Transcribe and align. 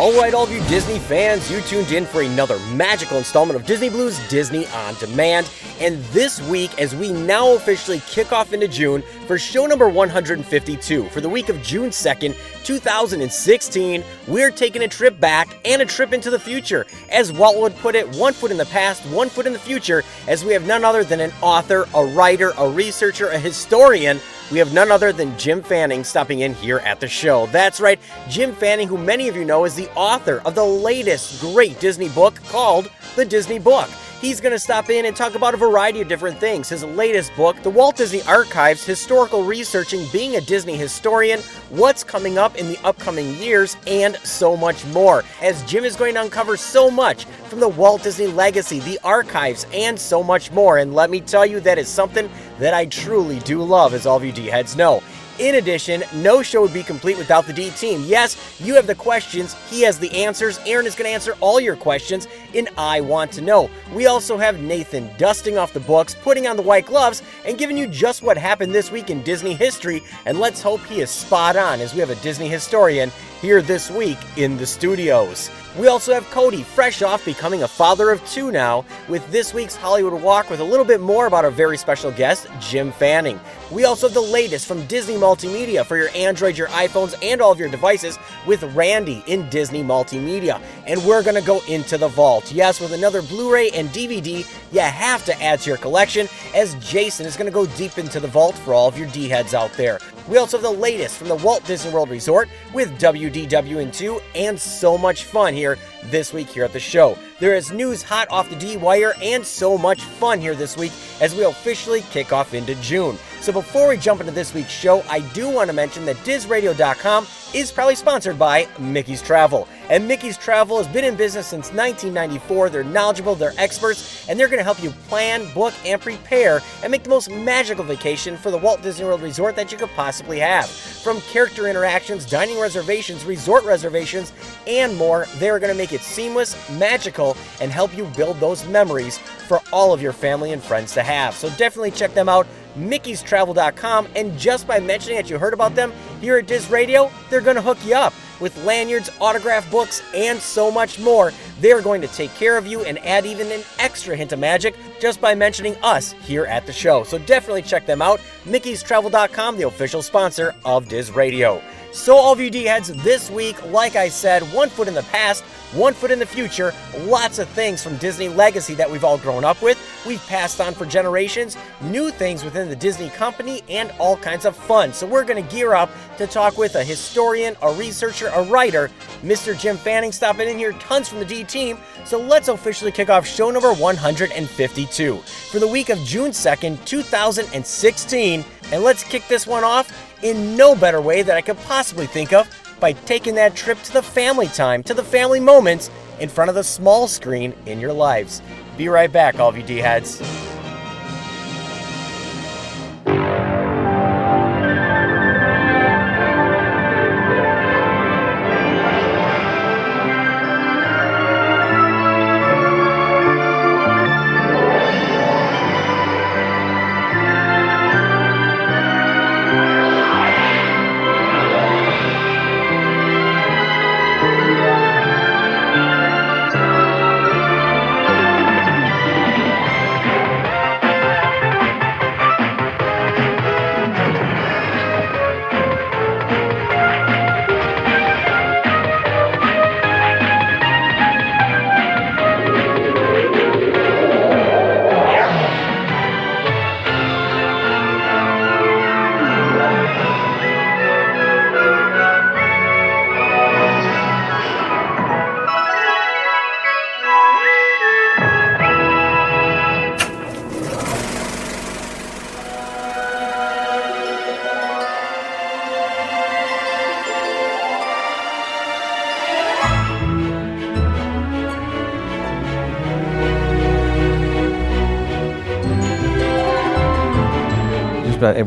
All 0.00 0.18
right, 0.18 0.32
all 0.32 0.44
of 0.44 0.50
you 0.50 0.60
Disney 0.60 0.98
fans, 0.98 1.50
you 1.50 1.60
tuned 1.60 1.92
in 1.92 2.06
for 2.06 2.22
another 2.22 2.58
magical 2.74 3.18
installment 3.18 3.60
of 3.60 3.66
Disney 3.66 3.90
Blu's 3.90 4.18
Disney 4.30 4.66
on 4.68 4.94
Demand. 4.94 5.46
And 5.78 6.02
this 6.04 6.40
week, 6.48 6.80
as 6.80 6.96
we 6.96 7.12
now 7.12 7.52
officially 7.52 8.00
kick 8.06 8.32
off 8.32 8.54
into 8.54 8.66
June 8.66 9.02
for 9.26 9.38
show 9.38 9.66
number 9.66 9.90
152 9.90 11.04
for 11.10 11.20
the 11.20 11.28
week 11.28 11.50
of 11.50 11.60
June 11.60 11.90
2nd, 11.90 12.34
2016, 12.64 14.02
we're 14.26 14.50
taking 14.50 14.84
a 14.84 14.88
trip 14.88 15.20
back 15.20 15.58
and 15.66 15.82
a 15.82 15.84
trip 15.84 16.14
into 16.14 16.30
the 16.30 16.38
future. 16.38 16.86
As 17.10 17.30
Walt 17.30 17.58
would 17.58 17.76
put 17.76 17.94
it, 17.94 18.08
one 18.16 18.32
foot 18.32 18.50
in 18.50 18.56
the 18.56 18.64
past, 18.64 19.04
one 19.10 19.28
foot 19.28 19.46
in 19.46 19.52
the 19.52 19.58
future, 19.58 20.02
as 20.26 20.46
we 20.46 20.54
have 20.54 20.66
none 20.66 20.82
other 20.82 21.04
than 21.04 21.20
an 21.20 21.32
author, 21.42 21.86
a 21.94 22.02
writer, 22.02 22.54
a 22.56 22.66
researcher, 22.66 23.28
a 23.28 23.38
historian 23.38 24.18
we 24.50 24.58
have 24.58 24.72
none 24.72 24.90
other 24.90 25.12
than 25.12 25.38
Jim 25.38 25.62
Fanning 25.62 26.04
stopping 26.04 26.40
in 26.40 26.54
here 26.54 26.78
at 26.78 27.00
the 27.00 27.08
show. 27.08 27.46
That's 27.46 27.80
right, 27.80 28.00
Jim 28.28 28.54
Fanning, 28.54 28.88
who 28.88 28.98
many 28.98 29.28
of 29.28 29.36
you 29.36 29.44
know 29.44 29.64
is 29.64 29.74
the 29.74 29.90
author 29.94 30.42
of 30.44 30.54
the 30.54 30.64
latest 30.64 31.40
great 31.40 31.78
Disney 31.80 32.08
book 32.08 32.34
called 32.48 32.90
The 33.16 33.24
Disney 33.24 33.58
Book. 33.58 33.88
He's 34.20 34.38
going 34.38 34.52
to 34.52 34.58
stop 34.58 34.90
in 34.90 35.06
and 35.06 35.16
talk 35.16 35.34
about 35.34 35.54
a 35.54 35.56
variety 35.56 36.02
of 36.02 36.08
different 36.08 36.38
things. 36.38 36.68
His 36.68 36.84
latest 36.84 37.34
book, 37.36 37.62
The 37.62 37.70
Walt 37.70 37.96
Disney 37.96 38.20
Archives 38.24 38.84
Historical 38.84 39.44
Researching 39.44 40.06
Being 40.12 40.36
a 40.36 40.42
Disney 40.42 40.76
Historian, 40.76 41.40
what's 41.70 42.04
coming 42.04 42.36
up 42.36 42.54
in 42.56 42.68
the 42.68 42.76
upcoming 42.84 43.34
years, 43.36 43.78
and 43.86 44.16
so 44.16 44.58
much 44.58 44.84
more. 44.88 45.24
As 45.40 45.64
Jim 45.64 45.84
is 45.84 45.96
going 45.96 46.16
to 46.16 46.22
uncover 46.22 46.58
so 46.58 46.90
much 46.90 47.24
from 47.48 47.60
the 47.60 47.68
Walt 47.68 48.02
Disney 48.02 48.26
legacy, 48.26 48.80
the 48.80 48.98
archives, 49.02 49.64
and 49.72 49.98
so 49.98 50.22
much 50.22 50.52
more. 50.52 50.76
And 50.76 50.94
let 50.94 51.08
me 51.08 51.22
tell 51.22 51.46
you, 51.46 51.58
that 51.60 51.78
is 51.78 51.88
something 51.88 52.28
that 52.58 52.74
I 52.74 52.84
truly 52.84 53.38
do 53.38 53.62
love, 53.62 53.94
as 53.94 54.04
all 54.04 54.18
of 54.18 54.24
you 54.24 54.32
D 54.32 54.48
heads 54.48 54.76
know. 54.76 55.02
In 55.40 55.54
addition, 55.54 56.04
no 56.16 56.42
show 56.42 56.60
would 56.60 56.74
be 56.74 56.82
complete 56.82 57.16
without 57.16 57.46
the 57.46 57.54
D 57.54 57.70
team. 57.70 58.04
Yes, 58.04 58.36
you 58.60 58.74
have 58.74 58.86
the 58.86 58.94
questions, 58.94 59.56
he 59.70 59.80
has 59.80 59.98
the 59.98 60.10
answers. 60.10 60.60
Aaron 60.66 60.86
is 60.86 60.94
going 60.94 61.08
to 61.08 61.14
answer 61.14 61.34
all 61.40 61.58
your 61.58 61.76
questions 61.76 62.28
in 62.52 62.68
I 62.76 63.00
Want 63.00 63.32
to 63.32 63.40
Know. 63.40 63.70
We 63.94 64.06
also 64.06 64.36
have 64.36 64.60
Nathan 64.60 65.08
dusting 65.16 65.56
off 65.56 65.72
the 65.72 65.80
books, 65.80 66.14
putting 66.14 66.46
on 66.46 66.56
the 66.56 66.62
white 66.62 66.84
gloves, 66.84 67.22
and 67.46 67.56
giving 67.56 67.78
you 67.78 67.86
just 67.86 68.22
what 68.22 68.36
happened 68.36 68.74
this 68.74 68.92
week 68.92 69.08
in 69.08 69.22
Disney 69.22 69.54
history. 69.54 70.02
And 70.26 70.38
let's 70.38 70.60
hope 70.60 70.82
he 70.82 71.00
is 71.00 71.08
spot 71.08 71.56
on 71.56 71.80
as 71.80 71.94
we 71.94 72.00
have 72.00 72.10
a 72.10 72.16
Disney 72.16 72.48
historian 72.48 73.10
here 73.40 73.62
this 73.62 73.90
week 73.90 74.18
in 74.36 74.58
the 74.58 74.66
studios. 74.66 75.50
We 75.78 75.86
also 75.86 76.12
have 76.12 76.28
Cody, 76.30 76.64
fresh 76.64 77.00
off 77.00 77.24
becoming 77.24 77.62
a 77.62 77.68
father 77.68 78.10
of 78.10 78.24
two 78.28 78.50
now, 78.50 78.84
with 79.08 79.30
this 79.30 79.54
week's 79.54 79.76
Hollywood 79.76 80.20
Walk 80.20 80.50
with 80.50 80.58
a 80.58 80.64
little 80.64 80.84
bit 80.84 81.00
more 81.00 81.26
about 81.26 81.44
our 81.44 81.50
very 81.50 81.76
special 81.76 82.10
guest, 82.10 82.48
Jim 82.58 82.90
Fanning. 82.90 83.38
We 83.70 83.84
also 83.84 84.08
have 84.08 84.14
the 84.14 84.20
latest 84.20 84.66
from 84.66 84.84
Disney 84.86 85.14
Multimedia 85.14 85.86
for 85.86 85.96
your 85.96 86.08
Android, 86.08 86.58
your 86.58 86.66
iPhones, 86.68 87.14
and 87.22 87.40
all 87.40 87.52
of 87.52 87.60
your 87.60 87.68
devices 87.68 88.18
with 88.46 88.64
Randy 88.74 89.22
in 89.28 89.48
Disney 89.48 89.84
Multimedia. 89.84 90.60
And 90.86 91.04
we're 91.04 91.22
going 91.22 91.40
to 91.40 91.46
go 91.46 91.60
into 91.68 91.96
the 91.96 92.08
vault. 92.08 92.50
Yes, 92.50 92.80
with 92.80 92.92
another 92.92 93.22
Blu 93.22 93.52
ray 93.52 93.70
and 93.70 93.88
DVD 93.90 94.44
you 94.72 94.80
have 94.80 95.24
to 95.24 95.42
add 95.42 95.60
to 95.60 95.70
your 95.70 95.78
collection, 95.78 96.28
as 96.54 96.74
Jason 96.76 97.26
is 97.26 97.36
going 97.36 97.46
to 97.46 97.52
go 97.52 97.66
deep 97.76 97.96
into 97.96 98.18
the 98.18 98.28
vault 98.28 98.56
for 98.58 98.74
all 98.74 98.88
of 98.88 98.98
your 98.98 99.08
D 99.08 99.28
heads 99.28 99.54
out 99.54 99.72
there. 99.74 100.00
We 100.28 100.36
also 100.38 100.56
have 100.58 100.62
the 100.62 100.70
latest 100.70 101.16
from 101.18 101.28
the 101.28 101.36
Walt 101.36 101.64
Disney 101.64 101.92
World 101.92 102.10
Resort 102.10 102.48
with 102.72 102.90
WDW2 103.00 104.22
and 104.34 104.60
so 104.60 104.96
much 104.96 105.24
fun 105.24 105.54
here 105.54 105.76
this 106.04 106.32
week 106.32 106.48
here 106.48 106.64
at 106.64 106.72
the 106.72 106.80
show. 106.80 107.16
There 107.40 107.54
is 107.54 107.72
news 107.72 108.02
hot 108.02 108.28
off 108.30 108.50
the 108.50 108.56
D 108.56 108.76
wire 108.76 109.14
and 109.22 109.46
so 109.46 109.78
much 109.78 110.02
fun 110.02 110.40
here 110.40 110.54
this 110.54 110.76
week 110.76 110.92
as 111.22 111.34
we 111.34 111.44
officially 111.44 112.02
kick 112.10 112.34
off 112.34 112.52
into 112.52 112.74
June. 112.76 113.18
So 113.40 113.50
before 113.50 113.88
we 113.88 113.96
jump 113.96 114.20
into 114.20 114.32
this 114.32 114.52
week's 114.52 114.70
show, 114.70 115.02
I 115.08 115.20
do 115.32 115.48
want 115.48 115.70
to 115.70 115.72
mention 115.72 116.04
that 116.04 116.16
DizRadio.com 116.16 117.26
is 117.54 117.72
proudly 117.72 117.94
sponsored 117.94 118.38
by 118.38 118.68
Mickey's 118.78 119.22
Travel. 119.22 119.66
And 119.88 120.06
Mickey's 120.06 120.36
Travel 120.36 120.76
has 120.76 120.86
been 120.86 121.04
in 121.04 121.16
business 121.16 121.46
since 121.46 121.72
1994. 121.72 122.68
They're 122.68 122.84
knowledgeable, 122.84 123.34
they're 123.34 123.54
experts, 123.56 124.28
and 124.28 124.38
they're 124.38 124.46
going 124.46 124.58
to 124.58 124.64
help 124.64 124.82
you 124.82 124.90
plan, 125.08 125.52
book, 125.52 125.74
and 125.84 126.00
prepare 126.00 126.60
and 126.82 126.92
make 126.92 127.02
the 127.02 127.10
most 127.10 127.30
magical 127.30 127.82
vacation 127.82 128.36
for 128.36 128.50
the 128.50 128.58
Walt 128.58 128.82
Disney 128.82 129.06
World 129.06 129.22
Resort 129.22 129.56
that 129.56 129.72
you 129.72 129.78
could 129.78 129.88
possibly 129.90 130.38
have. 130.38 130.68
From 130.68 131.20
character 131.22 131.66
interactions, 131.66 132.26
dining 132.26 132.60
reservations, 132.60 133.24
resort 133.24 133.64
reservations, 133.64 134.32
and 134.66 134.96
more, 134.96 135.26
they're 135.36 135.58
going 135.58 135.72
to 135.72 135.78
make 135.78 135.92
it 135.92 136.02
seamless, 136.02 136.54
magical, 136.78 137.29
and 137.60 137.70
help 137.70 137.96
you 137.96 138.04
build 138.16 138.38
those 138.40 138.66
memories 138.66 139.18
for 139.18 139.60
all 139.72 139.92
of 139.92 140.02
your 140.02 140.12
family 140.12 140.52
and 140.52 140.62
friends 140.62 140.92
to 140.94 141.02
have. 141.02 141.34
So 141.34 141.48
definitely 141.50 141.90
check 141.90 142.14
them 142.14 142.28
out 142.28 142.46
mickeystravel.com, 142.76 144.08
and 144.16 144.38
just 144.38 144.66
by 144.66 144.80
mentioning 144.80 145.16
that 145.16 145.30
you 145.30 145.38
heard 145.38 145.54
about 145.54 145.74
them 145.74 145.92
here 146.20 146.38
at 146.38 146.46
Diz 146.46 146.70
Radio, 146.70 147.10
they're 147.28 147.40
going 147.40 147.56
to 147.56 147.62
hook 147.62 147.78
you 147.84 147.94
up 147.94 148.12
with 148.40 148.56
lanyards, 148.64 149.10
autograph 149.20 149.70
books, 149.70 150.02
and 150.14 150.38
so 150.38 150.70
much 150.70 150.98
more. 150.98 151.32
They're 151.60 151.82
going 151.82 152.00
to 152.00 152.08
take 152.08 152.32
care 152.34 152.56
of 152.56 152.66
you 152.66 152.82
and 152.84 152.98
add 153.00 153.26
even 153.26 153.50
an 153.52 153.62
extra 153.78 154.16
hint 154.16 154.32
of 154.32 154.38
magic 154.38 154.74
just 154.98 155.20
by 155.20 155.34
mentioning 155.34 155.76
us 155.82 156.12
here 156.12 156.46
at 156.46 156.64
the 156.66 156.72
show. 156.72 157.04
So 157.04 157.18
definitely 157.18 157.62
check 157.62 157.86
them 157.86 158.00
out. 158.00 158.20
mickeystravel.com, 158.44 159.58
the 159.58 159.66
official 159.66 160.02
sponsor 160.02 160.54
of 160.64 160.88
Diz 160.88 161.10
Radio. 161.10 161.62
So, 161.92 162.14
all 162.14 162.32
of 162.32 162.38
you 162.38 162.50
D 162.50 162.64
heads, 162.64 162.86
this 163.02 163.30
week, 163.32 163.60
like 163.66 163.96
I 163.96 164.08
said, 164.08 164.44
one 164.54 164.68
foot 164.68 164.86
in 164.86 164.94
the 164.94 165.02
past, 165.04 165.42
one 165.72 165.92
foot 165.92 166.12
in 166.12 166.20
the 166.20 166.26
future, 166.26 166.72
lots 167.00 167.40
of 167.40 167.48
things 167.48 167.82
from 167.82 167.96
Disney 167.96 168.28
legacy 168.28 168.74
that 168.74 168.88
we've 168.88 169.02
all 169.02 169.18
grown 169.18 169.44
up 169.44 169.60
with, 169.60 169.76
we've 170.06 170.24
passed 170.28 170.60
on 170.60 170.72
for 170.72 170.86
generations, 170.86 171.56
new 171.80 172.10
things 172.10 172.44
within 172.44 172.68
the 172.68 172.76
Disney 172.76 173.08
company, 173.08 173.62
and 173.68 173.92
all 173.98 174.16
kinds 174.16 174.44
of 174.44 174.54
fun. 174.54 174.92
So, 174.92 175.04
we're 175.04 175.24
going 175.24 175.44
to 175.44 175.50
gear 175.52 175.74
up 175.74 175.90
to 176.16 176.28
talk 176.28 176.56
with 176.58 176.76
a 176.76 176.84
historian, 176.84 177.56
a 177.60 177.72
researcher, 177.72 178.28
a 178.28 178.44
writer, 178.44 178.88
Mr. 179.22 179.58
Jim 179.58 179.76
Fanning 179.76 180.12
stopping 180.12 180.48
in 180.48 180.58
here, 180.58 180.72
tons 180.74 181.08
from 181.08 181.18
the 181.18 181.24
D 181.24 181.42
team. 181.42 181.76
So, 182.04 182.20
let's 182.20 182.46
officially 182.46 182.92
kick 182.92 183.10
off 183.10 183.26
show 183.26 183.50
number 183.50 183.74
152 183.74 185.16
for 185.16 185.58
the 185.58 185.66
week 185.66 185.88
of 185.88 185.98
June 186.04 186.30
2nd, 186.30 186.84
2016. 186.84 188.44
And 188.72 188.84
let's 188.84 189.02
kick 189.02 189.26
this 189.26 189.48
one 189.48 189.64
off 189.64 190.09
in 190.22 190.56
no 190.56 190.74
better 190.74 191.00
way 191.00 191.22
that 191.22 191.36
I 191.36 191.40
could 191.40 191.58
possibly 191.58 192.06
think 192.06 192.32
of 192.32 192.48
by 192.80 192.92
taking 192.92 193.34
that 193.34 193.54
trip 193.54 193.80
to 193.82 193.92
the 193.92 194.02
family 194.02 194.48
time, 194.48 194.82
to 194.84 194.94
the 194.94 195.04
family 195.04 195.40
moments 195.40 195.90
in 196.18 196.28
front 196.28 196.48
of 196.48 196.54
the 196.54 196.64
small 196.64 197.08
screen 197.08 197.54
in 197.66 197.80
your 197.80 197.92
lives. 197.92 198.42
Be 198.76 198.88
right 198.88 199.12
back, 199.12 199.38
all 199.38 199.48
of 199.48 199.56
you 199.56 199.62
D 199.62 199.78
heads. 199.78 200.20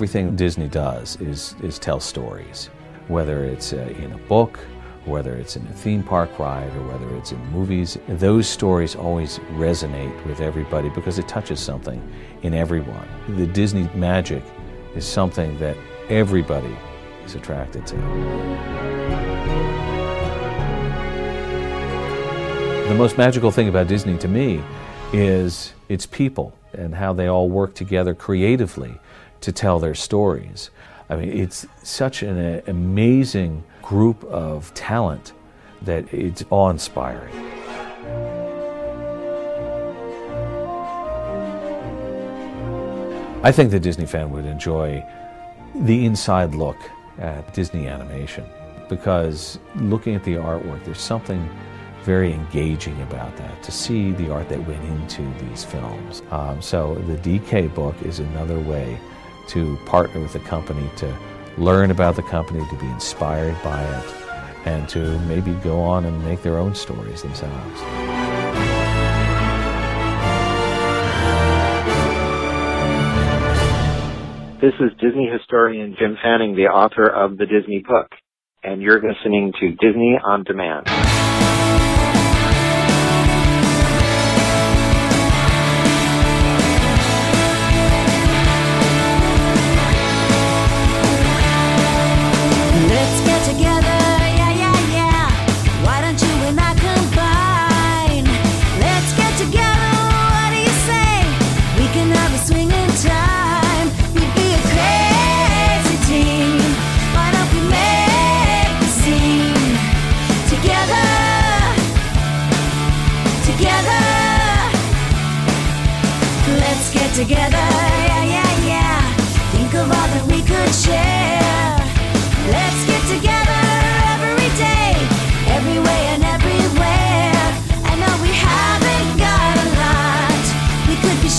Everything 0.03 0.35
Disney 0.35 0.67
does 0.67 1.15
is, 1.21 1.55
is 1.63 1.79
tell 1.79 1.97
stories, 1.97 2.69
whether 3.07 3.45
it's 3.45 3.71
uh, 3.71 3.77
in 3.97 4.11
a 4.11 4.17
book, 4.27 4.59
whether 5.05 5.35
it's 5.35 5.55
in 5.55 5.65
a 5.67 5.71
theme 5.71 6.03
park 6.03 6.38
ride, 6.38 6.75
or 6.75 6.85
whether 6.89 7.15
it's 7.15 7.31
in 7.31 7.39
movies. 7.51 7.97
Those 8.09 8.45
stories 8.45 8.97
always 8.97 9.39
resonate 9.53 10.13
with 10.25 10.41
everybody 10.41 10.89
because 10.89 11.19
it 11.19 11.27
touches 11.29 11.61
something 11.61 12.05
in 12.41 12.53
everyone. 12.53 13.07
The 13.29 13.47
Disney 13.47 13.89
magic 13.95 14.44
is 14.94 15.05
something 15.05 15.57
that 15.59 15.77
everybody 16.09 16.75
is 17.23 17.35
attracted 17.35 17.88
to. 17.88 17.95
The 22.89 22.95
most 22.97 23.17
magical 23.17 23.51
thing 23.51 23.69
about 23.69 23.88
Disney 23.88 24.17
to 24.17 24.27
me 24.27 24.61
is 25.13 25.71
its 25.88 26.05
people 26.05 26.53
and 26.73 26.94
how 26.94 27.13
they 27.13 27.27
all 27.27 27.47
work 27.50 27.73
together 27.73 28.13
creatively 28.13 29.00
to 29.43 29.51
tell 29.51 29.77
their 29.79 29.93
stories. 29.93 30.69
I 31.09 31.17
mean, 31.17 31.29
it's 31.29 31.67
such 31.83 32.23
an 32.23 32.61
amazing 32.67 33.63
group 33.81 34.23
of 34.23 34.73
talent 34.73 35.33
that 35.81 36.11
it's 36.13 36.43
awe 36.49 36.69
inspiring. 36.69 37.35
I 43.43 43.51
think 43.51 43.71
the 43.71 43.79
Disney 43.79 44.05
fan 44.05 44.31
would 44.31 44.45
enjoy 44.45 45.05
the 45.75 46.05
inside 46.05 46.55
look 46.55 46.77
at 47.17 47.53
Disney 47.53 47.87
animation 47.87 48.45
because 48.87 49.59
looking 49.75 50.15
at 50.15 50.23
the 50.23 50.35
artwork, 50.35 50.85
there's 50.85 51.01
something 51.01 51.49
very 52.03 52.31
engaging 52.31 53.01
about 53.01 53.35
that 53.35 53.61
to 53.63 53.71
see 53.71 54.13
the 54.13 54.31
art 54.31 54.47
that 54.47 54.65
went 54.65 54.83
into 54.85 55.21
these 55.45 55.65
films. 55.65 56.21
Um, 56.31 56.61
so 56.61 56.95
the 56.95 57.17
DK 57.17 57.73
book 57.75 57.95
is 58.03 58.19
another 58.19 58.59
way 58.59 58.97
to 59.47 59.77
partner 59.85 60.21
with 60.21 60.33
the 60.33 60.39
company 60.39 60.89
to 60.97 61.17
learn 61.57 61.91
about 61.91 62.15
the 62.15 62.23
company, 62.23 62.65
to 62.69 62.75
be 62.77 62.87
inspired 62.87 63.55
by 63.63 63.83
it, 63.83 64.13
and 64.65 64.87
to 64.89 65.19
maybe 65.21 65.53
go 65.63 65.79
on 65.81 66.05
and 66.05 66.23
make 66.23 66.41
their 66.41 66.57
own 66.57 66.73
stories 66.73 67.21
themselves. 67.21 67.81
This 74.61 74.73
is 74.79 74.91
Disney 74.97 75.29
historian 75.29 75.95
Jim 75.99 76.17
Fanning, 76.23 76.55
the 76.55 76.67
author 76.67 77.05
of 77.05 77.37
the 77.37 77.45
Disney 77.45 77.83
book, 77.85 78.07
and 78.63 78.81
you're 78.81 79.01
listening 79.01 79.51
to 79.59 79.71
Disney 79.71 80.17
on 80.23 80.45
Demand. 80.45 80.87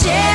We 0.04 0.33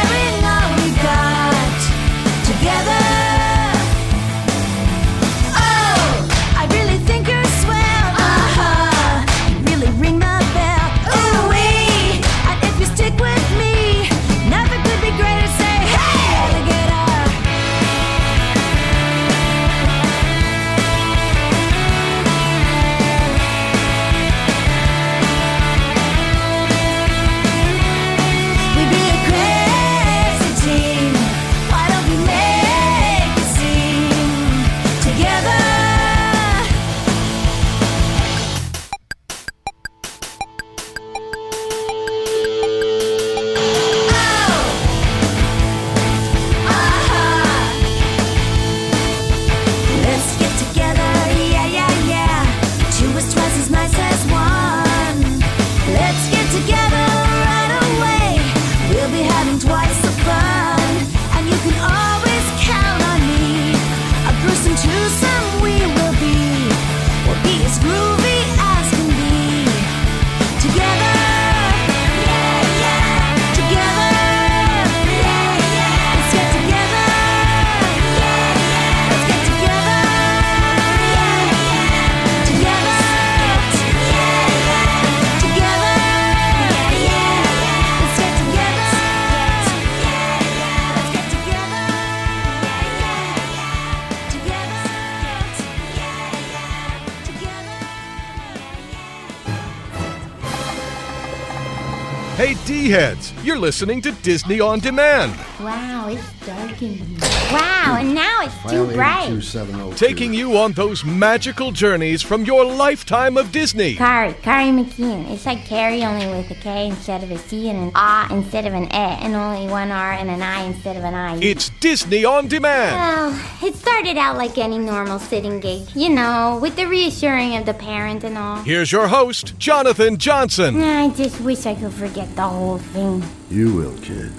listening 103.70 104.02
to 104.02 104.12
Disney 104.24 104.60
On 104.60 104.80
Demand, 104.80 105.32
Wow, 105.60 106.08
it's 106.10 106.34
dark 106.44 106.82
in 106.82 106.94
here. 106.94 107.18
Wow, 107.52 107.98
and 108.00 108.16
now 108.16 108.42
it's 108.42 108.72
too 108.72 108.88
bright. 108.96 109.96
taking 109.96 110.34
you 110.34 110.58
on 110.58 110.72
those 110.72 111.06
magical 111.06 111.72
journeys 111.72 112.24
from 112.24 112.46
your 112.46 112.66
lifetime 112.66 113.38
of 113.38 113.52
Disney. 113.52 113.94
Kari, 113.94 114.34
Kari 114.42 114.72
McKeon. 114.72 115.30
It's 115.30 115.46
like 115.46 115.66
Carrie 115.66 116.04
only 116.04 116.26
with 116.26 116.50
a 116.50 116.56
K 116.56 116.88
instead 116.88 117.22
of 117.22 117.30
a 117.30 117.38
C 117.38 117.70
and 117.70 117.78
an 117.78 117.92
A 117.94 118.28
instead 118.32 118.66
of 118.66 118.74
an 118.74 118.86
E, 118.86 118.90
and 119.24 119.36
only 119.36 119.68
one 119.68 119.92
R 119.92 120.14
and 120.14 120.32
an 120.32 120.42
I 120.42 120.64
instead 120.64 120.98
of 120.98 121.04
an 121.04 121.14
I. 121.14 121.38
It's 121.40 121.70
Disney 121.80 122.26
On 122.26 122.48
Demand. 122.48 122.96
Well, 122.96 123.30
it 123.59 123.59
started 124.00 124.18
out 124.18 124.38
like 124.38 124.58
any 124.58 124.78
normal 124.78 125.20
sitting 125.20 125.60
gig, 125.60 125.86
you 125.94 126.08
know, 126.08 126.58
with 126.62 126.74
the 126.78 126.88
reassuring 126.88 127.58
of 127.58 127.66
the 127.66 127.74
parent 127.74 128.24
and 128.24 128.38
all. 128.38 128.56
Here's 128.62 128.94
your 128.94 129.10
host, 129.10 129.60
Jonathan 129.60 130.16
Johnson. 130.16 130.82
I 130.82 131.10
just 131.10 131.42
wish 131.42 131.66
I 131.66 131.76
could 131.76 131.92
forget 131.92 132.34
the 132.34 132.44
whole 132.44 132.78
thing. 132.78 133.22
You 133.50 133.76
will, 133.76 133.98
kid. 133.98 134.32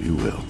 You 0.00 0.16
will. 0.16 0.44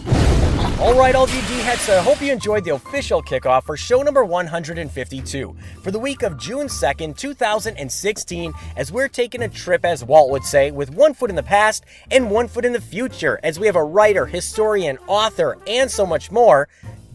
All 0.80 0.98
right, 0.98 1.14
all 1.14 1.24
of 1.24 1.34
you 1.34 1.42
D-heads, 1.42 1.82
so 1.82 1.98
I 1.98 2.00
hope 2.00 2.22
you 2.22 2.32
enjoyed 2.32 2.64
the 2.64 2.72
official 2.74 3.22
kickoff 3.22 3.64
for 3.64 3.76
show 3.76 4.00
number 4.00 4.24
152 4.24 5.56
for 5.82 5.90
the 5.90 5.98
week 5.98 6.22
of 6.22 6.38
June 6.38 6.68
2nd, 6.68 7.18
2016, 7.18 8.54
as 8.78 8.90
we're 8.90 9.08
taking 9.08 9.42
a 9.42 9.48
trip, 9.48 9.84
as 9.84 10.02
Walt 10.02 10.30
would 10.30 10.44
say, 10.44 10.70
with 10.70 10.88
one 10.88 11.12
foot 11.12 11.28
in 11.28 11.36
the 11.36 11.42
past 11.42 11.84
and 12.10 12.30
one 12.30 12.48
foot 12.48 12.64
in 12.64 12.72
the 12.72 12.80
future, 12.80 13.38
as 13.42 13.60
we 13.60 13.66
have 13.66 13.76
a 13.76 13.84
writer, 13.84 14.24
historian, 14.24 14.96
author, 15.06 15.58
and 15.66 15.90
so 15.90 16.06
much 16.06 16.30
more. 16.30 16.66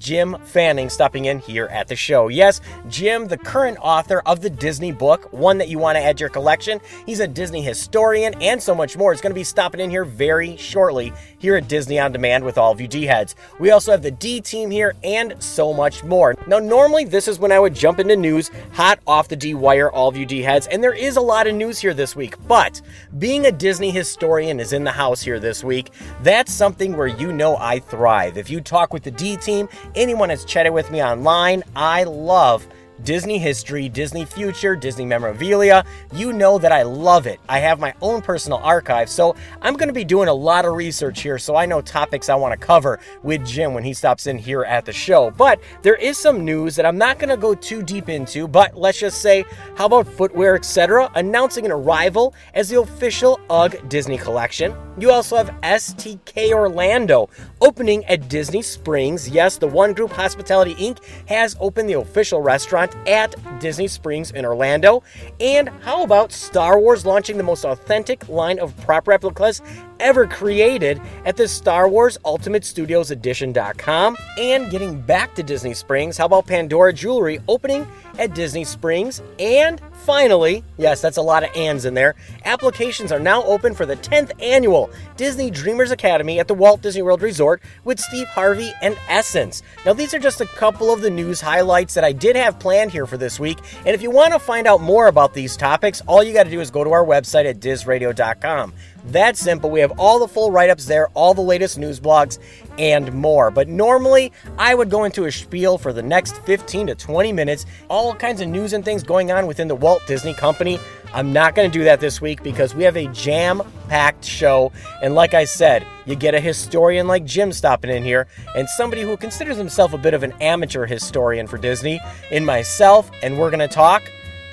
Jim 0.04 0.36
Fanning 0.44 0.90
stopping 0.90 1.26
in 1.26 1.40
here 1.40 1.68
at 1.68 1.88
the 1.88 1.96
show. 1.96 2.28
Yes, 2.28 2.60
Jim, 2.90 3.26
the 3.26 3.38
current 3.38 3.78
author 3.80 4.22
of 4.26 4.42
the 4.42 4.50
Disney 4.50 4.92
book, 4.92 5.32
one 5.32 5.58
that 5.60 5.70
you 5.70 5.80
want 5.80 5.96
to 5.96 6.04
add 6.04 6.18
to 6.18 6.22
your 6.24 6.30
collection. 6.30 6.82
He's 7.06 7.22
a 7.22 7.28
Disney 7.28 7.62
historian 7.62 8.34
and 8.42 8.62
so 8.62 8.76
much 8.76 8.98
more. 8.98 9.14
Is 9.14 9.22
going 9.22 9.32
to 9.32 9.36
be 9.36 9.46
stopping 9.46 9.80
in 9.80 9.90
here 9.90 10.04
very 10.04 10.58
shortly 10.58 11.14
here 11.40 11.56
at 11.56 11.70
Disney 11.70 12.00
On 12.00 12.12
Demand 12.12 12.44
with 12.44 12.58
all 12.58 12.74
of 12.74 12.82
you 12.82 12.88
D 12.88 13.06
heads. 13.06 13.36
We 13.60 13.72
also 13.72 13.92
have 13.92 14.02
the 14.02 14.12
D 14.12 14.42
team 14.42 14.70
here 14.70 14.94
and 15.06 15.42
so 15.42 15.74
much 15.74 16.04
more. 16.04 16.36
Now, 16.48 16.60
normally 16.60 17.06
this 17.06 17.30
is 17.30 17.40
when 17.40 17.54
I 17.54 17.60
would 17.60 17.74
jump 17.74 18.00
into 18.00 18.18
news 18.18 18.52
hot 18.74 19.00
off 19.08 19.30
the 19.30 19.38
D 19.38 19.54
wire, 19.54 19.90
all 19.90 20.10
of 20.10 20.18
you 20.18 20.26
D 20.26 20.42
heads, 20.42 20.68
and 20.68 20.84
there 20.84 20.94
is 20.94 21.16
a 21.16 21.22
lot 21.22 21.48
of 21.48 21.56
news 21.56 21.80
here 21.80 21.94
this 21.94 22.14
week. 22.14 22.36
But 22.46 22.82
being 23.20 23.46
a 23.46 23.54
Disney 23.54 23.92
historian 23.92 24.60
is 24.60 24.74
in 24.74 24.84
the 24.84 24.92
house 24.92 25.22
here 25.22 25.40
this 25.40 25.64
week. 25.64 25.92
That's 26.24 26.52
something 26.52 26.98
where 26.98 27.08
you 27.08 27.32
know 27.32 27.56
I 27.56 27.80
thrive. 27.80 28.38
If 28.38 28.50
you 28.50 28.60
talk 28.60 28.92
with 28.92 29.04
the 29.04 29.12
D 29.12 29.38
team, 29.38 29.70
anyone 29.96 30.30
that's 30.30 30.46
chatted 30.46 30.74
with 30.74 30.92
me 30.92 31.04
online, 31.04 31.64
I 31.76 32.04
love 32.04 32.68
Disney 33.04 33.38
history, 33.38 33.90
Disney 33.90 34.26
future, 34.26 34.76
Disney 34.76 35.06
memorabilia. 35.06 35.84
You 36.14 36.32
know 36.32 36.58
that 36.58 36.72
I 36.72 36.84
love 36.84 37.28
it. 37.28 37.40
I 37.50 37.60
have 37.60 37.80
my 37.80 37.94
own 38.02 38.22
personal 38.22 38.60
archive, 38.60 39.10
so 39.10 39.36
I'm 39.62 39.76
going 39.76 39.88
to 39.88 39.94
be 39.94 40.06
doing 40.06 40.30
a 40.30 40.34
lot 40.34 40.66
of 40.66 40.74
research 40.74 41.22
here 41.22 41.38
so 41.38 41.56
I 41.56 41.66
know 41.66 41.82
topics 41.82 42.30
I 42.30 42.36
want 42.36 42.60
to 42.60 42.66
cover 42.66 43.00
with 43.22 43.46
Jim 43.46 43.74
when 43.74 43.84
he 43.84 43.94
stops 43.94 44.28
in 44.28 44.38
here 44.38 44.64
at 44.64 44.86
the 44.86 44.94
show. 44.94 45.32
But 45.32 45.60
there 45.82 45.96
is 45.96 46.18
some 46.18 46.46
news 46.46 46.76
that 46.76 46.86
I'm 46.86 46.98
not 46.98 47.20
going 47.20 47.30
to 47.30 47.38
go 47.38 47.54
too 47.54 47.84
deep 47.84 48.08
into, 48.08 48.48
but 48.48 48.78
let's 48.78 49.00
just 49.00 49.22
say, 49.22 49.46
how 49.76 49.88
about 49.88 50.08
footwear, 50.08 50.56
etc., 50.56 51.12
announcing 51.16 51.66
an 51.66 51.72
arrival 51.72 52.34
as 52.54 52.70
the 52.70 52.80
official 52.80 53.40
UGG 53.50 53.90
Disney 53.90 54.18
collection. 54.18 54.76
You 54.98 55.12
also 55.12 55.36
have 55.36 55.50
STK 55.62 56.52
Orlando 56.52 57.30
opening 57.62 58.06
at 58.06 58.30
Disney 58.30 58.62
Springs. 58.62 59.28
Yes, 59.28 59.58
the 59.58 59.68
One 59.68 59.94
Group 59.94 60.12
Hospitality 60.12 60.76
Inc. 60.76 61.00
has 61.28 61.58
opened 61.60 61.90
the 61.90 62.00
official 62.00 62.42
restaurant 62.42 62.93
at 63.08 63.36
Disney 63.60 63.88
Springs 63.88 64.32
in 64.32 64.46
Orlando. 64.46 65.04
And 65.40 65.70
how 65.82 66.04
about 66.04 66.32
Star 66.32 66.80
Wars 66.80 67.06
launching 67.06 67.38
the 67.38 67.44
most 67.44 67.66
authentic 67.66 68.28
line 68.30 68.60
of 68.60 68.76
prop 68.78 69.08
replicas 69.08 69.62
ever 70.00 70.28
created 70.28 71.02
at 71.26 71.38
the 71.38 71.48
Star 71.48 71.88
Wars 71.88 72.18
Ultimate 72.26 72.66
Studios 72.66 73.12
Edition.com? 73.12 74.18
And 74.38 74.70
getting 74.70 75.02
back 75.02 75.36
to 75.36 75.44
Disney 75.44 75.74
Springs, 75.74 76.18
how 76.18 76.26
about 76.26 76.48
Pandora 76.48 76.94
Jewelry 76.94 77.40
opening 77.48 77.88
at 78.20 78.34
Disney 78.36 78.64
Springs? 78.64 79.22
And 79.40 79.82
finally, 79.94 80.64
yes, 80.78 81.02
that's 81.02 81.18
a 81.18 81.22
lot 81.22 81.44
of 81.44 81.56
ands 81.56 81.86
in 81.86 81.94
there, 81.94 82.16
applications 82.46 83.12
are 83.12 83.20
now 83.20 83.44
open 83.44 83.74
for 83.74 83.86
the 83.86 83.96
10th 83.96 84.32
annual 84.42 84.90
Disney 85.18 85.50
Dreamers 85.50 85.92
Academy 85.92 86.40
at 86.40 86.48
the 86.48 86.54
Walt 86.54 86.82
Disney 86.82 87.02
World 87.02 87.22
Resort 87.22 87.62
with 87.84 88.00
Steve 88.00 88.28
Harvey 88.28 88.72
and 88.82 88.98
Essence. 89.08 89.64
Now, 89.86 89.94
these 89.94 90.14
are 90.14 90.20
just 90.20 90.42
a 90.42 90.46
couple 90.46 90.92
of 90.92 91.02
the 91.02 91.10
news 91.10 91.40
highlights 91.42 91.94
that 91.94 92.04
I 92.04 92.12
did 92.12 92.36
have 92.36 92.60
planned 92.60 92.92
here 92.92 93.06
for 93.06 93.18
this 93.18 93.40
week. 93.40 93.60
And 93.80 93.90
if 93.90 94.02
you 94.02 94.12
want 94.12 94.34
to 94.34 94.40
find 94.40 94.68
out 94.68 94.82
more 94.82 95.08
about 95.08 95.34
these 95.34 95.56
topics, 95.56 96.02
all 96.08 96.24
you 96.24 96.34
got 96.34 96.44
to 96.44 96.50
do 96.50 96.60
is 96.60 96.72
go 96.72 96.84
to 96.84 96.92
our 96.92 97.06
website 97.06 97.46
at 97.46 97.60
dizradio.com. 97.60 98.74
That 99.06 99.36
simple. 99.36 99.70
We 99.70 99.82
have 99.82 100.00
all 100.00 100.20
the 100.20 100.28
full 100.28 100.50
write 100.50 100.70
ups 100.70 100.86
there, 100.86 101.10
all 101.10 101.34
the 101.34 101.42
latest 101.42 101.78
news 101.78 102.00
blogs, 102.00 102.40
and 102.78 103.12
more. 103.14 103.52
But 103.52 103.68
normally, 103.68 104.32
I 104.58 104.76
would 104.76 104.90
go 104.90 105.04
into 105.04 105.26
a 105.26 105.32
spiel 105.32 105.78
for 105.78 105.92
the 105.92 106.02
next 106.02 106.38
15 106.40 106.88
to 106.88 106.96
20 106.96 107.34
minutes, 107.34 107.66
all 107.90 108.16
kinds 108.16 108.40
of 108.40 108.48
news 108.48 108.72
and 108.72 108.84
things 108.86 109.04
going 109.04 109.32
on 109.32 109.46
within 109.46 109.68
the 109.68 109.76
Walt 109.76 110.02
Disney 110.08 110.34
Company. 110.34 110.80
I'm 111.14 111.34
not 111.34 111.54
going 111.54 111.70
to 111.70 111.78
do 111.78 111.84
that 111.84 112.00
this 112.00 112.22
week 112.22 112.42
because 112.44 112.74
we 112.74 112.84
have 112.84 112.96
a 112.96 113.08
jam 113.08 113.62
packed 113.90 114.26
show. 114.26 114.72
And 115.04 115.14
like 115.14 115.34
I 115.34 115.44
said, 115.44 115.86
you 116.06 116.16
get 116.16 116.34
a 116.34 116.40
historian 116.40 117.06
like 117.06 117.26
Jim 117.26 117.52
stopping 117.52 117.92
in 117.92 118.04
here 118.04 118.28
and 118.56 118.68
somebody 118.70 119.04
who 119.04 119.18
considers 119.18 119.58
himself 119.58 119.94
a 119.94 119.98
bit 119.98 120.14
of 120.14 120.24
an 120.24 120.34
amateur 120.42 120.86
historian 120.86 121.46
for 121.46 121.58
Disney, 121.58 122.00
in 122.32 122.46
myself, 122.46 123.12
and 123.22 123.38
we're 123.38 123.52
going 123.52 123.60
to 123.60 123.68
talk. 123.68 124.02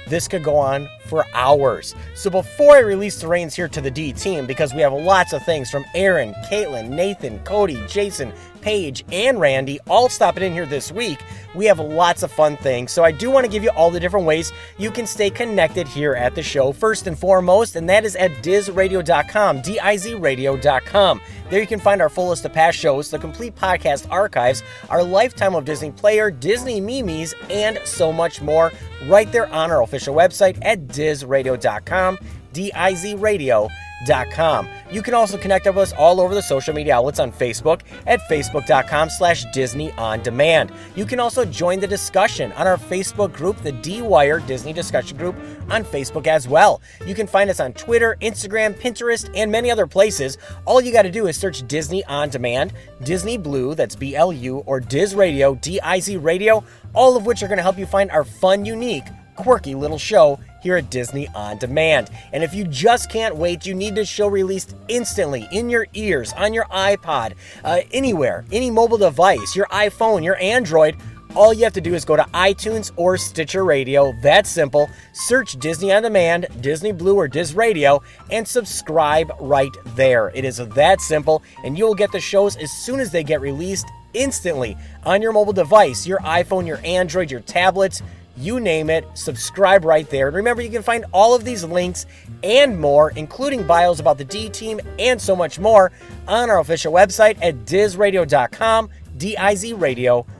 This 0.06 0.26
could 0.28 0.42
go 0.42 0.56
on 0.56 0.88
for 1.10 1.26
hours. 1.34 1.94
So 2.14 2.30
before 2.30 2.76
I 2.76 2.80
release 2.80 3.20
the 3.20 3.28
reins 3.28 3.54
here 3.54 3.68
to 3.68 3.80
the 3.80 3.90
D 3.90 4.14
team, 4.14 4.46
because 4.46 4.72
we 4.72 4.80
have 4.80 4.92
lots 4.92 5.34
of 5.34 5.44
things 5.44 5.70
from 5.70 5.84
Aaron, 5.94 6.32
Caitlin, 6.50 6.88
Nathan, 6.88 7.40
Cody, 7.40 7.84
Jason, 7.88 8.32
Paige, 8.60 9.04
and 9.12 9.40
Randy 9.40 9.80
all 9.88 10.08
stopping 10.08 10.42
in 10.42 10.52
here 10.52 10.66
this 10.66 10.92
week, 10.92 11.20
we 11.54 11.64
have 11.66 11.78
lots 11.78 12.22
of 12.22 12.30
fun 12.30 12.56
things. 12.56 12.92
So 12.92 13.04
I 13.04 13.12
do 13.12 13.30
want 13.30 13.44
to 13.44 13.50
give 13.50 13.62
you 13.62 13.70
all 13.70 13.90
the 13.90 14.00
different 14.00 14.26
ways 14.26 14.52
you 14.78 14.90
can 14.90 15.06
stay 15.06 15.30
connected 15.30 15.88
here 15.88 16.14
at 16.14 16.34
the 16.34 16.42
show, 16.42 16.72
first 16.72 17.06
and 17.06 17.18
foremost, 17.18 17.76
and 17.76 17.88
that 17.88 18.04
is 18.04 18.16
at 18.16 18.30
dizradio.com, 18.42 19.62
D-I-Z 19.62 20.14
radio.com. 20.14 21.20
There 21.50 21.60
you 21.60 21.66
can 21.66 21.80
find 21.80 22.00
our 22.00 22.08
full 22.08 22.28
list 22.28 22.44
of 22.44 22.52
past 22.52 22.78
shows, 22.78 23.10
the 23.10 23.18
complete 23.18 23.56
podcast 23.56 24.06
archives, 24.10 24.62
our 24.88 25.02
lifetime 25.02 25.54
of 25.54 25.64
Disney 25.64 25.90
player, 25.90 26.30
Disney 26.30 26.80
memes, 26.80 27.34
and 27.50 27.80
so 27.84 28.12
much 28.12 28.40
more 28.40 28.72
right 29.06 29.30
there 29.32 29.52
on 29.52 29.70
our 29.70 29.82
official 29.82 30.14
website 30.14 30.58
at 30.62 30.86
dizradio.com, 30.86 32.18
D-I-Z 32.52 33.14
radio.com. 33.16 33.89
You 34.06 35.02
can 35.02 35.14
also 35.14 35.36
connect 35.36 35.66
with 35.66 35.76
us 35.76 35.92
all 35.92 36.20
over 36.20 36.34
the 36.34 36.42
social 36.42 36.74
media 36.74 36.96
outlets 36.96 37.20
on 37.20 37.30
Facebook 37.30 37.82
at 38.06 38.20
facebook.com 38.20 39.10
slash 39.10 39.44
Disney 39.52 39.92
On 39.92 40.22
Demand. 40.22 40.72
You 40.96 41.04
can 41.04 41.20
also 41.20 41.44
join 41.44 41.80
the 41.80 41.86
discussion 41.86 42.52
on 42.52 42.66
our 42.66 42.76
Facebook 42.76 43.32
group, 43.32 43.58
the 43.58 43.72
D-Wire 43.72 44.40
Disney 44.40 44.72
Discussion 44.72 45.16
Group 45.16 45.36
on 45.70 45.84
Facebook 45.84 46.26
as 46.26 46.48
well. 46.48 46.80
You 47.06 47.14
can 47.14 47.26
find 47.26 47.50
us 47.50 47.60
on 47.60 47.72
Twitter, 47.74 48.16
Instagram, 48.20 48.74
Pinterest, 48.74 49.30
and 49.34 49.52
many 49.52 49.70
other 49.70 49.86
places. 49.86 50.38
All 50.64 50.80
you 50.80 50.92
got 50.92 51.02
to 51.02 51.10
do 51.10 51.26
is 51.26 51.36
search 51.36 51.66
Disney 51.68 52.04
On 52.04 52.28
Demand, 52.28 52.72
Disney 53.02 53.36
Blu, 53.36 53.74
that's 53.74 53.94
B-L-U, 53.94 54.58
or 54.66 54.80
Diz 54.80 55.14
Radio, 55.14 55.54
D-I-Z 55.56 56.16
Radio, 56.16 56.64
all 56.94 57.16
of 57.16 57.26
which 57.26 57.42
are 57.42 57.48
going 57.48 57.58
to 57.58 57.62
help 57.62 57.78
you 57.78 57.86
find 57.86 58.10
our 58.10 58.24
fun, 58.24 58.64
unique, 58.64 59.04
quirky 59.36 59.74
little 59.74 59.98
show 59.98 60.38
here 60.62 60.76
at 60.76 60.90
Disney 60.90 61.28
On 61.28 61.58
Demand. 61.58 62.10
And 62.32 62.42
if 62.42 62.54
you 62.54 62.64
just 62.64 63.10
can't 63.10 63.36
wait, 63.36 63.66
you 63.66 63.74
need 63.74 63.94
this 63.94 64.08
show 64.08 64.28
released 64.28 64.74
instantly 64.88 65.48
in 65.52 65.70
your 65.70 65.86
ears, 65.94 66.32
on 66.34 66.54
your 66.54 66.64
iPod, 66.66 67.34
uh, 67.64 67.80
anywhere, 67.92 68.44
any 68.52 68.70
mobile 68.70 68.98
device, 68.98 69.56
your 69.56 69.66
iPhone, 69.66 70.24
your 70.24 70.36
Android. 70.36 70.96
All 71.36 71.54
you 71.54 71.62
have 71.62 71.72
to 71.74 71.80
do 71.80 71.94
is 71.94 72.04
go 72.04 72.16
to 72.16 72.24
iTunes 72.34 72.90
or 72.96 73.16
Stitcher 73.16 73.64
Radio. 73.64 74.12
That's 74.20 74.50
simple. 74.50 74.90
Search 75.12 75.52
Disney 75.60 75.92
On 75.92 76.02
Demand, 76.02 76.48
Disney 76.60 76.90
Blu, 76.90 77.14
or 77.14 77.28
Diz 77.28 77.54
Radio, 77.54 78.02
and 78.30 78.46
subscribe 78.46 79.30
right 79.38 79.70
there. 79.94 80.32
It 80.34 80.44
is 80.44 80.56
that 80.56 81.00
simple, 81.00 81.42
and 81.64 81.78
you'll 81.78 81.94
get 81.94 82.10
the 82.10 82.20
shows 82.20 82.56
as 82.56 82.72
soon 82.72 82.98
as 82.98 83.12
they 83.12 83.22
get 83.22 83.40
released 83.40 83.86
instantly 84.12 84.76
on 85.04 85.22
your 85.22 85.32
mobile 85.32 85.52
device, 85.52 86.04
your 86.04 86.18
iPhone, 86.20 86.66
your 86.66 86.80
Android, 86.84 87.30
your 87.30 87.40
tablets 87.40 88.02
you 88.40 88.58
name 88.60 88.90
it, 88.90 89.06
subscribe 89.14 89.84
right 89.84 90.08
there. 90.10 90.28
And 90.28 90.36
remember, 90.36 90.62
you 90.62 90.70
can 90.70 90.82
find 90.82 91.04
all 91.12 91.34
of 91.34 91.44
these 91.44 91.62
links 91.64 92.06
and 92.42 92.80
more, 92.80 93.10
including 93.10 93.66
bios 93.66 94.00
about 94.00 94.18
the 94.18 94.24
D 94.24 94.48
team 94.48 94.80
and 94.98 95.20
so 95.20 95.36
much 95.36 95.58
more, 95.58 95.92
on 96.26 96.50
our 96.50 96.60
official 96.60 96.92
website 96.92 97.38
at 97.42 97.64
dizradio.com, 97.66 98.88
D 99.16 99.36
I 99.36 99.54
Z 99.54 99.74
radio.com. 99.74 100.39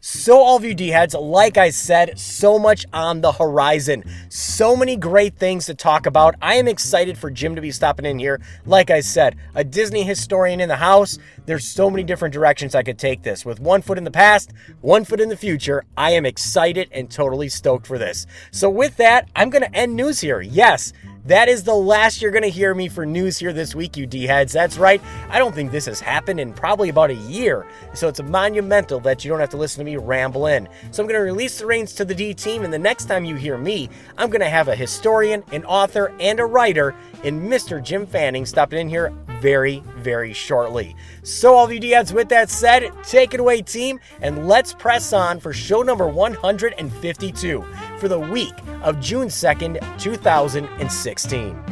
So, 0.00 0.38
all 0.38 0.56
of 0.56 0.64
you 0.64 0.74
D 0.74 0.88
heads, 0.88 1.14
like 1.14 1.56
I 1.56 1.70
said, 1.70 2.18
so 2.18 2.58
much 2.58 2.86
on 2.92 3.20
the 3.20 3.32
horizon. 3.32 4.04
So 4.28 4.76
many 4.76 4.96
great 4.96 5.36
things 5.36 5.66
to 5.66 5.74
talk 5.74 6.06
about. 6.06 6.34
I 6.42 6.54
am 6.54 6.68
excited 6.68 7.18
for 7.18 7.30
Jim 7.30 7.54
to 7.54 7.60
be 7.60 7.70
stopping 7.70 8.06
in 8.06 8.18
here. 8.18 8.40
Like 8.66 8.90
I 8.90 9.00
said, 9.00 9.36
a 9.54 9.64
Disney 9.64 10.02
historian 10.02 10.60
in 10.60 10.68
the 10.68 10.76
house. 10.76 11.18
There's 11.46 11.66
so 11.66 11.90
many 11.90 12.02
different 12.02 12.32
directions 12.32 12.74
I 12.74 12.82
could 12.82 12.98
take 12.98 13.22
this. 13.22 13.44
With 13.44 13.60
one 13.60 13.82
foot 13.82 13.98
in 13.98 14.04
the 14.04 14.10
past, 14.10 14.52
one 14.80 15.04
foot 15.04 15.20
in 15.20 15.28
the 15.28 15.36
future, 15.36 15.84
I 15.96 16.12
am 16.12 16.26
excited 16.26 16.88
and 16.92 17.10
totally 17.10 17.48
stoked 17.48 17.86
for 17.86 17.98
this. 17.98 18.26
So, 18.50 18.70
with 18.70 18.96
that, 18.96 19.28
I'm 19.36 19.50
going 19.50 19.62
to 19.62 19.74
end 19.74 19.96
news 19.96 20.20
here. 20.20 20.40
Yes. 20.40 20.92
That 21.28 21.50
is 21.50 21.62
the 21.62 21.74
last 21.74 22.22
you're 22.22 22.30
going 22.30 22.42
to 22.42 22.48
hear 22.48 22.74
me 22.74 22.88
for 22.88 23.04
news 23.04 23.36
here 23.36 23.52
this 23.52 23.74
week, 23.74 23.98
you 23.98 24.06
D 24.06 24.26
heads. 24.26 24.50
That's 24.50 24.78
right. 24.78 24.98
I 25.28 25.38
don't 25.38 25.54
think 25.54 25.70
this 25.70 25.84
has 25.84 26.00
happened 26.00 26.40
in 26.40 26.54
probably 26.54 26.88
about 26.88 27.10
a 27.10 27.16
year. 27.16 27.66
So 27.92 28.08
it's 28.08 28.22
monumental 28.22 28.98
that 29.00 29.22
you 29.22 29.28
don't 29.28 29.38
have 29.38 29.50
to 29.50 29.58
listen 29.58 29.80
to 29.80 29.84
me 29.84 29.98
ramble 29.98 30.46
in. 30.46 30.66
So 30.90 31.02
I'm 31.02 31.06
going 31.06 31.20
to 31.20 31.22
release 31.22 31.58
the 31.58 31.66
reins 31.66 31.92
to 31.96 32.06
the 32.06 32.14
D 32.14 32.32
team, 32.32 32.64
and 32.64 32.72
the 32.72 32.78
next 32.78 33.04
time 33.04 33.26
you 33.26 33.34
hear 33.34 33.58
me, 33.58 33.90
I'm 34.16 34.30
going 34.30 34.40
to 34.40 34.48
have 34.48 34.68
a 34.68 34.74
historian, 34.74 35.44
an 35.52 35.66
author, 35.66 36.14
and 36.18 36.40
a 36.40 36.46
writer 36.46 36.94
in 37.24 37.42
Mr. 37.42 37.82
Jim 37.82 38.06
Fanning 38.06 38.46
stopping 38.46 38.78
in 38.78 38.88
here 38.88 39.12
very, 39.40 39.82
very 39.96 40.32
shortly. 40.32 40.96
So, 41.22 41.54
all 41.54 41.64
of 41.64 41.72
you 41.72 41.80
D 41.80 41.90
heads, 41.90 42.12
with 42.12 42.28
that 42.30 42.50
said, 42.50 42.90
take 43.04 43.34
it 43.34 43.40
away, 43.40 43.62
team, 43.62 44.00
and 44.20 44.48
let's 44.48 44.72
press 44.72 45.12
on 45.12 45.40
for 45.40 45.52
show 45.52 45.82
number 45.82 46.06
152 46.06 47.64
for 47.98 48.08
the 48.08 48.18
week 48.18 48.54
of 48.82 49.00
June 49.00 49.28
2nd, 49.28 49.98
2016. 49.98 51.64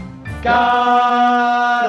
Got 0.43 1.87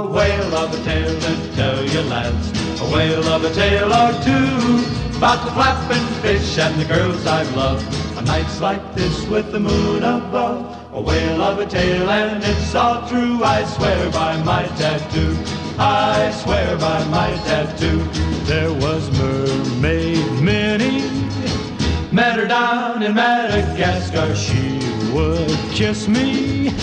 a 0.00 0.06
whale 0.08 0.54
of 0.54 0.74
a 0.74 0.84
tale 0.84 1.20
to 1.20 1.54
tell 1.54 1.84
you 1.84 2.00
lads, 2.02 2.80
a 2.80 2.84
whale 2.92 3.24
of 3.28 3.44
a 3.44 3.54
tale 3.54 3.92
or 3.92 4.12
two, 4.22 5.16
about 5.16 5.44
the 5.44 5.52
flapping 5.52 6.06
fish 6.22 6.58
and 6.58 6.80
the 6.80 6.84
girls 6.86 7.26
I 7.26 7.42
love, 7.54 7.82
on 8.16 8.24
nights 8.24 8.60
like 8.60 8.94
this 8.94 9.26
with 9.26 9.52
the 9.52 9.60
moon 9.60 10.02
above. 10.02 10.79
A 10.92 11.00
whale 11.00 11.40
of 11.40 11.60
a 11.60 11.66
tale 11.66 12.10
and 12.10 12.42
it's 12.42 12.74
all 12.74 13.06
true. 13.08 13.44
I 13.44 13.64
swear 13.64 14.10
by 14.10 14.42
my 14.42 14.66
tattoo. 14.76 15.36
I 15.78 16.32
swear 16.32 16.76
by 16.78 17.04
my 17.04 17.30
tattoo. 17.44 18.02
There 18.44 18.72
was 18.72 19.08
Mermaid 19.16 20.42
Minnie, 20.42 21.08
met 22.10 22.40
her 22.40 22.48
down 22.48 23.04
in 23.04 23.14
Madagascar. 23.14 24.34
She 24.34 24.80
would 25.12 25.56
kiss 25.70 26.08
me 26.08 26.74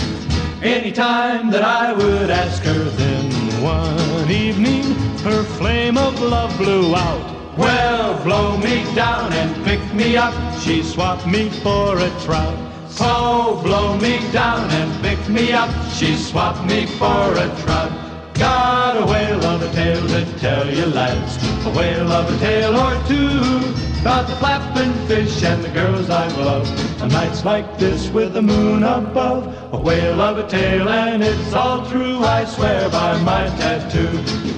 anytime 0.62 1.50
that 1.50 1.62
I 1.62 1.92
would 1.92 2.30
ask 2.30 2.62
her. 2.62 2.84
Then 2.84 3.30
one 3.62 4.30
evening, 4.30 4.84
her 5.20 5.42
flame 5.42 5.98
of 5.98 6.18
love 6.22 6.56
blew 6.56 6.94
out. 6.96 7.58
Well, 7.58 8.24
blow 8.24 8.56
me 8.56 8.84
down 8.94 9.34
and 9.34 9.64
pick 9.66 9.82
me 9.92 10.16
up. 10.16 10.32
She 10.60 10.82
swapped 10.82 11.26
me 11.26 11.50
for 11.50 11.98
a 11.98 12.08
trout. 12.20 12.67
Oh, 13.00 13.60
blow 13.62 13.96
me 13.98 14.18
down 14.32 14.70
and 14.70 15.02
pick 15.02 15.28
me 15.28 15.52
up. 15.52 15.70
She 15.92 16.16
swapped 16.16 16.64
me 16.68 16.86
for 16.86 17.32
a 17.32 17.48
trout. 17.62 17.92
Got 18.34 18.96
a 18.96 19.06
whale 19.06 19.44
of 19.44 19.62
a 19.62 19.72
tale 19.72 20.06
to 20.08 20.38
tell 20.38 20.68
you 20.68 20.86
lads, 20.86 21.36
a 21.66 21.70
whale 21.70 22.10
of 22.10 22.32
a 22.32 22.38
tale 22.38 22.76
or 22.76 22.94
two. 23.06 23.78
About 24.00 24.28
the 24.28 24.36
flapping 24.36 24.92
fish 25.08 25.42
and 25.42 25.62
the 25.62 25.68
girls 25.70 26.08
I 26.08 26.28
love. 26.38 26.68
On 27.02 27.08
nights 27.08 27.44
like 27.44 27.78
this 27.78 28.08
with 28.10 28.34
the 28.34 28.42
moon 28.42 28.82
above, 28.82 29.46
a 29.72 29.76
whale 29.76 30.20
of 30.20 30.38
a 30.38 30.48
tale 30.48 30.88
and 30.88 31.22
it's 31.22 31.52
all 31.52 31.84
true. 31.90 32.18
I 32.24 32.44
swear 32.44 32.88
by 32.90 33.20
my 33.22 33.46
tattoo. 33.58 34.08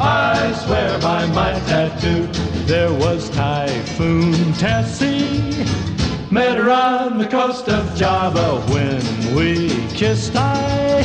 I 0.00 0.52
swear 0.64 0.98
by 1.00 1.26
my 1.28 1.52
tattoo. 1.68 2.26
There 2.66 2.92
was 2.92 3.28
Typhoon 3.30 4.52
Tessie. 4.54 5.89
Met 6.32 6.58
her 6.58 6.70
on 6.70 7.18
the 7.18 7.26
coast 7.26 7.68
of 7.68 7.92
Java 7.96 8.60
when 8.72 9.34
we 9.34 9.68
kissed. 9.88 10.36
I 10.36 11.04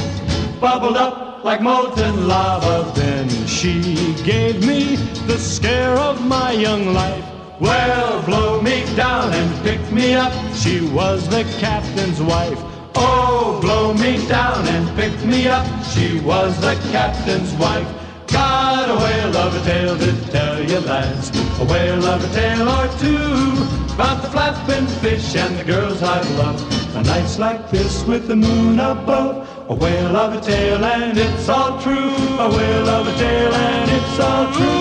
bubbled 0.62 0.98
up 0.98 1.44
like 1.44 1.62
molten 1.62 2.27
lava. 2.27 2.91
Then 2.94 3.27
she 3.48 3.82
gave 4.24 4.67
me 4.67 4.98
the 5.25 5.39
scare 5.39 5.98
of 5.98 6.24
my 6.27 6.51
young 6.51 6.94
life. 6.94 7.25
Well, 7.60 8.22
blow 8.22 8.62
me 8.62 8.86
down 8.96 9.34
and 9.34 9.63
pick 9.63 9.82
me 9.91 10.13
up. 10.13 10.32
She 10.53 10.88
was 10.91 11.27
the 11.27 11.44
captain's 11.60 12.22
wife. 12.22 12.60
Oh, 12.94 13.58
blow 13.63 13.96
me 13.96 14.24
down 14.27 14.67
and 14.67 14.96
pick 14.96 15.25
me 15.25 15.48
up. 15.48 15.65
She 15.86 16.20
was 16.20 16.55
the 16.62 16.75
captain's 16.91 17.51
wife. 17.53 18.05
Got 18.36 18.89
a 18.89 18.96
whale 19.04 19.38
of 19.38 19.56
a 19.56 19.62
tale 19.70 19.98
to 19.98 20.12
tell 20.32 20.58
you 20.62 20.80
lads, 20.82 21.30
a 21.62 21.65
whale 21.72 22.06
of 22.06 22.20
a 22.27 22.30
tale 22.36 22.68
or 22.77 22.88
two 23.00 23.86
about 23.96 24.22
the 24.22 24.30
flapping 24.30 24.88
fish 25.01 25.36
and 25.38 25.58
the 25.58 25.63
girls 25.63 26.04
I've 26.04 26.30
loved. 26.32 26.63
On 26.98 27.04
nights 27.04 27.39
like 27.39 27.72
this 27.72 28.04
with 28.04 28.27
the 28.27 28.36
moon 28.36 28.77
above, 28.80 29.48
a 29.70 29.74
whale 29.74 30.15
of 30.18 30.34
a 30.34 30.42
tale 30.42 30.84
and 30.84 31.18
it's 31.18 31.48
all 31.48 31.82
true. 31.82 32.13
A 32.46 32.50
whale 32.50 32.89
of 32.89 33.08
a 33.08 33.15
tale 33.18 33.54
and 33.54 33.92
it's 33.98 34.20
all 34.20 34.46
true. 34.58 34.75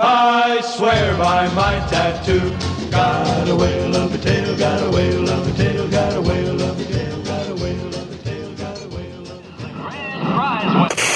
I 0.00 0.60
swear 0.62 1.16
by 1.18 1.46
my 1.54 1.74
tattoo. 1.88 2.50
Got 2.90 3.48
a 3.48 3.54
whale 3.54 3.94
of 3.94 4.12
a 4.12 4.18
tale, 4.18 4.56
got 4.58 4.82
a 4.82 4.90
whale 4.90 5.28
of 5.30 5.46
a 5.46 5.52
tale, 5.56 5.88
got 5.88 6.16
a 6.16 6.20
whale 6.20 6.60
of 6.60 6.80
a 6.80 6.92
tale, 6.92 7.22
got 7.22 7.48
a 7.48 7.54
whale 7.54 7.94
of 7.94 8.10
a 8.10 8.16
tale, 8.24 8.54
got 8.56 8.82
a 8.82 8.88
whale 8.88 9.20
of 9.20 10.88
a 10.88 10.88
tale. 10.88 11.09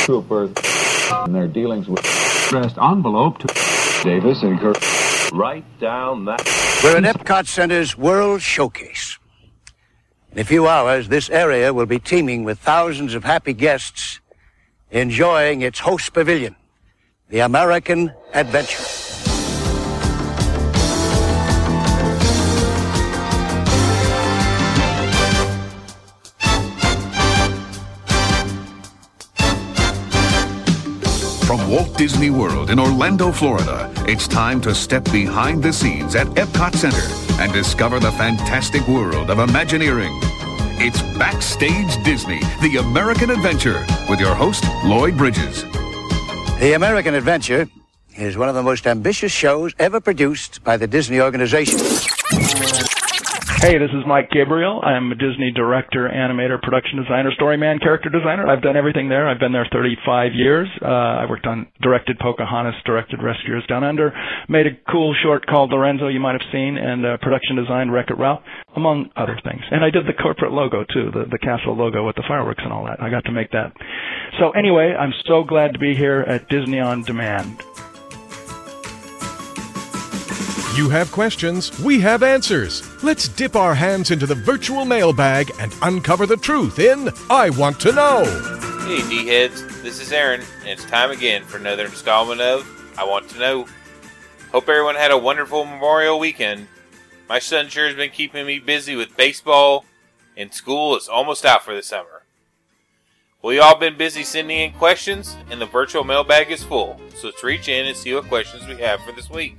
Troopers 0.00 0.50
in 1.26 1.32
their 1.32 1.48
dealings 1.48 1.88
with 1.88 2.00
addressed 2.48 2.78
envelope 2.78 3.38
to 3.38 3.46
Davis 4.02 4.42
and 4.42 4.58
Kirk. 4.58 4.76
Right 5.32 5.64
down 5.78 6.24
that. 6.24 6.42
We're 6.82 6.96
at 6.96 7.04
Epcot 7.04 7.46
Center's 7.46 7.96
World 7.96 8.42
Showcase. 8.42 9.18
In 10.32 10.38
a 10.38 10.44
few 10.44 10.66
hours, 10.66 11.08
this 11.08 11.28
area 11.28 11.72
will 11.72 11.86
be 11.86 11.98
teeming 11.98 12.44
with 12.44 12.58
thousands 12.58 13.14
of 13.14 13.24
happy 13.24 13.52
guests 13.52 14.20
enjoying 14.90 15.62
its 15.62 15.80
host 15.80 16.12
pavilion, 16.12 16.56
the 17.28 17.40
American 17.40 18.12
Adventure. 18.32 19.09
Disney 32.00 32.30
World 32.30 32.70
in 32.70 32.78
Orlando, 32.78 33.30
Florida, 33.30 33.92
it's 34.08 34.26
time 34.26 34.58
to 34.62 34.74
step 34.74 35.04
behind 35.12 35.62
the 35.62 35.70
scenes 35.70 36.14
at 36.14 36.26
Epcot 36.28 36.74
Center 36.74 37.42
and 37.42 37.52
discover 37.52 38.00
the 38.00 38.10
fantastic 38.12 38.88
world 38.88 39.28
of 39.28 39.38
Imagineering. 39.38 40.18
It's 40.80 41.02
Backstage 41.18 42.02
Disney, 42.02 42.40
the 42.62 42.78
American 42.78 43.28
Adventure, 43.28 43.84
with 44.08 44.18
your 44.18 44.34
host, 44.34 44.64
Lloyd 44.82 45.18
Bridges. 45.18 45.64
The 46.58 46.72
American 46.74 47.14
Adventure 47.14 47.68
is 48.16 48.34
one 48.34 48.48
of 48.48 48.54
the 48.54 48.62
most 48.62 48.86
ambitious 48.86 49.30
shows 49.30 49.74
ever 49.78 50.00
produced 50.00 50.64
by 50.64 50.78
the 50.78 50.86
Disney 50.86 51.20
organization. 51.20 51.80
Hey, 53.60 53.76
this 53.76 53.90
is 53.92 54.08
Mike 54.08 54.30
Gabriel. 54.30 54.80
I'm 54.82 55.12
a 55.12 55.14
Disney 55.14 55.52
director, 55.52 56.08
animator, 56.08 56.56
production 56.62 56.96
designer, 56.96 57.30
story 57.32 57.58
man, 57.58 57.78
character 57.78 58.08
designer. 58.08 58.48
I've 58.48 58.62
done 58.62 58.74
everything 58.74 59.10
there. 59.10 59.28
I've 59.28 59.38
been 59.38 59.52
there 59.52 59.68
35 59.70 60.32
years. 60.32 60.66
Uh, 60.80 60.86
I 60.86 61.26
worked 61.28 61.46
on, 61.46 61.66
directed 61.82 62.18
Pocahontas, 62.18 62.80
directed 62.86 63.22
Rescuers 63.22 63.62
Down 63.68 63.84
Under, 63.84 64.14
made 64.48 64.66
a 64.66 64.70
cool 64.90 65.14
short 65.22 65.44
called 65.44 65.72
Lorenzo 65.72 66.08
you 66.08 66.20
might 66.20 66.40
have 66.40 66.48
seen, 66.50 66.78
and 66.78 67.04
uh, 67.04 67.16
production 67.18 67.56
designed 67.56 67.92
Wreck-It 67.92 68.16
Ralph, 68.16 68.40
among 68.76 69.10
other 69.14 69.38
things. 69.44 69.60
And 69.70 69.84
I 69.84 69.90
did 69.90 70.06
the 70.06 70.14
corporate 70.14 70.52
logo 70.52 70.84
too, 70.84 71.10
the, 71.12 71.26
the 71.30 71.38
castle 71.38 71.76
logo 71.76 72.06
with 72.06 72.16
the 72.16 72.24
fireworks 72.26 72.62
and 72.64 72.72
all 72.72 72.86
that. 72.86 73.02
I 73.02 73.10
got 73.10 73.26
to 73.26 73.32
make 73.32 73.50
that. 73.50 73.74
So 74.38 74.52
anyway, 74.52 74.96
I'm 74.98 75.12
so 75.26 75.44
glad 75.44 75.74
to 75.74 75.78
be 75.78 75.94
here 75.94 76.24
at 76.26 76.48
Disney 76.48 76.80
On 76.80 77.02
Demand. 77.02 77.62
You 80.80 80.88
have 80.88 81.12
questions, 81.12 81.78
we 81.80 82.00
have 82.00 82.22
answers. 82.22 82.82
Let's 83.04 83.28
dip 83.28 83.54
our 83.54 83.74
hands 83.74 84.10
into 84.10 84.26
the 84.26 84.34
virtual 84.34 84.86
mailbag 84.86 85.52
and 85.60 85.74
uncover 85.82 86.24
the 86.24 86.38
truth 86.38 86.78
in 86.78 87.10
I 87.28 87.50
Want 87.50 87.78
to 87.80 87.92
Know. 87.92 88.24
Hey, 88.86 89.06
D 89.06 89.26
heads, 89.26 89.60
this 89.82 90.00
is 90.00 90.10
Aaron, 90.10 90.40
and 90.60 90.70
it's 90.70 90.86
time 90.86 91.10
again 91.10 91.44
for 91.44 91.58
another 91.58 91.84
installment 91.84 92.40
of 92.40 92.66
I 92.96 93.04
Want 93.04 93.28
to 93.28 93.38
Know. 93.38 93.66
Hope 94.52 94.70
everyone 94.70 94.94
had 94.94 95.10
a 95.10 95.18
wonderful 95.18 95.66
Memorial 95.66 96.18
weekend. 96.18 96.66
My 97.28 97.40
son 97.40 97.68
sure 97.68 97.86
has 97.86 97.94
been 97.94 98.08
keeping 98.08 98.46
me 98.46 98.58
busy 98.58 98.96
with 98.96 99.18
baseball, 99.18 99.84
and 100.34 100.54
school 100.54 100.96
is 100.96 101.08
almost 101.08 101.44
out 101.44 101.62
for 101.62 101.74
the 101.74 101.82
summer. 101.82 102.22
You 103.44 103.60
all 103.60 103.76
been 103.76 103.98
busy 103.98 104.22
sending 104.22 104.56
in 104.56 104.72
questions, 104.72 105.36
and 105.50 105.60
the 105.60 105.66
virtual 105.66 106.04
mailbag 106.04 106.50
is 106.50 106.64
full, 106.64 106.98
so 107.16 107.26
let's 107.26 107.44
reach 107.44 107.68
in 107.68 107.86
and 107.86 107.94
see 107.94 108.14
what 108.14 108.28
questions 108.28 108.66
we 108.66 108.76
have 108.76 109.02
for 109.02 109.12
this 109.12 109.28
week. 109.28 109.58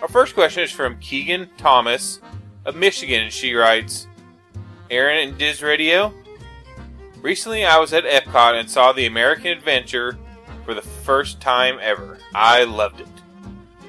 Our 0.00 0.06
first 0.06 0.34
question 0.34 0.62
is 0.62 0.70
from 0.70 0.98
Keegan 1.00 1.50
Thomas 1.56 2.20
of 2.64 2.76
Michigan, 2.76 3.30
she 3.30 3.54
writes 3.54 4.06
Aaron 4.90 5.28
and 5.28 5.36
Diz 5.36 5.60
Radio. 5.60 6.14
Recently, 7.20 7.64
I 7.64 7.78
was 7.78 7.92
at 7.92 8.04
Epcot 8.04 8.60
and 8.60 8.70
saw 8.70 8.92
the 8.92 9.06
American 9.06 9.48
Adventure 9.48 10.16
for 10.64 10.72
the 10.72 10.82
first 10.82 11.40
time 11.40 11.80
ever. 11.82 12.18
I 12.32 12.62
loved 12.62 13.00
it. 13.00 13.08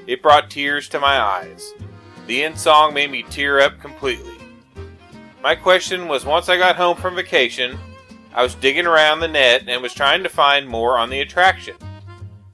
It 0.08 0.20
brought 0.20 0.50
tears 0.50 0.88
to 0.88 0.98
my 0.98 1.20
eyes. 1.20 1.72
The 2.26 2.42
end 2.42 2.58
song 2.58 2.92
made 2.92 3.12
me 3.12 3.22
tear 3.22 3.60
up 3.60 3.78
completely. 3.78 4.34
My 5.44 5.54
question 5.54 6.08
was 6.08 6.24
once 6.24 6.48
I 6.48 6.56
got 6.56 6.74
home 6.74 6.96
from 6.96 7.14
vacation, 7.14 7.78
I 8.34 8.42
was 8.42 8.56
digging 8.56 8.86
around 8.86 9.20
the 9.20 9.28
net 9.28 9.68
and 9.68 9.80
was 9.80 9.94
trying 9.94 10.24
to 10.24 10.28
find 10.28 10.66
more 10.66 10.98
on 10.98 11.08
the 11.08 11.20
attraction. 11.20 11.76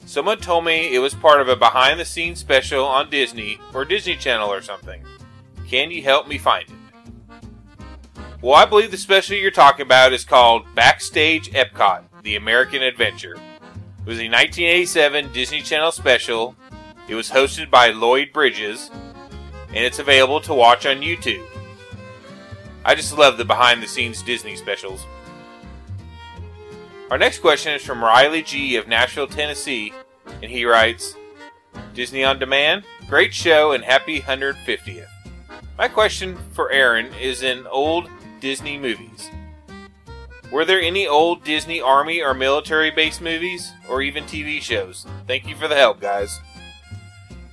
Someone 0.07 0.39
told 0.39 0.65
me 0.65 0.95
it 0.95 1.01
was 1.01 1.15
part 1.15 1.41
of 1.41 1.49
a 1.49 1.57
behind 1.57 1.99
the 1.99 2.05
scenes 2.05 2.39
special 2.39 2.85
on 2.85 3.11
Disney 3.11 3.59
or 3.75 3.85
Disney 3.85 4.15
Channel 4.15 4.49
or 4.53 4.63
something. 4.63 5.03
Can 5.67 5.91
you 5.91 6.01
help 6.01 6.29
me 6.29 6.39
find 6.39 6.65
it? 6.69 7.49
Well, 8.41 8.55
I 8.55 8.67
believe 8.67 8.93
the 8.93 8.97
special 8.97 9.37
you're 9.37 9.51
talking 9.51 9.85
about 9.85 10.13
is 10.13 10.25
called 10.25 10.73
Backstage 10.77 11.51
Epcot 11.51 12.05
The 12.23 12.37
American 12.37 12.83
Adventure. 12.83 13.35
It 13.35 14.07
was 14.07 14.21
a 14.21 14.31
1987 14.31 15.33
Disney 15.33 15.61
Channel 15.61 15.91
special. 15.91 16.55
It 17.09 17.17
was 17.17 17.31
hosted 17.31 17.69
by 17.69 17.89
Lloyd 17.89 18.33
Bridges, 18.33 18.93
and 19.69 19.79
it's 19.79 19.99
available 19.99 20.41
to 20.43 20.55
watch 20.55 20.87
on 20.87 20.99
YouTube. 20.99 21.45
I 22.85 22.95
just 22.95 23.19
love 23.19 23.39
the 23.39 23.45
behind 23.45 23.83
the 23.83 23.89
scenes 23.89 24.23
Disney 24.23 24.55
specials. 24.55 25.05
Our 27.09 27.19
next 27.19 27.39
question 27.39 27.73
is 27.73 27.85
from 27.85 28.03
Riley 28.03 28.43
G. 28.43 28.75
of 28.75 28.89
Nashville, 28.89 29.29
Tennessee, 29.29 29.93
and 30.43 30.51
he 30.51 30.65
writes 30.65 31.15
Disney 31.95 32.25
on 32.25 32.41
Demand, 32.41 32.83
great 33.09 33.33
show 33.33 33.71
and 33.71 33.85
happy 33.85 34.21
150th. 34.21 35.07
My 35.79 35.87
question 35.87 36.37
for 36.53 36.73
Aaron 36.73 37.15
is 37.15 37.45
in 37.45 37.65
old 37.69 38.11
Disney 38.41 38.77
movies. 38.77 39.31
Were 40.51 40.65
there 40.65 40.81
any 40.81 41.07
old 41.07 41.45
Disney 41.45 41.81
Army 41.81 42.21
or 42.21 42.35
military 42.35 42.91
based 42.91 43.21
movies, 43.21 43.73
or 43.89 44.03
even 44.03 44.25
TV 44.25 44.61
shows? 44.61 45.07
Thank 45.29 45.47
you 45.47 45.55
for 45.55 45.69
the 45.69 45.77
help, 45.77 46.01
guys. 46.01 46.41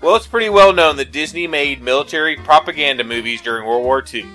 Well, 0.01 0.15
it's 0.15 0.25
pretty 0.25 0.49
well 0.49 0.73
known 0.73 0.95
that 0.97 1.11
Disney 1.11 1.45
made 1.45 1.79
military 1.79 2.37
propaganda 2.37 3.03
movies 3.03 3.41
during 3.41 3.67
World 3.67 3.83
War 3.83 4.03
II. 4.11 4.25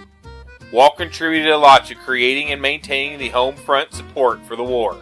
Walt 0.70 0.98
contributed 0.98 1.50
a 1.50 1.56
lot 1.56 1.86
to 1.86 1.94
creating 1.94 2.52
and 2.52 2.60
maintaining 2.60 3.18
the 3.18 3.30
home 3.30 3.56
front 3.56 3.94
support 3.94 4.44
for 4.44 4.54
the 4.54 4.64
war. 4.64 4.96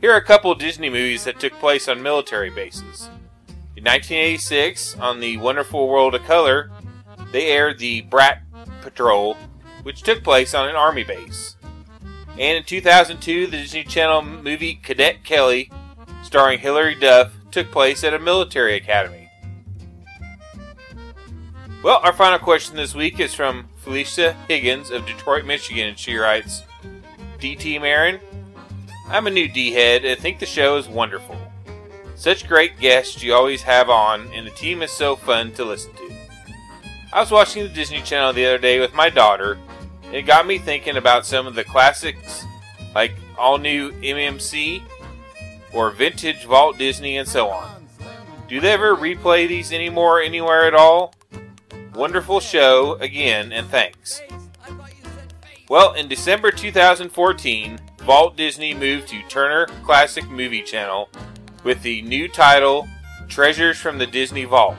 Here 0.00 0.12
are 0.12 0.16
a 0.16 0.24
couple 0.24 0.50
of 0.50 0.58
Disney 0.58 0.88
movies 0.88 1.24
that 1.24 1.38
took 1.38 1.52
place 1.54 1.86
on 1.86 2.02
military 2.02 2.50
bases. 2.50 3.10
In 3.76 3.84
1986, 3.84 4.96
on 4.98 5.20
the 5.20 5.36
Wonderful 5.36 5.88
World 5.88 6.14
of 6.14 6.22
Color, 6.24 6.70
they 7.32 7.48
aired 7.48 7.78
the 7.78 8.02
Brat 8.02 8.42
Patrol, 8.80 9.36
which 9.82 10.02
took 10.02 10.24
place 10.24 10.54
on 10.54 10.68
an 10.68 10.76
army 10.76 11.04
base. 11.04 11.56
And 12.38 12.56
in 12.56 12.64
2002, 12.64 13.46
the 13.46 13.58
Disney 13.58 13.84
Channel 13.84 14.22
movie 14.22 14.76
Cadet 14.76 15.24
Kelly, 15.24 15.70
starring 16.22 16.58
Hilary 16.58 16.94
Duff, 16.94 17.32
took 17.50 17.70
place 17.70 18.02
at 18.02 18.14
a 18.14 18.18
military 18.18 18.76
academy. 18.76 19.28
Well, 21.82 22.00
our 22.02 22.14
final 22.14 22.38
question 22.38 22.76
this 22.76 22.94
week 22.94 23.20
is 23.20 23.34
from 23.34 23.68
Felicia 23.84 24.32
Higgins 24.48 24.90
of 24.90 25.04
Detroit, 25.04 25.44
Michigan, 25.44 25.88
and 25.88 25.98
she 25.98 26.16
writes 26.16 26.62
DT 27.38 27.80
Marin, 27.82 28.18
I'm 29.08 29.26
a 29.26 29.30
new 29.30 29.46
D 29.46 29.72
head 29.72 30.06
and 30.06 30.18
think 30.18 30.38
the 30.38 30.46
show 30.46 30.78
is 30.78 30.88
wonderful. 30.88 31.36
Such 32.16 32.48
great 32.48 32.80
guests 32.80 33.22
you 33.22 33.34
always 33.34 33.62
have 33.62 33.90
on, 33.90 34.32
and 34.32 34.46
the 34.46 34.52
team 34.52 34.82
is 34.82 34.90
so 34.90 35.14
fun 35.14 35.52
to 35.52 35.64
listen 35.64 35.92
to. 35.94 36.14
I 37.12 37.20
was 37.20 37.30
watching 37.30 37.64
the 37.64 37.68
Disney 37.68 38.00
Channel 38.00 38.32
the 38.32 38.46
other 38.46 38.58
day 38.58 38.80
with 38.80 38.94
my 38.94 39.10
daughter, 39.10 39.58
and 40.04 40.14
it 40.14 40.22
got 40.22 40.46
me 40.46 40.56
thinking 40.56 40.96
about 40.96 41.26
some 41.26 41.46
of 41.46 41.54
the 41.54 41.64
classics 41.64 42.44
like 42.94 43.12
all 43.36 43.58
new 43.58 43.92
MMC 43.92 44.82
or 45.74 45.90
vintage 45.90 46.46
Walt 46.46 46.78
Disney 46.78 47.18
and 47.18 47.28
so 47.28 47.50
on. 47.50 47.86
Do 48.48 48.60
they 48.60 48.72
ever 48.72 48.96
replay 48.96 49.46
these 49.46 49.72
anymore 49.72 50.22
anywhere 50.22 50.66
at 50.66 50.74
all? 50.74 51.12
Wonderful 51.94 52.40
show 52.40 52.94
again, 53.00 53.52
and 53.52 53.68
thanks. 53.68 54.20
Well, 55.68 55.92
in 55.94 56.08
December 56.08 56.50
2014, 56.50 57.78
Walt 58.06 58.36
Disney 58.36 58.74
moved 58.74 59.08
to 59.08 59.22
Turner 59.28 59.66
Classic 59.84 60.28
Movie 60.28 60.62
Channel 60.62 61.08
with 61.62 61.82
the 61.82 62.02
new 62.02 62.28
title 62.28 62.88
Treasures 63.28 63.78
from 63.78 63.98
the 63.98 64.06
Disney 64.06 64.44
Vault. 64.44 64.76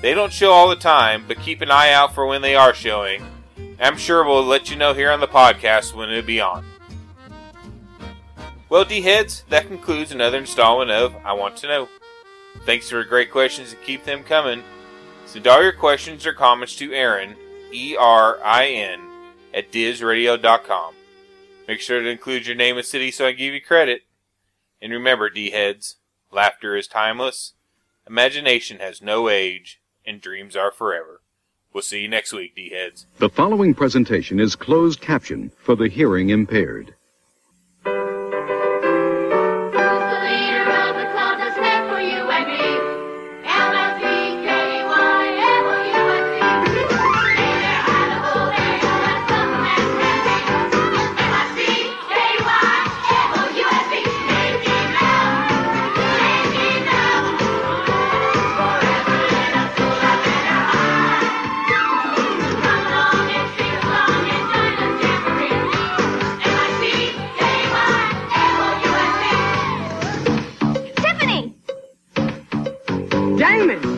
They 0.00 0.14
don't 0.14 0.32
show 0.32 0.52
all 0.52 0.68
the 0.68 0.76
time, 0.76 1.24
but 1.26 1.40
keep 1.40 1.60
an 1.60 1.70
eye 1.70 1.92
out 1.92 2.14
for 2.14 2.26
when 2.26 2.40
they 2.40 2.54
are 2.54 2.72
showing. 2.72 3.22
I'm 3.80 3.96
sure 3.96 4.24
we'll 4.24 4.44
let 4.44 4.70
you 4.70 4.76
know 4.76 4.94
here 4.94 5.10
on 5.10 5.20
the 5.20 5.28
podcast 5.28 5.94
when 5.94 6.08
it'll 6.08 6.24
be 6.24 6.40
on. 6.40 6.64
Well, 8.68 8.84
D 8.84 9.00
heads, 9.00 9.44
that 9.48 9.66
concludes 9.66 10.12
another 10.12 10.38
installment 10.38 10.90
of 10.90 11.14
I 11.24 11.32
Want 11.32 11.56
to 11.58 11.68
Know. 11.68 11.88
Thanks 12.64 12.90
for 12.90 13.02
great 13.02 13.30
questions 13.30 13.72
and 13.72 13.82
keep 13.82 14.04
them 14.04 14.22
coming. 14.22 14.62
Send 15.28 15.46
all 15.46 15.62
your 15.62 15.72
questions 15.72 16.24
or 16.24 16.32
comments 16.32 16.74
to 16.76 16.90
Erin, 16.94 17.36
E 17.70 17.94
R 17.94 18.38
I 18.42 18.68
N, 18.68 18.98
at 19.52 19.70
DizRadio.com. 19.70 20.94
Make 21.68 21.82
sure 21.82 22.02
to 22.02 22.08
include 22.08 22.46
your 22.46 22.56
name 22.56 22.78
and 22.78 22.86
city 22.86 23.10
so 23.10 23.26
I 23.26 23.32
give 23.32 23.52
you 23.52 23.60
credit. 23.60 24.04
And 24.80 24.90
remember, 24.90 25.28
D 25.28 25.50
heads, 25.50 25.96
laughter 26.32 26.74
is 26.78 26.88
timeless, 26.88 27.52
imagination 28.08 28.78
has 28.78 29.02
no 29.02 29.28
age, 29.28 29.82
and 30.06 30.18
dreams 30.18 30.56
are 30.56 30.72
forever. 30.72 31.20
We'll 31.74 31.82
see 31.82 32.00
you 32.00 32.08
next 32.08 32.32
week, 32.32 32.54
D 32.56 32.70
heads. 32.70 33.04
The 33.18 33.28
following 33.28 33.74
presentation 33.74 34.40
is 34.40 34.56
closed 34.56 35.02
caption 35.02 35.52
for 35.58 35.76
the 35.76 35.88
hearing 35.88 36.30
impaired. 36.30 36.94
Damon! 73.38 73.97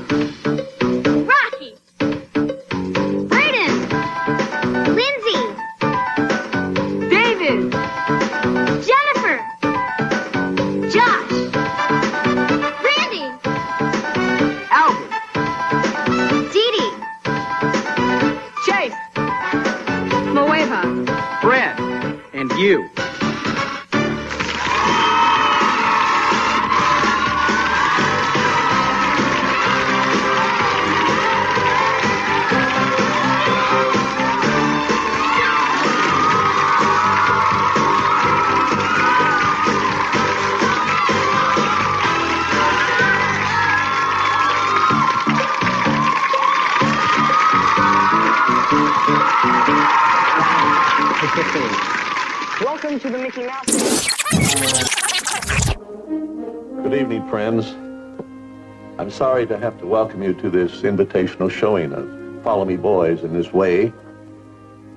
Sorry 59.21 59.47
to 59.49 59.59
have 59.59 59.79
to 59.81 59.87
welcome 59.87 60.23
you 60.23 60.33
to 60.33 60.49
this 60.49 60.81
invitational 60.81 61.51
showing 61.51 61.93
of 61.93 62.43
Follow 62.43 62.65
Me 62.65 62.77
Boys 62.77 63.23
in 63.23 63.35
this 63.35 63.53
way. 63.53 63.93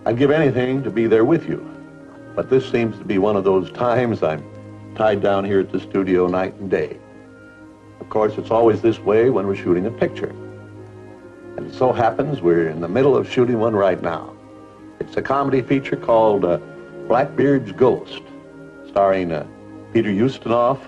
I'd 0.05 0.17
give 0.17 0.31
anything 0.31 0.81
to 0.83 0.89
be 0.89 1.07
there 1.07 1.25
with 1.25 1.45
you, 1.45 1.59
but 2.33 2.49
this 2.49 2.65
seems 2.71 2.97
to 2.99 3.03
be 3.03 3.17
one 3.17 3.35
of 3.35 3.43
those 3.43 3.69
times 3.73 4.23
I'm 4.23 4.41
tied 4.95 5.21
down 5.21 5.43
here 5.43 5.59
at 5.59 5.73
the 5.73 5.79
studio 5.81 6.27
night 6.27 6.53
and 6.53 6.71
day. 6.71 6.97
Of 7.99 8.07
course, 8.07 8.35
it's 8.37 8.49
always 8.49 8.81
this 8.81 8.97
way 8.97 9.29
when 9.29 9.45
we're 9.45 9.57
shooting 9.57 9.87
a 9.87 9.91
picture. 9.91 10.33
And 11.57 11.67
it 11.67 11.73
so 11.73 11.91
happens 11.91 12.41
we're 12.41 12.69
in 12.69 12.79
the 12.79 12.87
middle 12.87 13.17
of 13.17 13.29
shooting 13.29 13.59
one 13.59 13.75
right 13.75 14.01
now. 14.01 14.33
It's 15.01 15.17
a 15.17 15.21
comedy 15.21 15.61
feature 15.61 15.97
called 15.97 16.45
uh, 16.45 16.59
Blackbeard's 17.09 17.73
Ghost, 17.73 18.21
starring 18.87 19.33
uh, 19.33 19.45
Peter 19.91 20.11
Ustinov, 20.11 20.79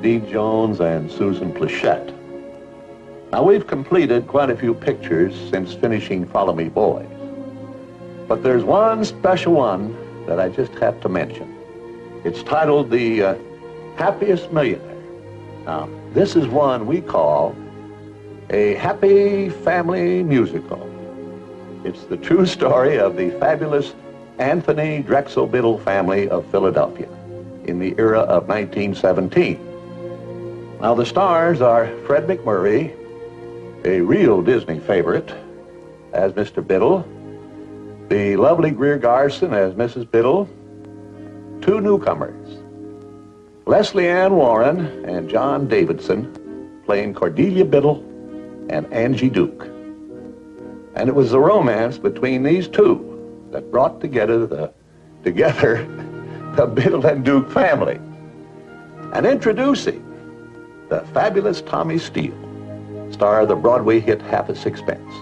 Dean 0.00 0.26
Jones, 0.32 0.80
and 0.80 1.10
Suzanne 1.10 1.52
Pleshette. 1.52 2.16
Now, 3.32 3.44
we've 3.44 3.66
completed 3.66 4.26
quite 4.26 4.50
a 4.50 4.56
few 4.56 4.74
pictures 4.74 5.34
since 5.50 5.72
finishing 5.72 6.26
Follow 6.26 6.52
Me 6.52 6.68
Boys. 6.68 7.06
But 8.26 8.42
there's 8.42 8.64
one 8.64 9.04
special 9.04 9.52
one 9.52 9.96
that 10.26 10.40
I 10.40 10.48
just 10.48 10.72
have 10.74 11.00
to 11.02 11.08
mention. 11.08 11.56
It's 12.24 12.42
titled 12.42 12.90
The 12.90 13.22
uh, 13.22 13.34
Happiest 13.96 14.52
Millionaire. 14.52 14.96
Now, 15.64 15.88
this 16.12 16.34
is 16.34 16.48
one 16.48 16.86
we 16.86 17.00
call 17.00 17.54
a 18.50 18.74
happy 18.74 19.48
family 19.48 20.24
musical. 20.24 20.88
It's 21.84 22.02
the 22.04 22.16
true 22.16 22.46
story 22.56 22.98
of 22.98 23.16
the 23.16 23.30
fabulous 23.38 23.94
Anthony 24.38 25.02
Drexel 25.02 25.46
Biddle 25.46 25.78
family 25.78 26.28
of 26.28 26.44
Philadelphia 26.50 27.08
in 27.64 27.78
the 27.78 27.94
era 27.96 28.20
of 28.20 28.48
1917. 28.48 29.68
Now, 30.80 30.96
the 30.96 31.06
stars 31.06 31.60
are 31.60 31.86
Fred 32.06 32.26
MacMurray, 32.26 32.96
a 33.84 34.00
real 34.00 34.42
Disney 34.42 34.78
favorite, 34.80 35.32
as 36.12 36.32
Mr. 36.32 36.66
Biddle, 36.66 37.04
the 38.08 38.36
lovely 38.36 38.70
Greer 38.70 38.98
Garson 38.98 39.54
as 39.54 39.74
Mrs. 39.74 40.10
Biddle, 40.10 40.48
two 41.60 41.80
newcomers, 41.80 42.58
Lesley 43.66 44.08
Ann 44.08 44.34
Warren 44.34 45.04
and 45.08 45.28
John 45.28 45.68
Davidson 45.68 46.82
playing 46.84 47.14
Cordelia 47.14 47.64
Biddle 47.64 47.98
and 48.68 48.86
Angier 48.92 49.30
Duke. 49.30 49.64
And 50.96 51.08
it 51.08 51.14
was 51.14 51.30
the 51.30 51.38
romance 51.38 51.96
between 51.98 52.42
these 52.42 52.66
two 52.66 53.46
that 53.52 53.70
brought 53.70 54.00
together 54.00 54.46
the 54.46 54.72
together 55.22 55.84
the 56.56 56.66
Biddle 56.66 57.06
and 57.06 57.24
Duke 57.24 57.50
family. 57.50 58.00
And 59.12 59.24
introducing 59.26 60.04
the 60.88 61.00
fabulous 61.12 61.62
Tommy 61.62 61.98
Steele, 61.98 62.34
star 63.10 63.40
of 63.40 63.48
the 63.48 63.56
Broadway 63.56 64.00
hit 64.00 64.22
Half 64.22 64.48
a 64.48 64.56
Sixpence. 64.56 65.12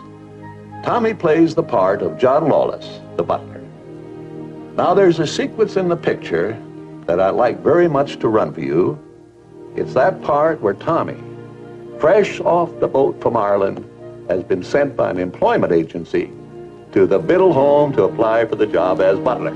Tommy 0.85 1.15
plays 1.15 1.55
the 1.55 1.63
part 1.63 2.03
of 2.03 2.19
John 2.19 2.49
Lawless, 2.49 3.01
the 3.17 3.23
butler. 3.23 3.61
Now 4.77 4.95
there's 4.95 5.19
a 5.19 5.27
sequence 5.27 5.77
in 5.77 5.89
the 5.89 5.97
picture 5.97 6.61
that 7.07 7.21
I'd 7.21 7.31
like 7.31 7.61
very 7.61 7.89
much 7.89 8.19
to 8.21 8.29
run 8.29 8.53
for 8.53 8.61
you. 8.61 8.99
It's 9.77 9.95
that 9.95 10.23
part 10.23 10.61
where 10.61 10.75
Tommy 10.75 11.17
fresh 11.99 12.39
off 12.41 12.71
the 12.79 12.89
boat 12.89 13.21
from 13.21 13.37
Ireland, 13.37 13.85
has 14.29 14.45
been 14.45 14.63
sent 14.63 14.97
by 14.97 15.11
an 15.11 15.19
employment 15.19 15.73
agency 15.73 16.31
to 16.93 17.07
the 17.07 17.19
Biddle 17.19 17.53
home 17.53 17.93
to 17.95 18.05
apply 18.05 18.45
for 18.45 18.57
the 18.57 18.67
job 18.67 19.01
as 19.01 19.19
butler. 19.19 19.55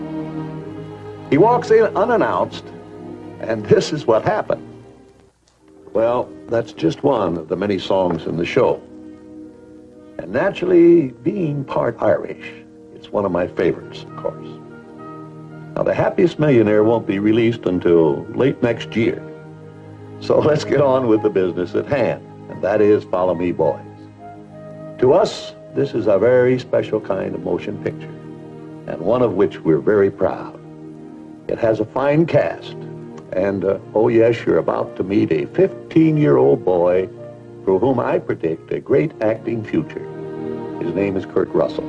He 1.30 1.38
walks 1.38 1.70
in 1.70 1.84
unannounced, 1.96 2.64
and 3.40 3.64
this 3.66 3.92
is 3.92 4.06
what 4.06 4.24
happened. 4.24 4.66
Well, 5.92 6.30
that's 6.48 6.72
just 6.72 7.02
one 7.02 7.36
of 7.36 7.48
the 7.48 7.56
many 7.56 7.78
songs 7.78 8.24
in 8.24 8.36
the 8.38 8.46
show. 8.46 8.80
And 10.18 10.32
naturally, 10.32 11.08
being 11.08 11.64
part 11.64 11.96
Irish, 12.00 12.52
it's 12.94 13.10
one 13.10 13.26
of 13.26 13.32
my 13.32 13.46
favorites, 13.46 14.04
of 14.04 14.16
course. 14.16 14.48
Now, 15.76 15.82
The 15.82 15.94
Happiest 15.94 16.38
Millionaire 16.38 16.84
won't 16.84 17.06
be 17.06 17.18
released 17.18 17.66
until 17.66 18.24
late 18.34 18.62
next 18.62 18.96
year. 18.96 19.22
So 20.20 20.38
let's 20.50 20.64
get 20.64 20.80
on 20.80 21.08
with 21.08 21.22
the 21.22 21.30
business 21.30 21.74
at 21.74 21.86
hand, 21.86 22.24
and 22.50 22.62
that 22.62 22.80
is 22.80 23.04
Follow 23.04 23.34
Me 23.34 23.52
Boys. 23.52 23.80
To 24.98 25.12
us, 25.12 25.54
this 25.74 25.92
is 25.94 26.06
a 26.06 26.18
very 26.18 26.58
special 26.58 27.00
kind 27.00 27.34
of 27.34 27.42
motion 27.42 27.82
picture, 27.82 28.14
and 28.86 29.00
one 29.00 29.22
of 29.22 29.34
which 29.34 29.60
we're 29.60 29.80
very 29.80 30.10
proud. 30.10 30.58
It 31.48 31.58
has 31.58 31.80
a 31.80 31.84
fine 31.84 32.24
cast, 32.24 32.76
and 33.32 33.64
uh, 33.64 33.78
oh 33.94 34.08
yes, 34.08 34.44
you're 34.44 34.58
about 34.58 34.96
to 34.96 35.02
meet 35.02 35.30
a 35.30 35.46
15-year-old 35.46 36.64
boy 36.64 37.08
for 37.64 37.78
whom 37.78 38.00
I 38.00 38.18
predict 38.18 38.72
a 38.72 38.80
great 38.80 39.12
acting 39.22 39.64
future. 39.64 40.06
His 40.82 40.94
name 40.94 41.16
is 41.16 41.24
Kurt 41.26 41.48
Russell. 41.48 41.86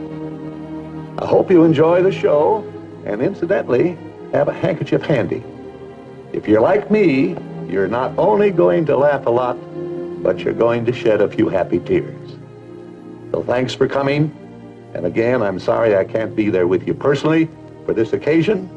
I 1.20 1.26
hope 1.26 1.52
you 1.52 1.64
enjoy 1.64 2.04
the 2.04 2.12
show, 2.12 2.64
and 3.06 3.22
incidentally, 3.22 3.98
have 4.32 4.48
a 4.48 4.54
handkerchief 4.54 5.02
handy. 5.04 5.44
If 6.32 6.48
you're 6.48 6.62
like 6.62 6.90
me, 6.90 7.36
you're 7.68 7.88
not 7.88 8.18
only 8.18 8.52
going 8.52 8.86
to 8.88 8.98
laugh 8.98 9.26
a 9.26 9.30
lot, 9.30 9.58
but 10.24 10.40
you're 10.40 10.54
going 10.54 10.86
to 10.86 10.94
shed 10.94 11.22
a 11.22 11.28
few 11.28 11.50
happy 11.50 11.80
tears. 11.80 12.38
So 13.32 13.44
thanks 13.44 13.74
for 13.74 13.88
coming. 13.88 14.32
And 14.94 15.06
again, 15.06 15.42
I'm 15.42 15.60
sorry 15.60 15.96
I 15.96 16.04
can't 16.04 16.36
be 16.36 16.50
there 16.50 16.68
with 16.68 16.88
you 16.88 16.94
personally 16.94 17.50
for 17.86 17.94
this 17.94 18.14
occasion. 18.14 18.70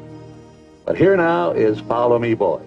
But 0.86 0.96
here 0.96 1.16
now 1.16 1.50
is 1.50 1.80
Follow 1.80 2.16
Me 2.16 2.34
Boys. 2.34 2.64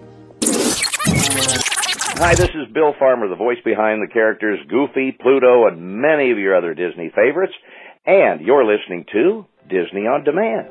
Hi, 2.22 2.34
this 2.34 2.50
is 2.50 2.70
Bill 2.70 2.92
Farmer, 2.98 3.28
the 3.28 3.34
voice 3.34 3.56
behind 3.64 4.02
the 4.02 4.12
characters 4.12 4.60
Goofy, 4.68 5.16
Pluto, 5.18 5.66
and 5.66 6.02
many 6.02 6.30
of 6.30 6.36
your 6.36 6.54
other 6.54 6.74
Disney 6.74 7.10
favorites. 7.14 7.54
And 8.04 8.42
you're 8.42 8.66
listening 8.66 9.06
to 9.12 9.46
Disney 9.70 10.06
on 10.06 10.24
Demand. 10.24 10.68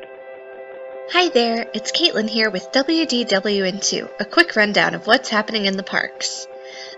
Hi 1.12 1.30
there, 1.30 1.68
it's 1.74 1.92
Caitlin 1.92 2.30
here 2.30 2.52
with 2.52 2.72
WDWN2, 2.72 4.10
a 4.20 4.26
quick 4.26 4.56
rundown 4.56 4.94
of 4.94 5.08
what's 5.08 5.30
happening 5.30 5.66
in 5.66 5.76
the 5.76 5.82
parks. 5.82 6.46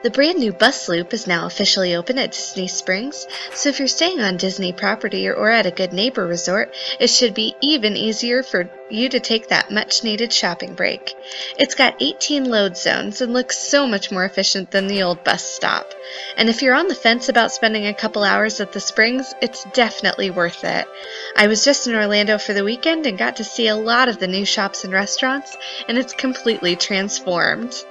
The 0.04 0.10
brand 0.10 0.40
new 0.40 0.52
bus 0.52 0.90
loop 0.90 1.14
is 1.14 1.28
now 1.28 1.46
officially 1.46 1.94
open 1.94 2.18
at 2.18 2.32
Disney 2.32 2.68
Springs, 2.68 3.28
so 3.54 3.70
if 3.70 3.78
you're 3.78 3.88
staying 3.88 4.20
on 4.20 4.38
Disney 4.38 4.74
property 4.74 5.30
or 5.30 5.52
at 5.52 5.68
a 5.68 5.72
good 5.72 5.94
neighbor 5.94 6.26
resort, 6.26 6.74
it 7.00 7.12
should 7.12 7.36
be 7.36 7.56
even 7.62 7.96
easier 7.96 8.42
for 8.42 8.68
you 8.90 9.10
to 9.10 9.20
take 9.20 9.50
that 9.50 9.70
much 9.70 10.04
needed 10.04 10.34
shopping 10.34 10.74
break. 10.74 11.14
It's 11.60 11.76
got 11.76 12.02
18 12.02 12.46
load 12.46 12.78
zones 12.78 13.22
and 13.22 13.32
looks 13.32 13.60
so 13.60 13.86
much 13.86 14.12
more 14.12 14.26
efficient 14.26 14.72
than 14.72 14.88
the 14.88 15.04
old 15.04 15.24
bus 15.24 15.44
stop. 15.44 15.94
And 16.36 16.50
if 16.50 16.64
you're 16.64 16.74
on 16.74 16.88
the 16.88 16.96
fence 16.96 17.30
about 17.30 17.52
spending 17.52 17.86
a 17.86 17.94
couple 17.94 18.24
hours 18.24 18.60
at 18.60 18.72
the 18.72 18.80
Springs, 18.80 19.36
it's 19.40 19.66
definitely 19.66 20.32
worth 20.32 20.64
it. 20.64 20.88
I 21.36 21.46
was 21.46 21.64
just 21.64 21.86
in 21.86 21.94
Orlando 21.94 22.40
for 22.40 22.54
the 22.54 22.64
weekend 22.64 23.06
and 23.06 23.20
got 23.20 23.36
to 23.36 23.44
see 23.44 23.68
a 23.68 23.76
lot 23.76 24.10
of 24.10 24.18
the 24.18 24.28
new 24.28 24.46
shops 24.46 24.84
and 24.84 24.92
restaurants, 24.92 25.56
and 25.88 26.00
it's 26.00 26.14
completely 26.14 26.76
transformed. 26.76 27.86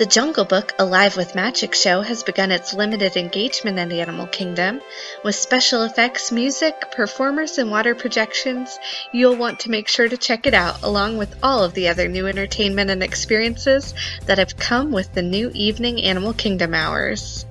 The 0.00 0.06
Jungle 0.06 0.46
Book 0.46 0.72
Alive 0.78 1.14
with 1.18 1.34
Magic 1.34 1.74
show 1.74 2.00
has 2.00 2.22
begun 2.22 2.50
its 2.50 2.72
limited 2.72 3.18
engagement 3.18 3.78
in 3.78 3.90
the 3.90 4.00
Animal 4.00 4.26
Kingdom. 4.28 4.80
With 5.22 5.34
special 5.34 5.82
effects, 5.82 6.32
music, 6.32 6.90
performers, 6.92 7.58
and 7.58 7.70
water 7.70 7.94
projections, 7.94 8.78
you'll 9.12 9.36
want 9.36 9.60
to 9.60 9.70
make 9.70 9.88
sure 9.88 10.08
to 10.08 10.16
check 10.16 10.46
it 10.46 10.54
out, 10.54 10.82
along 10.82 11.18
with 11.18 11.36
all 11.42 11.62
of 11.64 11.74
the 11.74 11.88
other 11.88 12.08
new 12.08 12.26
entertainment 12.26 12.88
and 12.88 13.02
experiences 13.02 13.92
that 14.24 14.38
have 14.38 14.56
come 14.56 14.90
with 14.90 15.12
the 15.12 15.20
new 15.20 15.50
evening 15.52 16.02
Animal 16.02 16.32
Kingdom 16.32 16.72
hours. 16.72 17.44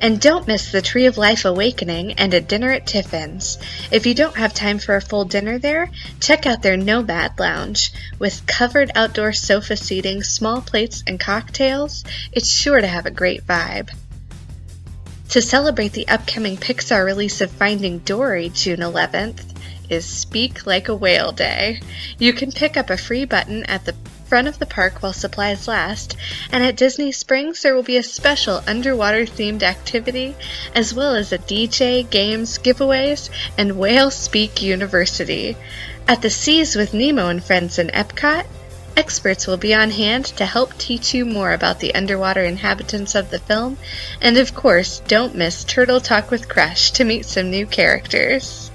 And 0.00 0.20
don't 0.20 0.46
miss 0.46 0.70
the 0.70 0.82
Tree 0.82 1.06
of 1.06 1.16
Life 1.16 1.44
Awakening 1.44 2.12
and 2.14 2.34
a 2.34 2.40
dinner 2.40 2.70
at 2.70 2.86
Tiffin's. 2.86 3.58
If 3.90 4.06
you 4.06 4.14
don't 4.14 4.36
have 4.36 4.52
time 4.52 4.78
for 4.78 4.96
a 4.96 5.00
full 5.00 5.24
dinner 5.24 5.58
there, 5.58 5.90
check 6.20 6.46
out 6.46 6.62
their 6.62 6.76
Nomad 6.76 7.38
Lounge. 7.38 7.92
With 8.18 8.46
covered 8.46 8.90
outdoor 8.94 9.32
sofa 9.32 9.76
seating, 9.76 10.22
small 10.22 10.60
plates, 10.60 11.02
and 11.06 11.18
cocktails, 11.18 12.04
it's 12.32 12.50
sure 12.50 12.80
to 12.80 12.86
have 12.86 13.06
a 13.06 13.10
great 13.10 13.46
vibe. 13.46 13.90
To 15.30 15.42
celebrate 15.42 15.92
the 15.92 16.08
upcoming 16.08 16.56
Pixar 16.56 17.04
release 17.04 17.40
of 17.40 17.50
Finding 17.50 17.98
Dory 17.98 18.50
June 18.50 18.80
11th 18.80 19.42
is 19.90 20.04
Speak 20.04 20.66
Like 20.66 20.88
a 20.88 20.94
Whale 20.94 21.32
Day. 21.32 21.80
You 22.18 22.32
can 22.32 22.52
pick 22.52 22.76
up 22.76 22.90
a 22.90 22.96
free 22.96 23.24
button 23.24 23.64
at 23.64 23.84
the 23.84 23.94
front 24.24 24.48
of 24.48 24.58
the 24.58 24.66
park 24.66 25.02
while 25.02 25.12
supplies 25.12 25.68
last, 25.68 26.16
and 26.50 26.64
at 26.64 26.76
Disney 26.76 27.12
Springs 27.12 27.62
there 27.62 27.74
will 27.74 27.82
be 27.82 27.96
a 27.96 28.02
special 28.02 28.62
underwater 28.66 29.26
themed 29.26 29.62
activity, 29.62 30.34
as 30.74 30.92
well 30.92 31.14
as 31.14 31.32
a 31.32 31.38
DJ, 31.38 32.08
games, 32.08 32.58
giveaways, 32.58 33.30
and 33.56 33.78
Whale 33.78 34.10
Speak 34.10 34.62
University. 34.62 35.56
At 36.08 36.22
the 36.22 36.30
Seas 36.30 36.76
with 36.76 36.92
Nemo 36.92 37.28
and 37.28 37.42
Friends 37.42 37.78
in 37.78 37.88
Epcot, 37.88 38.46
experts 38.96 39.46
will 39.46 39.56
be 39.56 39.74
on 39.74 39.90
hand 39.90 40.24
to 40.26 40.46
help 40.46 40.76
teach 40.78 41.14
you 41.14 41.24
more 41.24 41.52
about 41.52 41.80
the 41.80 41.94
underwater 41.94 42.44
inhabitants 42.44 43.14
of 43.14 43.30
the 43.30 43.38
film, 43.38 43.76
and 44.20 44.36
of 44.36 44.54
course, 44.54 45.00
don't 45.08 45.34
miss 45.34 45.64
Turtle 45.64 46.00
Talk 46.00 46.30
with 46.30 46.48
Crush 46.48 46.90
to 46.92 47.04
meet 47.04 47.26
some 47.26 47.50
new 47.50 47.66
characters. 47.66 48.70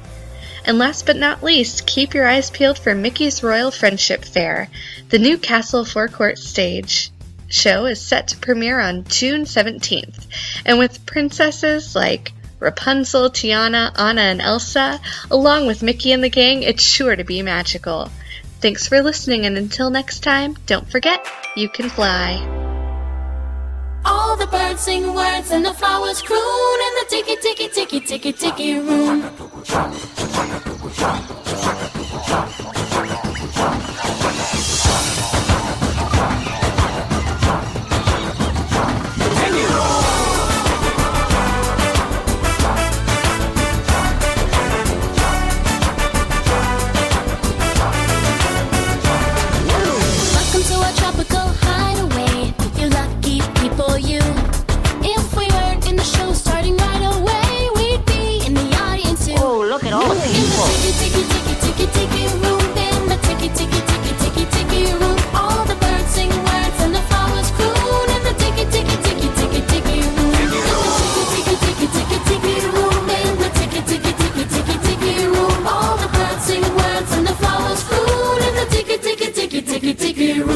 And 0.70 0.78
last 0.78 1.08
but 1.08 1.18
not 1.18 1.42
least, 1.42 1.88
keep 1.88 2.14
your 2.14 2.28
eyes 2.28 2.52
peeled 2.52 2.78
for 2.78 2.94
Mickey's 2.94 3.42
Royal 3.42 3.72
Friendship 3.72 4.24
Faire. 4.24 4.70
The 5.10 5.18
new 5.18 5.40
Castle 5.40 5.84
Forecourt 5.84 6.38
stage 6.38 7.10
show 7.48 7.88
is 7.88 8.00
set 8.00 8.28
to 8.28 8.38
premiere 8.38 8.80
on 8.80 9.04
June 9.06 9.46
17th, 9.46 10.28
and 10.68 10.78
with 10.78 11.08
princesses 11.08 11.96
like 11.96 12.34
Rapunzel, 12.60 13.32
Tiana, 13.32 13.92
Anna, 13.98 14.22
and 14.22 14.44
Elsa, 14.44 15.02
along 15.32 15.66
with 15.66 15.82
Mickey 15.82 16.12
and 16.12 16.24
the 16.24 16.30
gang, 16.30 16.62
it's 16.62 16.84
sure 16.84 17.16
to 17.16 17.24
be 17.24 17.42
magical. 17.42 18.12
Thanks 18.62 18.88
for 18.88 19.02
listening, 19.02 19.48
and 19.48 19.58
until 19.58 19.90
next 19.90 20.20
time, 20.20 20.56
don't 20.68 20.88
forget, 20.88 21.26
you 21.56 21.68
can 21.68 21.90
fly. 21.90 22.69
All 24.06 24.38
the 24.38 24.48
birds 24.48 24.82
sing 24.82 25.14
words 25.14 25.52
and 25.52 25.66
the 25.66 25.74
flowers 25.74 26.22
croon 26.22 26.80
in 26.88 26.94
the 27.00 27.06
tiki 27.10 27.36
tiki 27.42 27.68
tiki 27.70 28.00
tiki 28.00 28.34
tiki 28.34 28.80
room. 28.80 29.24
Tiki 79.90 80.14
tiki 80.14 80.49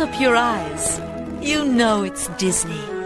up 0.00 0.20
your 0.20 0.34
eyes, 0.34 1.00
you 1.40 1.64
know 1.64 2.02
it's 2.02 2.28
Disney. 2.38 3.03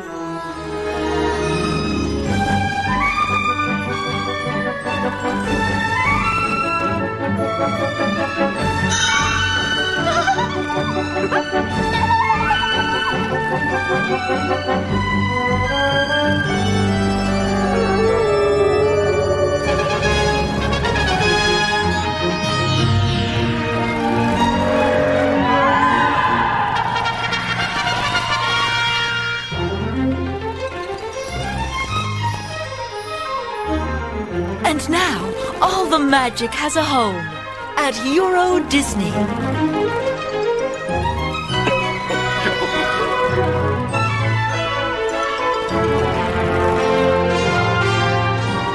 Magic 36.40 36.54
has 36.54 36.76
a 36.76 36.84
home 36.84 37.16
at 37.78 37.96
Euro 38.14 38.60
Disney. 38.68 39.10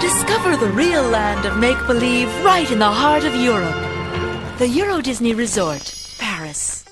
Discover 0.02 0.58
the 0.58 0.74
real 0.74 1.04
land 1.04 1.46
of 1.46 1.58
make 1.58 1.78
believe 1.88 2.28
right 2.44 2.70
in 2.70 2.80
the 2.80 2.86
heart 2.86 3.24
of 3.24 3.34
Europe. 3.34 3.74
The 4.58 4.68
Euro 4.68 5.00
Disney 5.00 5.34
Resort, 5.34 5.96
Paris. 6.18 6.84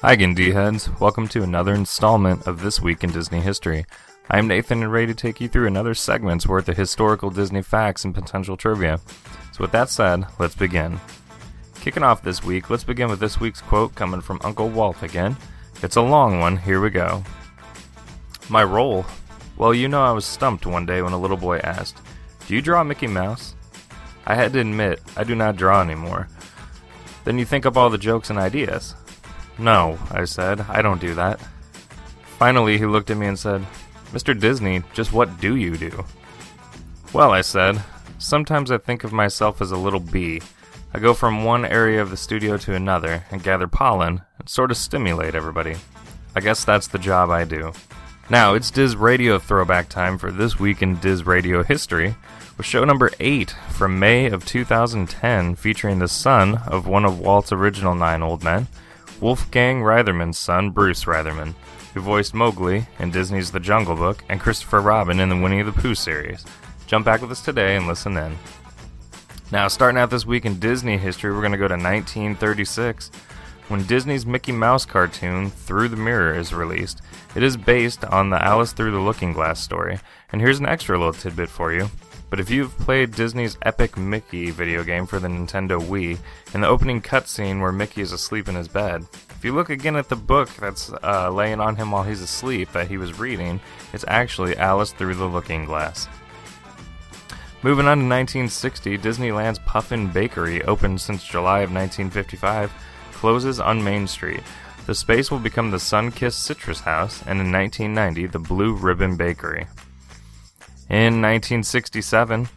Hi 0.00 0.14
again, 0.14 0.32
D-Heads. 0.32 0.88
Welcome 0.98 1.28
to 1.28 1.42
another 1.42 1.74
installment 1.74 2.46
of 2.46 2.62
This 2.62 2.80
Week 2.80 3.04
in 3.04 3.12
Disney 3.12 3.40
History. 3.40 3.84
I'm 4.30 4.48
Nathan 4.48 4.82
and 4.82 4.90
ready 4.90 5.08
to 5.08 5.14
take 5.14 5.42
you 5.42 5.48
through 5.48 5.66
another 5.66 5.92
segment's 5.92 6.46
worth 6.46 6.68
of 6.70 6.76
historical 6.78 7.28
Disney 7.28 7.60
facts 7.60 8.02
and 8.02 8.14
potential 8.14 8.56
trivia. 8.56 8.98
With 9.62 9.70
that 9.70 9.90
said, 9.90 10.26
let's 10.40 10.56
begin. 10.56 10.98
Kicking 11.76 12.02
off 12.02 12.24
this 12.24 12.42
week, 12.42 12.68
let's 12.68 12.82
begin 12.82 13.08
with 13.08 13.20
this 13.20 13.38
week's 13.38 13.60
quote 13.60 13.94
coming 13.94 14.20
from 14.20 14.40
Uncle 14.42 14.68
Walt 14.68 15.04
again. 15.04 15.36
It's 15.84 15.94
a 15.94 16.02
long 16.02 16.40
one, 16.40 16.56
here 16.56 16.80
we 16.80 16.90
go. 16.90 17.22
My 18.48 18.64
role? 18.64 19.06
Well, 19.56 19.72
you 19.72 19.86
know 19.86 20.02
I 20.02 20.10
was 20.10 20.24
stumped 20.24 20.66
one 20.66 20.84
day 20.84 21.00
when 21.00 21.12
a 21.12 21.18
little 21.18 21.36
boy 21.36 21.58
asked, 21.58 21.98
Do 22.48 22.56
you 22.56 22.60
draw 22.60 22.82
Mickey 22.82 23.06
Mouse? 23.06 23.54
I 24.26 24.34
had 24.34 24.52
to 24.54 24.58
admit, 24.58 25.00
I 25.16 25.22
do 25.22 25.36
not 25.36 25.54
draw 25.54 25.80
anymore. 25.80 26.26
Then 27.22 27.38
you 27.38 27.44
think 27.44 27.64
up 27.64 27.76
all 27.76 27.88
the 27.88 27.98
jokes 27.98 28.30
and 28.30 28.40
ideas. 28.40 28.96
No, 29.58 29.96
I 30.10 30.24
said, 30.24 30.62
I 30.62 30.82
don't 30.82 31.00
do 31.00 31.14
that. 31.14 31.38
Finally, 32.36 32.78
he 32.78 32.86
looked 32.86 33.10
at 33.10 33.16
me 33.16 33.28
and 33.28 33.38
said, 33.38 33.64
Mr. 34.10 34.36
Disney, 34.36 34.82
just 34.92 35.12
what 35.12 35.40
do 35.40 35.54
you 35.54 35.76
do? 35.76 36.04
Well, 37.12 37.30
I 37.30 37.42
said, 37.42 37.80
sometimes 38.22 38.70
I 38.70 38.78
think 38.78 39.04
of 39.04 39.12
myself 39.12 39.60
as 39.60 39.70
a 39.70 39.76
little 39.76 40.00
bee. 40.00 40.40
I 40.94 40.98
go 40.98 41.14
from 41.14 41.44
one 41.44 41.64
area 41.64 42.00
of 42.00 42.10
the 42.10 42.16
studio 42.16 42.56
to 42.58 42.74
another 42.74 43.24
and 43.30 43.42
gather 43.42 43.66
pollen 43.66 44.22
and 44.38 44.48
sort 44.48 44.70
of 44.70 44.76
stimulate 44.76 45.34
everybody. 45.34 45.76
I 46.34 46.40
guess 46.40 46.64
that's 46.64 46.86
the 46.86 46.98
job 46.98 47.30
I 47.30 47.44
do. 47.44 47.72
Now, 48.30 48.54
it's 48.54 48.70
Diz 48.70 48.96
Radio 48.96 49.38
throwback 49.38 49.88
time 49.88 50.16
for 50.16 50.30
this 50.30 50.58
week 50.58 50.80
in 50.80 50.96
Diz 50.96 51.26
Radio 51.26 51.62
history, 51.62 52.14
with 52.56 52.66
show 52.66 52.84
number 52.84 53.10
8 53.20 53.54
from 53.70 53.98
May 53.98 54.26
of 54.26 54.46
2010 54.46 55.56
featuring 55.56 55.98
the 55.98 56.08
son 56.08 56.58
of 56.66 56.86
one 56.86 57.04
of 57.04 57.20
Walt's 57.20 57.52
original 57.52 57.94
nine 57.94 58.22
old 58.22 58.44
men, 58.44 58.68
Wolfgang 59.20 59.82
Reitherman's 59.82 60.38
son, 60.38 60.70
Bruce 60.70 61.04
Reitherman, 61.04 61.54
who 61.94 62.00
voiced 62.00 62.34
Mowgli 62.34 62.86
in 62.98 63.10
Disney's 63.10 63.50
The 63.50 63.60
Jungle 63.60 63.96
Book 63.96 64.24
and 64.28 64.40
Christopher 64.40 64.80
Robin 64.80 65.20
in 65.20 65.28
the 65.28 65.36
Winnie 65.36 65.62
the 65.62 65.72
Pooh 65.72 65.94
series. 65.94 66.44
Jump 66.92 67.06
back 67.06 67.22
with 67.22 67.30
us 67.30 67.40
today 67.40 67.76
and 67.76 67.86
listen 67.86 68.18
in. 68.18 68.36
Now, 69.50 69.66
starting 69.68 69.98
out 69.98 70.10
this 70.10 70.26
week 70.26 70.44
in 70.44 70.58
Disney 70.58 70.98
history, 70.98 71.32
we're 71.32 71.40
going 71.40 71.52
to 71.52 71.56
go 71.56 71.66
to 71.66 71.72
1936 71.72 73.10
when 73.68 73.86
Disney's 73.86 74.26
Mickey 74.26 74.52
Mouse 74.52 74.84
cartoon 74.84 75.48
Through 75.48 75.88
the 75.88 75.96
Mirror 75.96 76.34
is 76.34 76.52
released. 76.52 77.00
It 77.34 77.42
is 77.42 77.56
based 77.56 78.04
on 78.04 78.28
the 78.28 78.44
Alice 78.44 78.74
Through 78.74 78.90
the 78.90 78.98
Looking 78.98 79.32
Glass 79.32 79.58
story. 79.58 80.00
And 80.32 80.42
here's 80.42 80.58
an 80.58 80.66
extra 80.66 80.98
little 80.98 81.14
tidbit 81.14 81.48
for 81.48 81.72
you. 81.72 81.88
But 82.28 82.40
if 82.40 82.50
you've 82.50 82.76
played 82.76 83.12
Disney's 83.12 83.56
Epic 83.62 83.96
Mickey 83.96 84.50
video 84.50 84.84
game 84.84 85.06
for 85.06 85.18
the 85.18 85.28
Nintendo 85.28 85.80
Wii, 85.80 86.18
in 86.52 86.60
the 86.60 86.68
opening 86.68 87.00
cutscene 87.00 87.62
where 87.62 87.72
Mickey 87.72 88.02
is 88.02 88.12
asleep 88.12 88.50
in 88.50 88.54
his 88.54 88.68
bed, 88.68 89.06
if 89.30 89.42
you 89.42 89.54
look 89.54 89.70
again 89.70 89.96
at 89.96 90.10
the 90.10 90.16
book 90.16 90.50
that's 90.60 90.92
uh, 91.02 91.30
laying 91.30 91.58
on 91.58 91.76
him 91.76 91.90
while 91.90 92.02
he's 92.02 92.20
asleep 92.20 92.70
that 92.72 92.88
he 92.88 92.98
was 92.98 93.18
reading, 93.18 93.60
it's 93.94 94.04
actually 94.08 94.58
Alice 94.58 94.92
Through 94.92 95.14
the 95.14 95.24
Looking 95.24 95.64
Glass. 95.64 96.06
Moving 97.64 97.86
on 97.86 97.98
to 97.98 98.04
1960, 98.04 98.98
Disneyland's 98.98 99.60
Puffin 99.60 100.08
Bakery, 100.08 100.64
opened 100.64 101.00
since 101.00 101.22
July 101.22 101.60
of 101.60 101.70
1955, 101.70 102.72
closes 103.12 103.60
on 103.60 103.84
Main 103.84 104.08
Street. 104.08 104.42
The 104.86 104.96
space 104.96 105.30
will 105.30 105.38
become 105.38 105.70
the 105.70 105.76
Sunkist 105.76 106.32
Citrus 106.32 106.80
House, 106.80 107.20
and 107.20 107.40
in 107.40 107.52
1990, 107.52 108.26
the 108.26 108.40
Blue 108.40 108.74
Ribbon 108.74 109.16
Bakery. 109.16 109.68
In 110.90 111.22
1967, 111.22 112.48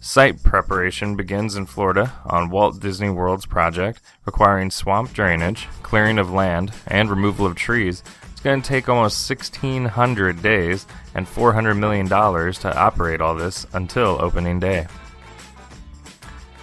site 0.00 0.42
preparation 0.42 1.16
begins 1.16 1.54
in 1.54 1.66
Florida 1.66 2.14
on 2.24 2.48
Walt 2.48 2.80
Disney 2.80 3.10
World's 3.10 3.44
project, 3.44 4.00
requiring 4.24 4.70
swamp 4.70 5.12
drainage, 5.12 5.68
clearing 5.82 6.16
of 6.16 6.32
land, 6.32 6.72
and 6.86 7.10
removal 7.10 7.44
of 7.44 7.56
trees. 7.56 8.02
Going 8.46 8.62
to 8.62 8.68
take 8.68 8.88
almost 8.88 9.28
1,600 9.28 10.40
days 10.40 10.86
and 11.16 11.26
$400 11.26 11.76
million 11.76 12.06
to 12.06 12.78
operate 12.78 13.20
all 13.20 13.34
this 13.34 13.66
until 13.72 14.22
opening 14.22 14.60
day. 14.60 14.86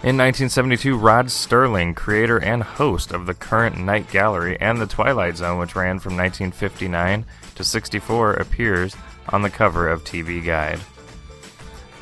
In 0.01 0.15
1972, 0.15 0.95
Rod 0.97 1.25
Serling, 1.25 1.93
creator 1.93 2.37
and 2.37 2.63
host 2.63 3.11
of 3.11 3.25
the 3.25 3.33
current 3.33 3.77
Night 3.77 4.09
Gallery 4.09 4.57
and 4.61 4.79
The 4.79 4.87
Twilight 4.87 5.35
Zone, 5.35 5.59
which 5.59 5.75
ran 5.75 5.99
from 5.99 6.15
1959 6.15 7.25
to 7.55 7.63
64, 7.65 8.33
appears 8.35 8.95
on 9.27 9.41
the 9.41 9.49
cover 9.49 9.89
of 9.89 10.05
TV 10.05 10.41
Guide. 10.41 10.79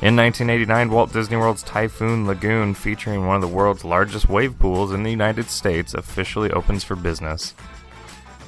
In 0.00 0.14
1989, 0.14 0.90
Walt 0.90 1.12
Disney 1.12 1.36
World's 1.36 1.64
Typhoon 1.64 2.24
Lagoon, 2.28 2.74
featuring 2.74 3.26
one 3.26 3.34
of 3.34 3.42
the 3.42 3.48
world's 3.48 3.84
largest 3.84 4.28
wave 4.28 4.56
pools 4.60 4.92
in 4.92 5.02
the 5.02 5.10
United 5.10 5.50
States, 5.50 5.92
officially 5.92 6.52
opens 6.52 6.84
for 6.84 6.94
business. 6.94 7.56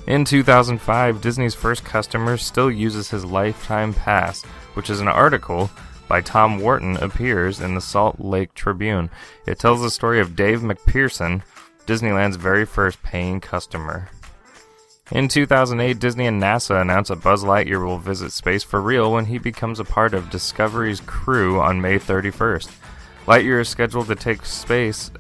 In 0.07 0.27
2005, 0.27 1.23
Disney's 1.23 1.55
first 1.55 1.83
customer 1.83 2.37
still 2.37 2.71
uses 2.71 3.11
his 3.11 3.25
lifetime 3.25 3.95
pass, 3.95 4.43
which 4.75 4.91
is 4.91 5.01
an 5.01 5.09
article 5.09 5.71
by 6.09 6.21
Tom 6.21 6.59
Wharton 6.59 6.99
appears 6.99 7.61
in 7.61 7.75
the 7.75 7.81
Salt 7.81 8.21
Lake 8.21 8.53
Tribune. 8.53 9.09
It 9.47 9.59
tells 9.59 9.81
the 9.81 9.91
story 9.91 10.21
of 10.21 10.37
Dave 10.37 10.61
MacPherson, 10.61 11.43
Disneyland's 11.87 12.37
very 12.37 12.67
first 12.67 13.03
paying 13.03 13.41
customer. 13.41 14.11
In 15.11 15.29
2008, 15.29 15.99
Disney 15.99 16.27
and 16.27 16.43
NASA 16.43 16.83
announced 16.83 17.09
that 17.09 17.23
Buzz 17.23 17.43
Lightyear 17.43 17.85
will 17.85 17.99
visit 17.99 18.33
space 18.33 18.63
for 18.63 18.83
real 18.83 19.13
when 19.13 19.27
he 19.27 19.39
becomes 19.39 19.81
a 19.81 19.85
part 19.85 20.13
of 20.13 20.31
Discovery's 20.31 21.01
crew 21.01 21.61
on 21.61 21.81
May 21.81 21.99
31st. 21.99 22.71
Lightyear 23.27 23.61
is 23.61 23.71
scheduled 23.71 24.09
to 24.09 24.15
take 24.15 24.45
space 24.45 25.11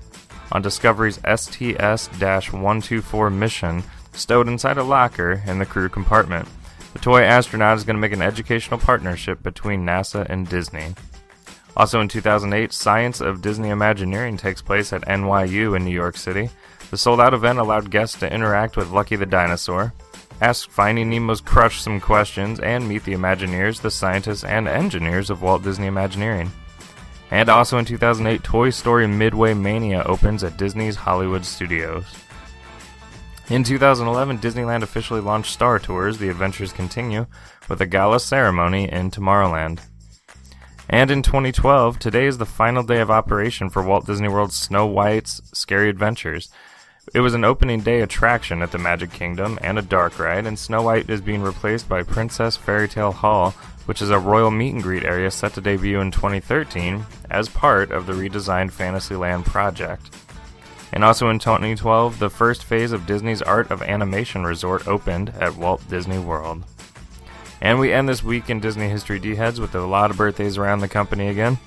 on 0.52 0.60
Discovery's 0.60 1.20
STS 1.24 2.08
124 2.12 3.30
mission, 3.30 3.82
stowed 4.16 4.48
inside 4.48 4.78
a 4.78 4.82
locker 4.82 5.42
in 5.46 5.58
the 5.58 5.66
crew 5.66 5.88
compartment. 5.88 6.48
The 6.92 7.00
toy 7.00 7.22
astronaut 7.22 7.76
is 7.76 7.84
going 7.84 7.96
to 7.96 8.00
make 8.00 8.12
an 8.12 8.22
educational 8.22 8.78
partnership 8.78 9.42
between 9.42 9.84
NASA 9.84 10.26
and 10.28 10.48
Disney. 10.48 10.94
Also 11.76 12.00
in 12.00 12.08
2008, 12.08 12.72
Science 12.72 13.20
of 13.20 13.42
Disney 13.42 13.70
Imagineering 13.70 14.36
takes 14.36 14.62
place 14.62 14.92
at 14.92 15.02
NYU 15.02 15.76
in 15.76 15.84
New 15.84 15.90
York 15.90 16.16
City. 16.16 16.50
The 16.90 16.96
sold 16.96 17.20
out 17.20 17.34
event 17.34 17.58
allowed 17.58 17.90
guests 17.90 18.18
to 18.20 18.32
interact 18.32 18.76
with 18.76 18.92
Lucky 18.92 19.16
the 19.16 19.26
Dinosaur, 19.26 19.92
ask 20.40 20.70
Finding 20.70 21.10
Nemo's 21.10 21.40
crush 21.40 21.80
some 21.80 22.00
questions, 22.00 22.60
and 22.60 22.88
meet 22.88 23.04
the 23.04 23.14
Imagineers, 23.14 23.80
the 23.80 23.90
scientists, 23.90 24.44
and 24.44 24.68
engineers 24.68 25.30
of 25.30 25.42
Walt 25.42 25.64
Disney 25.64 25.88
Imagineering. 25.88 26.52
And 27.32 27.48
also 27.48 27.78
in 27.78 27.84
2008, 27.84 28.44
Toy 28.44 28.70
Story 28.70 29.08
Midway 29.08 29.54
Mania 29.54 30.04
opens 30.06 30.44
at 30.44 30.56
Disney's 30.56 30.94
Hollywood 30.94 31.44
Studios. 31.44 32.04
In 33.50 33.62
2011, 33.62 34.38
Disneyland 34.38 34.82
officially 34.82 35.20
launched 35.20 35.52
Star 35.52 35.78
Tours 35.78 36.16
The 36.16 36.30
Adventures 36.30 36.72
Continue 36.72 37.26
with 37.68 37.78
a 37.78 37.86
gala 37.86 38.18
ceremony 38.18 38.90
in 38.90 39.10
Tomorrowland. 39.10 39.80
And 40.88 41.10
in 41.10 41.20
2012, 41.20 41.98
today 41.98 42.24
is 42.24 42.38
the 42.38 42.46
final 42.46 42.82
day 42.82 43.00
of 43.00 43.10
operation 43.10 43.68
for 43.68 43.82
Walt 43.82 44.06
Disney 44.06 44.28
World's 44.28 44.56
Snow 44.56 44.86
White's 44.86 45.42
Scary 45.52 45.90
Adventures. 45.90 46.48
It 47.12 47.20
was 47.20 47.34
an 47.34 47.44
opening 47.44 47.80
day 47.80 48.00
attraction 48.00 48.62
at 48.62 48.72
the 48.72 48.78
Magic 48.78 49.12
Kingdom 49.12 49.58
and 49.60 49.78
a 49.78 49.82
dark 49.82 50.18
ride, 50.18 50.46
and 50.46 50.58
Snow 50.58 50.80
White 50.80 51.10
is 51.10 51.20
being 51.20 51.42
replaced 51.42 51.86
by 51.86 52.02
Princess 52.02 52.56
Fairy 52.56 52.88
Tale 52.88 53.12
Hall, 53.12 53.50
which 53.84 54.00
is 54.00 54.08
a 54.08 54.18
royal 54.18 54.50
meet 54.50 54.72
and 54.72 54.82
greet 54.82 55.04
area 55.04 55.30
set 55.30 55.52
to 55.52 55.60
debut 55.60 56.00
in 56.00 56.10
2013 56.10 57.04
as 57.28 57.50
part 57.50 57.92
of 57.92 58.06
the 58.06 58.14
redesigned 58.14 58.72
Fantasyland 58.72 59.44
project. 59.44 60.08
And 60.94 61.02
also 61.02 61.28
in 61.28 61.40
2012, 61.40 62.20
the 62.20 62.30
first 62.30 62.62
phase 62.62 62.92
of 62.92 63.04
Disney's 63.04 63.42
Art 63.42 63.68
of 63.72 63.82
Animation 63.82 64.44
Resort 64.44 64.86
opened 64.86 65.30
at 65.40 65.56
Walt 65.56 65.82
Disney 65.90 66.20
World. 66.20 66.62
And 67.60 67.80
we 67.80 67.92
end 67.92 68.08
this 68.08 68.22
week 68.22 68.48
in 68.48 68.60
Disney 68.60 68.88
History 68.88 69.18
D 69.18 69.34
Heads 69.34 69.60
with 69.60 69.74
a 69.74 69.84
lot 69.84 70.12
of 70.12 70.16
birthdays 70.16 70.56
around 70.56 70.78
the 70.78 70.88
company 70.88 71.28
again. 71.28 71.58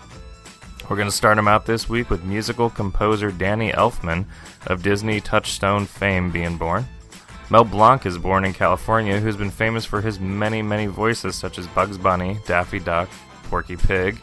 We're 0.90 0.96
going 0.96 1.10
to 1.10 1.16
start 1.16 1.36
them 1.36 1.50
out 1.50 1.66
this 1.66 1.90
week 1.90 2.10
with 2.10 2.24
musical 2.24 2.70
composer 2.70 3.30
Danny 3.30 3.74
Elfman 3.74 4.26
of 4.66 4.82
Disney 4.82 5.20
Touchstone 5.20 5.86
fame 5.86 6.32
being 6.32 6.58
born. 6.58 6.88
Mel 7.50 7.66
Blanc 7.66 8.06
is 8.06 8.18
born 8.18 8.46
in 8.46 8.54
California, 8.54 9.20
who's 9.20 9.36
been 9.36 9.52
famous 9.52 9.84
for 9.84 10.00
his 10.00 10.22
many, 10.22 10.62
many 10.62 10.86
voices 10.86 11.36
such 11.36 11.58
as 11.58 11.68
Bugs 11.68 11.98
Bunny, 11.98 12.38
Daffy 12.46 12.80
Duck, 12.80 13.10
Porky 13.44 13.76
Pig, 13.76 14.22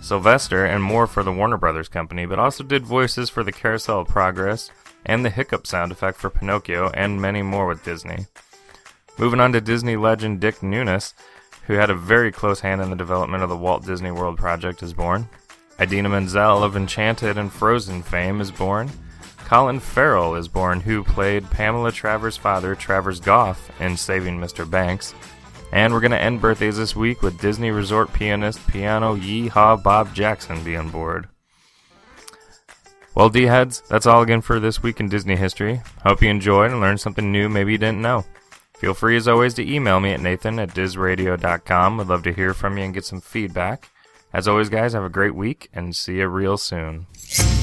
Sylvester, 0.00 0.64
and 0.64 0.82
more 0.82 1.06
for 1.06 1.22
the 1.22 1.32
Warner 1.32 1.56
Brothers 1.56 1.88
Company, 1.88 2.26
but 2.26 2.38
also 2.38 2.64
did 2.64 2.86
voices 2.86 3.30
for 3.30 3.44
the 3.44 3.52
Carousel 3.52 4.00
of 4.00 4.08
Progress 4.08 4.70
and 5.04 5.24
the 5.24 5.30
hiccup 5.30 5.66
sound 5.66 5.92
effect 5.92 6.18
for 6.18 6.30
Pinocchio, 6.30 6.90
and 6.94 7.20
many 7.20 7.42
more 7.42 7.66
with 7.66 7.84
Disney. 7.84 8.26
Moving 9.18 9.40
on 9.40 9.52
to 9.52 9.60
Disney 9.60 9.96
legend 9.96 10.40
Dick 10.40 10.56
Nunis, 10.56 11.14
who 11.66 11.74
had 11.74 11.90
a 11.90 11.94
very 11.94 12.30
close 12.30 12.60
hand 12.60 12.80
in 12.80 12.90
the 12.90 12.96
development 12.96 13.42
of 13.42 13.48
the 13.48 13.56
Walt 13.56 13.84
Disney 13.84 14.10
World 14.10 14.38
project, 14.38 14.82
is 14.82 14.94
born. 14.94 15.28
Idina 15.80 16.08
Menzel 16.08 16.62
of 16.62 16.76
Enchanted 16.76 17.38
and 17.38 17.52
Frozen 17.52 18.02
fame 18.02 18.40
is 18.40 18.50
born. 18.50 18.90
Colin 19.44 19.80
Farrell 19.80 20.34
is 20.34 20.48
born, 20.48 20.80
who 20.80 21.02
played 21.02 21.50
Pamela 21.50 21.90
Travers' 21.90 22.36
father, 22.36 22.74
Travers 22.74 23.18
Goff, 23.18 23.70
in 23.80 23.96
Saving 23.96 24.38
Mr. 24.38 24.68
Banks. 24.68 25.14
And 25.72 25.92
we're 25.92 26.00
going 26.00 26.12
to 26.12 26.20
end 26.20 26.40
birthdays 26.40 26.78
this 26.78 26.96
week 26.96 27.22
with 27.22 27.40
Disney 27.40 27.70
Resort 27.70 28.12
pianist 28.12 28.66
Piano 28.66 29.16
Yeehaw 29.16 29.82
Bob 29.82 30.14
Jackson 30.14 30.64
being 30.64 30.88
bored. 30.88 31.28
Well, 33.14 33.28
D 33.28 33.44
heads, 33.44 33.82
that's 33.88 34.06
all 34.06 34.22
again 34.22 34.40
for 34.40 34.60
this 34.60 34.82
week 34.82 35.00
in 35.00 35.08
Disney 35.08 35.36
history. 35.36 35.82
Hope 36.04 36.22
you 36.22 36.30
enjoyed 36.30 36.70
and 36.70 36.80
learned 36.80 37.00
something 37.00 37.32
new 37.32 37.48
maybe 37.48 37.72
you 37.72 37.78
didn't 37.78 38.00
know. 38.00 38.24
Feel 38.78 38.94
free 38.94 39.16
as 39.16 39.26
always 39.26 39.54
to 39.54 39.68
email 39.68 39.98
me 39.98 40.12
at 40.12 40.20
nathan 40.20 40.60
at 40.60 40.70
dizradio.com. 40.70 42.00
I'd 42.00 42.06
love 42.06 42.22
to 42.22 42.32
hear 42.32 42.54
from 42.54 42.78
you 42.78 42.84
and 42.84 42.94
get 42.94 43.04
some 43.04 43.20
feedback. 43.20 43.90
As 44.32 44.46
always, 44.46 44.68
guys, 44.68 44.92
have 44.92 45.02
a 45.02 45.08
great 45.08 45.34
week 45.34 45.68
and 45.72 45.96
see 45.96 46.18
you 46.18 46.28
real 46.28 46.56
soon. 46.56 47.06
Swamp 47.16 47.54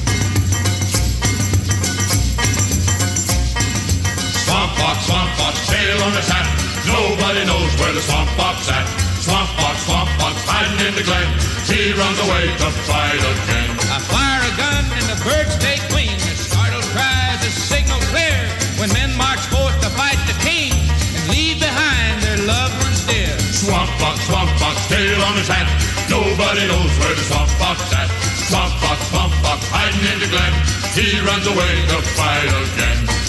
fox, 4.76 5.06
swamp 5.06 5.30
fox, 5.38 5.66
tail 5.68 6.02
on 6.02 6.12
his 6.12 6.28
hat. 6.28 6.55
Nobody 6.86 7.42
knows 7.44 7.70
where 7.82 7.92
the 7.92 8.00
swamp 8.00 8.30
fox 8.38 8.70
at. 8.70 8.86
Swamp 9.18 9.50
fox, 9.58 9.76
swamp 9.86 10.10
fox, 10.22 10.38
hiding 10.46 10.78
in 10.86 10.94
the 10.94 11.02
glen. 11.02 11.26
He 11.66 11.90
runs 11.98 12.18
away 12.22 12.46
to 12.62 12.68
fight 12.86 13.18
again. 13.18 13.70
I 13.90 13.98
fire 14.06 14.42
a 14.46 14.52
gun 14.54 14.84
and 14.94 15.06
the 15.10 15.18
birds 15.26 15.58
take 15.58 15.82
wing. 15.90 16.14
A 16.14 16.34
startled 16.38 16.86
cries 16.94 17.42
a 17.42 17.50
signal 17.50 17.98
clear 18.14 18.38
when 18.78 18.88
men 18.94 19.10
march 19.18 19.42
forth 19.50 19.74
to 19.82 19.90
fight 19.98 20.20
the 20.30 20.38
king 20.46 20.70
and 20.70 21.24
leave 21.34 21.58
behind 21.58 22.22
their 22.22 22.38
loved 22.46 22.78
ones 22.86 23.02
dear. 23.02 23.34
Swamp 23.50 23.90
fox, 23.98 24.22
swamp 24.30 24.50
fox, 24.62 24.78
tail 24.86 25.18
on 25.26 25.34
his 25.34 25.50
hat. 25.50 25.66
Nobody 26.06 26.70
knows 26.70 26.92
where 27.02 27.14
the 27.18 27.24
swamp 27.26 27.50
fox 27.58 27.82
at. 27.98 28.06
Swamp 28.46 28.72
fox, 28.78 28.98
swamp 29.10 29.34
fox, 29.42 29.58
hiding 29.74 30.06
in 30.06 30.18
the 30.22 30.30
glen. 30.30 30.54
He 30.94 31.18
runs 31.26 31.46
away 31.50 31.74
to 31.90 31.98
fight 32.14 32.46
again. 32.46 33.25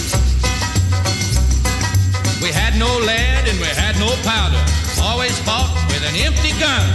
We 2.48 2.54
had 2.54 2.78
no 2.78 2.88
lead 2.88 3.44
and 3.44 3.60
we 3.60 3.68
had 3.68 4.00
no 4.00 4.08
powder. 4.24 4.56
Always 5.04 5.36
fought 5.44 5.68
with 5.92 6.00
an 6.00 6.16
empty 6.16 6.56
gun. 6.56 6.86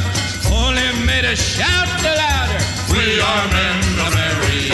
Only 0.50 0.82
made 1.06 1.30
us 1.30 1.38
shout 1.38 1.86
the 2.02 2.10
louder. 2.10 2.58
We 2.90 3.22
are 3.22 3.46
men 3.54 3.78
of 4.02 4.10
merry. 4.18 4.74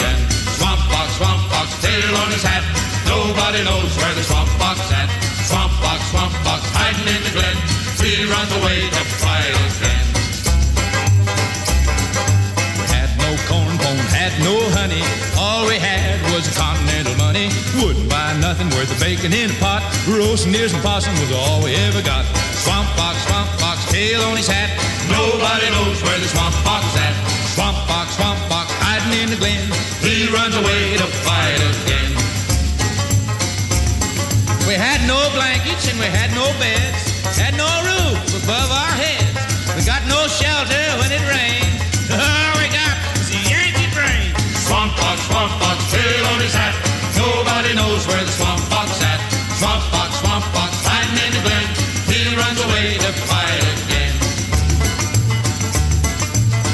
Swamp 0.56 0.80
fox, 0.88 1.20
swamp 1.20 1.44
fox, 1.52 1.68
tail 1.84 2.16
on 2.24 2.32
his 2.32 2.40
hat. 2.40 2.64
Nobody 3.04 3.60
knows 3.60 3.92
where 4.00 4.14
the 4.16 4.24
swamp 4.24 4.48
fox 4.56 4.80
at. 4.88 5.12
Swamp 5.44 5.70
fox, 5.84 6.00
swamp 6.08 6.32
fox, 6.48 6.64
hiding 6.72 7.12
in 7.12 7.20
the 7.28 7.32
glen. 7.36 7.56
He 8.00 8.24
runs 8.24 8.52
away 8.56 8.80
to 8.88 9.04
fight 9.20 9.89
had 14.30 14.44
no 14.44 14.54
honey. 14.78 15.02
All 15.34 15.66
we 15.66 15.78
had 15.78 16.20
was 16.30 16.46
continental 16.54 17.14
money. 17.16 17.50
Wouldn't 17.82 18.08
buy 18.08 18.36
nothing 18.38 18.70
worth 18.70 18.90
of 18.90 19.00
bacon 19.00 19.32
in 19.32 19.50
a 19.50 19.58
pot. 19.58 19.82
Roasting 20.06 20.54
ears 20.54 20.72
and 20.72 20.82
possum 20.82 21.14
was 21.18 21.32
all 21.32 21.62
we 21.62 21.74
ever 21.74 22.02
got. 22.02 22.24
Swamp 22.62 22.86
fox, 22.94 23.18
swamp 23.26 23.50
fox, 23.58 23.82
tail 23.90 24.22
on 24.22 24.36
his 24.36 24.46
hat. 24.46 24.70
Nobody 25.10 25.66
knows 25.74 25.98
where 26.02 26.18
the 26.18 26.28
swamp 26.28 26.54
fox 26.62 26.86
is 26.94 26.96
at. 27.02 27.14
Swamp 27.54 27.76
fox, 27.90 28.14
swamp 28.14 28.38
fox, 28.46 28.70
hiding 28.78 29.18
in 29.18 29.28
the 29.30 29.38
glen. 29.40 29.66
He 29.98 30.30
runs 30.30 30.54
away 30.54 30.96
to 31.00 31.06
fight 31.26 31.58
again. 31.58 32.12
We 34.68 34.74
had 34.78 35.02
no 35.10 35.18
blankets 35.34 35.90
and 35.90 35.98
we 35.98 36.06
had 36.06 36.30
no 36.38 36.46
beds. 36.62 37.02
Had 37.34 37.56
no 37.58 37.66
roof 37.82 38.44
above 38.44 38.70
our 38.70 38.94
heads. 38.94 39.74
We 39.74 39.82
got 39.82 40.06
no 40.06 40.28
shelter 40.28 40.84
when 41.02 41.10
it 41.10 41.24
rained. 41.26 42.46
Nobody 47.70 47.86
knows 47.86 48.06
where 48.08 48.24
the 48.24 48.32
swamp 48.32 48.60
fox 48.66 49.00
at. 49.00 49.20
Swamp 49.54 49.82
fox, 49.94 50.18
swamp 50.18 50.44
fox, 50.50 50.74
hiding 50.82 51.22
in 51.22 51.30
the 51.30 51.42
glen. 51.46 51.66
He 52.10 52.34
runs 52.34 52.58
away 52.66 52.98
to 52.98 53.12
fight 53.30 53.62
again. 53.62 54.14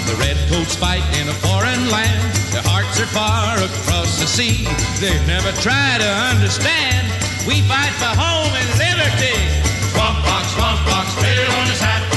The 0.08 0.16
redcoats 0.16 0.74
fight 0.76 1.04
in 1.20 1.28
a 1.28 1.36
foreign 1.44 1.90
land. 1.92 2.32
Their 2.48 2.64
hearts 2.64 2.96
are 2.98 3.12
far 3.12 3.60
across 3.60 4.20
the 4.20 4.26
sea. 4.26 4.64
They 4.96 5.12
never 5.26 5.52
try 5.60 6.00
to 6.00 6.10
understand. 6.32 7.12
We 7.44 7.60
fight 7.68 7.92
for 8.00 8.16
home 8.16 8.52
and 8.56 8.68
liberty. 8.80 9.36
Swamp 9.92 10.24
fox, 10.24 10.48
swamp 10.56 10.80
fox, 10.88 11.12
tail 11.20 11.50
on 11.60 11.66
his 11.68 11.80
hat. 11.80 12.15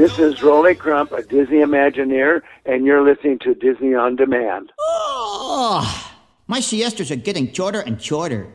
This 0.00 0.18
is 0.18 0.42
Rolly 0.42 0.74
Crump, 0.74 1.12
a 1.12 1.22
Disney 1.22 1.58
Imagineer, 1.58 2.40
and 2.64 2.86
you're 2.86 3.04
listening 3.04 3.38
to 3.40 3.54
Disney 3.54 3.94
on 3.94 4.16
Demand. 4.16 4.72
Oh, 4.80 6.14
my 6.46 6.60
siestas 6.60 7.10
are 7.10 7.16
getting 7.16 7.52
shorter 7.52 7.80
and 7.80 8.00
shorter. 8.00 8.50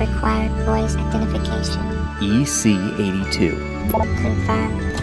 Required 0.00 0.52
voice 0.64 0.96
identification. 0.96 1.82
E 2.22 2.40
EC82. 2.40 3.90
Confirmed. 4.22 4.99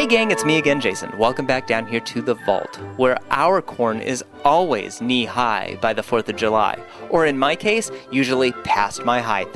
Hey 0.00 0.06
gang, 0.06 0.30
it's 0.30 0.46
me 0.46 0.56
again, 0.56 0.80
Jason. 0.80 1.12
Welcome 1.18 1.44
back 1.44 1.66
down 1.66 1.86
here 1.86 2.00
to 2.00 2.22
the 2.22 2.32
vault, 2.46 2.76
where 2.96 3.18
our 3.30 3.60
corn 3.60 4.00
is 4.00 4.24
always 4.46 5.02
knee 5.02 5.26
high 5.26 5.76
by 5.82 5.92
the 5.92 6.00
4th 6.00 6.30
of 6.30 6.36
July, 6.36 6.82
or 7.10 7.26
in 7.26 7.36
my 7.36 7.54
case, 7.54 7.90
usually 8.10 8.52
past 8.64 9.04
my 9.04 9.20
height. 9.20 9.54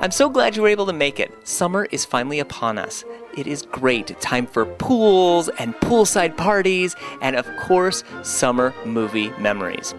I'm 0.00 0.12
so 0.12 0.30
glad 0.30 0.54
you 0.54 0.62
were 0.62 0.68
able 0.68 0.86
to 0.86 0.92
make 0.92 1.18
it. 1.18 1.32
Summer 1.48 1.88
is 1.90 2.04
finally 2.04 2.38
upon 2.38 2.78
us. 2.78 3.02
It 3.36 3.48
is 3.48 3.62
great. 3.62 4.20
Time 4.20 4.46
for 4.46 4.66
pools 4.66 5.48
and 5.58 5.74
poolside 5.74 6.36
parties, 6.36 6.94
and 7.20 7.34
of 7.34 7.44
course, 7.56 8.04
summer 8.22 8.72
movie 8.84 9.30
memories. 9.30 9.96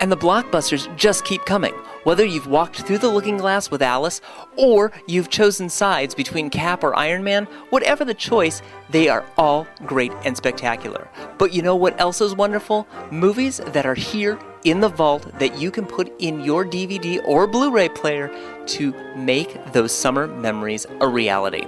And 0.00 0.10
the 0.10 0.16
blockbusters 0.16 0.88
just 0.96 1.26
keep 1.26 1.44
coming. 1.44 1.74
Whether 2.04 2.24
you've 2.24 2.46
walked 2.46 2.82
through 2.82 2.98
the 2.98 3.08
looking 3.08 3.38
glass 3.38 3.70
with 3.70 3.80
Alice, 3.80 4.20
or 4.56 4.92
you've 5.06 5.30
chosen 5.30 5.70
sides 5.70 6.14
between 6.14 6.50
Cap 6.50 6.84
or 6.84 6.94
Iron 6.94 7.24
Man, 7.24 7.46
whatever 7.70 8.04
the 8.04 8.12
choice, 8.12 8.60
they 8.90 9.08
are 9.08 9.24
all 9.38 9.66
great 9.86 10.12
and 10.24 10.36
spectacular. 10.36 11.08
But 11.38 11.54
you 11.54 11.62
know 11.62 11.74
what 11.74 11.98
else 11.98 12.20
is 12.20 12.34
wonderful? 12.34 12.86
Movies 13.10 13.58
that 13.68 13.86
are 13.86 13.94
here 13.94 14.38
in 14.64 14.80
the 14.80 14.88
vault 14.88 15.38
that 15.38 15.58
you 15.58 15.70
can 15.70 15.86
put 15.86 16.12
in 16.18 16.40
your 16.40 16.64
DVD 16.64 17.22
or 17.26 17.46
Blu 17.46 17.70
ray 17.70 17.88
player 17.88 18.30
to 18.66 18.92
make 19.16 19.72
those 19.72 19.90
summer 19.90 20.26
memories 20.26 20.86
a 21.00 21.08
reality. 21.08 21.66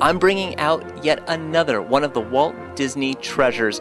I'm 0.00 0.18
bringing 0.18 0.56
out 0.56 1.04
yet 1.04 1.22
another 1.28 1.82
one 1.82 2.02
of 2.02 2.14
the 2.14 2.20
Walt 2.20 2.54
Disney 2.76 3.14
treasures, 3.16 3.80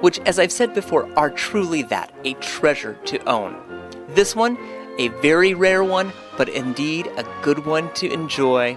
which, 0.00 0.20
as 0.20 0.38
I've 0.38 0.52
said 0.52 0.74
before, 0.74 1.06
are 1.18 1.28
truly 1.28 1.82
that 1.82 2.14
a 2.24 2.34
treasure 2.34 2.94
to 3.06 3.22
own. 3.28 3.69
This 4.14 4.34
one, 4.34 4.58
a 4.98 5.06
very 5.22 5.54
rare 5.54 5.84
one, 5.84 6.12
but 6.36 6.48
indeed 6.48 7.06
a 7.16 7.24
good 7.42 7.64
one 7.64 7.94
to 7.94 8.12
enjoy 8.12 8.76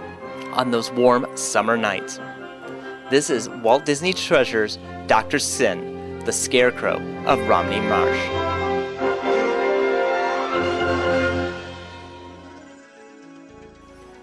on 0.52 0.70
those 0.70 0.92
warm 0.92 1.26
summer 1.36 1.76
nights. 1.76 2.20
This 3.10 3.32
is 3.32 3.50
Walt 3.50 3.84
Disney 3.84 4.14
Treasures 4.14 4.78
Dr. 5.08 5.40
Sin, 5.40 6.20
the 6.24 6.32
Scarecrow 6.32 6.98
of 7.26 7.40
Romney 7.48 7.80
Marsh. 7.80 8.54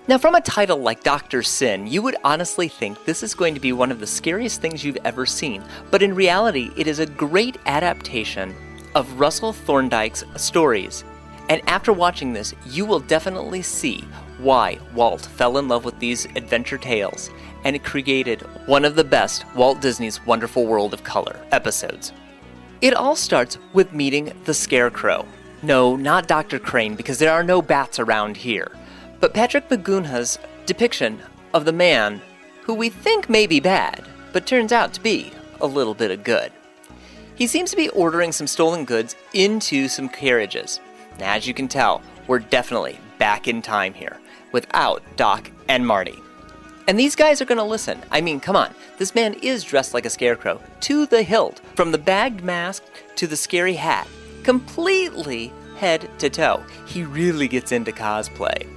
Now, 0.06 0.18
from 0.18 0.36
a 0.36 0.40
title 0.40 0.78
like 0.78 1.02
Dr. 1.02 1.42
Sin, 1.42 1.88
you 1.88 2.02
would 2.02 2.16
honestly 2.22 2.68
think 2.68 3.04
this 3.04 3.24
is 3.24 3.34
going 3.34 3.54
to 3.54 3.60
be 3.60 3.72
one 3.72 3.90
of 3.90 3.98
the 3.98 4.06
scariest 4.06 4.60
things 4.60 4.84
you've 4.84 4.98
ever 5.04 5.26
seen, 5.26 5.64
but 5.90 6.02
in 6.02 6.14
reality, 6.14 6.70
it 6.76 6.86
is 6.86 7.00
a 7.00 7.06
great 7.06 7.56
adaptation 7.66 8.54
of 8.94 9.20
Russell 9.20 9.52
Thorndike's 9.52 10.24
stories. 10.36 11.04
And 11.48 11.62
after 11.68 11.92
watching 11.92 12.32
this, 12.32 12.54
you 12.66 12.84
will 12.84 13.00
definitely 13.00 13.62
see 13.62 14.04
why 14.38 14.78
Walt 14.94 15.22
fell 15.22 15.58
in 15.58 15.68
love 15.68 15.84
with 15.84 15.98
these 15.98 16.24
adventure 16.36 16.78
tales 16.78 17.30
and 17.64 17.76
it 17.76 17.84
created 17.84 18.40
one 18.66 18.84
of 18.84 18.96
the 18.96 19.04
best 19.04 19.44
Walt 19.54 19.80
Disney's 19.80 20.24
Wonderful 20.24 20.66
World 20.66 20.94
of 20.94 21.04
Color 21.04 21.40
episodes. 21.52 22.12
It 22.80 22.94
all 22.94 23.16
starts 23.16 23.58
with 23.72 23.92
meeting 23.92 24.32
the 24.44 24.54
Scarecrow. 24.54 25.26
No, 25.62 25.96
not 25.96 26.26
Dr. 26.26 26.58
Crane, 26.58 26.94
because 26.94 27.18
there 27.18 27.32
are 27.32 27.44
no 27.44 27.60
bats 27.60 27.98
around 27.98 28.38
here, 28.38 28.72
but 29.20 29.34
Patrick 29.34 29.68
McGoohan's 29.68 30.38
depiction 30.64 31.20
of 31.52 31.66
the 31.66 31.72
man 31.72 32.22
who 32.62 32.72
we 32.72 32.88
think 32.88 33.28
may 33.28 33.46
be 33.46 33.60
bad, 33.60 34.06
but 34.32 34.46
turns 34.46 34.72
out 34.72 34.94
to 34.94 35.02
be 35.02 35.32
a 35.60 35.66
little 35.66 35.94
bit 35.94 36.10
of 36.10 36.24
good. 36.24 36.50
He 37.40 37.46
seems 37.46 37.70
to 37.70 37.76
be 37.76 37.88
ordering 37.88 38.32
some 38.32 38.46
stolen 38.46 38.84
goods 38.84 39.16
into 39.32 39.88
some 39.88 40.10
carriages. 40.10 40.78
Now, 41.18 41.32
as 41.32 41.46
you 41.46 41.54
can 41.54 41.68
tell, 41.68 42.02
we're 42.26 42.38
definitely 42.38 43.00
back 43.16 43.48
in 43.48 43.62
time 43.62 43.94
here, 43.94 44.18
without 44.52 45.02
Doc 45.16 45.50
and 45.66 45.86
Marty. 45.86 46.18
And 46.86 47.00
these 47.00 47.16
guys 47.16 47.40
are 47.40 47.46
going 47.46 47.56
to 47.56 47.64
listen. 47.64 47.98
I 48.10 48.20
mean, 48.20 48.40
come 48.40 48.56
on, 48.56 48.74
this 48.98 49.14
man 49.14 49.32
is 49.40 49.64
dressed 49.64 49.94
like 49.94 50.04
a 50.04 50.10
scarecrow, 50.10 50.60
to 50.80 51.06
the 51.06 51.22
hilt, 51.22 51.62
from 51.76 51.92
the 51.92 51.96
bagged 51.96 52.44
mask 52.44 52.82
to 53.16 53.26
the 53.26 53.38
scary 53.38 53.72
hat, 53.72 54.06
completely 54.42 55.50
head 55.78 56.10
to 56.18 56.28
toe. 56.28 56.62
He 56.84 57.04
really 57.04 57.48
gets 57.48 57.72
into 57.72 57.90
cosplay. 57.90 58.68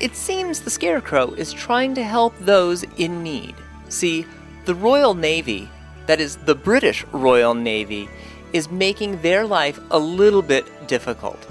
It 0.00 0.16
seems 0.16 0.58
the 0.58 0.70
scarecrow 0.70 1.34
is 1.34 1.52
trying 1.52 1.94
to 1.94 2.02
help 2.02 2.36
those 2.40 2.82
in 2.96 3.22
need. 3.22 3.54
See, 3.90 4.26
the 4.64 4.74
Royal 4.74 5.14
Navy, 5.14 5.68
that 6.06 6.20
is, 6.20 6.36
the 6.36 6.54
British 6.54 7.04
Royal 7.12 7.54
Navy, 7.54 8.08
is 8.52 8.70
making 8.70 9.22
their 9.22 9.46
life 9.46 9.78
a 9.90 9.98
little 9.98 10.42
bit 10.42 10.66
difficult. 10.86 11.46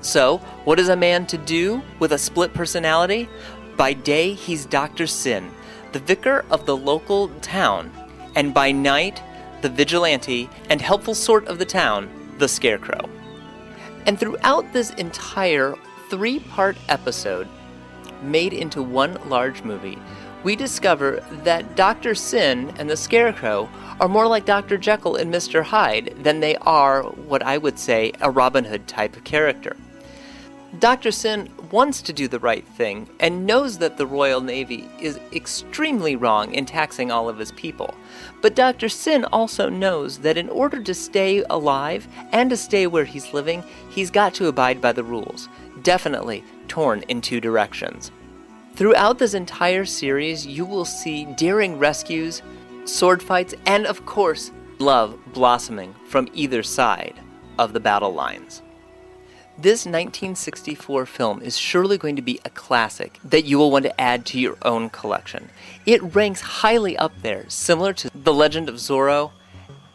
So, 0.00 0.38
what 0.64 0.78
is 0.78 0.88
a 0.88 0.96
man 0.96 1.26
to 1.26 1.38
do 1.38 1.82
with 1.98 2.12
a 2.12 2.18
split 2.18 2.54
personality? 2.54 3.28
By 3.76 3.92
day, 3.92 4.32
he's 4.32 4.64
Dr. 4.64 5.06
Sin, 5.06 5.50
the 5.92 5.98
vicar 5.98 6.44
of 6.50 6.64
the 6.64 6.76
local 6.76 7.28
town, 7.40 7.90
and 8.34 8.54
by 8.54 8.72
night, 8.72 9.22
the 9.62 9.68
vigilante 9.68 10.48
and 10.70 10.80
helpful 10.80 11.14
sort 11.14 11.46
of 11.48 11.58
the 11.58 11.64
town, 11.64 12.08
the 12.38 12.48
Scarecrow. 12.48 13.08
And 14.06 14.18
throughout 14.18 14.72
this 14.72 14.90
entire 14.90 15.74
three 16.08 16.38
part 16.38 16.76
episode, 16.88 17.48
made 18.22 18.52
into 18.52 18.82
one 18.82 19.18
large 19.28 19.62
movie, 19.62 19.98
we 20.46 20.54
discover 20.54 21.24
that 21.42 21.74
Dr. 21.74 22.14
Sin 22.14 22.72
and 22.78 22.88
the 22.88 22.96
Scarecrow 22.96 23.68
are 23.98 24.06
more 24.06 24.28
like 24.28 24.44
Dr. 24.44 24.78
Jekyll 24.78 25.16
and 25.16 25.34
Mr. 25.34 25.64
Hyde 25.64 26.14
than 26.22 26.38
they 26.38 26.54
are 26.58 27.02
what 27.02 27.42
I 27.42 27.58
would 27.58 27.80
say 27.80 28.12
a 28.20 28.30
Robin 28.30 28.64
Hood 28.64 28.86
type 28.86 29.16
of 29.16 29.24
character. 29.24 29.76
Dr. 30.78 31.10
Sin 31.10 31.50
wants 31.72 32.00
to 32.02 32.12
do 32.12 32.28
the 32.28 32.38
right 32.38 32.64
thing 32.64 33.08
and 33.18 33.44
knows 33.44 33.78
that 33.78 33.96
the 33.96 34.06
Royal 34.06 34.40
Navy 34.40 34.88
is 35.00 35.18
extremely 35.32 36.14
wrong 36.14 36.54
in 36.54 36.64
taxing 36.64 37.10
all 37.10 37.28
of 37.28 37.38
his 37.38 37.50
people. 37.50 37.92
But 38.40 38.54
Dr. 38.54 38.88
Sin 38.88 39.24
also 39.32 39.68
knows 39.68 40.18
that 40.18 40.38
in 40.38 40.48
order 40.48 40.80
to 40.80 40.94
stay 40.94 41.42
alive 41.50 42.06
and 42.30 42.50
to 42.50 42.56
stay 42.56 42.86
where 42.86 43.04
he's 43.04 43.34
living, 43.34 43.64
he's 43.90 44.12
got 44.12 44.32
to 44.34 44.46
abide 44.46 44.80
by 44.80 44.92
the 44.92 45.02
rules. 45.02 45.48
Definitely 45.82 46.44
torn 46.68 47.02
in 47.08 47.20
two 47.20 47.40
directions. 47.40 48.12
Throughout 48.76 49.18
this 49.18 49.32
entire 49.32 49.86
series, 49.86 50.46
you 50.46 50.66
will 50.66 50.84
see 50.84 51.24
daring 51.24 51.78
rescues, 51.78 52.42
sword 52.84 53.22
fights, 53.22 53.54
and 53.64 53.86
of 53.86 54.04
course, 54.04 54.52
love 54.78 55.18
blossoming 55.32 55.94
from 56.08 56.28
either 56.34 56.62
side 56.62 57.18
of 57.58 57.72
the 57.72 57.80
battle 57.80 58.12
lines. 58.12 58.60
This 59.56 59.86
1964 59.86 61.06
film 61.06 61.40
is 61.40 61.56
surely 61.56 61.96
going 61.96 62.16
to 62.16 62.22
be 62.22 62.38
a 62.44 62.50
classic 62.50 63.18
that 63.24 63.46
you 63.46 63.56
will 63.56 63.70
want 63.70 63.86
to 63.86 63.98
add 63.98 64.26
to 64.26 64.38
your 64.38 64.58
own 64.60 64.90
collection. 64.90 65.48
It 65.86 66.14
ranks 66.14 66.42
highly 66.42 66.98
up 66.98 67.12
there, 67.22 67.48
similar 67.48 67.94
to 67.94 68.10
The 68.14 68.34
Legend 68.34 68.68
of 68.68 68.74
Zorro 68.74 69.30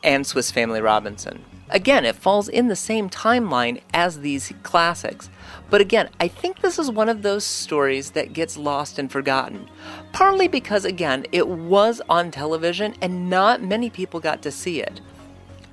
and 0.03 0.25
Swiss 0.25 0.49
Family 0.49 0.81
Robinson. 0.81 1.45
Again, 1.69 2.03
it 2.03 2.15
falls 2.15 2.49
in 2.49 2.67
the 2.67 2.75
same 2.75 3.11
timeline 3.11 3.81
as 3.93 4.21
these 4.21 4.51
classics. 4.63 5.29
But 5.71 5.81
again, 5.81 6.09
I 6.19 6.27
think 6.27 6.59
this 6.59 6.77
is 6.77 6.91
one 6.91 7.07
of 7.07 7.21
those 7.21 7.45
stories 7.45 8.11
that 8.11 8.33
gets 8.33 8.57
lost 8.57 8.99
and 8.99 9.09
forgotten. 9.09 9.69
Partly 10.11 10.49
because, 10.49 10.83
again, 10.83 11.25
it 11.31 11.47
was 11.47 12.01
on 12.09 12.29
television 12.29 12.93
and 13.01 13.29
not 13.29 13.63
many 13.63 13.89
people 13.89 14.19
got 14.19 14.41
to 14.43 14.51
see 14.51 14.81
it. 14.81 14.99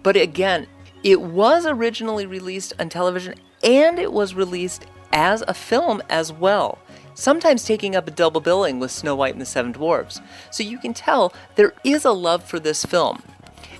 But 0.04 0.16
again, 0.16 0.68
it 1.02 1.20
was 1.20 1.66
originally 1.66 2.26
released 2.26 2.72
on 2.78 2.88
television 2.88 3.34
and 3.64 3.98
it 3.98 4.12
was 4.12 4.34
released 4.34 4.86
as 5.12 5.42
a 5.48 5.54
film 5.54 6.00
as 6.08 6.32
well, 6.32 6.78
sometimes 7.14 7.64
taking 7.64 7.96
up 7.96 8.06
a 8.06 8.12
double 8.12 8.40
billing 8.40 8.78
with 8.78 8.92
Snow 8.92 9.16
White 9.16 9.32
and 9.32 9.40
the 9.40 9.46
Seven 9.46 9.72
Dwarfs. 9.72 10.20
So 10.52 10.62
you 10.62 10.78
can 10.78 10.94
tell 10.94 11.32
there 11.56 11.74
is 11.82 12.04
a 12.04 12.12
love 12.12 12.44
for 12.44 12.60
this 12.60 12.84
film. 12.84 13.20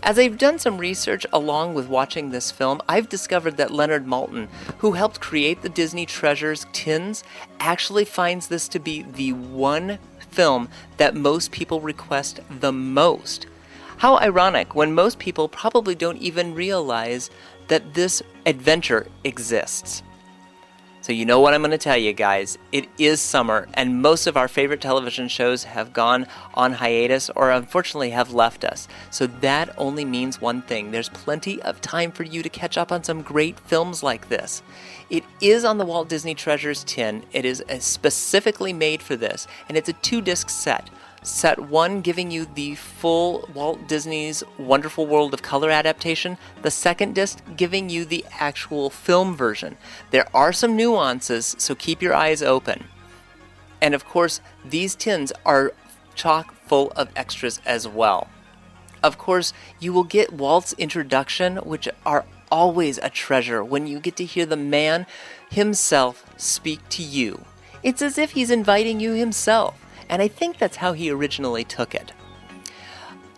As 0.03 0.19
I've 0.19 0.39
done 0.39 0.59
some 0.59 0.79
research 0.79 1.27
along 1.33 1.75
with 1.75 1.89
watching 1.89 2.31
this 2.31 2.51
film, 2.51 2.81
I've 2.89 3.09
discovered 3.09 3.57
that 3.57 3.73
Leonard 3.73 4.07
Maltin, 4.07 4.49
who 4.79 4.93
helped 4.93 5.21
create 5.21 5.63
the 5.63 5.69
Disney 5.69 6.07
Treasures 6.07 6.67
tins, 6.73 7.25
actually 7.59 8.05
finds 8.05 8.47
this 8.47 8.69
to 8.69 8.79
be 8.79 9.03
the 9.03 9.33
one 9.33 9.99
film 10.31 10.69
that 10.99 11.17
most 11.17 11.51
people 11.51 11.81
request 11.81 12.41
the 12.49 12.73
most. 12.73 13.47
How 13.99 14.19
ironic 14.19 14.75
when 14.75 14.95
most 14.95 15.19
people 15.19 15.49
probably 15.49 15.97
don't 15.97 16.19
even 16.19 16.55
realize 16.55 17.29
that 17.67 17.95
this 17.95 18.23
adventure 18.47 19.09
exists. 19.25 20.03
So, 21.09 21.15
you 21.15 21.25
know 21.25 21.41
what 21.41 21.55
I'm 21.55 21.63
going 21.63 21.71
to 21.71 21.79
tell 21.79 21.97
you 21.97 22.13
guys. 22.13 22.59
It 22.71 22.87
is 22.99 23.23
summer, 23.23 23.67
and 23.73 24.03
most 24.03 24.27
of 24.27 24.37
our 24.37 24.47
favorite 24.47 24.83
television 24.83 25.27
shows 25.29 25.65
have 25.65 25.95
gone 25.95 26.27
on 26.53 26.75
hiatus 26.75 27.31
or 27.31 27.51
unfortunately 27.51 28.11
have 28.11 28.35
left 28.35 28.63
us. 28.63 28.87
So, 29.11 29.27
that 29.27 29.75
only 29.79 30.05
means 30.05 30.39
one 30.39 30.61
thing 30.61 30.91
there's 30.91 31.09
plenty 31.09 31.63
of 31.63 31.81
time 31.81 32.13
for 32.13 32.25
you 32.25 32.43
to 32.43 32.51
catch 32.51 32.77
up 32.77 32.93
on 32.93 33.05
some 33.05 33.23
great 33.23 33.59
films 33.59 34.03
like 34.03 34.29
this. 34.29 34.63
It 35.09 35.25
is 35.41 35.65
on 35.65 35.79
the 35.79 35.87
Walt 35.87 36.11
Disney 36.11 36.35
Treasures 36.35 36.85
tin, 36.85 37.25
it 37.33 37.47
is 37.47 37.65
uh, 37.71 37.79
specifically 37.79 38.75
made 38.75 39.01
for 39.01 39.17
this, 39.17 39.47
and 39.67 39.79
it's 39.79 39.89
a 39.89 39.95
two 39.95 40.21
disc 40.21 40.51
set. 40.51 40.91
Set 41.29 41.59
1 41.59 42.01
giving 42.01 42.31
you 42.31 42.47
the 42.47 42.75
full 42.75 43.47
Walt 43.53 43.87
Disney's 43.87 44.43
Wonderful 44.57 45.07
World 45.07 45.35
of 45.35 45.43
Color 45.43 45.71
adaptation, 45.71 46.39
the 46.63 46.71
second 46.71 47.15
disc 47.15 47.43
giving 47.55 47.91
you 47.91 48.07
the 48.07 48.25
actual 48.41 48.89
film 48.89 49.37
version. 49.37 49.77
There 50.11 50.27
are 50.35 50.55
some 50.55 50.75
nuances, 50.75 51.55
so 51.59 51.75
keep 51.75 52.01
your 52.01 52.15
eyes 52.15 52.43
open. 52.43 52.85
And 53.83 53.95
of 53.95 54.07
course, 54.07 54.41
these 54.65 54.95
tins 54.95 55.31
are 55.45 55.75
chock 56.15 56.55
full 56.67 56.93
of 56.97 57.11
extras 57.15 57.61
as 57.67 57.87
well. 57.87 58.29
Of 59.03 59.19
course, 59.19 59.53
you 59.79 59.93
will 59.93 60.05
get 60.05 60.33
Walt's 60.33 60.73
introduction, 60.73 61.57
which 61.59 61.91
are 62.07 62.25
always 62.51 62.97
a 62.97 63.11
treasure 63.11 63.63
when 63.63 63.87
you 63.87 64.01
get 64.01 64.17
to 64.17 64.25
hear 64.25 64.47
the 64.47 64.57
man 64.57 65.05
himself 65.51 66.25
speak 66.39 66.81
to 66.89 67.03
you 67.03 67.45
It's 67.83 68.01
as 68.01 68.17
if 68.17 68.31
he's 68.31 68.51
inviting 68.51 68.99
you 68.99 69.13
himself, 69.13 69.79
and 70.09 70.23
I 70.23 70.29
think 70.29 70.59
that's 70.59 70.77
how 70.77 70.93
he 70.93 71.11
originally 71.11 71.65
took 71.65 71.95
it. 71.95 72.13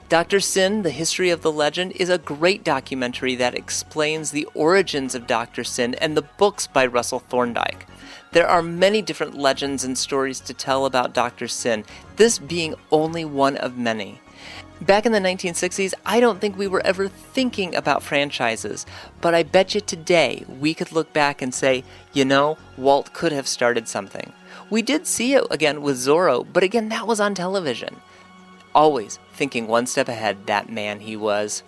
Dr. 0.08 0.40
Sin, 0.40 0.82
The 0.82 0.90
History 0.90 1.30
of 1.30 1.42
the 1.42 1.52
Legend, 1.52 1.92
is 1.92 2.08
a 2.08 2.18
great 2.18 2.64
documentary 2.64 3.36
that 3.36 3.54
explains 3.54 4.32
the 4.32 4.48
origins 4.54 5.14
of 5.14 5.28
Dr. 5.28 5.62
Sin 5.62 5.94
and 5.94 6.16
the 6.16 6.22
books 6.22 6.66
by 6.66 6.84
Russell 6.84 7.20
Thorndike. 7.20 7.86
There 8.32 8.48
are 8.48 8.62
many 8.62 9.02
different 9.02 9.36
legends 9.36 9.84
and 9.84 9.96
stories 9.96 10.40
to 10.40 10.54
tell 10.54 10.84
about 10.84 11.14
Dr. 11.14 11.46
Sin, 11.46 11.84
this 12.16 12.40
being 12.40 12.74
only 12.90 13.24
one 13.24 13.56
of 13.56 13.78
many. 13.78 14.20
Back 14.80 15.04
in 15.04 15.12
the 15.12 15.18
1960s, 15.20 15.94
I 16.06 16.20
don't 16.20 16.40
think 16.40 16.56
we 16.56 16.66
were 16.66 16.84
ever 16.86 17.06
thinking 17.06 17.74
about 17.74 18.02
franchises, 18.02 18.86
but 19.20 19.34
I 19.34 19.42
bet 19.42 19.74
you 19.74 19.80
today 19.80 20.44
we 20.48 20.74
could 20.74 20.90
look 20.90 21.12
back 21.12 21.42
and 21.42 21.54
say, 21.54 21.84
you 22.14 22.24
know, 22.24 22.56
Walt 22.78 23.12
could 23.12 23.30
have 23.30 23.46
started 23.46 23.86
something. 23.86 24.32
We 24.70 24.82
did 24.82 25.06
see 25.06 25.34
it 25.34 25.44
again 25.50 25.82
with 25.82 25.96
Zorro, 25.96 26.46
but 26.50 26.62
again, 26.62 26.88
that 26.90 27.06
was 27.06 27.18
on 27.18 27.34
television. 27.34 27.96
Always 28.72 29.18
thinking 29.34 29.66
one 29.66 29.86
step 29.86 30.08
ahead, 30.08 30.46
that 30.46 30.70
man 30.70 31.00
he 31.00 31.16
was. 31.16 31.64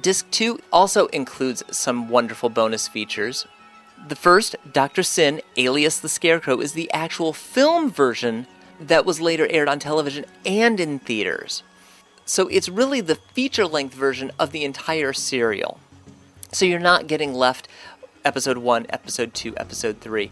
Disc 0.00 0.30
2 0.30 0.60
also 0.72 1.06
includes 1.06 1.64
some 1.70 2.08
wonderful 2.08 2.48
bonus 2.48 2.86
features. 2.86 3.46
The 4.06 4.16
first, 4.16 4.54
Dr. 4.72 5.02
Sin, 5.02 5.40
alias 5.56 5.98
the 5.98 6.08
Scarecrow, 6.08 6.60
is 6.60 6.72
the 6.72 6.90
actual 6.92 7.32
film 7.32 7.90
version 7.90 8.46
that 8.80 9.04
was 9.04 9.20
later 9.20 9.46
aired 9.50 9.68
on 9.68 9.78
television 9.78 10.26
and 10.46 10.78
in 10.78 11.00
theaters. 11.00 11.62
So 12.24 12.48
it's 12.48 12.68
really 12.68 13.00
the 13.00 13.18
feature 13.34 13.66
length 13.66 13.94
version 13.94 14.30
of 14.38 14.52
the 14.52 14.64
entire 14.64 15.12
serial. 15.12 15.78
So 16.52 16.64
you're 16.64 16.78
not 16.78 17.08
getting 17.08 17.34
left 17.34 17.66
episode 18.24 18.58
1, 18.58 18.86
episode 18.90 19.34
2, 19.34 19.54
episode 19.56 20.00
3. 20.00 20.30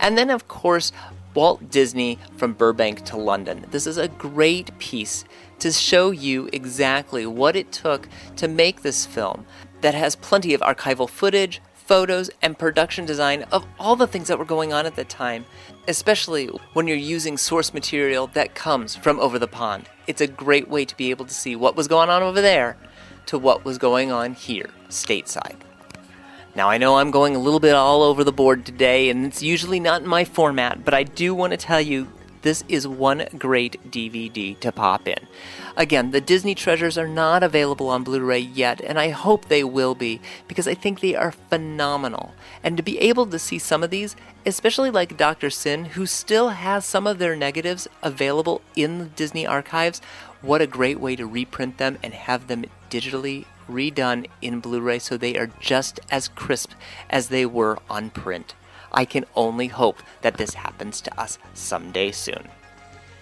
And 0.00 0.16
then, 0.16 0.30
of 0.30 0.48
course, 0.48 0.92
Walt 1.34 1.70
Disney 1.70 2.18
from 2.36 2.52
Burbank 2.52 3.04
to 3.06 3.16
London. 3.16 3.66
This 3.70 3.86
is 3.86 3.98
a 3.98 4.08
great 4.08 4.76
piece 4.78 5.24
to 5.58 5.72
show 5.72 6.10
you 6.10 6.48
exactly 6.52 7.26
what 7.26 7.56
it 7.56 7.72
took 7.72 8.08
to 8.36 8.48
make 8.48 8.82
this 8.82 9.04
film 9.04 9.46
that 9.80 9.94
has 9.94 10.16
plenty 10.16 10.54
of 10.54 10.60
archival 10.60 11.08
footage, 11.08 11.60
photos, 11.74 12.30
and 12.40 12.58
production 12.58 13.04
design 13.04 13.42
of 13.52 13.66
all 13.78 13.96
the 13.96 14.06
things 14.06 14.28
that 14.28 14.38
were 14.38 14.44
going 14.44 14.72
on 14.72 14.86
at 14.86 14.96
the 14.96 15.04
time, 15.04 15.44
especially 15.88 16.46
when 16.72 16.86
you're 16.86 16.96
using 16.96 17.36
source 17.36 17.74
material 17.74 18.28
that 18.28 18.54
comes 18.54 18.96
from 18.96 19.20
over 19.20 19.38
the 19.38 19.48
pond. 19.48 19.88
It's 20.06 20.20
a 20.20 20.26
great 20.26 20.68
way 20.68 20.84
to 20.84 20.96
be 20.96 21.10
able 21.10 21.26
to 21.26 21.34
see 21.34 21.56
what 21.56 21.76
was 21.76 21.88
going 21.88 22.08
on 22.10 22.22
over 22.22 22.40
there 22.40 22.76
to 23.26 23.38
what 23.38 23.64
was 23.64 23.78
going 23.78 24.12
on 24.12 24.34
here, 24.34 24.70
stateside. 24.88 25.56
Now, 26.56 26.70
I 26.70 26.78
know 26.78 26.98
I'm 26.98 27.10
going 27.10 27.34
a 27.34 27.40
little 27.40 27.58
bit 27.58 27.74
all 27.74 28.04
over 28.04 28.22
the 28.22 28.30
board 28.30 28.64
today, 28.64 29.10
and 29.10 29.26
it's 29.26 29.42
usually 29.42 29.80
not 29.80 30.02
in 30.02 30.08
my 30.08 30.24
format, 30.24 30.84
but 30.84 30.94
I 30.94 31.02
do 31.02 31.34
want 31.34 31.50
to 31.50 31.56
tell 31.56 31.80
you 31.80 32.06
this 32.42 32.62
is 32.68 32.86
one 32.86 33.26
great 33.36 33.90
DVD 33.90 34.56
to 34.60 34.70
pop 34.70 35.08
in. 35.08 35.18
Again, 35.76 36.12
the 36.12 36.20
Disney 36.20 36.54
treasures 36.54 36.96
are 36.96 37.08
not 37.08 37.42
available 37.42 37.88
on 37.88 38.04
Blu 38.04 38.20
ray 38.20 38.38
yet, 38.38 38.80
and 38.82 39.00
I 39.00 39.08
hope 39.08 39.48
they 39.48 39.64
will 39.64 39.96
be 39.96 40.20
because 40.46 40.68
I 40.68 40.74
think 40.74 41.00
they 41.00 41.16
are 41.16 41.32
phenomenal. 41.32 42.34
And 42.62 42.76
to 42.76 42.84
be 42.84 43.00
able 43.00 43.26
to 43.26 43.38
see 43.40 43.58
some 43.58 43.82
of 43.82 43.90
these, 43.90 44.14
especially 44.46 44.90
like 44.90 45.16
Dr. 45.16 45.50
Sin, 45.50 45.86
who 45.86 46.06
still 46.06 46.50
has 46.50 46.84
some 46.84 47.08
of 47.08 47.18
their 47.18 47.34
negatives 47.34 47.88
available 48.00 48.60
in 48.76 48.98
the 48.98 49.06
Disney 49.06 49.44
archives, 49.44 50.00
what 50.40 50.62
a 50.62 50.68
great 50.68 51.00
way 51.00 51.16
to 51.16 51.26
reprint 51.26 51.78
them 51.78 51.98
and 52.00 52.14
have 52.14 52.46
them 52.46 52.66
digitally 52.90 53.46
redone 53.68 54.28
in 54.40 54.60
Blu 54.60 54.80
ray 54.80 54.98
so 54.98 55.16
they 55.16 55.36
are 55.36 55.50
just 55.60 56.00
as 56.10 56.28
crisp 56.28 56.72
as 57.10 57.28
they 57.28 57.46
were 57.46 57.78
on 57.88 58.10
print. 58.10 58.54
I 58.92 59.04
can 59.04 59.24
only 59.34 59.66
hope 59.66 60.02
that 60.22 60.36
this 60.36 60.54
happens 60.54 61.00
to 61.02 61.20
us 61.20 61.38
someday 61.52 62.12
soon. 62.12 62.48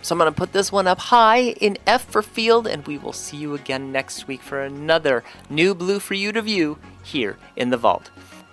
So 0.03 0.15
I'm 0.15 0.19
going 0.19 0.33
to 0.33 0.37
put 0.37 0.53
this 0.53 0.73
one 0.73 0.89
up 0.89 0.99
high 0.99 1.53
in 1.61 1.79
F 1.87 2.05
for 2.05 2.23
field, 2.23 2.67
and 2.67 2.85
we 2.87 2.99
will 2.99 3.13
see 3.13 3.37
you 3.37 3.55
again 3.55 3.93
next 3.93 4.27
week 4.27 4.43
for 4.43 4.61
another 4.61 5.23
new 5.49 5.75
blue 5.75 6.01
for 6.01 6.15
you 6.15 6.33
to 6.33 6.43
view 6.43 6.79
here 7.05 7.39
in 7.55 7.71
the 7.71 7.77
vault. 7.77 8.11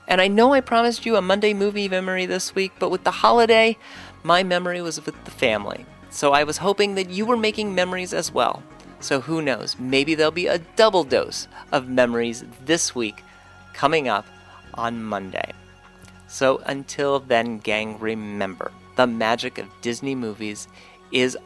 And 0.07 0.21
I 0.21 0.27
know 0.27 0.53
I 0.53 0.61
promised 0.61 1.05
you 1.05 1.15
a 1.15 1.21
Monday 1.21 1.53
movie 1.53 1.89
memory 1.89 2.27
this 2.27 2.53
week, 2.53 2.71
but 2.77 2.91
with 2.91 3.03
the 3.03 3.11
holiday, 3.11 3.77
my 4.23 4.43
memory 4.43 4.81
was 4.81 5.03
with 5.03 5.23
the 5.25 5.31
family. 5.31 5.85
So 6.11 6.33
I 6.33 6.43
was 6.43 6.57
hoping 6.57 6.95
that 6.95 7.09
you 7.09 7.25
were 7.25 7.37
making 7.37 7.73
memories 7.73 8.13
as 8.13 8.31
well. 8.31 8.61
So 8.99 9.21
who 9.21 9.41
knows, 9.41 9.77
maybe 9.79 10.15
there'll 10.15 10.31
be 10.31 10.47
a 10.47 10.59
double 10.59 11.03
dose 11.03 11.47
of 11.71 11.87
memories 11.87 12.43
this 12.65 12.93
week 12.93 13.23
coming 13.73 14.07
up 14.07 14.25
on 14.73 15.03
Monday. 15.03 15.53
So 16.27 16.61
until 16.65 17.19
then, 17.19 17.59
gang, 17.59 17.97
remember 17.99 18.71
the 18.95 19.07
magic 19.07 19.57
of 19.57 19.67
Disney 19.81 20.13
movies 20.13 20.67
is 21.11 21.37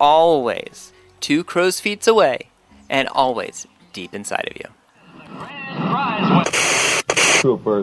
always 0.00 0.92
two 1.20 1.44
crow's 1.44 1.78
feet 1.78 2.06
away 2.06 2.48
and 2.88 3.06
always 3.08 3.66
deep 3.92 4.14
inside 4.14 4.48
of 4.50 4.56
you. 4.56 4.68
Trooper. 7.40 7.82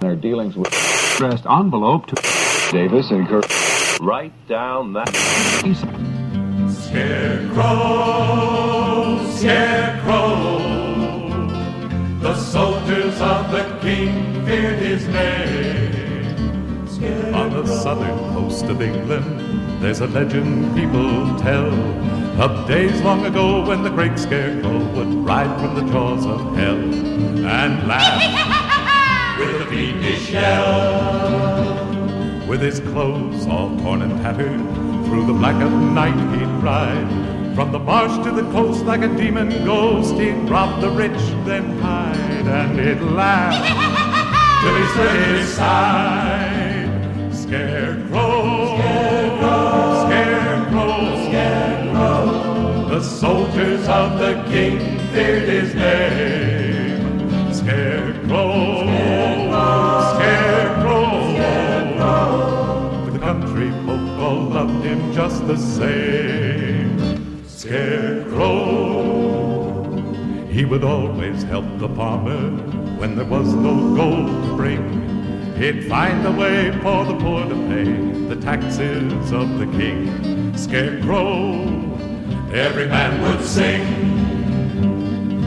Their 0.00 0.16
dealings 0.16 0.56
with 0.56 0.72
addressed 1.16 1.44
envelope 1.46 2.06
to 2.06 2.14
Davis 2.72 3.10
and 3.10 3.28
Kirk. 3.28 3.44
Write 4.00 4.32
down 4.48 4.94
that. 4.94 6.09
Scarecrow, 6.90 7.70
Scarecrow, 9.36 10.58
the 12.18 12.34
soldiers 12.34 13.20
of 13.20 13.52
the 13.52 13.78
king 13.80 14.44
feared 14.44 14.80
his 14.80 15.06
name. 15.06 16.34
On 17.32 17.50
the 17.50 17.64
southern 17.64 18.18
coast 18.34 18.64
of 18.64 18.82
England, 18.82 19.80
there's 19.80 20.00
a 20.00 20.08
legend 20.08 20.74
people 20.74 21.38
tell 21.38 21.72
of 22.42 22.66
days 22.66 23.00
long 23.02 23.24
ago 23.24 23.64
when 23.64 23.84
the 23.84 23.90
great 23.90 24.18
scarecrow 24.18 24.78
would 24.92 25.14
ride 25.24 25.60
from 25.60 25.76
the 25.76 25.92
jaws 25.92 26.26
of 26.26 26.40
hell 26.56 26.76
and 26.76 27.86
laugh 27.86 29.38
with 29.38 29.62
a 29.62 29.66
fiendish 29.66 30.30
yell. 30.32 31.76
with 32.48 32.60
his 32.60 32.80
clothes 32.80 33.46
all 33.46 33.78
torn 33.78 34.02
and 34.02 34.20
tattered. 34.22 34.89
Through 35.10 35.26
the 35.26 35.32
black 35.32 35.60
of 35.60 35.72
night 35.72 36.14
he'd 36.38 36.62
ride. 36.62 37.54
From 37.56 37.72
the 37.72 37.80
marsh 37.80 38.16
to 38.22 38.30
the 38.30 38.48
coast 38.52 38.84
like 38.84 39.02
a 39.02 39.08
demon 39.08 39.48
ghost, 39.64 40.14
he'd 40.14 40.48
rob 40.48 40.80
the 40.80 40.88
rich, 40.88 41.20
then 41.44 41.80
hide, 41.80 42.46
and 42.46 42.78
he'd 42.78 43.02
laugh 43.10 43.58
till 44.62 44.76
he 44.76 44.86
slid 44.94 45.20
his 45.26 45.48
side. 45.52 47.34
Scarecrow, 47.34 48.76
scarecrow, 48.78 50.06
scarecrow, 51.26 52.88
The 52.90 53.02
soldiers 53.02 53.88
of 53.88 54.16
the 54.20 54.34
king 54.48 54.78
feared 55.10 55.48
his 55.48 55.74
name. 55.74 57.52
Scarecrow, 57.52 58.10
scarecrow, 58.20 58.69
just 65.30 65.46
the 65.46 65.56
same. 65.56 67.46
Scarecrow. 67.46 68.50
He 70.48 70.64
would 70.64 70.82
always 70.82 71.42
help 71.44 71.66
the 71.78 71.88
farmer 71.90 72.50
when 72.98 73.14
there 73.16 73.26
was 73.26 73.54
no 73.54 73.94
gold 73.94 74.26
to 74.44 74.56
bring. 74.56 74.82
He'd 75.56 75.88
find 75.88 76.26
a 76.26 76.32
way 76.32 76.72
for 76.82 77.04
the 77.04 77.16
poor 77.18 77.44
to 77.44 77.54
pay 77.70 77.84
the 78.28 78.36
taxes 78.40 79.30
of 79.32 79.58
the 79.58 79.66
king. 79.78 80.56
Scarecrow, 80.56 81.78
Every 82.52 82.88
man 82.88 83.22
would 83.22 83.44
sing. 83.44 83.86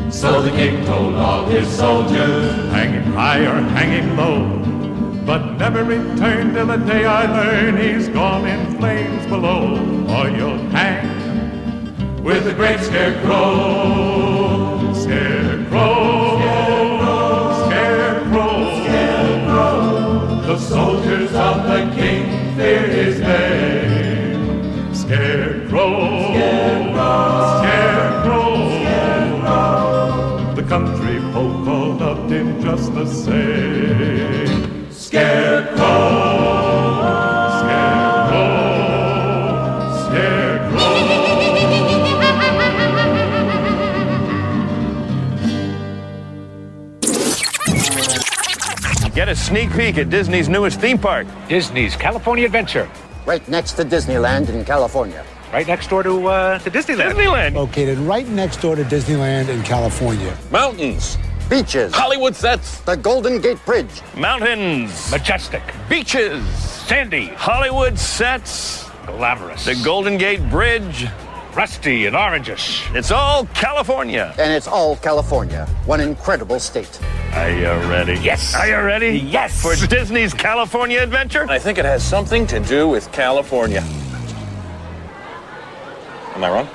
So 0.09 0.41
the 0.41 0.51
king 0.51 0.85
told 0.85 1.15
all 1.15 1.45
his 1.47 1.67
soldiers, 1.67 2.55
hang 2.71 2.93
him 2.93 3.11
high 3.11 3.41
or 3.41 3.59
hang 3.75 3.91
him 3.91 4.15
low. 4.15 4.72
But 5.25 5.57
never 5.57 5.83
return 5.85 6.53
till 6.53 6.65
the 6.67 6.77
day 6.77 7.05
I 7.05 7.25
learn 7.25 7.77
he's 7.77 8.09
gone 8.09 8.45
in 8.45 8.77
flames 8.77 9.25
below, 9.27 9.77
or 10.09 10.29
you'll 10.29 10.57
hang 10.69 12.23
with 12.23 12.43
the 12.43 12.53
great 12.53 12.81
scarecrow. 12.81 13.33
Scarecrow, 14.93 16.39
Scarecrow, 17.65 18.83
Scarecrow. 18.83 20.41
The 20.45 20.57
soldiers 20.57 21.33
of 21.33 21.63
the 21.67 21.91
king 21.95 22.55
fear 22.57 22.85
his 22.87 23.19
name. 23.21 24.93
scarecrow, 24.93 26.33
Scarecrow, 26.33 27.59
Scarecrow, 27.59 28.55
Scarecrow. 28.77 30.55
The 30.55 30.63
country 30.63 31.19
folk 31.31 31.67
all 31.67 31.93
loved 31.95 32.29
him 32.29 32.61
just 32.61 32.93
the 32.93 33.05
same. 33.05 33.82
Scarecrow, 35.13 35.77
Scarecrow, 37.59 38.63
Scarecrow. 40.07 40.81
Get 49.13 49.29
a 49.29 49.35
sneak 49.35 49.71
peek 49.73 49.99
at 49.99 50.09
Disney's 50.09 50.49
newest 50.49 50.79
theme 50.79 50.97
park. 50.97 51.27
Disney's 51.47 51.95
California 51.95 52.47
Adventure. 52.47 52.89
Right 53.27 53.47
next 53.47 53.73
to 53.73 53.85
Disneyland 53.85 54.49
in 54.49 54.65
California. 54.65 55.23
Right 55.53 55.67
next 55.67 55.91
door 55.91 56.01
to, 56.01 56.25
uh, 56.25 56.57
to 56.57 56.71
Disneyland. 56.71 57.11
Disneyland. 57.11 57.53
Located 57.53 57.99
right 57.99 58.27
next 58.29 58.61
door 58.61 58.75
to 58.75 58.83
Disneyland 58.83 59.49
in 59.49 59.61
California. 59.61 60.35
Mountains. 60.49 61.19
Beaches. 61.53 61.93
Hollywood 61.93 62.35
sets. 62.35 62.79
The 62.79 62.95
Golden 62.95 63.39
Gate 63.39 63.63
Bridge. 63.63 64.01
Mountains. 64.17 65.11
Majestic. 65.11 65.61
Beaches. 65.87 66.43
Sandy. 66.87 67.27
Hollywood 67.27 67.99
sets. 67.99 68.89
Glamorous. 69.05 69.63
The 69.63 69.79
Golden 69.85 70.17
Gate 70.17 70.41
Bridge. 70.49 71.05
Rusty 71.53 72.07
and 72.07 72.15
orangish. 72.15 72.91
It's 72.95 73.11
all 73.11 73.45
California. 73.53 74.33
And 74.39 74.51
it's 74.51 74.67
all 74.67 74.95
California. 74.95 75.67
One 75.85 75.99
incredible 75.99 76.59
state. 76.59 76.99
Are 77.33 77.51
you 77.51 77.67
ready? 77.87 78.15
Yes. 78.15 78.55
Are 78.55 78.67
you 78.67 78.79
ready? 78.79 79.19
Yes. 79.19 79.61
For 79.61 79.75
Disney's 79.85 80.33
California 80.33 81.03
Adventure? 81.03 81.45
I 81.47 81.59
think 81.59 81.77
it 81.77 81.85
has 81.85 82.03
something 82.03 82.47
to 82.47 82.59
do 82.61 82.87
with 82.87 83.11
California. 83.11 83.81
Am 86.33 86.43
I 86.43 86.49
wrong? 86.49 86.67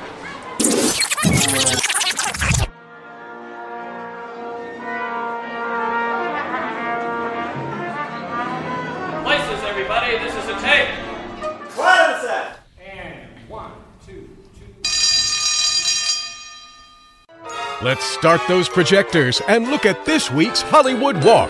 Let's 17.89 18.05
start 18.05 18.43
those 18.49 18.69
projectors 18.69 19.41
and 19.49 19.69
look 19.69 19.87
at 19.87 20.05
this 20.05 20.31
week's 20.31 20.61
Hollywood 20.61 21.25
Walk. 21.25 21.49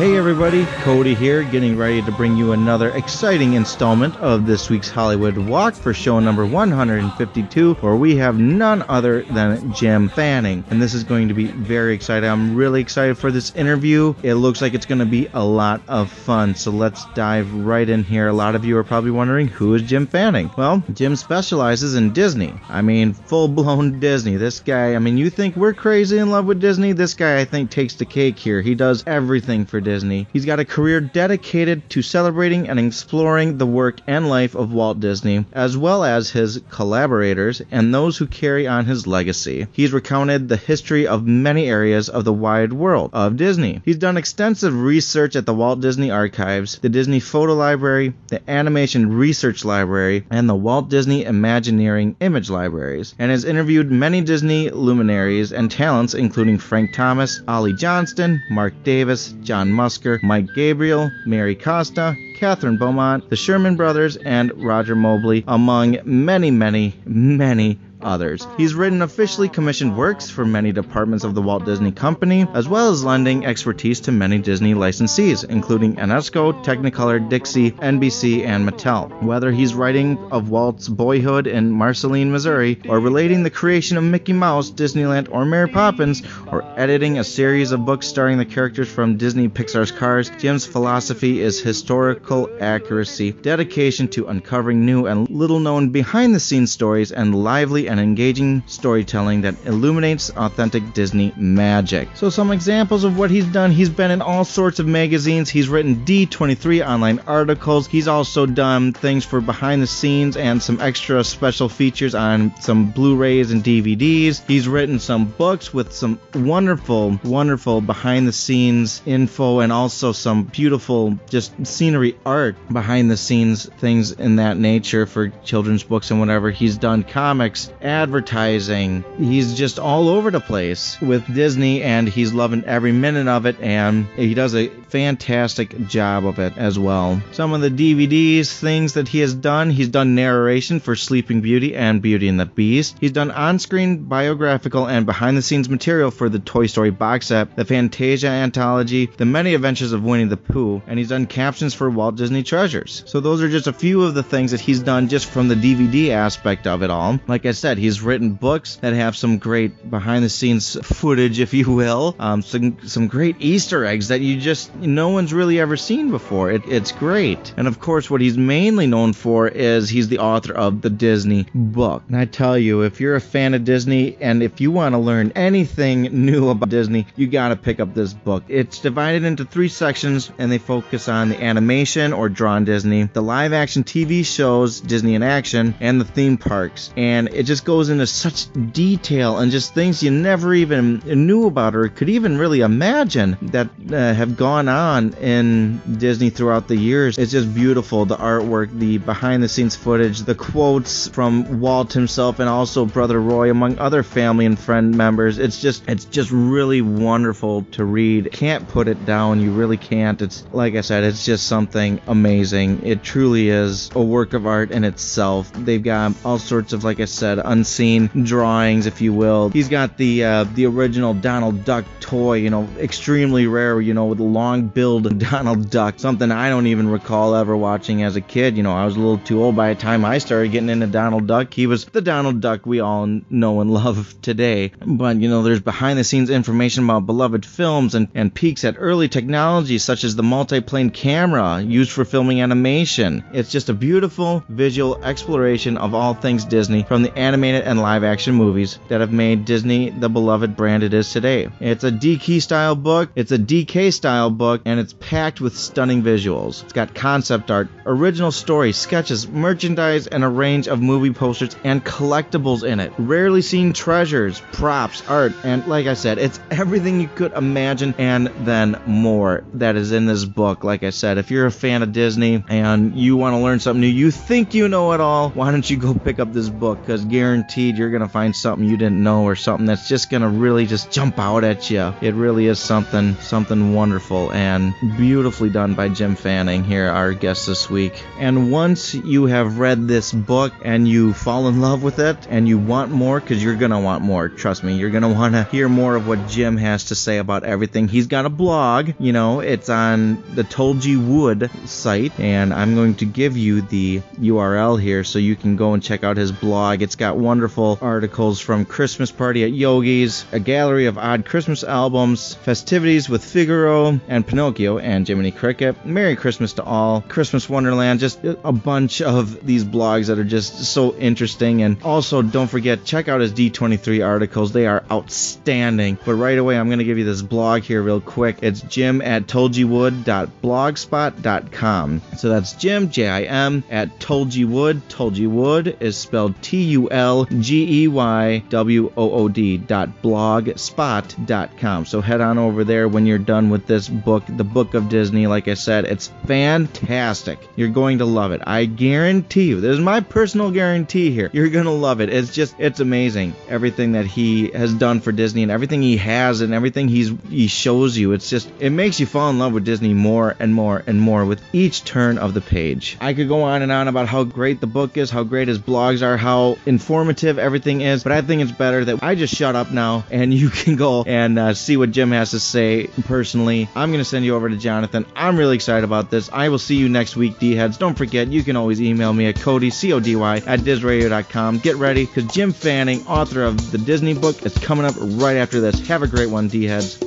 Hey 0.00 0.16
everybody, 0.16 0.64
Cody 0.82 1.14
here, 1.14 1.42
getting 1.42 1.76
ready 1.76 2.00
to 2.00 2.10
bring 2.10 2.34
you 2.34 2.52
another 2.52 2.88
exciting 2.92 3.52
installment 3.52 4.16
of 4.16 4.46
this 4.46 4.70
week's 4.70 4.88
Hollywood 4.88 5.36
Walk 5.36 5.74
for 5.74 5.92
show 5.92 6.18
number 6.20 6.46
152, 6.46 7.74
where 7.74 7.96
we 7.96 8.16
have 8.16 8.38
none 8.38 8.82
other 8.88 9.24
than 9.24 9.74
Jim 9.74 10.08
Fanning. 10.08 10.64
And 10.70 10.80
this 10.80 10.94
is 10.94 11.04
going 11.04 11.28
to 11.28 11.34
be 11.34 11.48
very 11.48 11.92
exciting. 11.92 12.30
I'm 12.30 12.56
really 12.56 12.80
excited 12.80 13.18
for 13.18 13.30
this 13.30 13.54
interview. 13.54 14.14
It 14.22 14.36
looks 14.36 14.62
like 14.62 14.72
it's 14.72 14.86
going 14.86 15.00
to 15.00 15.04
be 15.04 15.28
a 15.34 15.44
lot 15.44 15.82
of 15.86 16.10
fun, 16.10 16.54
so 16.54 16.70
let's 16.70 17.04
dive 17.12 17.52
right 17.52 17.86
in 17.86 18.02
here. 18.02 18.28
A 18.28 18.32
lot 18.32 18.54
of 18.54 18.64
you 18.64 18.78
are 18.78 18.84
probably 18.84 19.10
wondering 19.10 19.48
who 19.48 19.74
is 19.74 19.82
Jim 19.82 20.06
Fanning? 20.06 20.50
Well, 20.56 20.82
Jim 20.94 21.14
specializes 21.14 21.94
in 21.94 22.14
Disney. 22.14 22.54
I 22.70 22.80
mean, 22.80 23.12
full 23.12 23.48
blown 23.48 24.00
Disney. 24.00 24.36
This 24.36 24.60
guy, 24.60 24.94
I 24.94 24.98
mean, 24.98 25.18
you 25.18 25.28
think 25.28 25.56
we're 25.56 25.74
crazy 25.74 26.16
in 26.16 26.30
love 26.30 26.46
with 26.46 26.58
Disney? 26.58 26.92
This 26.92 27.12
guy, 27.12 27.38
I 27.38 27.44
think, 27.44 27.70
takes 27.70 27.96
the 27.96 28.06
cake 28.06 28.38
here. 28.38 28.62
He 28.62 28.74
does 28.74 29.04
everything 29.06 29.66
for 29.66 29.78
Disney. 29.78 29.89
He's 30.32 30.44
got 30.44 30.60
a 30.60 30.64
career 30.64 31.00
dedicated 31.00 31.88
to 31.90 32.02
celebrating 32.02 32.68
and 32.68 32.78
exploring 32.78 33.58
the 33.58 33.66
work 33.66 34.00
and 34.06 34.28
life 34.28 34.54
of 34.54 34.72
Walt 34.72 35.00
Disney, 35.00 35.44
as 35.52 35.76
well 35.76 36.04
as 36.04 36.30
his 36.30 36.60
collaborators 36.70 37.60
and 37.70 37.92
those 37.92 38.16
who 38.16 38.26
carry 38.26 38.66
on 38.66 38.86
his 38.86 39.06
legacy. 39.06 39.66
He's 39.72 39.92
recounted 39.92 40.48
the 40.48 40.56
history 40.56 41.06
of 41.06 41.26
many 41.26 41.68
areas 41.68 42.08
of 42.08 42.24
the 42.24 42.32
wide 42.32 42.72
world 42.72 43.10
of 43.12 43.36
Disney. 43.36 43.82
He's 43.84 43.98
done 43.98 44.16
extensive 44.16 44.80
research 44.80 45.34
at 45.36 45.46
the 45.46 45.54
Walt 45.54 45.80
Disney 45.80 46.10
Archives, 46.10 46.78
the 46.78 46.88
Disney 46.88 47.20
Photo 47.20 47.54
Library, 47.54 48.14
the 48.28 48.48
Animation 48.50 49.12
Research 49.12 49.64
Library, 49.64 50.24
and 50.30 50.48
the 50.48 50.54
Walt 50.54 50.88
Disney 50.88 51.24
Imagineering 51.24 52.16
Image 52.20 52.48
Libraries, 52.48 53.14
and 53.18 53.30
has 53.30 53.44
interviewed 53.44 53.90
many 53.90 54.20
Disney 54.20 54.70
luminaries 54.70 55.52
and 55.52 55.70
talents 55.70 56.14
including 56.14 56.58
Frank 56.58 56.92
Thomas, 56.92 57.40
Ollie 57.48 57.72
Johnston, 57.72 58.42
Marc 58.50 58.74
Davis, 58.84 59.34
John 59.42 59.72
Musker, 59.80 60.22
Mike 60.22 60.52
Gabriel, 60.54 61.10
Mary 61.24 61.54
Costa, 61.54 62.14
Kathryn 62.36 62.78
Beaumont, 62.78 63.30
the 63.30 63.36
Sherman 63.36 63.76
Brothers, 63.76 64.18
and 64.18 64.52
Roger 64.62 64.94
Mobley, 64.94 65.42
among 65.48 65.96
many, 66.04 66.50
many, 66.50 66.94
many 67.06 67.78
others. 68.02 68.46
He's 68.56 68.74
written 68.74 69.02
officially 69.02 69.48
commissioned 69.48 69.96
works 69.96 70.30
for 70.30 70.44
many 70.44 70.72
departments 70.72 71.24
of 71.24 71.34
the 71.34 71.42
Walt 71.42 71.64
Disney 71.64 71.92
Company, 71.92 72.46
as 72.54 72.68
well 72.68 72.90
as 72.90 73.04
lending 73.04 73.46
expertise 73.46 74.00
to 74.00 74.12
many 74.12 74.38
Disney 74.38 74.74
licensees, 74.74 75.44
including 75.44 75.96
UNESCO, 75.96 76.64
Technicolor, 76.64 77.28
Dixie, 77.28 77.72
NBC, 77.72 78.44
and 78.44 78.68
Mattel. 78.68 79.22
Whether 79.22 79.52
he's 79.52 79.74
writing 79.74 80.18
of 80.30 80.50
Walt's 80.50 80.88
boyhood 80.88 81.46
in 81.46 81.70
Marceline, 81.70 82.30
Missouri, 82.30 82.80
or 82.88 83.00
relating 83.00 83.42
the 83.42 83.50
creation 83.50 83.96
of 83.96 84.04
Mickey 84.04 84.32
Mouse, 84.32 84.70
Disneyland, 84.70 85.28
or 85.30 85.44
Mary 85.44 85.68
Poppins, 85.68 86.22
or 86.50 86.64
editing 86.76 87.18
a 87.18 87.24
series 87.24 87.72
of 87.72 87.84
books 87.84 88.06
starring 88.06 88.38
the 88.38 88.44
characters 88.44 88.88
from 88.88 89.16
Disney 89.16 89.48
Pixar's 89.48 89.90
Cars, 89.90 90.30
Jim's 90.38 90.66
philosophy 90.66 91.40
is 91.40 91.60
historical 91.60 92.48
accuracy, 92.60 93.32
dedication 93.32 94.08
to 94.08 94.26
uncovering 94.26 94.86
new 94.86 95.06
and 95.06 95.28
little 95.28 95.60
known 95.60 95.90
behind 95.90 96.34
the 96.34 96.40
scenes 96.40 96.72
stories, 96.72 97.12
and 97.12 97.34
lively 97.34 97.86
and 97.90 97.98
engaging 97.98 98.62
storytelling 98.66 99.40
that 99.42 99.56
illuminates 99.66 100.30
authentic 100.30 100.94
Disney 100.94 101.34
magic. 101.36 102.08
So, 102.14 102.30
some 102.30 102.52
examples 102.52 103.02
of 103.02 103.18
what 103.18 103.30
he's 103.30 103.46
done 103.46 103.72
he's 103.72 103.88
been 103.90 104.12
in 104.12 104.22
all 104.22 104.44
sorts 104.44 104.78
of 104.78 104.86
magazines, 104.86 105.50
he's 105.50 105.68
written 105.68 106.04
D23 106.04 106.86
online 106.86 107.18
articles, 107.26 107.88
he's 107.88 108.06
also 108.08 108.46
done 108.46 108.92
things 108.92 109.24
for 109.24 109.40
behind 109.40 109.82
the 109.82 109.86
scenes 109.86 110.36
and 110.36 110.62
some 110.62 110.80
extra 110.80 111.24
special 111.24 111.68
features 111.68 112.14
on 112.14 112.54
some 112.60 112.90
Blu 112.90 113.16
rays 113.16 113.50
and 113.50 113.64
DVDs. 113.64 114.46
He's 114.46 114.68
written 114.68 115.00
some 115.00 115.24
books 115.26 115.74
with 115.74 115.92
some 115.92 116.20
wonderful, 116.34 117.18
wonderful 117.24 117.80
behind 117.80 118.28
the 118.28 118.32
scenes 118.32 119.02
info 119.04 119.60
and 119.60 119.72
also 119.72 120.12
some 120.12 120.44
beautiful 120.44 121.18
just 121.28 121.66
scenery 121.66 122.16
art 122.24 122.56
behind 122.72 123.10
the 123.10 123.16
scenes 123.16 123.66
things 123.66 124.12
in 124.12 124.36
that 124.36 124.56
nature 124.56 125.06
for 125.06 125.28
children's 125.44 125.82
books 125.82 126.10
and 126.10 126.20
whatever. 126.20 126.50
He's 126.50 126.76
done 126.76 127.02
comics, 127.02 127.72
advertising. 127.82 129.04
He's 129.18 129.54
just 129.54 129.78
all 129.78 130.08
over 130.08 130.30
the 130.30 130.40
place 130.40 131.00
with 131.00 131.32
Disney 131.32 131.82
and 131.82 132.08
he's 132.08 132.32
loving 132.32 132.64
every 132.64 132.92
minute 132.92 133.28
of 133.28 133.46
it 133.46 133.60
and 133.60 134.06
he 134.16 134.34
does 134.34 134.54
a 134.54 134.68
fantastic 134.68 135.86
job 135.86 136.26
of 136.26 136.38
it 136.38 136.56
as 136.56 136.78
well. 136.78 137.22
Some 137.32 137.52
of 137.52 137.60
the 137.60 137.70
DVDs, 137.70 138.52
things 138.58 138.94
that 138.94 139.08
he 139.08 139.20
has 139.20 139.34
done, 139.34 139.70
he's 139.70 139.88
done 139.88 140.14
narration 140.14 140.80
for 140.80 140.96
Sleeping 140.96 141.40
Beauty 141.40 141.76
and 141.76 142.02
Beauty 142.02 142.28
and 142.28 142.40
the 142.40 142.46
Beast. 142.46 142.96
He's 143.00 143.12
done 143.12 143.30
on-screen 143.30 144.04
biographical 144.04 144.86
and 144.86 145.06
behind-the-scenes 145.06 145.68
material 145.68 146.10
for 146.10 146.28
the 146.28 146.38
Toy 146.38 146.66
Story 146.66 146.90
box 146.90 147.28
set, 147.28 147.56
the 147.56 147.64
Fantasia 147.64 148.28
anthology, 148.28 149.06
the 149.06 149.24
many 149.24 149.54
adventures 149.54 149.92
of 149.92 150.04
Winnie 150.04 150.24
the 150.24 150.36
Pooh, 150.36 150.82
and 150.86 150.98
he's 150.98 151.08
done 151.08 151.26
captions 151.26 151.74
for 151.74 151.88
Walt 151.88 152.16
Disney 152.16 152.42
Treasures. 152.42 153.02
So 153.06 153.20
those 153.20 153.42
are 153.42 153.48
just 153.48 153.66
a 153.66 153.72
few 153.72 154.02
of 154.02 154.14
the 154.14 154.22
things 154.22 154.50
that 154.50 154.60
he's 154.60 154.80
done 154.80 155.08
just 155.08 155.26
from 155.26 155.48
the 155.48 155.54
DVD 155.54 156.10
aspect 156.10 156.66
of 156.66 156.82
it 156.82 156.90
all. 156.90 157.20
Like 157.26 157.46
I 157.46 157.52
said, 157.52 157.69
he's 157.78 158.02
written 158.02 158.32
books 158.32 158.76
that 158.76 158.92
have 158.92 159.16
some 159.16 159.38
great 159.38 159.90
behind-the-scenes 159.90 160.78
footage, 160.82 161.40
if 161.40 161.54
you 161.54 161.70
will, 161.70 162.16
um, 162.18 162.42
some 162.42 162.78
some 162.86 163.08
great 163.08 163.36
Easter 163.40 163.84
eggs 163.84 164.08
that 164.08 164.20
you 164.20 164.40
just 164.40 164.74
no 164.76 165.10
one's 165.10 165.32
really 165.32 165.60
ever 165.60 165.76
seen 165.76 166.10
before. 166.10 166.50
It, 166.50 166.62
it's 166.66 166.92
great. 166.92 167.54
And 167.56 167.66
of 167.68 167.80
course, 167.80 168.10
what 168.10 168.20
he's 168.20 168.36
mainly 168.38 168.86
known 168.86 169.12
for 169.12 169.48
is 169.48 169.88
he's 169.88 170.08
the 170.08 170.18
author 170.18 170.52
of 170.52 170.80
the 170.80 170.90
Disney 170.90 171.46
book. 171.54 172.02
And 172.08 172.16
I 172.16 172.24
tell 172.24 172.58
you, 172.58 172.82
if 172.82 173.00
you're 173.00 173.16
a 173.16 173.20
fan 173.20 173.54
of 173.54 173.64
Disney 173.64 174.16
and 174.20 174.42
if 174.42 174.60
you 174.60 174.70
want 174.70 174.94
to 174.94 174.98
learn 174.98 175.32
anything 175.34 176.02
new 176.24 176.48
about 176.50 176.68
Disney, 176.68 177.06
you 177.16 177.26
got 177.26 177.48
to 177.48 177.56
pick 177.56 177.80
up 177.80 177.94
this 177.94 178.12
book. 178.12 178.44
It's 178.48 178.78
divided 178.78 179.24
into 179.24 179.44
three 179.44 179.68
sections 179.68 180.30
and 180.38 180.50
they 180.50 180.58
focus 180.58 181.08
on 181.08 181.28
the 181.28 181.42
animation 181.42 182.12
or 182.12 182.28
drawn 182.28 182.64
Disney, 182.64 183.04
the 183.04 183.22
live 183.22 183.52
action 183.52 183.84
TV 183.84 184.24
shows, 184.24 184.80
Disney 184.80 185.14
in 185.14 185.22
action, 185.22 185.74
and 185.80 186.00
the 186.00 186.04
theme 186.04 186.36
parks. 186.36 186.92
And 186.96 187.28
it 187.28 187.44
just 187.44 187.59
goes 187.64 187.90
into 187.90 188.06
such 188.06 188.46
detail 188.72 189.38
and 189.38 189.50
just 189.50 189.74
things 189.74 190.02
you 190.02 190.10
never 190.10 190.54
even 190.54 190.98
knew 191.04 191.46
about 191.46 191.74
or 191.74 191.88
could 191.88 192.08
even 192.08 192.38
really 192.38 192.60
imagine 192.60 193.36
that 193.42 193.68
uh, 193.92 194.14
have 194.14 194.36
gone 194.36 194.68
on 194.68 195.14
in 195.14 195.80
Disney 195.98 196.30
throughout 196.30 196.68
the 196.68 196.76
years. 196.76 197.18
It's 197.18 197.32
just 197.32 197.54
beautiful. 197.54 198.04
The 198.04 198.16
artwork, 198.16 198.76
the 198.78 198.98
behind 198.98 199.42
the 199.42 199.48
scenes 199.48 199.76
footage, 199.76 200.20
the 200.20 200.34
quotes 200.34 201.08
from 201.08 201.60
Walt 201.60 201.92
himself 201.92 202.38
and 202.38 202.48
also 202.48 202.84
Brother 202.84 203.20
Roy, 203.20 203.50
among 203.50 203.78
other 203.78 204.02
family 204.02 204.46
and 204.46 204.58
friend 204.58 204.96
members. 204.96 205.38
It's 205.38 205.60
just, 205.60 205.88
it's 205.88 206.04
just 206.04 206.30
really 206.30 206.82
wonderful 206.82 207.62
to 207.72 207.84
read. 207.84 208.32
Can't 208.32 208.68
put 208.68 208.88
it 208.88 209.04
down. 209.04 209.40
You 209.40 209.52
really 209.52 209.76
can't. 209.76 210.20
It's, 210.22 210.44
like 210.52 210.74
I 210.74 210.80
said, 210.80 211.04
it's 211.04 211.24
just 211.24 211.46
something 211.46 212.00
amazing. 212.06 212.86
It 212.86 213.02
truly 213.02 213.48
is 213.48 213.90
a 213.94 214.02
work 214.02 214.32
of 214.32 214.46
art 214.46 214.70
in 214.70 214.84
itself. 214.84 215.52
They've 215.52 215.82
got 215.82 216.12
all 216.24 216.38
sorts 216.38 216.72
of, 216.72 216.84
like 216.84 217.00
I 217.00 217.04
said, 217.04 217.38
unseen 217.50 218.08
drawings, 218.24 218.86
if 218.86 219.00
you 219.00 219.12
will. 219.12 219.50
He's 219.50 219.68
got 219.68 219.96
the 219.96 220.24
uh, 220.24 220.44
the 220.44 220.66
original 220.66 221.14
Donald 221.14 221.64
Duck 221.64 221.84
toy, 222.00 222.34
you 222.34 222.50
know, 222.50 222.68
extremely 222.78 223.46
rare, 223.46 223.80
you 223.80 223.94
know, 223.94 224.06
with 224.06 224.20
a 224.20 224.24
long 224.24 224.68
billed 224.68 225.18
Donald 225.30 225.70
Duck, 225.70 225.98
something 225.98 226.30
I 226.30 226.48
don't 226.48 226.66
even 226.66 226.88
recall 226.88 227.34
ever 227.34 227.56
watching 227.56 228.02
as 228.02 228.16
a 228.16 228.20
kid. 228.20 228.56
You 228.56 228.62
know, 228.62 228.72
I 228.72 228.84
was 228.84 228.96
a 228.96 229.00
little 229.00 229.18
too 229.18 229.42
old 229.42 229.56
by 229.56 229.74
the 229.74 229.80
time 229.80 230.04
I 230.04 230.18
started 230.18 230.52
getting 230.52 230.68
into 230.68 230.86
Donald 230.86 231.26
Duck. 231.26 231.52
He 231.52 231.66
was 231.66 231.84
the 231.84 232.00
Donald 232.00 232.40
Duck 232.40 232.66
we 232.66 232.80
all 232.80 233.06
know 233.28 233.60
and 233.60 233.70
love 233.80 234.14
today. 234.22 234.72
But, 234.84 235.16
you 235.16 235.28
know, 235.28 235.42
there's 235.42 235.60
behind 235.60 235.98
the 235.98 236.04
scenes 236.04 236.30
information 236.30 236.84
about 236.84 237.06
beloved 237.06 237.44
films 237.44 237.94
and, 237.94 238.08
and 238.14 238.32
peeks 238.32 238.64
at 238.64 238.76
early 238.78 239.08
technology 239.08 239.78
such 239.78 240.04
as 240.04 240.16
the 240.16 240.22
multiplane 240.22 240.92
camera 240.92 241.60
used 241.60 241.90
for 241.90 242.04
filming 242.04 242.40
animation. 242.40 243.24
It's 243.32 243.50
just 243.50 243.68
a 243.68 243.74
beautiful 243.74 244.44
visual 244.48 245.02
exploration 245.04 245.76
of 245.76 245.94
all 245.94 246.14
things 246.14 246.44
Disney 246.44 246.82
from 246.84 247.02
the 247.02 247.16
animated 247.44 247.66
and 247.66 247.80
live 247.80 248.04
action 248.04 248.34
movies 248.34 248.78
that 248.88 249.00
have 249.00 249.12
made 249.12 249.46
Disney 249.46 249.88
the 249.90 250.10
beloved 250.10 250.56
brand 250.56 250.82
it 250.82 250.92
is 250.92 251.10
today. 251.10 251.48
It's 251.58 251.84
a 251.84 251.90
DK 251.90 252.42
style 252.42 252.74
book, 252.74 253.10
it's 253.16 253.32
a 253.32 253.38
DK 253.38 253.92
style 253.94 254.30
book, 254.30 254.60
and 254.66 254.78
it's 254.78 254.92
packed 254.92 255.40
with 255.40 255.56
stunning 255.56 256.02
visuals. 256.02 256.62
It's 256.62 256.74
got 256.74 256.94
concept 256.94 257.50
art, 257.50 257.68
original 257.86 258.30
stories, 258.30 258.76
sketches, 258.76 259.26
merchandise, 259.26 260.06
and 260.06 260.22
a 260.22 260.28
range 260.28 260.68
of 260.68 260.82
movie 260.82 261.12
posters 261.12 261.56
and 261.64 261.82
collectibles 261.82 262.62
in 262.62 262.78
it. 262.78 262.92
Rarely 262.98 263.40
seen 263.40 263.72
treasures, 263.72 264.42
props, 264.52 265.02
art, 265.08 265.32
and 265.42 265.66
like 265.66 265.86
I 265.86 265.94
said, 265.94 266.18
it's 266.18 266.38
everything 266.50 267.00
you 267.00 267.08
could 267.08 267.32
imagine 267.32 267.94
and 267.96 268.26
then 268.40 268.78
more 268.86 269.44
that 269.54 269.76
is 269.76 269.92
in 269.92 270.04
this 270.04 270.26
book. 270.26 270.62
Like 270.62 270.82
I 270.82 270.90
said, 270.90 271.16
if 271.16 271.30
you're 271.30 271.46
a 271.46 271.50
fan 271.50 271.82
of 271.82 271.92
Disney 271.92 272.44
and 272.48 272.94
you 272.94 273.16
want 273.16 273.34
to 273.34 273.38
learn 273.38 273.60
something 273.60 273.80
new, 273.80 273.86
you 273.86 274.10
think 274.10 274.52
you 274.52 274.68
know 274.68 274.92
it 274.92 275.00
all, 275.00 275.30
why 275.30 275.50
don't 275.50 275.68
you 275.68 275.78
go 275.78 275.94
pick 275.94 276.18
up 276.18 276.34
this 276.34 276.50
book? 276.50 276.80
Because 276.82 277.04
guaranteed 277.06 277.29
you're 277.34 277.90
going 277.90 278.02
to 278.02 278.08
find 278.08 278.34
something 278.34 278.66
you 278.68 278.76
didn't 278.76 279.02
know 279.02 279.24
or 279.24 279.36
something 279.36 279.66
that's 279.66 279.88
just 279.88 280.10
going 280.10 280.22
to 280.22 280.28
really 280.28 280.66
just 280.66 280.90
jump 280.90 281.18
out 281.18 281.44
at 281.44 281.70
you. 281.70 281.94
It 282.00 282.14
really 282.14 282.46
is 282.46 282.58
something, 282.58 283.14
something 283.16 283.74
wonderful 283.74 284.32
and 284.32 284.74
beautifully 284.96 285.50
done 285.50 285.74
by 285.74 285.88
Jim 285.88 286.16
Fanning 286.16 286.64
here, 286.64 286.88
our 286.88 287.12
guest 287.12 287.46
this 287.46 287.68
week. 287.70 288.02
And 288.18 288.50
once 288.50 288.94
you 288.94 289.26
have 289.26 289.58
read 289.58 289.86
this 289.86 290.12
book 290.12 290.52
and 290.64 290.88
you 290.88 291.12
fall 291.12 291.48
in 291.48 291.60
love 291.60 291.82
with 291.82 291.98
it 291.98 292.26
and 292.28 292.48
you 292.48 292.58
want 292.58 292.90
more, 292.90 293.20
because 293.20 293.42
you're 293.42 293.56
going 293.56 293.70
to 293.70 293.78
want 293.78 294.02
more, 294.02 294.28
trust 294.28 294.64
me, 294.64 294.76
you're 294.76 294.90
going 294.90 295.02
to 295.02 295.08
want 295.08 295.34
to 295.34 295.44
hear 295.44 295.68
more 295.68 295.96
of 295.96 296.08
what 296.08 296.28
Jim 296.28 296.56
has 296.56 296.86
to 296.86 296.94
say 296.94 297.18
about 297.18 297.44
everything. 297.44 297.88
He's 297.88 298.06
got 298.06 298.26
a 298.26 298.30
blog, 298.30 298.90
you 298.98 299.12
know, 299.12 299.40
it's 299.40 299.68
on 299.68 300.22
the 300.34 300.44
Tulgey 300.44 300.96
Wood 300.96 301.50
site, 301.66 302.18
and 302.18 302.52
I'm 302.52 302.74
going 302.74 302.96
to 302.96 303.04
give 303.04 303.36
you 303.36 303.62
the 303.62 304.00
URL 304.18 304.80
here 304.80 305.04
so 305.04 305.18
you 305.18 305.36
can 305.36 305.56
go 305.56 305.74
and 305.74 305.82
check 305.82 306.04
out 306.04 306.16
his 306.16 306.32
blog. 306.32 306.82
It's 306.82 306.96
got 306.96 307.16
wonderful 307.20 307.78
articles 307.80 308.40
from 308.40 308.64
Christmas 308.64 309.12
Party 309.12 309.44
at 309.44 309.52
Yogi's, 309.52 310.24
a 310.32 310.40
gallery 310.40 310.86
of 310.86 310.98
odd 310.98 311.24
Christmas 311.24 311.62
albums, 311.62 312.34
festivities 312.34 313.08
with 313.08 313.24
Figaro 313.24 314.00
and 314.08 314.26
Pinocchio 314.26 314.78
and 314.78 315.06
Jiminy 315.06 315.30
Cricket, 315.30 315.86
Merry 315.86 316.16
Christmas 316.16 316.54
to 316.54 316.64
all, 316.64 317.02
Christmas 317.02 317.48
Wonderland, 317.48 318.00
just 318.00 318.18
a 318.24 318.50
bunch 318.52 319.00
of 319.02 319.46
these 319.46 319.64
blogs 319.64 320.08
that 320.08 320.18
are 320.18 320.24
just 320.24 320.64
so 320.64 320.96
interesting. 320.96 321.62
And 321.62 321.80
also, 321.82 322.22
don't 322.22 322.48
forget, 322.48 322.84
check 322.84 323.06
out 323.08 323.20
his 323.20 323.32
D23 323.32 324.04
articles. 324.04 324.50
They 324.52 324.66
are 324.66 324.82
outstanding. 324.90 325.98
But 326.04 326.14
right 326.14 326.38
away, 326.38 326.58
I'm 326.58 326.66
going 326.68 326.78
to 326.78 326.84
give 326.84 326.98
you 326.98 327.04
this 327.04 327.22
blog 327.22 327.62
here 327.62 327.82
real 327.82 328.00
quick. 328.00 328.38
It's 328.42 328.62
jim 328.62 329.02
at 329.02 329.26
tulgeywood.blogspot.com. 329.26 332.02
So 332.16 332.28
that's 332.28 332.54
Jim, 332.54 332.90
J 332.90 333.08
I 333.08 333.22
M, 333.22 333.62
at 333.70 333.98
tulgeywood. 333.98 334.80
Tulgeywood 334.88 335.80
is 335.80 335.96
spelled 335.96 336.40
T 336.42 336.62
U 336.62 336.90
L 336.90 336.99
G 337.40 337.84
E 337.84 337.88
Y 337.88 338.42
W 338.48 338.92
O 338.96 339.12
O 339.12 339.28
D 339.28 339.58
dot 339.58 340.02
blogspot.com. 340.02 341.86
So 341.86 342.00
head 342.00 342.20
on 342.20 342.38
over 342.38 342.64
there 342.64 342.88
when 342.88 343.06
you're 343.06 343.18
done 343.18 343.50
with 343.50 343.66
this 343.66 343.88
book, 343.88 344.24
The 344.28 344.44
Book 344.44 344.74
of 344.74 344.88
Disney. 344.88 345.26
Like 345.26 345.48
I 345.48 345.54
said, 345.54 345.84
it's 345.84 346.12
fantastic. 346.26 347.38
You're 347.56 347.68
going 347.68 347.98
to 347.98 348.04
love 348.04 348.32
it. 348.32 348.42
I 348.46 348.64
guarantee 348.64 349.48
you. 349.48 349.60
This 349.60 349.74
is 349.74 349.80
my 349.80 350.00
personal 350.00 350.50
guarantee 350.50 351.10
here. 351.10 351.30
You're 351.40 351.48
going 351.48 351.64
to 351.64 351.70
love 351.70 352.00
it. 352.00 352.10
It's 352.10 352.34
just, 352.34 352.54
it's 352.58 352.80
amazing. 352.80 353.34
Everything 353.48 353.92
that 353.92 354.06
he 354.06 354.50
has 354.50 354.72
done 354.74 355.00
for 355.00 355.12
Disney 355.12 355.42
and 355.42 355.52
everything 355.52 355.82
he 355.82 355.96
has 355.98 356.40
and 356.40 356.52
everything 356.52 356.88
he's 356.88 357.12
he 357.28 357.46
shows 357.46 357.96
you. 357.96 358.12
It's 358.12 358.28
just, 358.28 358.50
it 358.58 358.70
makes 358.70 359.00
you 359.00 359.06
fall 359.06 359.30
in 359.30 359.38
love 359.38 359.52
with 359.52 359.64
Disney 359.64 359.94
more 359.94 360.34
and 360.38 360.54
more 360.54 360.82
and 360.86 361.00
more 361.00 361.24
with 361.24 361.40
each 361.52 361.84
turn 361.84 362.18
of 362.18 362.34
the 362.34 362.40
page. 362.40 362.96
I 363.00 363.14
could 363.14 363.28
go 363.28 363.42
on 363.42 363.62
and 363.62 363.72
on 363.72 363.88
about 363.88 364.08
how 364.08 364.24
great 364.24 364.60
the 364.60 364.66
book 364.66 364.96
is, 364.96 365.10
how 365.10 365.22
great 365.22 365.48
his 365.48 365.58
blogs 365.58 366.02
are, 366.02 366.16
how 366.16 366.58
informative 366.66 366.89
everything 366.90 367.80
is, 367.80 368.02
but 368.02 368.12
I 368.12 368.22
think 368.22 368.42
it's 368.42 368.52
better 368.52 368.84
that 368.84 369.02
I 369.02 369.14
just 369.14 369.34
shut 369.34 369.56
up 369.56 369.70
now 369.70 370.04
and 370.10 370.32
you 370.40 370.50
can 370.50 370.76
go 370.76 371.02
and 371.04 371.38
uh, 371.38 371.54
see 371.54 371.76
what 371.76 371.90
Jim 371.90 372.10
has 372.12 372.30
to 372.32 372.40
say 372.40 372.86
personally. 373.04 373.68
I'm 373.74 373.90
going 373.90 374.00
to 374.00 374.04
send 374.04 374.24
you 374.24 374.34
over 374.34 374.48
to 374.48 374.56
Jonathan. 374.56 375.06
I'm 375.14 375.36
really 375.36 375.54
excited 375.54 375.84
about 375.84 376.10
this. 376.10 376.30
I 376.32 376.48
will 376.48 376.58
see 376.58 376.76
you 376.76 376.88
next 376.88 377.16
week, 377.16 377.38
D 377.38 377.54
heads. 377.54 377.76
Don't 377.76 377.96
forget, 377.96 378.28
you 378.28 378.42
can 378.42 378.56
always 378.56 378.80
email 378.80 379.12
me 379.12 379.26
at 379.26 379.36
Cody, 379.36 379.70
C 379.70 379.92
O 379.92 380.00
D 380.00 380.16
Y, 380.16 380.36
at 380.46 380.60
DizRadio.com. 380.60 381.58
Get 381.58 381.76
ready 381.76 382.06
because 382.06 382.24
Jim 382.26 382.52
Fanning, 382.52 383.06
author 383.06 383.42
of 383.42 383.70
the 383.70 383.78
Disney 383.78 384.14
book, 384.14 384.44
is 384.44 384.56
coming 384.58 384.84
up 384.84 384.94
right 384.98 385.36
after 385.36 385.60
this. 385.60 385.86
Have 385.88 386.02
a 386.02 386.08
great 386.08 386.30
one, 386.30 386.48
D 386.48 386.64
heads. 386.64 386.98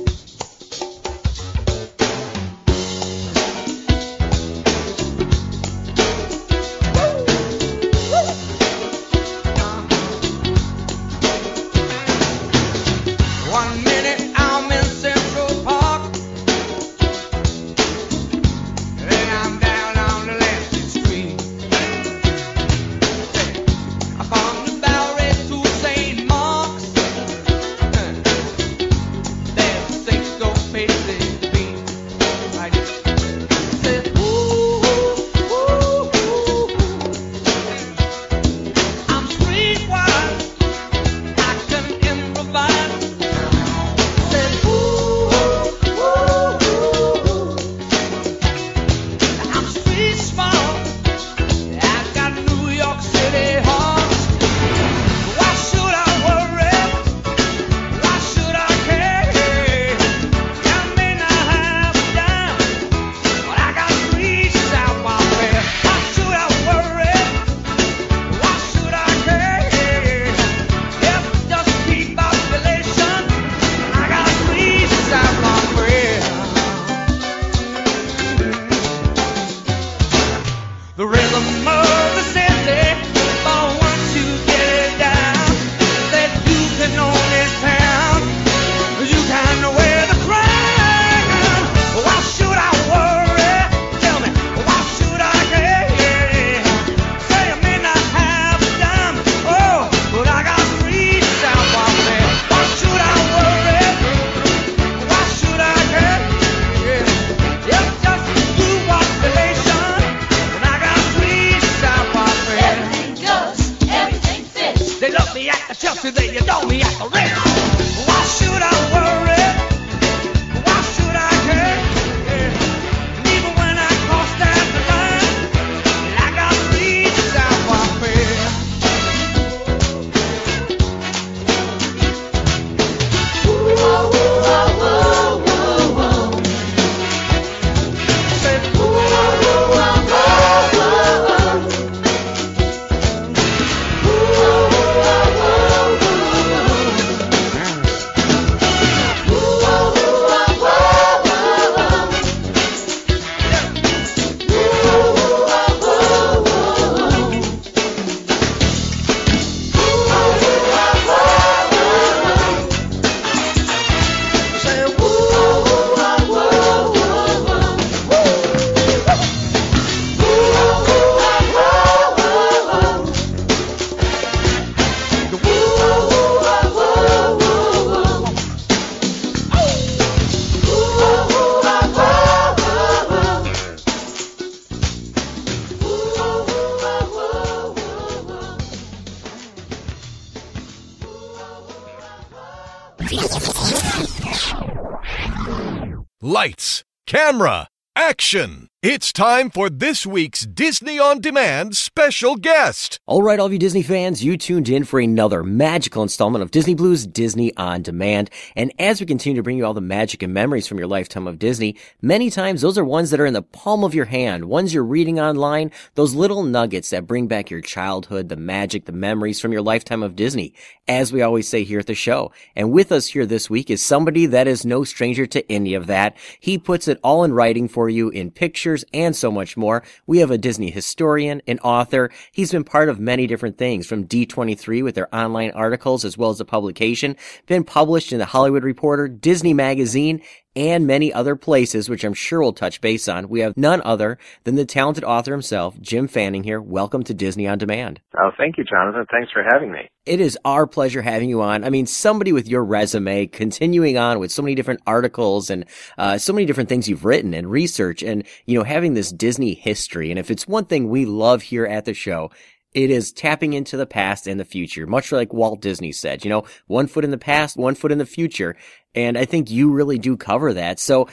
Camera, 197.34 197.66
action! 197.96 198.68
It's 198.80 199.12
time 199.12 199.50
for 199.50 199.68
this 199.68 200.06
week's 200.06 200.46
Disney 200.46 201.00
On 201.00 201.20
Demand 201.20 201.74
special 202.04 202.36
guest. 202.36 203.00
All 203.06 203.22
right, 203.22 203.40
all 203.40 203.46
of 203.46 203.52
you 203.54 203.58
Disney 203.58 203.82
fans, 203.82 204.22
you 204.22 204.36
tuned 204.36 204.68
in 204.68 204.84
for 204.84 205.00
another 205.00 205.42
magical 205.42 206.02
installment 206.02 206.42
of 206.42 206.50
Disney 206.50 206.74
Blu's 206.74 207.06
Disney 207.06 207.56
On 207.56 207.80
Demand. 207.80 208.28
And 208.54 208.74
as 208.78 209.00
we 209.00 209.06
continue 209.06 209.38
to 209.38 209.42
bring 209.42 209.56
you 209.56 209.64
all 209.64 209.72
the 209.72 209.80
magic 209.80 210.22
and 210.22 210.34
memories 210.34 210.66
from 210.66 210.76
your 210.76 210.86
lifetime 210.86 211.26
of 211.26 211.38
Disney, 211.38 211.78
many 212.02 212.28
times 212.28 212.60
those 212.60 212.76
are 212.76 212.84
ones 212.84 213.10
that 213.10 213.20
are 213.20 213.24
in 213.24 213.32
the 213.32 213.40
palm 213.40 213.84
of 213.84 213.94
your 213.94 214.04
hand, 214.04 214.44
ones 214.44 214.74
you're 214.74 214.84
reading 214.84 215.18
online, 215.18 215.70
those 215.94 216.14
little 216.14 216.42
nuggets 216.42 216.90
that 216.90 217.06
bring 217.06 217.26
back 217.26 217.48
your 217.48 217.62
childhood, 217.62 218.28
the 218.28 218.36
magic, 218.36 218.84
the 218.84 218.92
memories 218.92 219.40
from 219.40 219.52
your 219.52 219.62
lifetime 219.62 220.02
of 220.02 220.14
Disney, 220.14 220.52
as 220.86 221.10
we 221.10 221.22
always 221.22 221.48
say 221.48 221.64
here 221.64 221.78
at 221.78 221.86
the 221.86 221.94
show. 221.94 222.32
And 222.54 222.70
with 222.70 222.92
us 222.92 223.06
here 223.06 223.24
this 223.24 223.48
week 223.48 223.70
is 223.70 223.82
somebody 223.82 224.26
that 224.26 224.46
is 224.46 224.66
no 224.66 224.84
stranger 224.84 225.24
to 225.24 225.50
any 225.50 225.72
of 225.72 225.86
that. 225.86 226.18
He 226.38 226.58
puts 226.58 226.86
it 226.86 227.00
all 227.02 227.24
in 227.24 227.32
writing 227.32 227.66
for 227.66 227.88
you 227.88 228.10
in 228.10 228.30
pictures 228.30 228.84
and 228.92 229.16
so 229.16 229.30
much 229.30 229.56
more. 229.56 229.82
We 230.06 230.18
have 230.18 230.30
a 230.30 230.36
Disney 230.36 230.70
historian, 230.70 231.40
an 231.46 231.60
author. 231.60 231.93
He's 232.32 232.52
been 232.52 232.64
part 232.64 232.88
of 232.88 232.98
many 232.98 233.26
different 233.26 233.58
things 233.58 233.86
from 233.86 234.06
D23 234.06 234.82
with 234.82 234.94
their 234.94 235.14
online 235.14 235.50
articles 235.52 236.04
as 236.04 236.18
well 236.18 236.30
as 236.30 236.40
a 236.40 236.44
publication, 236.44 237.16
been 237.46 237.64
published 237.64 238.12
in 238.12 238.18
the 238.18 238.24
Hollywood 238.24 238.64
Reporter, 238.64 239.08
Disney 239.08 239.54
Magazine, 239.54 240.20
and 240.56 240.86
many 240.86 241.12
other 241.12 241.36
places, 241.36 241.88
which 241.88 242.04
I'm 242.04 242.14
sure 242.14 242.40
we'll 242.40 242.52
touch 242.52 242.80
base 242.80 243.08
on. 243.08 243.28
We 243.28 243.40
have 243.40 243.56
none 243.56 243.82
other 243.84 244.18
than 244.44 244.54
the 244.54 244.64
talented 244.64 245.04
author 245.04 245.32
himself, 245.32 245.80
Jim 245.80 246.08
Fanning 246.08 246.44
here. 246.44 246.60
Welcome 246.60 247.02
to 247.04 247.14
Disney 247.14 247.46
On 247.46 247.58
Demand. 247.58 248.00
Oh, 248.18 248.30
thank 248.36 248.58
you, 248.58 248.64
Jonathan. 248.64 249.06
Thanks 249.10 249.32
for 249.32 249.42
having 249.42 249.72
me. 249.72 249.88
It 250.06 250.20
is 250.20 250.38
our 250.44 250.66
pleasure 250.66 251.00
having 251.00 251.30
you 251.30 251.40
on. 251.40 251.64
I 251.64 251.70
mean, 251.70 251.86
somebody 251.86 252.32
with 252.32 252.46
your 252.46 252.62
resume, 252.62 253.26
continuing 253.26 253.96
on 253.96 254.18
with 254.18 254.30
so 254.30 254.42
many 254.42 254.54
different 254.54 254.80
articles 254.86 255.48
and 255.48 255.64
uh, 255.96 256.18
so 256.18 256.32
many 256.32 256.44
different 256.44 256.68
things 256.68 256.88
you've 256.88 257.06
written 257.06 257.32
and 257.32 257.50
research, 257.50 258.02
and 258.02 258.24
you 258.44 258.58
know, 258.58 258.64
having 258.64 258.94
this 258.94 259.10
Disney 259.10 259.54
history. 259.54 260.10
And 260.10 260.18
if 260.18 260.30
it's 260.30 260.46
one 260.46 260.66
thing 260.66 260.88
we 260.88 261.06
love 261.06 261.42
here 261.42 261.64
at 261.64 261.86
the 261.86 261.94
show, 261.94 262.30
it 262.74 262.90
is 262.90 263.12
tapping 263.12 263.52
into 263.52 263.76
the 263.76 263.86
past 263.86 264.26
and 264.26 264.38
the 264.38 264.44
future, 264.44 264.86
much 264.86 265.12
like 265.12 265.32
Walt 265.32 265.60
Disney 265.60 265.92
said, 265.92 266.24
you 266.24 266.28
know, 266.28 266.44
one 266.66 266.88
foot 266.88 267.04
in 267.04 267.12
the 267.12 267.18
past, 267.18 267.56
one 267.56 267.76
foot 267.76 267.92
in 267.92 267.98
the 267.98 268.06
future. 268.06 268.56
And 268.94 269.16
I 269.16 269.24
think 269.24 269.50
you 269.50 269.70
really 269.70 269.98
do 269.98 270.16
cover 270.16 270.52
that. 270.52 270.80
So 270.80 271.08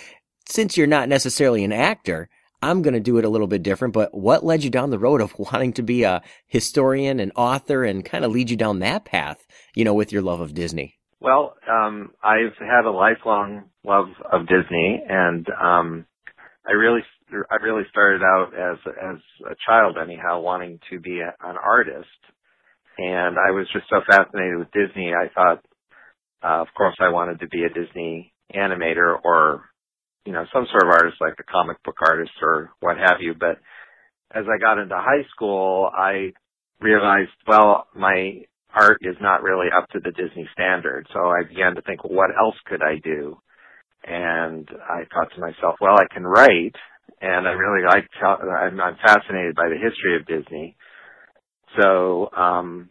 since 0.49 0.75
you're 0.75 0.87
not 0.87 1.07
necessarily 1.07 1.63
an 1.63 1.71
actor, 1.71 2.29
I'm 2.63 2.81
going 2.81 2.93
to 2.95 2.99
do 2.99 3.17
it 3.17 3.25
a 3.25 3.29
little 3.29 3.47
bit 3.47 3.63
different, 3.63 3.93
but 3.93 4.13
what 4.13 4.43
led 4.43 4.63
you 4.63 4.69
down 4.69 4.89
the 4.89 4.99
road 4.99 5.21
of 5.21 5.33
wanting 5.37 5.73
to 5.73 5.83
be 5.83 6.03
a 6.03 6.21
historian 6.47 7.19
and 7.19 7.31
author 7.35 7.83
and 7.83 8.03
kind 8.03 8.25
of 8.25 8.31
lead 8.31 8.49
you 8.49 8.57
down 8.57 8.79
that 8.79 9.05
path, 9.05 9.45
you 9.75 9.85
know, 9.85 9.93
with 9.93 10.11
your 10.11 10.21
love 10.21 10.41
of 10.41 10.53
Disney? 10.53 10.97
Well, 11.19 11.55
um, 11.69 12.11
I've 12.23 12.57
had 12.59 12.85
a 12.85 12.91
lifelong 12.91 13.65
love 13.85 14.07
of 14.31 14.47
Disney 14.47 15.03
and, 15.07 15.47
um, 15.49 16.05
I 16.67 16.73
really 16.73 17.01
I 17.49 17.55
really 17.63 17.83
started 17.89 18.21
out 18.21 18.53
as 18.53 18.77
as 18.87 19.17
a 19.49 19.55
child 19.65 19.97
anyhow 20.01 20.41
wanting 20.41 20.79
to 20.89 20.99
be 20.99 21.19
a, 21.19 21.33
an 21.47 21.55
artist. 21.57 22.07
And 22.97 23.37
I 23.39 23.51
was 23.51 23.67
just 23.73 23.85
so 23.89 24.01
fascinated 24.07 24.57
with 24.57 24.71
Disney 24.71 25.13
I 25.13 25.29
thought 25.33 25.63
uh, 26.43 26.61
of 26.61 26.67
course 26.75 26.95
I 26.99 27.09
wanted 27.09 27.39
to 27.39 27.47
be 27.47 27.63
a 27.63 27.69
Disney 27.69 28.33
animator 28.53 29.15
or 29.23 29.63
you 30.25 30.33
know 30.33 30.45
some 30.53 30.67
sort 30.71 30.83
of 30.83 30.89
artist 30.89 31.17
like 31.21 31.35
a 31.39 31.51
comic 31.51 31.81
book 31.83 31.97
artist 32.05 32.31
or 32.41 32.71
what 32.79 32.97
have 32.97 33.21
you. 33.21 33.33
But 33.39 33.57
as 34.33 34.45
I 34.47 34.59
got 34.59 34.79
into 34.79 34.95
high 34.95 35.25
school 35.33 35.89
I 35.95 36.33
realized 36.79 37.31
well 37.47 37.87
my 37.95 38.41
art 38.73 38.99
is 39.01 39.15
not 39.21 39.43
really 39.43 39.67
up 39.75 39.89
to 39.89 39.99
the 39.99 40.11
Disney 40.11 40.47
standard. 40.53 41.07
So 41.13 41.19
I 41.19 41.43
began 41.47 41.75
to 41.75 41.81
think 41.81 42.03
well, 42.03 42.13
what 42.13 42.31
else 42.37 42.55
could 42.65 42.81
I 42.81 42.95
do? 43.03 43.37
And 44.03 44.67
I 44.89 45.03
thought 45.13 45.33
to 45.35 45.41
myself 45.41 45.75
well 45.79 45.95
I 45.95 46.13
can 46.13 46.25
write 46.25 46.75
and 47.21 47.47
I 47.47 47.51
really 47.51 47.85
like. 47.85 48.07
I'm, 48.23 48.79
I'm 48.79 48.97
fascinated 49.05 49.55
by 49.55 49.69
the 49.69 49.75
history 49.75 50.15
of 50.15 50.25
Disney. 50.25 50.75
So 51.79 52.29
um, 52.35 52.89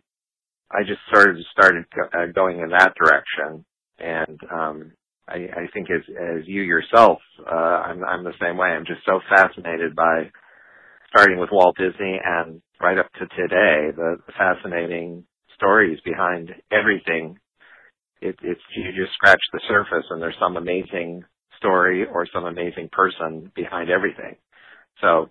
I 0.71 0.83
just 0.83 1.01
sort 1.13 1.31
of 1.31 1.37
started 1.53 1.85
uh, 2.15 2.27
going 2.35 2.61
in 2.61 2.71
that 2.71 2.95
direction, 2.95 3.65
and 3.99 4.39
um, 4.53 4.93
I, 5.29 5.35
I 5.35 5.67
think 5.75 5.89
as 5.91 6.03
as 6.09 6.47
you 6.47 6.63
yourself, 6.63 7.19
uh, 7.51 7.55
I'm, 7.55 8.05
I'm 8.05 8.25
the 8.25 8.33
same 8.41 8.57
way. 8.57 8.69
I'm 8.69 8.87
just 8.87 9.05
so 9.05 9.21
fascinated 9.29 9.95
by 9.95 10.31
starting 11.09 11.39
with 11.39 11.51
Walt 11.53 11.77
Disney 11.77 12.21
and 12.25 12.63
right 12.81 12.99
up 12.99 13.13
to 13.15 13.27
today, 13.37 13.91
the, 13.95 14.17
the 14.27 14.33
fascinating 14.39 15.25
stories 15.57 15.99
behind 16.05 16.51
everything. 16.73 17.39
It, 18.21 18.37
it's 18.43 18.61
you 18.77 18.85
just 18.97 19.15
scratch 19.15 19.41
the 19.53 19.61
surface, 19.69 20.07
and 20.11 20.23
there's 20.23 20.37
some 20.41 20.57
amazing 20.57 21.25
story 21.61 22.07
or 22.07 22.27
some 22.35 22.47
amazing 22.47 22.91
person 22.93 23.53
behind 23.55 23.91
everything. 23.91 24.37
So 25.01 25.31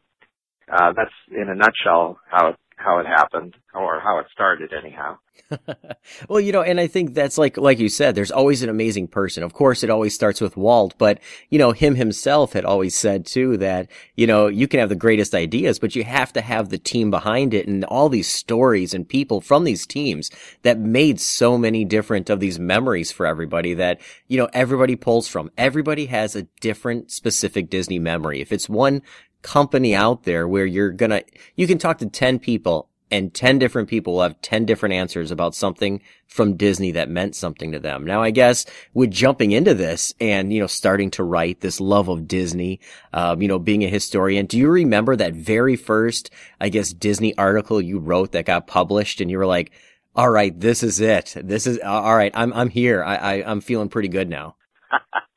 uh, 0.72 0.94
that's 0.96 1.12
in 1.32 1.50
a 1.50 1.56
nutshell 1.56 2.20
how 2.30 2.50
it, 2.50 2.56
how 2.80 2.98
it 3.00 3.06
happened 3.06 3.56
or 3.74 4.00
how 4.00 4.20
it 4.20 4.26
started 4.32 4.72
anyhow. 4.74 5.18
well, 6.30 6.40
you 6.40 6.52
know, 6.52 6.62
and 6.62 6.80
I 6.80 6.88
think 6.88 7.14
that's 7.14 7.38
like, 7.38 7.58
like 7.58 7.80
you 7.80 7.90
said, 7.90 8.16
there's 8.16 8.32
always 8.32 8.64
an 8.64 8.70
amazing 8.70 9.08
person. 9.08 9.44
Of 9.44 9.54
course, 9.54 9.84
it 9.84 9.90
always 9.90 10.16
starts 10.16 10.40
with 10.40 10.56
Walt, 10.56 10.96
but, 10.98 11.20
you 11.50 11.60
know, 11.60 11.72
him 11.72 11.96
himself 11.96 12.54
had 12.54 12.66
always 12.66 12.96
said 12.96 13.26
too 13.26 13.58
that, 13.58 13.90
you 14.16 14.28
know, 14.28 14.48
you 14.48 14.68
can 14.68 14.80
have 14.80 14.90
the 14.90 14.96
greatest 14.96 15.36
ideas, 15.36 15.78
but 15.80 15.96
you 15.96 16.04
have 16.04 16.32
to 16.34 16.42
have 16.42 16.70
the 16.70 16.78
team 16.78 17.12
behind 17.12 17.54
it 17.54 17.68
and 17.68 17.84
all 17.86 18.10
these 18.10 18.30
stories 18.30 18.94
and 18.94 19.08
people 19.08 19.42
from 19.42 19.64
these 19.66 19.86
teams 19.86 20.32
that 20.64 20.80
made 20.80 21.20
so 21.20 21.58
many 21.58 21.84
different 21.84 22.30
of 22.30 22.40
these 22.40 22.60
memories 22.60 23.12
for 23.12 23.26
everybody 23.26 23.74
that, 23.74 24.00
you 24.28 24.38
know, 24.38 24.50
everybody 24.54 24.96
pulls 24.96 25.28
from. 25.28 25.52
Everybody 25.58 26.06
has 26.08 26.36
a 26.36 26.44
different 26.62 27.12
specific 27.12 27.70
Disney 27.70 28.00
memory. 28.00 28.42
If 28.42 28.52
it's 28.52 28.70
one 28.70 29.02
company 29.42 29.96
out 29.96 30.24
there 30.24 30.48
where 30.48 30.66
you're 30.66 30.92
gonna, 30.92 31.24
you 31.56 31.68
can 31.68 31.78
talk 31.78 31.98
to 32.00 32.06
10 32.08 32.40
people 32.40 32.90
and 33.12 33.34
10 33.34 33.60
different 33.60 33.90
people 33.90 34.14
will 34.14 34.22
have 34.22 34.42
10 34.42 34.66
different 34.66 34.94
answers 34.94 35.32
about 35.32 35.56
something 35.56 36.02
from 36.28 36.56
Disney 36.56 36.92
that 36.92 37.10
meant 37.10 37.36
something 37.36 37.72
to 37.72 37.80
them. 37.80 38.06
Now, 38.06 38.22
I 38.22 38.32
guess 38.32 38.66
with 38.94 39.12
jumping 39.12 39.52
into 39.52 39.74
this 39.74 40.14
and, 40.20 40.54
you 40.54 40.60
know, 40.60 40.68
starting 40.68 41.10
to 41.12 41.24
write 41.24 41.62
this 41.62 41.80
love 41.80 42.08
of 42.08 42.28
Disney, 42.28 42.80
um, 43.14 43.42
you 43.42 43.48
know, 43.48 43.60
being 43.60 43.84
a 43.84 43.90
historian, 43.90 44.46
do 44.46 44.58
you 44.58 44.70
remember 44.70 45.16
that 45.16 45.34
very 45.34 45.76
first, 45.76 46.30
I 46.60 46.70
guess, 46.70 46.94
Disney 46.94 47.36
article 47.38 47.82
you 47.82 47.98
wrote 48.00 48.32
that 48.34 48.46
got 48.46 48.68
published 48.68 49.22
and 49.22 49.32
you 49.32 49.38
were 49.38 49.48
like, 49.48 49.72
all 50.16 50.30
right, 50.30 50.58
this 50.60 50.84
is 50.84 51.00
it. 51.00 51.34
This 51.36 51.66
is, 51.66 51.80
all 51.80 52.16
right, 52.16 52.32
I'm, 52.36 52.54
I'm 52.54 52.70
here. 52.70 53.04
I, 53.04 53.16
I, 53.16 53.34
I'm 53.52 53.62
feeling 53.62 53.90
pretty 53.90 54.10
good 54.10 54.30
now. 54.30 54.56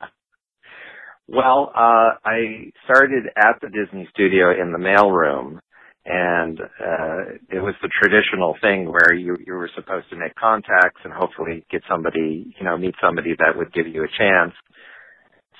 well, 1.32 1.72
uh, 1.74 2.14
I 2.24 2.70
started 2.84 3.24
at 3.36 3.60
the 3.62 3.68
Disney 3.68 4.08
studio 4.12 4.52
in 4.52 4.72
the 4.72 4.78
mailroom 4.78 5.58
and 6.04 6.60
uh, 6.60 7.38
it 7.50 7.60
was 7.62 7.74
the 7.80 7.88
traditional 7.88 8.56
thing 8.60 8.90
where 8.90 9.14
you 9.14 9.36
you 9.46 9.52
were 9.54 9.70
supposed 9.74 10.10
to 10.10 10.16
make 10.16 10.34
contacts 10.34 11.00
and 11.04 11.12
hopefully 11.12 11.64
get 11.70 11.82
somebody 11.88 12.54
you 12.58 12.64
know 12.64 12.76
meet 12.76 12.94
somebody 13.00 13.34
that 13.38 13.56
would 13.56 13.72
give 13.72 13.86
you 13.86 14.02
a 14.02 14.08
chance. 14.18 14.52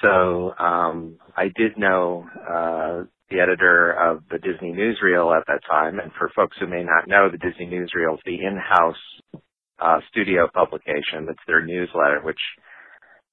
So 0.03 0.53
um 0.59 1.19
i 1.37 1.45
did 1.55 1.79
know 1.79 2.27
uh 2.43 3.05
the 3.31 3.41
editor 3.41 3.93
of 3.93 4.25
the 4.31 4.39
disney 4.39 4.73
newsreel 4.73 5.35
at 5.37 5.47
that 5.47 5.61
time 5.71 6.01
and 6.01 6.11
for 6.19 6.29
folks 6.35 6.57
who 6.59 6.67
may 6.67 6.83
not 6.83 7.07
know 7.07 7.29
the 7.31 7.39
disney 7.39 7.67
newsreel 7.67 8.15
is 8.15 8.21
the 8.27 8.35
in-house 8.45 9.41
uh 9.79 10.01
studio 10.11 10.49
publication. 10.53 11.29
It's 11.31 11.39
their 11.47 11.65
newsletter 11.65 12.21
which 12.25 12.41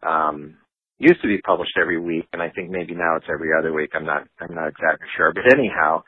um 0.07 0.58
used 0.99 1.21
to 1.21 1.27
be 1.27 1.41
published 1.41 1.77
every 1.81 1.99
week 1.99 2.27
and 2.33 2.41
i 2.41 2.49
think 2.49 2.69
maybe 2.69 2.93
now 2.93 3.15
it's 3.15 3.25
every 3.31 3.49
other 3.57 3.73
week 3.73 3.91
i'm 3.95 4.05
not 4.05 4.27
i'm 4.39 4.53
not 4.53 4.67
exactly 4.67 5.07
sure 5.17 5.33
but 5.33 5.51
anyhow 5.51 6.01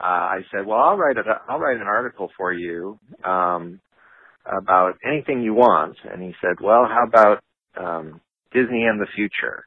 uh, 0.00 0.04
I 0.04 0.38
said, 0.52 0.64
well, 0.64 0.78
I'll 0.78 0.96
write 0.96 1.16
a, 1.16 1.22
I'll 1.48 1.58
write 1.58 1.76
an 1.80 1.88
article 1.88 2.30
for 2.36 2.52
you, 2.52 2.98
um, 3.24 3.80
about 4.46 4.94
anything 5.04 5.42
you 5.42 5.54
want. 5.54 5.96
And 6.10 6.22
he 6.22 6.32
said, 6.40 6.56
well, 6.62 6.86
how 6.86 7.04
about, 7.06 7.42
um, 7.76 8.20
Disney 8.52 8.84
and 8.84 9.00
the 9.00 9.08
future? 9.14 9.64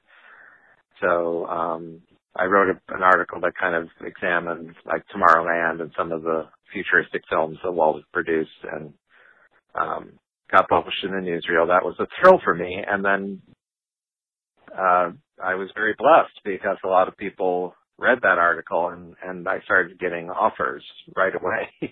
So, 1.01 1.45
um, 1.47 2.01
I 2.35 2.45
wrote 2.45 2.69
a, 2.69 2.95
an 2.95 3.03
article 3.03 3.41
that 3.41 3.57
kind 3.59 3.75
of 3.75 3.89
examined 4.05 4.73
like 4.85 5.03
Tomorrowland 5.13 5.81
and 5.81 5.91
some 5.97 6.13
of 6.13 6.23
the 6.23 6.47
futuristic 6.71 7.23
films 7.29 7.57
that 7.63 7.71
Walt 7.73 7.97
had 7.97 8.11
produced 8.13 8.49
and, 8.71 8.93
um, 9.75 10.13
got 10.49 10.69
published 10.69 11.03
in 11.03 11.11
the 11.11 11.17
newsreel. 11.17 11.67
That 11.67 11.83
was 11.83 11.95
a 11.99 12.07
thrill 12.21 12.39
for 12.41 12.55
me. 12.55 12.81
And 12.87 13.03
then, 13.03 13.41
uh, 14.77 15.11
I 15.43 15.55
was 15.55 15.69
very 15.75 15.95
blessed 15.97 16.39
because 16.43 16.77
a 16.83 16.87
lot 16.87 17.07
of 17.07 17.17
people 17.17 17.75
read 17.97 18.19
that 18.23 18.37
article 18.37 18.89
and 18.89 19.15
and 19.23 19.47
I 19.47 19.59
started 19.65 19.99
getting 19.99 20.29
offers 20.29 20.83
right 21.15 21.33
away. 21.35 21.69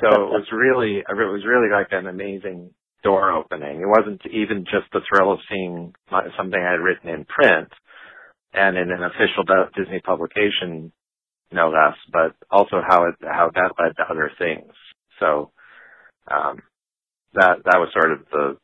so 0.00 0.08
it 0.08 0.30
was 0.32 0.46
really 0.52 0.98
it 0.98 1.06
was 1.08 1.44
really 1.46 1.70
like 1.70 1.88
an 1.92 2.06
amazing 2.06 2.70
door 3.02 3.32
opening. 3.32 3.80
It 3.80 3.86
wasn't 3.86 4.22
even 4.26 4.64
just 4.64 4.90
the 4.92 5.00
thrill 5.08 5.32
of 5.32 5.38
seeing 5.50 5.94
something 6.36 6.60
I 6.60 6.72
had 6.72 6.80
written 6.80 7.10
in 7.10 7.24
print 7.24 7.68
and 8.52 8.76
in 8.76 8.90
an 8.90 9.02
official 9.02 9.44
Disney 9.76 10.00
publication, 10.00 10.92
no 11.52 11.70
less, 11.70 11.96
but 12.12 12.34
also 12.50 12.82
how 12.86 13.04
it 13.04 13.14
how 13.22 13.50
that 13.54 13.72
led 13.78 13.96
to 13.96 14.10
other 14.10 14.30
things. 14.38 14.72
So 15.20 15.52
um, 16.30 16.60
that 17.34 17.58
that 17.64 17.78
was 17.78 17.90
sort 17.92 18.12
of 18.12 18.18
the 18.30 18.56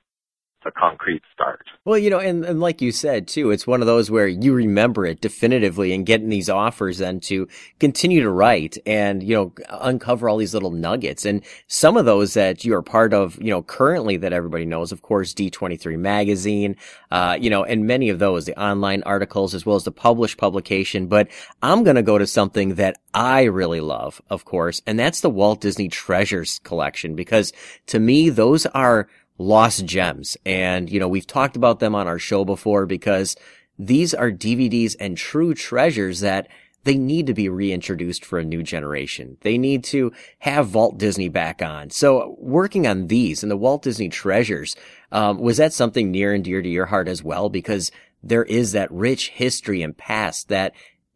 a 0.67 0.71
concrete 0.71 1.23
start. 1.33 1.67
Well, 1.85 1.99
you 1.99 2.11
know, 2.11 2.19
and, 2.19 2.45
and 2.45 2.61
like 2.61 2.81
you 2.81 2.93
said 2.93 3.29
too, 3.29 3.51
it's 3.51 3.67
one 3.67 3.81
of 3.81 3.87
those 3.87 4.11
where 4.11 4.27
you 4.27 4.55
remember 4.55 5.05
it 5.07 5.21
definitively 5.21 5.93
and 5.93 6.07
getting 6.07 6.29
these 6.29 6.49
offers 6.49 7.01
and 7.01 7.23
to 7.25 7.49
continue 7.79 8.23
to 8.23 8.31
write 8.31 8.79
and, 8.87 9.23
you 9.23 9.35
know, 9.35 9.53
uncover 9.69 10.29
all 10.29 10.37
these 10.37 10.55
little 10.55 10.71
nuggets. 10.71 11.25
And 11.25 11.43
some 11.67 11.97
of 11.97 12.05
those 12.05 12.35
that 12.35 12.65
you 12.65 12.75
are 12.75 12.83
part 12.83 13.13
of, 13.13 13.37
you 13.41 13.51
know, 13.51 13.63
currently 13.63 14.17
that 14.19 14.33
everybody 14.33 14.65
knows, 14.65 14.93
of 14.93 15.03
course, 15.03 15.35
D23 15.35 15.99
magazine, 15.99 16.77
uh, 17.11 17.37
you 17.41 17.51
know, 17.51 17.65
and 17.65 17.87
many 17.87 18.09
of 18.09 18.19
those, 18.19 18.47
the 18.47 18.61
online 18.61 19.03
articles 19.05 19.55
as 19.55 19.67
well 19.67 19.77
as 19.77 19.85
the 19.85 19.93
published 19.93 20.39
publication. 20.39 21.07
But 21.07 21.29
I'm 21.63 21.85
going 21.85 21.97
to 21.97 22.03
go 22.03 22.19
to 22.19 22.27
something 22.27 22.77
that 22.77 22.99
I 23.13 23.45
really 23.45 23.81
love, 23.81 24.21
of 24.31 24.45
course, 24.45 24.83
and 24.87 24.99
that's 24.99 25.21
the 25.21 25.31
Walt 25.31 25.61
Disney 25.61 25.89
Treasures 25.89 26.61
collection 26.65 27.15
because 27.15 27.53
to 27.87 28.01
me, 28.01 28.31
those 28.31 28.67
are 28.67 29.09
lost 29.39 29.85
gems. 29.85 30.37
And, 30.45 30.91
you 30.91 31.01
know, 31.01 31.09
we've 31.09 31.27
talked 31.27 31.57
about 31.57 31.81
them 31.81 31.95
on 31.95 32.07
our 32.07 32.19
show 32.19 32.45
before 32.45 32.87
because 32.87 33.37
these 33.79 34.15
are 34.15 34.31
DVDs 34.31 34.95
and 35.01 35.17
true 35.17 35.55
treasures 35.55 36.21
that 36.21 36.49
they 36.85 36.97
need 36.97 37.27
to 37.27 37.35
be 37.35 37.49
reintroduced 37.49 38.25
for 38.25 38.39
a 38.39 38.45
new 38.45 38.63
generation. 38.63 39.39
They 39.41 39.59
need 39.59 39.85
to 39.85 40.13
have 40.41 40.75
Walt 40.75 40.99
Disney 40.99 41.29
back 41.29 41.63
on. 41.63 41.91
So 41.91 42.37
working 42.39 42.87
on 42.87 43.07
these 43.09 43.43
and 43.43 43.51
the 43.51 43.57
Walt 43.57 43.83
Disney 43.83 44.11
treasures, 44.11 44.77
um, 45.11 45.39
was 45.39 45.57
that 45.57 45.73
something 45.73 46.11
near 46.11 46.33
and 46.35 46.45
dear 46.45 46.61
to 46.61 46.69
your 46.69 46.87
heart 46.87 47.09
as 47.09 47.23
well? 47.23 47.49
Because 47.49 47.91
there 48.23 48.45
is 48.45 48.73
that 48.73 48.93
rich 48.93 49.31
history 49.31 49.83
and 49.83 49.97
past 49.97 50.49
that 50.49 50.75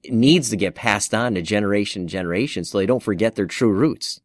needs 0.09 0.51
to 0.51 0.57
get 0.57 0.75
passed 0.75 1.15
on 1.15 1.35
to 1.35 1.43
generation 1.43 2.07
to 2.07 2.13
generation 2.13 2.65
so 2.65 2.79
they 2.79 2.87
don't 2.87 3.03
forget 3.03 3.35
their 3.35 3.47
true 3.47 3.73
roots. 3.73 4.21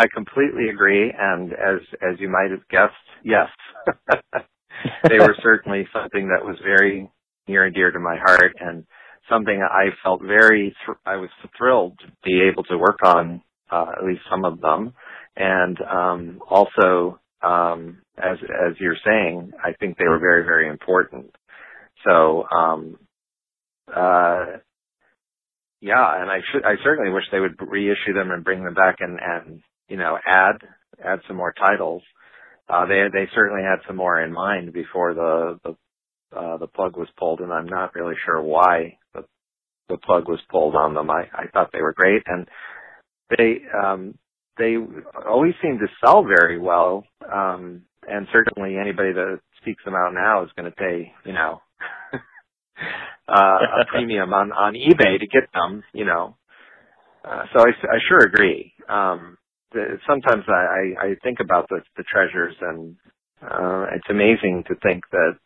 I 0.00 0.06
completely 0.14 0.70
agree, 0.70 1.12
and 1.16 1.52
as 1.52 1.80
as 2.00 2.18
you 2.18 2.30
might 2.30 2.50
have 2.50 2.66
guessed, 2.70 2.94
yes, 3.22 3.48
they 5.08 5.18
were 5.18 5.36
certainly 5.42 5.86
something 5.92 6.28
that 6.28 6.42
was 6.42 6.56
very 6.64 7.10
near 7.46 7.66
and 7.66 7.74
dear 7.74 7.90
to 7.90 7.98
my 8.00 8.16
heart, 8.16 8.54
and 8.60 8.86
something 9.28 9.62
I 9.62 9.90
felt 10.02 10.22
very. 10.22 10.74
I 11.04 11.16
was 11.16 11.28
thrilled 11.58 11.98
to 11.98 12.06
be 12.24 12.40
able 12.50 12.62
to 12.64 12.78
work 12.78 13.00
on 13.04 13.42
uh, 13.70 13.92
at 13.98 14.04
least 14.06 14.22
some 14.30 14.46
of 14.46 14.62
them, 14.62 14.94
and 15.36 15.76
um, 15.82 16.40
also 16.48 17.20
um, 17.42 18.00
as 18.16 18.38
as 18.40 18.76
you're 18.80 18.96
saying, 19.04 19.52
I 19.62 19.74
think 19.80 19.98
they 19.98 20.08
were 20.08 20.18
very 20.18 20.44
very 20.44 20.68
important. 20.68 21.34
So. 22.06 22.44
Um, 22.50 22.96
uh, 23.94 24.46
yeah, 25.82 26.20
and 26.20 26.30
I 26.30 26.40
should, 26.52 26.62
I 26.62 26.74
certainly 26.84 27.10
wish 27.10 27.24
they 27.32 27.40
would 27.40 27.56
reissue 27.58 28.12
them 28.12 28.30
and 28.30 28.44
bring 28.44 28.62
them 28.62 28.74
back 28.74 28.96
and, 29.00 29.18
and 29.18 29.62
you 29.90 29.98
know, 29.98 30.18
add 30.26 30.56
add 31.04 31.20
some 31.28 31.36
more 31.38 31.54
titles. 31.54 32.02
Uh, 32.68 32.86
they 32.86 33.04
they 33.12 33.28
certainly 33.34 33.62
had 33.64 33.80
some 33.86 33.96
more 33.96 34.22
in 34.22 34.32
mind 34.32 34.72
before 34.74 35.14
the 35.14 35.60
the 35.64 35.76
uh, 36.38 36.58
the 36.58 36.68
plug 36.68 36.96
was 36.96 37.08
pulled, 37.18 37.40
and 37.40 37.52
I'm 37.52 37.66
not 37.66 37.94
really 37.94 38.16
sure 38.26 38.42
why 38.42 38.98
the 39.14 39.24
the 39.88 39.98
plug 39.98 40.28
was 40.28 40.40
pulled 40.50 40.76
on 40.76 40.94
them. 40.94 41.10
I 41.10 41.24
I 41.34 41.46
thought 41.52 41.70
they 41.72 41.82
were 41.82 41.94
great, 41.94 42.22
and 42.26 42.48
they 43.36 43.62
um, 43.84 44.18
they 44.58 44.76
always 45.28 45.54
seem 45.62 45.78
to 45.78 45.86
sell 46.04 46.24
very 46.24 46.58
well. 46.58 47.04
Um, 47.32 47.82
and 48.08 48.26
certainly 48.32 48.76
anybody 48.78 49.12
that 49.12 49.40
seeks 49.64 49.84
them 49.84 49.94
out 49.94 50.14
now 50.14 50.44
is 50.44 50.50
going 50.56 50.70
to 50.70 50.76
pay, 50.76 51.12
you 51.24 51.32
know, 51.32 51.60
uh, 53.28 53.58
a 53.82 53.86
premium 53.90 54.32
on 54.34 54.52
on 54.52 54.74
eBay 54.74 55.18
to 55.20 55.26
get 55.26 55.52
them, 55.54 55.82
you 55.94 56.04
know. 56.04 56.36
Uh, 57.24 57.44
so 57.54 57.60
I, 57.60 57.70
I 57.94 57.98
sure 58.08 58.20
agree. 58.20 58.72
Um, 58.88 59.38
the, 59.72 59.98
sometimes 60.08 60.44
I, 60.48 60.94
I, 61.00 61.14
think 61.22 61.38
about 61.40 61.68
the, 61.68 61.80
the 61.96 62.04
treasures 62.04 62.54
and, 62.60 62.96
uh, 63.42 63.86
it's 63.94 64.08
amazing 64.10 64.64
to 64.68 64.74
think 64.82 65.04
that, 65.12 65.38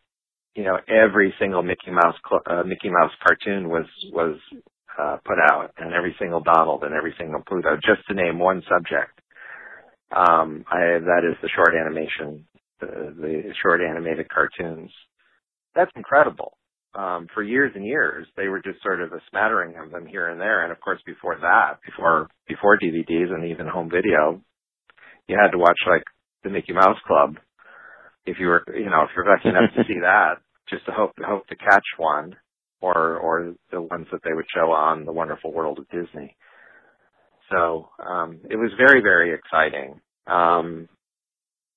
you 0.55 0.64
know, 0.64 0.79
every 0.89 1.35
single 1.39 1.62
Mickey 1.62 1.91
Mouse, 1.91 2.16
uh, 2.47 2.62
Mickey 2.65 2.90
Mouse 2.90 3.12
cartoon 3.27 3.69
was, 3.69 3.86
was, 4.12 4.36
uh, 5.01 5.19
put 5.24 5.39
out 5.51 5.73
and 5.78 5.93
every 5.93 6.15
single 6.19 6.40
Donald 6.40 6.82
and 6.85 6.94
every 6.94 7.15
single 7.19 7.43
Pluto, 7.47 7.77
just 7.77 8.07
to 8.09 8.15
name 8.15 8.39
one 8.39 8.62
subject. 8.69 9.20
Um, 10.15 10.65
I, 10.70 10.99
that 11.01 11.23
is 11.28 11.36
the 11.43 11.49
short 11.55 11.74
animation, 11.74 12.47
the, 12.81 13.15
the 13.16 13.53
short 13.62 13.81
animated 13.81 14.28
cartoons. 14.28 14.90
That's 15.74 15.90
incredible 15.97 16.57
um, 16.95 17.27
for 17.35 17.43
years 17.43 17.73
and 17.75 17.85
years, 17.85 18.27
they 18.37 18.49
were 18.49 18.62
just 18.62 18.83
sort 18.83 19.01
of 19.01 19.12
a 19.12 19.21
smattering 19.31 19.75
of 19.77 19.91
them 19.91 20.07
here 20.07 20.29
and 20.29 20.41
there. 20.41 20.62
And 20.62 20.73
of 20.73 20.81
course, 20.81 21.01
before 21.07 21.37
that, 21.41 21.79
before 21.85 22.29
before 22.49 22.79
DVDs 22.79 23.33
and 23.33 23.51
even 23.51 23.66
home 23.66 23.91
video, 23.91 24.41
you 25.27 25.39
had 25.41 25.51
to 25.51 25.59
watch 25.59 25.79
like 25.89 26.05
the 26.43 26.51
Mickey 26.51 26.73
Mouse 26.73 26.99
Club 27.07 27.37
if 28.27 28.37
you 28.39 28.47
were, 28.47 28.65
you 28.75 28.87
know, 28.87 29.03
if 29.03 29.11
you're 29.15 29.29
lucky 29.29 29.49
enough 29.49 29.71
to 29.77 29.83
see 29.87 29.99
that, 30.03 30.37
just 30.69 30.87
to 30.87 30.93
hope 30.93 31.12
hope 31.25 31.47
to 31.49 31.57
catch 31.57 31.85
one, 31.99 32.37
or 32.81 33.16
or 33.16 33.55
the 33.71 33.81
ones 33.81 34.07
that 34.12 34.21
they 34.25 34.33
would 34.33 34.47
show 34.55 34.71
on 34.71 35.05
the 35.05 35.12
Wonderful 35.12 35.53
World 35.53 35.79
of 35.79 35.89
Disney. 35.91 36.37
So 37.51 37.89
um, 38.05 38.41
it 38.49 38.57
was 38.57 38.71
very 38.79 39.03
very 39.03 39.35
exciting. 39.35 40.01
Um, 40.27 40.89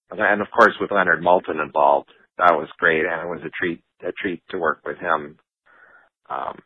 and 0.10 0.42
of 0.42 0.48
course, 0.56 0.74
with 0.80 0.92
Leonard 0.92 1.22
Maltin 1.22 1.62
involved, 1.62 2.10
that 2.38 2.54
was 2.54 2.70
great, 2.80 3.04
and 3.06 3.22
it 3.22 3.28
was 3.28 3.42
a 3.46 3.52
treat 3.60 3.82
a 4.04 4.12
treat 4.22 4.44
to 4.50 4.58
work 4.58 4.82
with 4.86 4.98
him. 4.98 5.38
Um, 6.30 6.60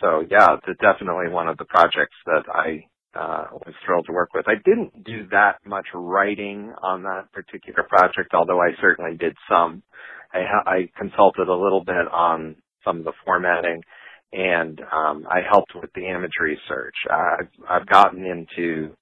so 0.00 0.24
yeah, 0.30 0.56
definitely 0.80 1.30
one 1.30 1.48
of 1.48 1.58
the 1.58 1.64
projects 1.64 2.16
that 2.26 2.44
I 2.52 2.86
uh, 3.18 3.46
was 3.52 3.74
thrilled 3.84 4.06
to 4.06 4.12
work 4.12 4.30
with. 4.34 4.46
I 4.48 4.56
didn't 4.64 5.04
do 5.04 5.26
that 5.30 5.58
much 5.64 5.86
writing 5.94 6.72
on 6.82 7.02
that 7.04 7.32
particular 7.32 7.84
project, 7.88 8.34
although 8.34 8.60
I 8.60 8.70
certainly 8.80 9.16
did 9.16 9.36
some. 9.50 9.82
I, 10.32 10.40
I 10.66 10.90
consulted 10.98 11.48
a 11.48 11.54
little 11.54 11.82
bit 11.84 12.06
on 12.12 12.56
some 12.84 12.98
of 12.98 13.04
the 13.04 13.12
formatting, 13.24 13.82
and 14.32 14.80
um, 14.92 15.26
I 15.30 15.40
helped 15.50 15.72
with 15.74 15.90
the 15.94 16.06
image 16.08 16.34
research. 16.40 16.94
I've, 17.10 17.48
I've 17.68 17.86
gotten 17.86 18.24
into 18.26 18.94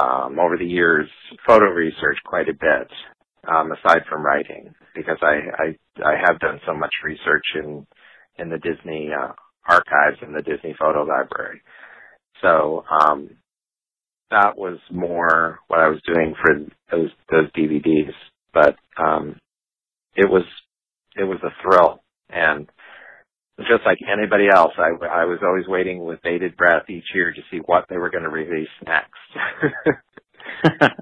um, 0.00 0.38
over 0.38 0.56
the 0.58 0.66
years 0.66 1.08
photo 1.46 1.66
research 1.66 2.18
quite 2.24 2.48
a 2.48 2.54
bit, 2.54 2.88
um, 3.48 3.72
aside 3.72 4.02
from 4.08 4.24
writing, 4.24 4.74
because 4.94 5.18
I, 5.22 5.36
I 5.62 6.04
I 6.04 6.14
have 6.26 6.40
done 6.40 6.60
so 6.66 6.74
much 6.74 6.92
research 7.04 7.44
in 7.56 7.86
in 8.38 8.50
the 8.50 8.58
Disney 8.58 9.10
uh, 9.12 9.32
archives 9.68 10.18
and 10.22 10.34
the 10.34 10.42
Disney 10.42 10.74
photo 10.78 11.04
library. 11.04 11.62
So 12.42 12.84
um, 13.02 13.30
that 14.30 14.56
was 14.56 14.78
more 14.90 15.60
what 15.68 15.80
I 15.80 15.88
was 15.88 16.00
doing 16.06 16.34
for 16.42 16.54
those 16.90 17.10
those 17.30 17.50
DVDs, 17.52 18.12
but 18.54 18.76
um, 18.98 19.36
it 20.16 20.30
was 20.30 20.44
it 21.16 21.24
was 21.24 21.40
a 21.44 21.50
thrill 21.62 22.02
and 22.30 22.68
just 23.60 23.86
like 23.86 23.98
anybody 24.10 24.48
else, 24.52 24.72
I, 24.78 24.90
I 25.06 25.24
was 25.26 25.38
always 25.44 25.66
waiting 25.68 26.04
with 26.04 26.22
bated 26.22 26.56
breath 26.56 26.88
each 26.88 27.04
year 27.14 27.32
to 27.32 27.40
see 27.50 27.58
what 27.66 27.84
they 27.88 27.98
were 27.98 28.10
going 28.10 28.24
to 28.24 28.30
release 28.30 28.68
next. 28.86 29.10
and, 30.62 30.92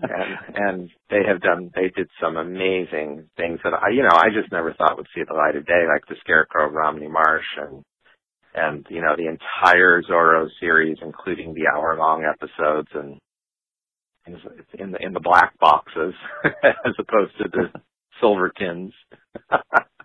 and 0.54 0.90
they 1.10 1.22
have 1.26 1.40
done, 1.40 1.70
they 1.74 1.90
did 1.94 2.08
some 2.20 2.36
amazing 2.36 3.28
things 3.36 3.60
that 3.64 3.72
I, 3.74 3.90
you 3.90 4.02
know, 4.02 4.14
I 4.14 4.28
just 4.28 4.52
never 4.52 4.74
thought 4.74 4.96
would 4.96 5.08
see 5.14 5.22
the 5.26 5.34
light 5.34 5.56
of 5.56 5.66
day, 5.66 5.84
like 5.86 6.06
the 6.08 6.16
Scarecrow 6.20 6.68
of 6.68 6.74
Romney 6.74 7.08
Marsh 7.08 7.44
and, 7.56 7.82
and, 8.54 8.86
you 8.90 9.00
know, 9.00 9.14
the 9.16 9.28
entire 9.28 10.02
Zorro 10.02 10.48
series, 10.60 10.98
including 11.02 11.54
the 11.54 11.68
hour 11.74 11.96
long 11.96 12.24
episodes 12.24 12.88
and 12.94 13.18
in 14.26 14.92
the, 14.92 14.98
in 15.04 15.12
the 15.12 15.20
black 15.20 15.58
boxes 15.58 16.14
as 16.64 16.94
opposed 16.98 17.36
to 17.38 17.48
the 17.50 17.80
silver 18.20 18.52
tins. 18.56 18.92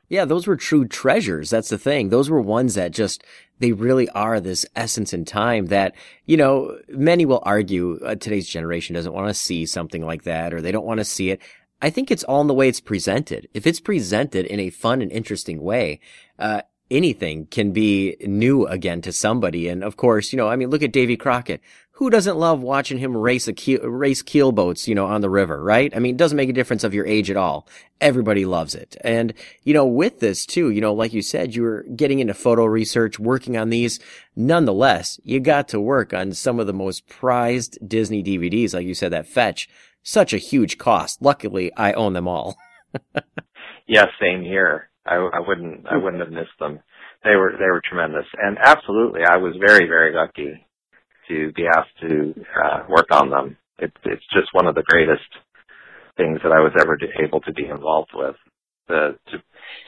Yeah, 0.09 0.25
those 0.25 0.47
were 0.47 0.55
true 0.55 0.87
treasures. 0.87 1.49
That's 1.49 1.69
the 1.69 1.77
thing. 1.77 2.09
Those 2.09 2.29
were 2.29 2.41
ones 2.41 2.75
that 2.75 2.91
just, 2.91 3.23
they 3.59 3.71
really 3.71 4.09
are 4.09 4.39
this 4.39 4.65
essence 4.75 5.13
in 5.13 5.25
time 5.25 5.67
that, 5.67 5.95
you 6.25 6.37
know, 6.37 6.77
many 6.89 7.25
will 7.25 7.41
argue 7.43 7.99
uh, 8.05 8.15
today's 8.15 8.47
generation 8.47 8.95
doesn't 8.95 9.13
want 9.13 9.27
to 9.27 9.33
see 9.33 9.65
something 9.65 10.05
like 10.05 10.23
that 10.23 10.53
or 10.53 10.61
they 10.61 10.71
don't 10.71 10.85
want 10.85 10.99
to 10.99 11.05
see 11.05 11.31
it. 11.31 11.41
I 11.81 11.89
think 11.89 12.09
it's 12.09 12.23
all 12.23 12.41
in 12.41 12.47
the 12.47 12.53
way 12.53 12.69
it's 12.69 12.81
presented. 12.81 13.47
If 13.53 13.67
it's 13.67 13.79
presented 13.79 14.45
in 14.45 14.59
a 14.59 14.69
fun 14.69 15.01
and 15.01 15.11
interesting 15.11 15.61
way, 15.61 15.99
uh, 16.39 16.61
anything 16.89 17.45
can 17.47 17.71
be 17.71 18.15
new 18.21 18.65
again 18.65 19.01
to 19.01 19.11
somebody. 19.11 19.67
And 19.67 19.83
of 19.83 19.97
course, 19.97 20.31
you 20.31 20.37
know, 20.37 20.47
I 20.47 20.55
mean, 20.55 20.69
look 20.69 20.83
at 20.83 20.91
Davy 20.91 21.17
Crockett 21.17 21.61
who 21.97 22.11
doesn't 22.11 22.37
love 22.37 22.61
watching 22.61 22.99
him 22.99 23.17
race 23.17 23.47
a 23.47 23.53
keel, 23.53 23.81
race 23.81 24.21
keelboats, 24.21 24.87
you 24.87 24.93
know, 24.93 25.07
on 25.07 25.21
the 25.21 25.29
river, 25.31 25.63
right? 25.63 25.91
I 25.95 25.99
mean, 25.99 26.13
it 26.13 26.17
doesn't 26.17 26.35
make 26.35 26.47
a 26.47 26.53
difference 26.53 26.83
of 26.83 26.93
your 26.93 27.07
age 27.07 27.31
at 27.31 27.37
all. 27.37 27.67
Everybody 27.99 28.45
loves 28.45 28.75
it. 28.75 28.95
And, 29.01 29.33
you 29.63 29.73
know, 29.73 29.87
with 29.87 30.19
this 30.19 30.45
too, 30.45 30.69
you 30.69 30.79
know, 30.79 30.93
like 30.93 31.11
you 31.11 31.23
said, 31.23 31.55
you 31.55 31.63
were 31.63 31.85
getting 31.95 32.19
into 32.19 32.35
photo 32.35 32.65
research, 32.65 33.17
working 33.17 33.57
on 33.57 33.71
these. 33.71 33.99
Nonetheless, 34.35 35.19
you 35.23 35.39
got 35.39 35.67
to 35.69 35.79
work 35.79 36.13
on 36.13 36.33
some 36.33 36.59
of 36.59 36.67
the 36.67 36.73
most 36.73 37.07
prized 37.07 37.79
Disney 37.87 38.21
DVDs, 38.21 38.75
like 38.75 38.85
you 38.85 38.93
said, 38.93 39.11
that 39.11 39.27
fetch 39.27 39.67
such 40.03 40.33
a 40.33 40.37
huge 40.37 40.77
cost. 40.77 41.19
Luckily, 41.23 41.73
I 41.75 41.93
own 41.93 42.13
them 42.13 42.27
all. 42.27 42.57
yes, 43.87 44.09
same 44.21 44.43
here. 44.43 44.91
I, 45.03 45.15
I 45.15 45.39
wouldn't, 45.39 45.87
I 45.87 45.97
wouldn't 45.97 46.21
have 46.21 46.31
missed 46.31 46.59
them. 46.59 46.79
They 47.23 47.35
were, 47.35 47.53
they 47.57 47.71
were 47.71 47.81
tremendous. 47.83 48.27
And 48.39 48.59
absolutely, 48.63 49.21
I 49.27 49.37
was 49.37 49.55
very, 49.59 49.87
very 49.87 50.13
lucky 50.13 50.63
to 51.27 51.51
be 51.53 51.65
asked 51.67 51.97
to 52.01 52.33
uh, 52.63 52.83
work 52.89 53.07
on 53.11 53.29
them. 53.29 53.57
It, 53.79 53.91
it's 54.05 54.25
just 54.33 54.53
one 54.53 54.67
of 54.67 54.75
the 54.75 54.83
greatest 54.83 55.29
things 56.17 56.39
that 56.43 56.51
I 56.51 56.59
was 56.59 56.73
ever 56.79 56.97
able 57.23 57.41
to 57.41 57.53
be 57.53 57.65
involved 57.65 58.11
with. 58.13 58.35
The, 58.87 59.17
to 59.31 59.37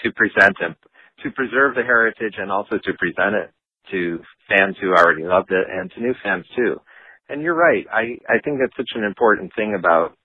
to 0.04 0.12
present 0.12 0.58
and 0.60 0.76
to 1.24 1.32
preserve 1.32 1.76
the 1.76 1.84
heritage 1.84 2.36
and 2.38 2.52
also 2.52 2.78
to 2.84 2.94
present 3.00 3.36
it 3.36 3.52
to 3.92 4.20
fans 4.50 4.76
who 4.82 4.90
already 4.90 5.24
loved 5.24 5.52
it 5.52 5.68
and 5.70 5.90
to 5.92 6.02
new 6.02 6.14
fans 6.22 6.46
too. 6.56 6.82
And 7.30 7.42
you're 7.42 7.56
right. 7.56 7.86
I 7.92 8.18
I 8.28 8.40
think 8.44 8.60
that's 8.60 8.76
such 8.76 8.92
an 8.96 9.04
important 9.04 9.52
thing 9.56 9.76
about 9.78 10.18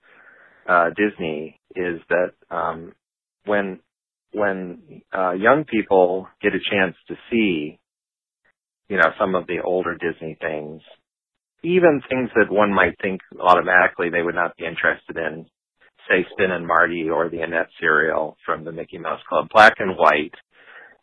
uh, 0.67 0.89
Disney 0.89 1.59
is 1.75 2.01
that 2.09 2.31
um, 2.49 2.93
when 3.45 3.79
when 4.33 5.01
uh, 5.17 5.31
young 5.31 5.63
people 5.63 6.27
get 6.41 6.53
a 6.53 6.69
chance 6.69 6.95
to 7.07 7.15
see, 7.31 7.79
you 8.89 8.97
know, 8.97 9.09
some 9.19 9.35
of 9.35 9.47
the 9.47 9.59
older 9.63 9.95
Disney 9.95 10.37
things, 10.41 10.81
even 11.65 12.01
things 12.09 12.29
that 12.35 12.53
one 12.53 12.73
might 12.73 12.95
think 13.01 13.21
automatically 13.41 14.09
they 14.09 14.21
would 14.21 14.35
not 14.35 14.55
be 14.55 14.65
interested 14.65 15.17
in, 15.17 15.45
say 16.07 16.25
Spin 16.31 16.51
and 16.51 16.67
Marty 16.67 17.09
or 17.09 17.29
the 17.29 17.41
Annette 17.41 17.69
serial 17.79 18.37
from 18.45 18.63
the 18.63 18.71
Mickey 18.71 18.97
Mouse 18.97 19.21
Club, 19.27 19.47
black 19.51 19.73
and 19.79 19.97
white, 19.97 20.33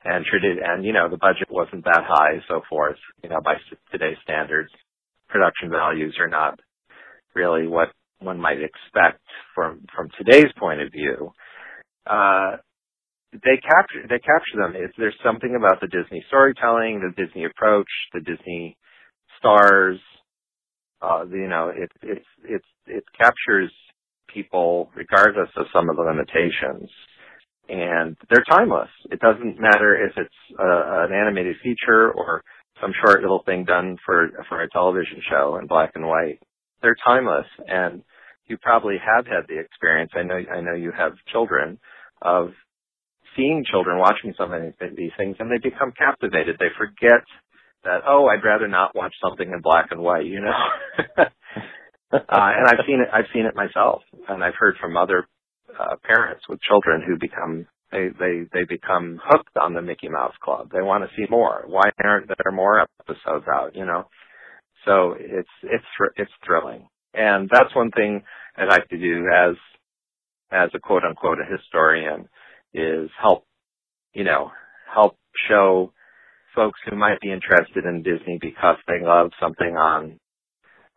and 0.05 0.25
and 0.65 0.85
you 0.85 0.93
know 0.93 1.09
the 1.09 1.17
budget 1.17 1.49
wasn't 1.51 1.85
that 1.85 2.05
high, 2.07 2.39
so 2.49 2.63
forth. 2.69 2.97
You 3.23 3.31
know, 3.31 3.41
by 3.45 3.55
today's 3.91 4.17
standards, 4.23 4.71
production 5.29 5.71
values 5.71 6.17
are 6.21 6.29
not 6.29 6.61
really 7.35 7.67
what 7.67 7.89
one 8.21 8.41
might 8.41 8.59
expect 8.63 9.21
from 9.55 9.85
from 9.95 10.09
today's 10.17 10.53
point 10.59 10.81
of 10.81 10.93
view. 10.93 11.33
Uh, 12.07 12.57
they 13.33 13.57
capture 13.63 14.03
they 14.09 14.19
capture 14.19 14.59
them. 14.59 14.75
It's, 14.77 14.95
there's 14.99 15.19
something 15.25 15.55
about 15.57 15.81
the 15.81 15.89
Disney 15.89 16.25
storytelling, 16.29 17.01
the 17.01 17.25
Disney 17.25 17.45
approach, 17.45 17.89
the 18.13 18.21
Disney 18.21 18.77
stars. 19.39 19.99
Uh, 21.03 21.25
you 21.31 21.49
know, 21.49 21.73
it 21.75 21.91
it 22.03 22.23
it 22.45 22.63
it 22.87 23.05
captures 23.19 23.73
people 24.33 24.91
regardless 24.95 25.49
of 25.57 25.67
some 25.73 25.91
of 25.91 25.97
the 25.97 26.03
limitations, 26.03 26.89
and 27.69 28.17
they're 28.31 28.45
timeless. 28.49 28.89
It 29.11 29.21
doesn't 29.21 29.61
matter 29.61 29.97
if 30.07 30.13
it's 30.17 30.59
uh, 30.59 31.05
an 31.07 31.13
animated 31.13 31.57
feature 31.63 32.13
or 32.13 32.43
some 32.81 32.93
short 33.05 33.21
little 33.21 33.43
thing 33.45 33.65
done 33.65 33.97
for 34.07 34.31
for 34.49 34.63
a 34.63 34.71
television 34.71 35.21
show 35.29 35.59
in 35.61 35.67
black 35.67 35.93
and 35.97 36.07
white. 36.07 36.39
They're 36.83 36.97
timeless, 37.05 37.47
and 37.67 38.03
you 38.47 38.57
probably 38.59 38.97
have 39.05 39.27
had 39.27 39.47
the 39.49 39.59
experience. 39.59 40.13
I 40.15 40.23
know 40.23 40.37
I 40.37 40.61
know 40.61 40.75
you 40.75 40.93
have 40.97 41.13
children 41.33 41.79
of 42.21 42.51
seeing 43.37 43.65
children 43.71 43.99
watching 43.99 44.35
some 44.37 44.53
of 44.53 44.63
these 44.97 45.13
things, 45.17 45.37
and 45.41 45.51
they 45.51 45.59
become 45.59 45.93
captivated. 45.97 46.57
They 46.59 46.71
forget 46.79 47.25
that 47.85 48.03
oh, 48.07 48.27
I'd 48.27 48.45
rather 48.45 48.69
not 48.69 48.95
watch 48.95 49.15
something 49.23 49.51
in 49.51 49.61
black 49.61 49.89
and 49.91 50.01
white, 50.01 50.27
you 50.27 50.41
know. 50.41 50.53
uh, 51.19 51.25
and 52.13 52.69
I've 52.69 52.85
seen 52.87 53.01
it. 53.01 53.09
I've 53.13 53.31
seen 53.35 53.47
it 53.47 53.55
myself, 53.55 54.03
and 54.29 54.43
I've 54.45 54.55
heard 54.59 54.77
from 54.81 54.97
other 54.97 55.27
uh, 55.79 55.97
parents 56.05 56.45
with 56.49 56.61
children 56.61 57.03
who 57.07 57.17
become 57.19 57.67
they 57.91 58.09
they 58.19 58.43
they 58.53 58.65
become 58.65 59.21
hooked 59.23 59.57
on 59.61 59.75
the 59.75 59.83
Mickey 59.83 60.09
Mouse 60.09 60.35
Club. 60.43 60.71
They 60.73 60.83
want 60.83 61.05
to 61.05 61.17
see 61.17 61.27
more. 61.31 61.65
Why 61.67 61.91
aren't 62.03 62.29
there 62.29 62.53
more 62.53 62.87
episodes 63.01 63.47
out? 63.53 63.75
You 63.75 63.87
know. 63.87 64.07
So 64.85 65.15
it's 65.19 65.49
it's 65.63 65.85
it's 66.17 66.31
thrilling, 66.45 66.89
and 67.15 67.49
that's 67.53 67.75
one 67.75 67.91
thing 67.91 68.23
I 68.57 68.65
like 68.65 68.89
to 68.89 68.99
do 68.99 69.27
as 69.29 69.57
as 70.51 70.71
a 70.75 70.79
quote 70.81 71.05
unquote 71.05 71.39
a 71.41 71.45
historian 71.45 72.29
is 72.75 73.11
help 73.21 73.45
you 74.15 74.25
know 74.25 74.51
help 74.93 75.17
show 75.49 75.93
folks 76.55 76.79
who 76.89 76.97
might 76.97 77.21
be 77.21 77.33
interested 77.33 77.85
in 77.85 78.03
Disney 78.03 78.39
because 78.41 78.77
they 78.87 79.01
love 79.05 79.31
something 79.41 79.77
on 79.77 80.19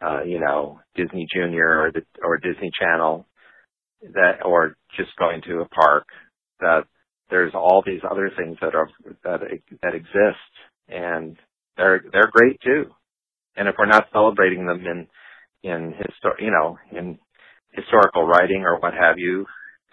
uh, 0.05 0.23
you 0.23 0.39
know 0.39 0.79
Disney 0.95 1.27
Junior 1.33 1.81
or 1.81 1.91
the 1.91 2.01
or 2.23 2.37
Disney 2.37 2.71
Channel 2.79 3.25
that 4.13 4.45
or 4.45 4.75
just 4.97 5.15
going 5.17 5.41
to 5.43 5.61
a 5.61 5.69
park 5.69 6.05
that 6.59 6.83
there's 7.29 7.53
all 7.55 7.83
these 7.85 8.01
other 8.09 8.31
things 8.37 8.57
that 8.61 8.75
are 8.75 8.89
that 9.23 9.39
that 9.81 9.95
exist 9.95 10.51
and 10.87 11.37
they're 11.77 12.03
they're 12.11 12.31
great 12.31 12.59
too. 12.61 12.85
And 13.57 13.67
if 13.67 13.75
we're 13.77 13.85
not 13.85 14.07
celebrating 14.11 14.65
them 14.65 14.85
in 14.85 15.07
in 15.63 15.93
histor 15.93 16.33
you 16.39 16.51
know 16.51 16.77
in 16.91 17.17
historical 17.71 18.25
writing 18.25 18.63
or 18.63 18.79
what 18.79 18.93
have 18.93 19.17
you 19.17 19.45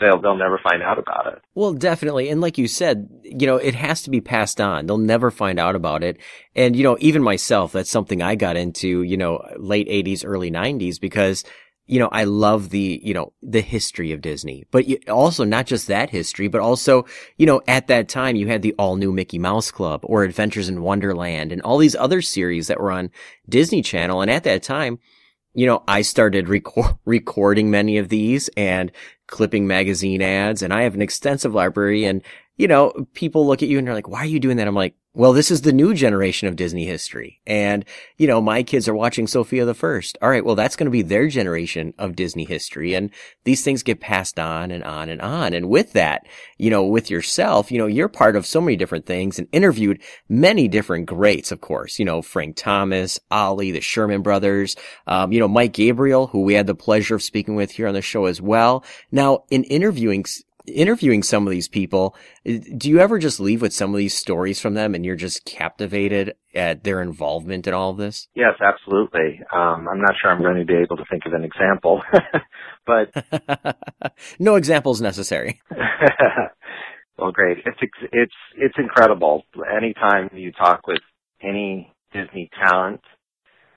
they'll 0.03 0.21
they'll 0.21 0.37
never 0.37 0.59
find 0.63 0.83
out 0.83 0.99
about 0.99 1.27
it. 1.27 1.43
Well, 1.55 1.73
definitely, 1.73 2.29
and 2.29 2.41
like 2.41 2.59
you 2.59 2.69
said, 2.69 3.09
you 3.23 3.47
know, 3.47 3.57
it 3.57 3.75
has 3.75 4.03
to 4.03 4.11
be 4.11 4.21
passed 4.21 4.61
on. 4.61 4.87
They'll 4.87 4.99
never 4.99 5.31
find 5.31 5.59
out 5.59 5.77
about 5.77 6.03
it. 6.03 6.19
And 6.55 6.77
you 6.77 6.83
know, 6.83 6.97
even 7.01 7.23
myself, 7.23 7.73
that's 7.73 7.91
something 7.91 8.21
I 8.21 8.35
got 8.35 8.57
into, 8.57 9.03
you 9.03 9.17
know, 9.17 9.43
late 9.57 9.89
'80s, 9.89 10.25
early 10.25 10.51
'90s 10.51 11.01
because. 11.01 11.45
You 11.85 11.99
know, 11.99 12.09
I 12.13 12.25
love 12.25 12.71
the, 12.71 13.01
you 13.03 13.13
know, 13.13 13.33
the 13.43 13.61
history 13.61 14.13
of 14.13 14.21
Disney, 14.21 14.65
but 14.71 14.87
also 15.09 15.43
not 15.43 15.67
just 15.67 15.89
that 15.89 16.11
history, 16.11 16.47
but 16.47 16.61
also, 16.61 17.07
you 17.37 17.45
know, 17.45 17.61
at 17.67 17.89
that 17.89 18.09
time 18.09 18.37
you 18.37 18.47
had 18.47 18.63
the 18.63 18.73
all 18.79 18.95
new 18.95 19.13
Mickey 19.13 19.39
Mouse 19.39 19.73
Club 19.73 20.01
or 20.05 20.23
Adventures 20.23 20.69
in 20.69 20.83
Wonderland 20.83 21.51
and 21.51 21.61
all 21.63 21.79
these 21.79 21.97
other 21.97 22.23
series 22.23 22.69
that 22.69 22.81
were 22.81 22.93
on 22.93 23.11
Disney 23.49 23.83
Channel. 23.83 24.23
And 24.23 24.31
at 24.31 24.45
that 24.45 24.63
time, 24.63 25.01
you 25.55 25.67
know, 25.67 25.83
I 25.87 26.03
started 26.03 26.49
record- 26.49 26.97
recording 27.05 27.71
many 27.71 27.99
of 27.99 28.09
these 28.09 28.49
and 28.57 28.91
clipping 29.27 29.67
magazine 29.67 30.23
ads 30.23 30.63
and 30.63 30.73
I 30.73 30.83
have 30.83 30.95
an 30.95 31.03
extensive 31.03 31.55
library 31.55 32.05
and, 32.05 32.23
you 32.57 32.69
know, 32.69 32.93
people 33.15 33.47
look 33.47 33.63
at 33.63 33.69
you 33.69 33.79
and 33.79 33.87
they're 33.87 33.95
like, 33.95 34.09
why 34.09 34.21
are 34.21 34.27
you 34.27 34.41
doing 34.41 34.57
that? 34.59 34.69
I'm 34.69 34.75
like, 34.75 34.95
well, 35.15 35.35
this 35.35 35.51
is 35.51 35.61
the 35.61 35.73
new 35.73 35.93
generation 35.93 36.49
of 36.49 36.57
Disney 36.57 36.87
history. 36.87 37.43
And, 37.47 37.85
you 38.17 38.27
know, 38.27 38.41
my 38.41 38.63
kids 38.63 38.89
are 38.89 38.95
watching 38.95 39.27
Sofia 39.27 39.67
the 39.67 39.75
First. 39.75 40.17
All 40.23 40.31
right. 40.31 40.45
Well, 40.45 40.55
that's 40.55 40.75
going 40.75 40.87
to 40.87 40.91
be 40.91 41.03
their 41.03 41.29
generation 41.29 41.93
of 41.99 42.17
Disney 42.17 42.45
history. 42.45 42.95
And 42.95 43.11
these 43.45 43.63
things 43.63 43.83
get 43.83 44.01
passed 44.01 44.39
on 44.39 44.71
and 44.71 44.83
on 44.85 45.11
and 45.11 45.21
on. 45.21 45.53
And 45.53 45.69
with 45.69 45.93
that, 45.93 46.27
you 46.57 46.71
know, 46.71 46.83
with 46.85 47.11
yourself, 47.11 47.71
you 47.71 47.77
know, 47.77 47.87
you're 47.87 48.09
part 48.09 48.37
of 48.37 48.47
so 48.47 48.61
many 48.63 48.75
different 48.75 49.05
things 49.05 49.39
and 49.39 49.49
interviewed 49.53 50.01
many 50.31 50.67
different 50.67 51.05
greats, 51.05 51.53
of 51.53 51.61
course, 51.61 51.99
you 51.99 52.07
know, 52.07 52.23
Frank 52.23 52.57
Thomas, 52.57 53.21
Ollie, 53.31 53.71
the 53.71 53.83
Sherman 53.83 54.23
brothers, 54.23 54.77
um, 55.07 55.31
you 55.31 55.41
know, 55.41 55.49
Mike 55.49 55.75
Gabriel, 55.75 56.29
who 56.29 56.41
we 56.41 56.55
had 56.55 56.67
the 56.67 56.75
pleasure 56.75 57.15
of 57.15 57.23
speaking 57.23 57.55
with 57.55 57.73
here 57.73 57.87
on 57.87 57.95
the 57.95 58.01
show 58.01 58.25
as 58.25 58.41
well. 58.41 58.83
Now, 59.11 59.45
in 59.51 59.65
interviewing 59.65 60.25
interviewing 60.67 61.23
some 61.23 61.47
of 61.47 61.51
these 61.51 61.69
people, 61.69 62.17
do 62.45 62.89
you 62.89 62.99
ever 62.99 63.19
just 63.19 63.41
leave 63.41 63.63
with 63.63 63.73
some 63.73 63.91
of 63.91 63.99
these 63.99 64.15
stories 64.15 64.61
from 64.61 64.75
them 64.75 64.95
and 64.95 65.05
you're 65.05 65.17
just 65.17 65.45
captivated 65.45 66.35
at 66.55 66.85
their 66.85 67.03
involvement 67.03 67.67
in 67.67 67.75
all 67.75 67.91
of 67.91 67.97
this? 67.97 68.29
Yes, 68.35 68.55
absolutely. 68.61 69.41
Um, 69.53 69.89
I'm 69.89 70.01
not 70.01 70.15
sure 70.21 70.31
I'm 70.31 70.43
going 70.43 70.59
to 70.59 70.65
be 70.65 70.77
able 70.77 70.97
to 70.97 71.05
think 71.11 71.25
of 71.27 71.33
an 71.33 71.45
example, 71.45 72.03
but 72.87 73.77
no 74.39 74.57
examples 74.57 75.01
necessary. 75.01 75.61
well, 77.19 77.33
great. 77.33 77.59
It's 77.65 77.93
it's 78.13 78.35
it's 78.57 78.75
incredible. 78.79 79.45
Anytime 79.75 80.31
you 80.35 80.53
talk 80.53 80.87
with 80.87 81.01
any 81.43 81.93
Disney 82.13 82.51
talent, 82.61 83.01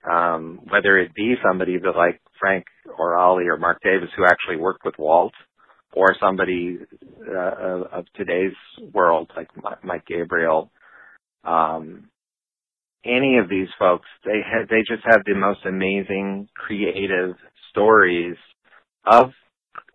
um, 0.09 0.59
whether 0.69 0.97
it 0.97 1.13
be 1.13 1.35
somebody 1.43 1.77
that 1.77 1.95
like 1.95 2.21
Frank 2.39 2.65
or 2.97 3.17
Ollie 3.17 3.47
or 3.47 3.57
Marc 3.57 3.81
Davis 3.81 4.09
who 4.15 4.25
actually 4.25 4.57
worked 4.57 4.85
with 4.85 4.95
Walt 4.97 5.33
or 5.95 6.15
somebody 6.19 6.79
uh, 7.27 7.83
of 7.91 8.05
today's 8.15 8.53
world 8.93 9.31
like 9.35 9.49
Mike 9.83 10.05
Gabriel, 10.05 10.71
um, 11.43 12.09
any 13.05 13.37
of 13.37 13.49
these 13.49 13.67
folks, 13.77 14.07
they 14.25 14.39
had, 14.43 14.67
they 14.69 14.81
just 14.87 15.03
have 15.05 15.21
the 15.25 15.35
most 15.35 15.59
amazing 15.65 16.49
creative 16.55 17.35
stories 17.69 18.35
of 19.05 19.31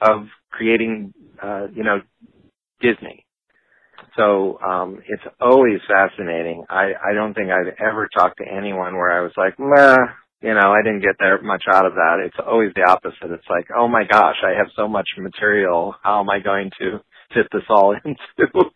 of 0.00 0.26
creating, 0.50 1.12
uh, 1.42 1.66
you 1.74 1.82
know, 1.82 2.00
Disney. 2.80 3.24
So 4.16 4.58
um, 4.60 5.00
it's 5.08 5.22
always 5.40 5.80
fascinating. 5.88 6.64
I 6.68 6.92
I 7.10 7.14
don't 7.14 7.34
think 7.34 7.50
I've 7.50 7.74
ever 7.80 8.08
talked 8.14 8.38
to 8.38 8.44
anyone 8.48 8.94
where 8.94 9.10
I 9.10 9.20
was 9.22 9.32
like, 9.36 9.58
Meh, 9.58 9.96
you 10.42 10.54
know, 10.54 10.72
I 10.72 10.82
didn't 10.82 11.02
get 11.02 11.18
that 11.18 11.42
much 11.42 11.64
out 11.70 11.86
of 11.86 11.94
that. 11.94 12.22
It's 12.24 12.36
always 12.44 12.72
the 12.74 12.88
opposite. 12.88 13.30
It's 13.30 13.48
like, 13.50 13.68
oh 13.76 13.88
my 13.88 14.04
gosh, 14.10 14.36
I 14.42 14.56
have 14.56 14.68
so 14.74 14.88
much 14.88 15.08
material. 15.18 15.94
How 16.02 16.20
am 16.20 16.30
I 16.30 16.40
going 16.40 16.70
to 16.80 17.00
fit 17.34 17.46
this 17.52 17.62
all 17.68 17.94
into, 18.04 18.70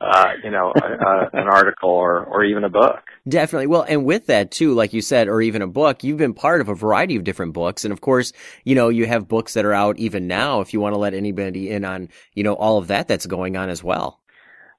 uh, 0.00 0.32
you 0.42 0.50
know, 0.50 0.72
a, 0.74 0.86
a, 0.86 1.30
an 1.34 1.48
article 1.48 1.90
or, 1.90 2.24
or 2.24 2.44
even 2.44 2.64
a 2.64 2.70
book? 2.70 3.00
Definitely. 3.28 3.66
Well, 3.66 3.84
and 3.86 4.06
with 4.06 4.26
that 4.26 4.50
too, 4.50 4.72
like 4.72 4.94
you 4.94 5.02
said, 5.02 5.28
or 5.28 5.42
even 5.42 5.60
a 5.60 5.66
book, 5.66 6.02
you've 6.02 6.18
been 6.18 6.34
part 6.34 6.62
of 6.62 6.70
a 6.70 6.74
variety 6.74 7.16
of 7.16 7.24
different 7.24 7.52
books. 7.52 7.84
And 7.84 7.92
of 7.92 8.00
course, 8.00 8.32
you 8.64 8.74
know, 8.74 8.88
you 8.88 9.06
have 9.06 9.28
books 9.28 9.52
that 9.52 9.66
are 9.66 9.74
out 9.74 9.98
even 9.98 10.26
now 10.26 10.62
if 10.62 10.72
you 10.72 10.80
want 10.80 10.94
to 10.94 10.98
let 10.98 11.12
anybody 11.12 11.70
in 11.70 11.84
on, 11.84 12.08
you 12.32 12.42
know, 12.42 12.54
all 12.54 12.78
of 12.78 12.86
that 12.88 13.06
that's 13.06 13.26
going 13.26 13.56
on 13.56 13.68
as 13.68 13.84
well. 13.84 14.20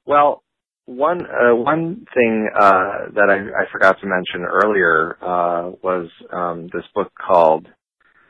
Well, 0.08 0.42
one 0.88 1.22
uh, 1.22 1.54
one 1.54 2.06
thing 2.16 2.50
uh, 2.56 3.12
that 3.14 3.30
I, 3.30 3.64
I, 3.64 3.66
forgot 3.72 3.98
to 4.00 4.08
mention 4.08 4.46
earlier 4.48 5.18
uh, 5.22 5.72
was 5.84 6.10
um, 6.32 6.70
this 6.74 6.86
book 6.96 7.12
called 7.16 7.68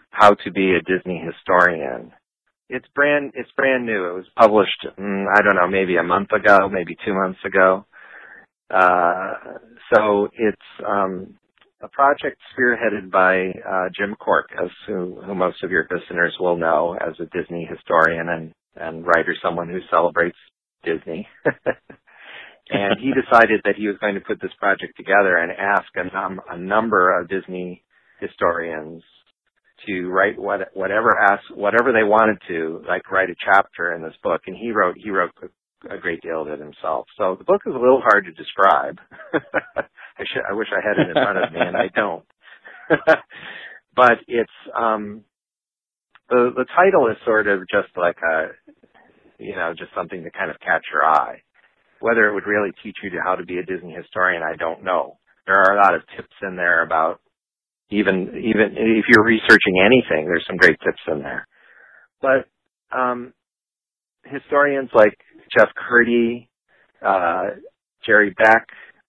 "How 0.10 0.32
to 0.32 0.52
Be 0.52 0.74
a 0.74 0.82
Disney 0.82 1.24
Historian." 1.24 2.12
It's 2.68 2.88
brand 2.96 3.34
it's 3.36 3.52
brand 3.56 3.86
new. 3.86 4.10
It 4.10 4.14
was 4.16 4.26
published 4.36 4.88
mm, 5.00 5.26
I 5.34 5.42
don't 5.44 5.56
know 5.56 5.68
maybe 5.70 5.98
a 5.98 6.04
month 6.04 6.32
ago, 6.32 6.68
maybe 6.68 6.98
two 7.06 7.14
months 7.14 7.40
ago. 7.46 7.86
Uh, 8.72 9.34
so 9.94 10.28
it's 10.34 10.58
um, 10.86 11.38
a 11.82 11.88
project 11.90 12.38
spearheaded 12.52 13.12
by 13.12 13.52
uh, 13.70 13.90
Jim 13.96 14.16
Korkis, 14.20 14.72
who, 14.88 15.22
who 15.22 15.36
most 15.36 15.64
of 15.64 15.70
your 15.72 15.88
listeners 15.92 16.36
will 16.40 16.58
know 16.58 16.98
as 17.00 17.14
a 17.20 17.38
Disney 17.38 17.70
historian 17.70 18.30
and 18.30 18.52
and 18.76 19.06
writer, 19.06 19.36
someone 19.44 19.70
who 19.70 19.80
celebrates 19.92 20.38
Disney. 20.84 21.28
and 22.70 23.00
he 23.00 23.12
decided 23.14 23.62
that 23.64 23.76
he 23.78 23.88
was 23.88 23.98
going 24.00 24.16
to 24.16 24.22
put 24.22 24.42
this 24.42 24.52
project 24.60 24.98
together 24.98 25.38
and 25.38 25.52
ask 25.52 25.88
a, 25.96 26.04
num- 26.14 26.42
a 26.50 26.58
number 26.58 27.20
of 27.20 27.30
Disney 27.30 27.84
historians 28.20 29.04
to 29.86 30.10
write 30.10 30.38
what, 30.40 30.70
whatever 30.74 31.18
ask, 31.18 31.44
whatever 31.54 31.92
they 31.94 32.04
wanted 32.04 32.38
to, 32.48 32.84
like 32.88 33.10
write 33.12 33.30
a 33.30 33.36
chapter 33.44 33.94
in 33.94 34.02
this 34.02 34.16
book. 34.24 34.42
And 34.48 34.56
he 34.56 34.72
wrote, 34.72 34.96
he 34.98 35.12
wrote 35.12 35.32
a, 35.42 35.96
a 35.96 36.00
great 36.00 36.22
deal 36.22 36.42
of 36.42 36.48
it 36.48 36.60
himself. 36.60 37.06
So 37.18 37.36
the 37.38 37.46
book 37.46 37.62
is 37.66 37.74
a 37.74 37.80
little 37.80 38.02
hard 38.02 38.26
to 38.26 38.32
describe. 38.32 39.00
I 39.34 40.24
should, 40.34 40.44
I 40.50 40.54
wish 40.54 40.68
I 40.72 40.86
had 40.86 40.98
it 40.98 41.10
in 41.10 41.14
front 41.14 41.38
of 41.38 41.54
me 41.54 41.60
and 41.62 41.78
I 41.78 41.90
don't. 41.96 42.26
but 43.96 44.18
it's, 44.28 44.52
um, 44.78 45.24
the, 46.30 46.52
the 46.56 46.66
title 46.76 47.08
is 47.10 47.18
sort 47.24 47.48
of 47.48 47.62
just 47.72 47.96
like 47.96 48.18
a, 48.18 48.48
you 49.38 49.56
know, 49.56 49.74
just 49.78 49.92
something 49.96 50.24
to 50.24 50.32
kind 50.32 50.50
of 50.50 50.60
catch 50.60 50.84
your 50.92 51.06
eye. 51.06 51.44
Whether 52.00 52.30
it 52.30 52.34
would 52.34 52.46
really 52.46 52.72
teach 52.84 52.98
you 53.04 53.10
how 53.24 53.36
to 53.36 53.46
be 53.46 53.58
a 53.58 53.64
Disney 53.64 53.94
historian, 53.94 54.44
I 54.44 54.56
don't 54.56 54.84
know. 54.84 55.18
There 55.46 55.56
are 55.56 55.78
a 55.78 55.82
lot 55.82 55.96
of 55.96 56.02
tips 56.16 56.36
in 56.42 56.56
there 56.56 56.84
about 56.84 57.20
even 57.90 58.44
even 58.44 58.76
if 58.76 59.06
you're 59.08 59.26
researching 59.26 59.82
anything, 59.84 60.26
there's 60.26 60.46
some 60.48 60.58
great 60.58 60.78
tips 60.84 61.02
in 61.08 61.20
there. 61.20 61.48
But 62.22 62.48
um, 62.96 63.34
historians 64.26 64.90
like 64.94 65.18
Jeff 65.58 65.70
Kurtti, 65.78 66.48
uh, 67.06 67.56
Jerry 68.06 68.34
Beck, 68.38 68.68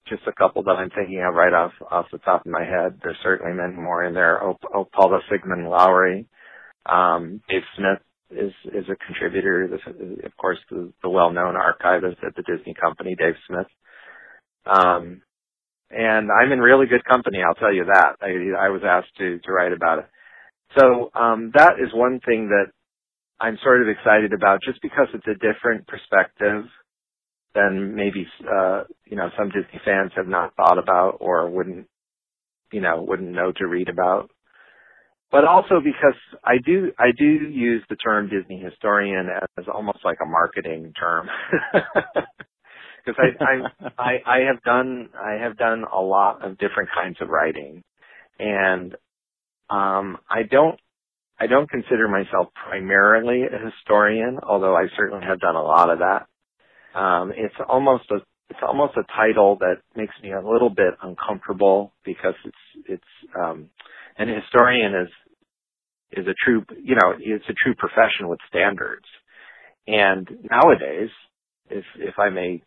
just 0.09 0.23
a 0.27 0.33
couple 0.33 0.63
that 0.65 0.77
I'm 0.77 0.91
thinking 0.91 1.23
of 1.27 1.35
right 1.35 1.53
off 1.53 1.73
off 1.91 2.07
the 2.13 2.19
top 2.19 2.47
of 2.47 2.53
my 2.53 2.65
head. 2.65 3.01
There's 3.03 3.17
certainly 3.23 3.53
many 3.53 3.75
more 3.75 4.05
in 4.05 4.15
there. 4.15 4.43
Oh, 4.43 4.57
oh 4.75 4.89
Paula 4.93 5.21
Sigman 5.31 5.69
Lowery, 5.69 6.27
um, 6.87 7.41
Dave 7.49 7.63
Smith 7.77 8.01
is 8.31 8.53
is 8.67 8.85
a 8.91 8.97
contributor. 9.07 9.69
This, 9.69 9.81
of 10.25 10.37
course, 10.37 10.59
the, 10.71 10.93
the 11.03 11.09
well-known 11.09 11.57
archivist 11.57 12.19
at 12.27 12.35
the 12.37 12.43
Disney 12.43 12.75
Company, 12.81 13.17
Dave 13.19 13.35
Smith. 13.47 13.67
Um, 14.67 15.23
and 15.91 16.29
I'm 16.31 16.53
in 16.53 16.61
really 16.61 16.87
good 16.87 17.05
company. 17.05 17.39
I'll 17.47 17.55
tell 17.55 17.73
you 17.75 17.85
that. 17.87 18.17
I, 18.21 18.67
I 18.67 18.69
was 18.71 18.83
asked 18.85 19.17
to 19.19 19.39
to 19.41 19.53
write 19.53 19.73
about 19.73 20.01
it. 20.01 20.07
So 20.79 21.11
um, 21.15 21.53
that 21.55 21.75
is 21.83 21.91
one 21.95 22.21
thing 22.27 22.49
that 22.49 22.73
I'm 23.41 23.59
sort 23.63 23.83
of 23.83 23.89
excited 23.89 24.33
about, 24.33 24.61
just 24.63 24.83
because 24.83 25.09
it's 25.15 25.27
a 25.27 25.35
different 25.35 25.87
perspective 25.87 26.65
than 27.55 27.95
maybe 27.95 28.27
uh, 28.51 28.85
you 29.07 29.17
know 29.17 29.31
some 29.39 29.49
Disney 29.49 29.81
fans 29.85 30.13
have 30.17 30.29
not 30.29 30.55
thought 30.57 30.79
about 30.79 31.19
or 31.21 31.51
wouldn't 31.51 31.87
you 32.73 32.81
know 32.81 33.03
wouldn't 33.07 33.31
know 33.31 33.53
to 33.57 33.67
read 33.67 33.89
about. 33.89 34.31
But 35.31 35.45
also 35.45 35.81
because 35.85 36.17
I 36.45 36.57
do 36.65 36.93
I 36.99 37.11
do 37.17 37.25
use 37.25 37.83
the 37.91 37.97
term 37.97 38.31
Disney 38.31 38.59
historian 38.61 39.29
as 39.59 39.65
almost 39.73 39.99
like 40.05 40.19
a 40.23 40.27
marketing 40.27 40.93
term. 40.99 41.29
because 43.05 43.23
I, 43.41 43.45
I 43.45 43.91
I 43.99 44.13
I 44.27 44.39
have 44.47 44.63
done 44.63 45.11
I 45.15 45.33
have 45.43 45.57
done 45.57 45.85
a 45.93 46.01
lot 46.01 46.45
of 46.45 46.59
different 46.59 46.91
kinds 46.95 47.17
of 47.21 47.29
writing, 47.29 47.83
and 48.39 48.95
um, 49.71 50.19
I 50.31 50.43
don't 50.51 50.79
I 51.39 51.47
don't 51.47 51.71
consider 51.71 52.09
myself 52.09 52.49
primarily 52.69 53.43
a 53.45 53.71
historian, 53.71 54.39
although 54.43 54.77
I 54.77 54.87
certainly 54.97 55.25
have 55.27 55.41
done 55.41 55.57
a 55.57 55.63
lot 55.63 55.91
of 55.91 56.01
that. 56.01 56.27
Um, 56.99 57.33
it's 57.37 57.55
almost 57.69 58.05
a 58.11 58.17
it's 58.51 58.61
almost 58.67 58.97
a 58.97 59.05
title 59.15 59.57
that 59.61 59.77
makes 59.95 60.15
me 60.23 60.33
a 60.33 60.41
little 60.41 60.71
bit 60.71 60.95
uncomfortable 61.03 61.93
because 62.05 62.35
it's 62.45 62.87
it's 62.89 63.31
um, 63.39 63.69
an 64.19 64.29
historian 64.29 64.95
is 64.95 65.09
is 66.13 66.27
a 66.27 66.35
true 66.45 66.65
you 66.83 66.95
know 66.97 67.15
it's 67.19 67.49
a 67.49 67.55
true 67.55 67.75
profession 67.75 68.29
with 68.29 68.41
standards, 68.49 69.07
and 69.87 70.29
nowadays, 70.51 71.11
if 71.71 71.85
if 71.97 72.19
I 72.19 72.31
may 72.31 72.63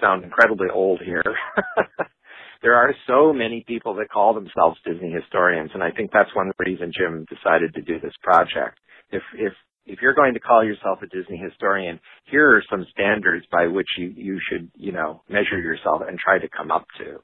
sound 0.00 0.24
incredibly 0.24 0.68
old 0.72 1.00
here. 1.04 1.22
there 2.62 2.74
are 2.74 2.94
so 3.06 3.32
many 3.32 3.64
people 3.66 3.94
that 3.94 4.10
call 4.10 4.34
themselves 4.34 4.78
Disney 4.84 5.10
historians, 5.10 5.70
and 5.74 5.82
I 5.82 5.90
think 5.90 6.10
that's 6.12 6.34
one 6.34 6.50
reason 6.58 6.92
Jim 6.96 7.26
decided 7.28 7.74
to 7.74 7.82
do 7.82 8.00
this 8.00 8.14
project. 8.22 8.78
If 9.10 9.22
if 9.34 9.52
if 9.86 10.00
you're 10.02 10.14
going 10.14 10.34
to 10.34 10.40
call 10.40 10.64
yourself 10.64 10.98
a 11.02 11.06
Disney 11.06 11.38
historian, 11.38 11.98
here 12.30 12.54
are 12.56 12.62
some 12.70 12.86
standards 12.92 13.46
by 13.50 13.66
which 13.66 13.88
you 13.96 14.12
you 14.16 14.38
should 14.50 14.70
you 14.74 14.92
know 14.92 15.22
measure 15.28 15.58
yourself 15.58 16.02
and 16.06 16.18
try 16.18 16.38
to 16.38 16.48
come 16.48 16.70
up 16.70 16.86
to. 16.98 17.18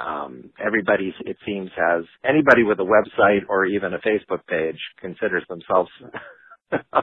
Um, 0.00 0.50
everybody, 0.64 1.14
it 1.26 1.36
seems, 1.44 1.70
has 1.76 2.04
anybody 2.24 2.62
with 2.62 2.80
a 2.80 2.84
website 2.84 3.42
or 3.48 3.66
even 3.66 3.92
a 3.92 3.98
Facebook 3.98 4.46
page 4.48 4.78
considers 4.98 5.44
themselves 5.48 5.90
a 6.72 7.02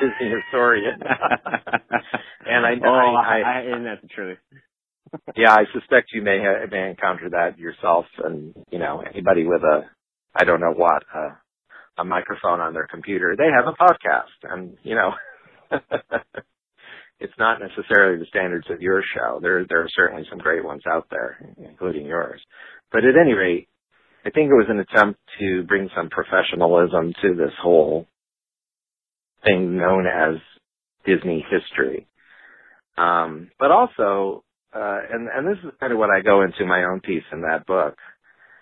Disney 0.00 0.32
historian. 0.34 1.00
and 2.46 2.66
I, 2.66 2.74
oh, 2.84 2.88
I, 2.88 3.40
I, 3.40 3.40
I, 3.40 3.60
and 3.76 3.86
that's 3.86 4.14
true. 4.14 4.36
yeah, 5.36 5.52
I 5.52 5.64
suspect 5.72 6.12
you 6.12 6.22
may 6.22 6.38
ha- 6.40 6.66
may 6.70 6.90
encounter 6.90 7.30
that 7.30 7.58
yourself, 7.58 8.06
and 8.24 8.54
you 8.70 8.78
know 8.78 9.02
anybody 9.02 9.44
with 9.44 9.62
a, 9.62 9.82
I 10.34 10.44
don't 10.44 10.60
know 10.60 10.72
what, 10.74 11.02
uh, 11.14 11.30
a 11.98 12.04
microphone 12.04 12.60
on 12.60 12.74
their 12.74 12.86
computer, 12.86 13.34
they 13.36 13.48
have 13.54 13.66
a 13.66 13.82
podcast, 13.82 14.52
and 14.52 14.76
you 14.82 14.94
know, 14.94 15.10
it's 17.20 17.38
not 17.38 17.60
necessarily 17.60 18.18
the 18.18 18.26
standards 18.26 18.66
of 18.70 18.80
your 18.80 19.02
show. 19.14 19.38
There 19.42 19.64
there 19.68 19.82
are 19.82 19.88
certainly 19.94 20.24
some 20.30 20.38
great 20.38 20.64
ones 20.64 20.82
out 20.90 21.06
there, 21.10 21.54
including 21.58 22.06
yours. 22.06 22.40
But 22.92 23.04
at 23.04 23.16
any 23.20 23.34
rate, 23.34 23.68
I 24.24 24.30
think 24.30 24.50
it 24.50 24.54
was 24.54 24.66
an 24.68 24.80
attempt 24.80 25.20
to 25.40 25.62
bring 25.64 25.90
some 25.96 26.10
professionalism 26.10 27.14
to 27.22 27.34
this 27.34 27.52
whole 27.62 28.06
thing 29.44 29.76
known 29.76 30.06
as 30.06 30.36
Disney 31.06 31.44
history. 31.50 32.06
Um, 32.96 33.50
but 33.58 33.70
also, 33.70 34.44
uh, 34.74 34.98
and, 35.12 35.28
and 35.28 35.46
this 35.46 35.62
is 35.64 35.70
kind 35.80 35.92
of 35.92 35.98
what 35.98 36.10
I 36.10 36.20
go 36.20 36.42
into 36.42 36.66
my 36.66 36.84
own 36.84 37.00
piece 37.00 37.22
in 37.32 37.42
that 37.42 37.66
book. 37.66 37.96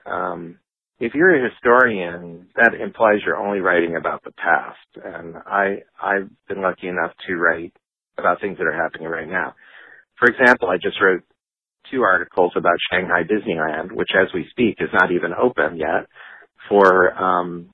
Um, 0.04 0.58
if 1.00 1.14
you're 1.14 1.34
a 1.34 1.50
historian, 1.50 2.48
that 2.56 2.74
implies 2.74 3.18
you're 3.24 3.36
only 3.36 3.60
writing 3.60 3.96
about 3.96 4.22
the 4.24 4.32
past. 4.32 5.04
And 5.04 5.36
I, 5.36 5.82
I've 6.00 6.30
been 6.48 6.62
lucky 6.62 6.88
enough 6.88 7.12
to 7.26 7.34
write 7.36 7.74
about 8.18 8.40
things 8.40 8.58
that 8.58 8.66
are 8.66 8.82
happening 8.82 9.08
right 9.08 9.28
now. 9.28 9.54
For 10.18 10.28
example, 10.28 10.68
I 10.68 10.76
just 10.76 11.00
wrote 11.00 11.22
two 11.90 12.02
articles 12.02 12.52
about 12.56 12.76
Shanghai 12.92 13.22
Disneyland, 13.22 13.92
which 13.92 14.10
as 14.18 14.28
we 14.34 14.46
speak 14.50 14.76
is 14.80 14.90
not 14.92 15.12
even 15.12 15.32
open 15.34 15.76
yet 15.76 16.06
for, 16.68 17.12
um, 17.14 17.70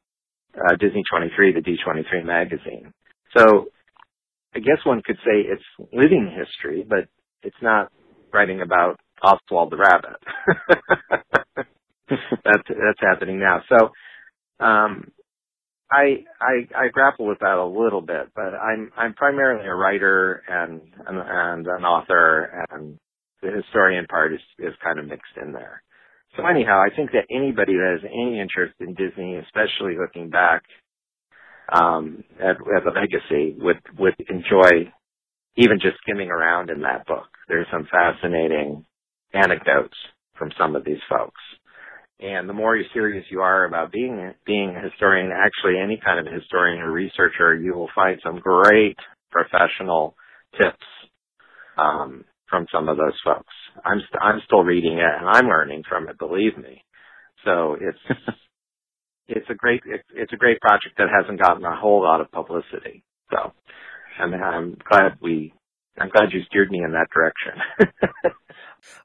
uh, 0.56 0.76
Disney 0.76 1.02
23, 1.10 1.52
the 1.54 1.60
D23 1.60 2.24
magazine. 2.24 2.92
So 3.36 3.68
I 4.54 4.58
guess 4.60 4.84
one 4.84 5.02
could 5.04 5.16
say 5.18 5.40
it's 5.46 5.62
living 5.92 6.30
history, 6.36 6.84
but 6.88 7.08
it's 7.42 7.56
not 7.62 7.90
writing 8.32 8.60
about 8.60 8.98
Oswald 9.22 9.72
the 9.72 9.76
rabbit. 9.76 10.16
that's 12.44 12.68
that's 12.68 13.00
happening 13.00 13.38
now. 13.40 13.62
So 13.68 13.92
um, 14.64 15.10
I, 15.92 16.24
I 16.40 16.84
I 16.84 16.88
grapple 16.88 17.26
with 17.26 17.40
that 17.40 17.58
a 17.58 17.66
little 17.66 18.00
bit, 18.00 18.30
but 18.34 18.54
I'm 18.54 18.90
I'm 18.96 19.14
primarily 19.14 19.66
a 19.66 19.74
writer 19.74 20.42
and 20.48 20.80
and, 21.06 21.18
and 21.18 21.66
an 21.66 21.84
author, 21.84 22.66
and 22.70 22.98
the 23.42 23.50
historian 23.50 24.06
part 24.06 24.32
is 24.32 24.40
is 24.58 24.74
kind 24.82 24.98
of 24.98 25.06
mixed 25.06 25.36
in 25.40 25.52
there. 25.52 25.82
So 26.36 26.46
anyhow, 26.46 26.80
I 26.80 26.94
think 26.94 27.10
that 27.12 27.26
anybody 27.30 27.74
that 27.74 27.98
has 28.00 28.10
any 28.10 28.40
interest 28.40 28.74
in 28.80 28.94
Disney, 28.94 29.36
especially 29.36 29.98
looking 30.00 30.30
back 30.30 30.62
um, 31.72 32.24
as, 32.40 32.56
as 32.56 32.82
a 32.86 32.98
legacy, 32.98 33.56
would 33.58 33.80
would 33.98 34.14
enjoy 34.30 34.90
even 35.56 35.78
just 35.80 35.98
skimming 36.02 36.30
around 36.30 36.70
in 36.70 36.80
that 36.82 37.06
book. 37.06 37.28
There's 37.48 37.66
some 37.70 37.86
fascinating 37.90 38.86
anecdotes 39.34 39.96
from 40.38 40.50
some 40.58 40.76
of 40.76 40.84
these 40.84 41.02
folks. 41.10 41.40
And 42.22 42.48
the 42.48 42.54
more 42.54 42.78
serious 42.94 43.26
you 43.30 43.40
are 43.42 43.66
about 43.66 43.92
being 43.92 44.34
being 44.46 44.76
a 44.76 44.90
historian, 44.90 45.32
actually 45.32 45.80
any 45.82 46.00
kind 46.04 46.26
of 46.26 46.32
historian 46.32 46.80
or 46.80 46.92
researcher, 46.92 47.56
you 47.56 47.74
will 47.74 47.90
find 47.94 48.20
some 48.24 48.40
great 48.40 48.96
professional 49.32 50.14
tips 50.60 50.86
um, 51.76 52.24
from 52.48 52.66
some 52.72 52.88
of 52.88 52.96
those 52.96 53.18
folks. 53.24 53.52
I'm 53.84 53.98
st- 54.00 54.22
I'm 54.22 54.40
still 54.46 54.62
reading 54.62 54.98
it 54.98 55.04
and 55.20 55.28
I'm 55.28 55.46
learning 55.46 55.84
from 55.88 56.08
it. 56.08 56.18
Believe 56.18 56.56
me. 56.58 56.84
So 57.44 57.76
it's 57.80 58.18
it's 59.28 59.50
a 59.50 59.54
great 59.54 59.82
it, 59.86 60.02
it's 60.14 60.32
a 60.32 60.36
great 60.38 60.60
project 60.60 60.96
that 60.98 61.08
hasn't 61.16 61.40
gotten 61.40 61.64
a 61.64 61.76
whole 61.76 62.02
lot 62.02 62.20
of 62.20 62.30
publicity. 62.32 63.04
So 63.30 63.52
I'm 64.20 64.34
I'm 64.34 64.76
glad 64.88 65.18
we 65.22 65.54
I'm 65.98 66.10
glad 66.10 66.32
you 66.32 66.42
steered 66.48 66.70
me 66.70 66.82
in 66.84 66.92
that 66.92 67.08
direction. 67.14 67.92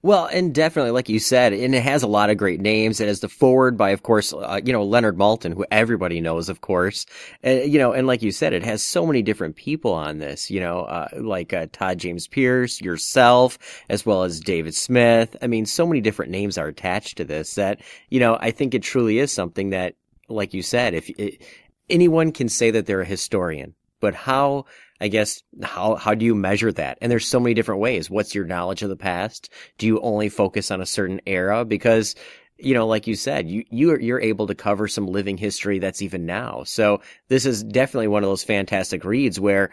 Well, 0.01 0.25
and 0.25 0.53
definitely, 0.53 0.91
like 0.91 1.09
you 1.09 1.19
said, 1.19 1.53
and 1.53 1.73
it 1.73 1.83
has 1.83 2.03
a 2.03 2.07
lot 2.07 2.29
of 2.29 2.37
great 2.37 2.61
names. 2.61 2.99
It 2.99 3.07
has 3.07 3.19
the 3.19 3.29
forward 3.29 3.77
by, 3.77 3.91
of 3.91 4.03
course, 4.03 4.33
uh, 4.33 4.59
you 4.63 4.73
know, 4.73 4.83
Leonard 4.83 5.17
Maltin, 5.17 5.53
who 5.53 5.65
everybody 5.71 6.21
knows, 6.21 6.49
of 6.49 6.61
course. 6.61 7.05
You 7.43 7.77
know, 7.77 7.93
and 7.93 8.07
like 8.07 8.21
you 8.21 8.31
said, 8.31 8.53
it 8.53 8.63
has 8.63 8.81
so 8.81 9.05
many 9.05 9.21
different 9.21 9.55
people 9.55 9.93
on 9.93 10.19
this, 10.19 10.49
you 10.49 10.59
know, 10.59 10.81
uh, 10.81 11.07
like 11.17 11.53
uh, 11.53 11.67
Todd 11.71 11.97
James 11.97 12.27
Pierce, 12.27 12.81
yourself, 12.81 13.57
as 13.89 14.05
well 14.05 14.23
as 14.23 14.39
David 14.39 14.75
Smith. 14.75 15.35
I 15.41 15.47
mean, 15.47 15.65
so 15.65 15.85
many 15.85 16.01
different 16.01 16.31
names 16.31 16.57
are 16.57 16.67
attached 16.67 17.17
to 17.17 17.25
this 17.25 17.55
that, 17.55 17.81
you 18.09 18.19
know, 18.19 18.37
I 18.39 18.51
think 18.51 18.73
it 18.73 18.83
truly 18.83 19.19
is 19.19 19.31
something 19.31 19.71
that, 19.71 19.95
like 20.29 20.53
you 20.53 20.61
said, 20.61 20.93
if 20.93 21.09
it, 21.17 21.41
anyone 21.89 22.31
can 22.31 22.49
say 22.49 22.71
that 22.71 22.85
they're 22.85 23.01
a 23.01 23.05
historian, 23.05 23.73
but 23.99 24.13
how 24.13 24.65
I 24.99 25.07
guess 25.07 25.41
how 25.63 25.95
how 25.95 26.13
do 26.15 26.25
you 26.25 26.35
measure 26.35 26.71
that? 26.73 26.97
And 27.01 27.11
there's 27.11 27.27
so 27.27 27.39
many 27.39 27.53
different 27.53 27.81
ways. 27.81 28.09
What's 28.09 28.33
your 28.35 28.45
knowledge 28.45 28.81
of 28.83 28.89
the 28.89 28.95
past? 28.95 29.49
Do 29.77 29.87
you 29.87 29.99
only 30.01 30.29
focus 30.29 30.71
on 30.71 30.81
a 30.81 30.85
certain 30.85 31.21
era? 31.25 31.65
Because 31.65 32.15
you 32.59 32.73
know, 32.73 32.87
like 32.87 33.05
you 33.07 33.15
said, 33.15 33.47
you 33.49 33.63
you're 33.69 33.99
you're 33.99 34.21
able 34.21 34.47
to 34.47 34.55
cover 34.55 34.87
some 34.87 35.05
living 35.07 35.37
history 35.37 35.79
that's 35.79 36.01
even 36.01 36.25
now. 36.25 36.63
So 36.63 37.01
this 37.27 37.45
is 37.45 37.63
definitely 37.63 38.07
one 38.07 38.23
of 38.23 38.29
those 38.29 38.43
fantastic 38.43 39.03
reads 39.05 39.39
where 39.39 39.69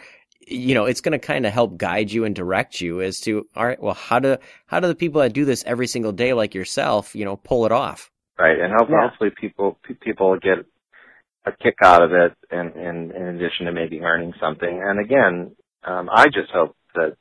you 0.47 0.75
know 0.75 0.85
it's 0.85 1.01
going 1.01 1.19
to 1.19 1.19
kind 1.19 1.47
of 1.47 1.53
help 1.53 1.79
guide 1.79 2.13
you 2.13 2.25
and 2.27 2.35
direct 2.35 2.81
you 2.83 3.01
as 3.01 3.21
to 3.21 3.47
all 3.57 3.65
right, 3.67 3.83
well, 3.83 3.95
how 3.95 4.19
do 4.19 4.37
how 4.67 4.81
do 4.81 4.89
the 4.89 4.95
people 4.95 5.23
that 5.23 5.33
do 5.33 5.45
this 5.47 5.65
every 5.67 5.87
single 5.87 6.13
day 6.13 6.35
like 6.35 6.55
yourself, 6.55 7.15
you 7.15 7.25
know, 7.25 7.37
pull 7.37 7.65
it 7.65 7.73
off? 7.73 8.11
Right, 8.39 8.59
and 8.59 8.73
hopefully, 8.73 8.99
Yeah. 9.01 9.09
hopefully 9.09 9.31
people 9.31 9.79
people 10.03 10.37
get 10.39 10.67
a 11.47 11.53
kick 11.53 11.77
out 11.83 12.03
of 12.03 12.13
it, 12.13 12.33
and, 12.51 12.75
in 12.75 13.13
in 13.15 13.23
addition 13.37 13.67
to 13.67 13.73
maybe 13.73 14.01
earning 14.01 14.33
something. 14.41 14.83
And 14.85 15.01
again, 15.01 15.57
um, 15.85 16.09
I 16.13 16.27
just 16.27 16.51
hope 16.53 16.77
that 16.95 17.17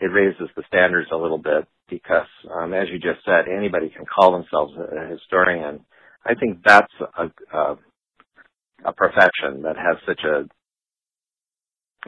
it 0.00 0.06
raises 0.06 0.48
the 0.54 0.62
standards 0.66 1.08
a 1.12 1.16
little 1.16 1.38
bit 1.38 1.66
because, 1.88 2.28
um, 2.54 2.74
as 2.74 2.88
you 2.90 2.98
just 2.98 3.24
said, 3.24 3.48
anybody 3.48 3.88
can 3.88 4.04
call 4.06 4.32
themselves 4.32 4.74
a, 4.76 5.04
a 5.04 5.08
historian. 5.08 5.80
I 6.24 6.34
think 6.34 6.60
that's 6.64 6.92
a, 7.16 7.56
a 7.56 7.78
a 8.84 8.92
profession 8.92 9.62
that 9.62 9.76
has 9.76 9.96
such 10.06 10.20
a 10.24 10.46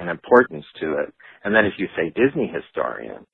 an 0.01 0.09
importance 0.09 0.65
to 0.81 0.99
it. 0.99 1.13
And 1.43 1.55
then 1.55 1.65
if 1.65 1.75
you 1.79 1.89
say 1.97 2.11
Disney 2.11 2.53
historian, 2.53 3.27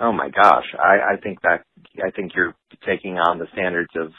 oh 0.00 0.12
my 0.12 0.28
gosh, 0.28 0.66
I, 0.78 1.14
I 1.14 1.16
think 1.22 1.40
that 1.42 1.64
I 2.04 2.10
think 2.10 2.32
you're 2.34 2.54
taking 2.86 3.18
on 3.18 3.38
the 3.38 3.46
standards 3.52 3.90
of 3.96 4.12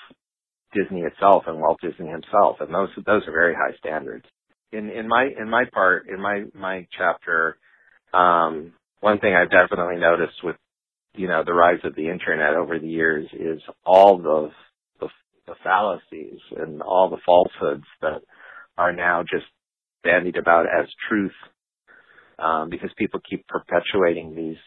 Disney 0.73 1.01
itself 1.01 1.43
and 1.47 1.59
Walt 1.59 1.79
Disney 1.81 2.09
himself, 2.09 2.57
and 2.59 2.73
those 2.73 2.89
those 3.05 3.23
are 3.27 3.31
very 3.31 3.53
high 3.53 3.75
standards. 3.77 4.25
In 4.71 4.89
in 4.89 5.07
my 5.07 5.27
in 5.39 5.49
my 5.49 5.65
part 5.71 6.07
in 6.07 6.21
my 6.21 6.43
my 6.53 6.87
chapter, 6.97 7.57
um, 8.13 8.73
one 8.99 9.19
thing 9.19 9.33
I've 9.35 9.51
definitely 9.51 9.97
noticed 9.97 10.43
with 10.43 10.55
you 11.15 11.27
know 11.27 11.43
the 11.45 11.53
rise 11.53 11.79
of 11.83 11.95
the 11.95 12.09
internet 12.09 12.55
over 12.55 12.79
the 12.79 12.87
years 12.87 13.27
is 13.33 13.61
all 13.85 14.17
the 14.17 14.49
the, 14.99 15.09
the 15.47 15.55
fallacies 15.63 16.39
and 16.57 16.81
all 16.81 17.09
the 17.09 17.21
falsehoods 17.25 17.85
that 18.01 18.21
are 18.77 18.93
now 18.93 19.21
just 19.21 19.45
bandied 20.03 20.37
about 20.37 20.65
as 20.65 20.87
truth 21.07 21.31
um, 22.39 22.69
because 22.69 22.89
people 22.97 23.19
keep 23.29 23.45
perpetuating 23.47 24.35
these 24.35 24.57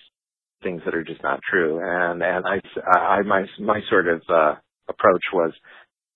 things 0.62 0.80
that 0.84 0.94
are 0.94 1.04
just 1.04 1.22
not 1.22 1.40
true. 1.50 1.80
And 1.82 2.22
and 2.22 2.44
I, 2.46 2.98
I 2.98 3.22
my 3.22 3.44
my 3.60 3.80
sort 3.90 4.08
of 4.08 4.22
uh, 4.28 4.54
approach 4.88 5.22
was 5.32 5.52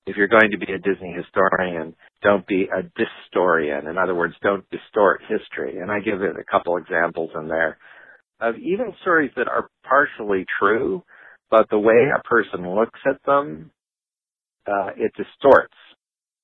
if 0.06 0.16
you're 0.16 0.28
going 0.28 0.50
to 0.50 0.58
be 0.58 0.72
a 0.72 0.78
Disney 0.78 1.12
historian, 1.12 1.94
don't 2.22 2.46
be 2.46 2.64
a 2.64 2.82
distorian. 2.98 3.88
In 3.88 3.98
other 3.98 4.14
words, 4.14 4.34
don't 4.42 4.64
distort 4.70 5.20
history. 5.28 5.78
And 5.78 5.90
I 5.90 6.00
give 6.00 6.22
it 6.22 6.36
a 6.38 6.50
couple 6.50 6.76
examples 6.76 7.30
in 7.34 7.48
there 7.48 7.78
of 8.40 8.56
even 8.56 8.94
stories 9.02 9.30
that 9.36 9.48
are 9.48 9.68
partially 9.84 10.46
true, 10.58 11.02
but 11.50 11.68
the 11.70 11.78
way 11.78 12.08
a 12.14 12.22
person 12.26 12.74
looks 12.74 12.98
at 13.06 13.20
them, 13.26 13.70
uh, 14.66 14.90
it 14.96 15.12
distorts 15.16 15.74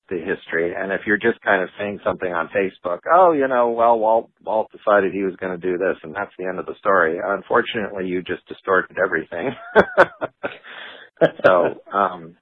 the 0.09 0.17
history. 0.17 0.73
And 0.77 0.91
if 0.91 1.01
you're 1.05 1.17
just 1.17 1.41
kind 1.41 1.61
of 1.63 1.69
saying 1.77 1.99
something 2.05 2.31
on 2.31 2.49
Facebook, 2.55 2.99
oh, 3.11 3.33
you 3.33 3.47
know, 3.47 3.71
well, 3.71 3.99
Walt, 3.99 4.29
Walt 4.43 4.71
decided 4.71 5.11
he 5.11 5.23
was 5.23 5.35
going 5.37 5.59
to 5.59 5.71
do 5.71 5.77
this 5.77 5.97
and 6.03 6.15
that's 6.15 6.31
the 6.37 6.45
end 6.45 6.59
of 6.59 6.65
the 6.65 6.75
story. 6.79 7.17
Unfortunately, 7.23 8.05
you 8.05 8.21
just 8.21 8.47
distorted 8.47 8.97
everything. 9.03 9.49
so, 11.45 11.81
um, 11.91 12.37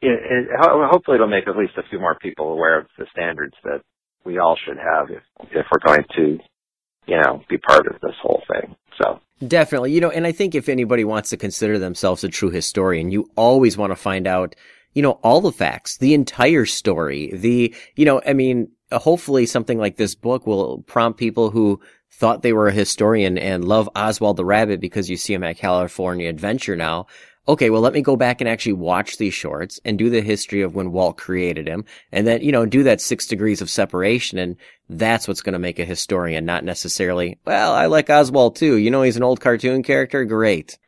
it, 0.00 0.48
it, 0.50 0.60
hopefully 0.60 1.16
it'll 1.16 1.28
make 1.28 1.48
at 1.48 1.56
least 1.56 1.72
a 1.76 1.82
few 1.88 1.98
more 1.98 2.16
people 2.20 2.52
aware 2.52 2.78
of 2.78 2.86
the 2.98 3.06
standards 3.12 3.54
that 3.64 3.80
we 4.24 4.38
all 4.38 4.56
should 4.64 4.78
have 4.78 5.10
if, 5.10 5.22
if 5.50 5.66
we're 5.72 5.86
going 5.86 6.04
to, 6.16 6.38
you 7.06 7.20
know, 7.20 7.42
be 7.48 7.58
part 7.58 7.86
of 7.86 8.00
this 8.00 8.14
whole 8.22 8.42
thing. 8.48 8.76
So, 9.00 9.20
Definitely. 9.46 9.92
You 9.92 10.00
know, 10.00 10.10
and 10.10 10.26
I 10.26 10.32
think 10.32 10.54
if 10.54 10.68
anybody 10.68 11.04
wants 11.04 11.30
to 11.30 11.36
consider 11.36 11.78
themselves 11.78 12.24
a 12.24 12.28
true 12.28 12.50
historian, 12.50 13.10
you 13.10 13.30
always 13.36 13.76
want 13.76 13.92
to 13.92 13.96
find 13.96 14.26
out, 14.26 14.54
you 14.94 15.02
know, 15.02 15.12
all 15.22 15.40
the 15.40 15.52
facts, 15.52 15.98
the 15.98 16.14
entire 16.14 16.66
story, 16.66 17.30
the, 17.32 17.74
you 17.94 18.04
know, 18.04 18.20
I 18.26 18.32
mean, 18.32 18.70
hopefully 18.90 19.46
something 19.46 19.78
like 19.78 19.96
this 19.96 20.14
book 20.14 20.46
will 20.46 20.82
prompt 20.82 21.18
people 21.18 21.50
who 21.50 21.80
thought 22.10 22.42
they 22.42 22.52
were 22.52 22.68
a 22.68 22.72
historian 22.72 23.38
and 23.38 23.64
love 23.64 23.88
Oswald 23.94 24.36
the 24.36 24.44
Rabbit 24.44 24.80
because 24.80 25.08
you 25.08 25.16
see 25.16 25.34
him 25.34 25.44
at 25.44 25.58
California 25.58 26.28
Adventure 26.28 26.74
now. 26.74 27.06
Okay, 27.48 27.70
well, 27.70 27.80
let 27.80 27.94
me 27.94 28.02
go 28.02 28.14
back 28.14 28.42
and 28.42 28.48
actually 28.48 28.74
watch 28.74 29.16
these 29.16 29.32
shorts 29.32 29.80
and 29.82 29.98
do 29.98 30.10
the 30.10 30.20
history 30.20 30.60
of 30.60 30.74
when 30.74 30.92
Walt 30.92 31.16
created 31.16 31.66
him 31.66 31.86
and 32.12 32.26
then, 32.26 32.42
you 32.42 32.52
know, 32.52 32.66
do 32.66 32.82
that 32.82 33.00
six 33.00 33.26
degrees 33.26 33.62
of 33.62 33.70
separation. 33.70 34.38
And 34.38 34.56
that's 34.90 35.26
what's 35.26 35.40
going 35.40 35.54
to 35.54 35.58
make 35.58 35.78
a 35.78 35.84
historian, 35.86 36.44
not 36.44 36.62
necessarily, 36.62 37.38
well, 37.46 37.72
I 37.72 37.86
like 37.86 38.10
Oswald 38.10 38.56
too. 38.56 38.76
You 38.76 38.90
know, 38.90 39.00
he's 39.00 39.16
an 39.16 39.22
old 39.22 39.40
cartoon 39.40 39.82
character. 39.82 40.26
Great. 40.26 40.78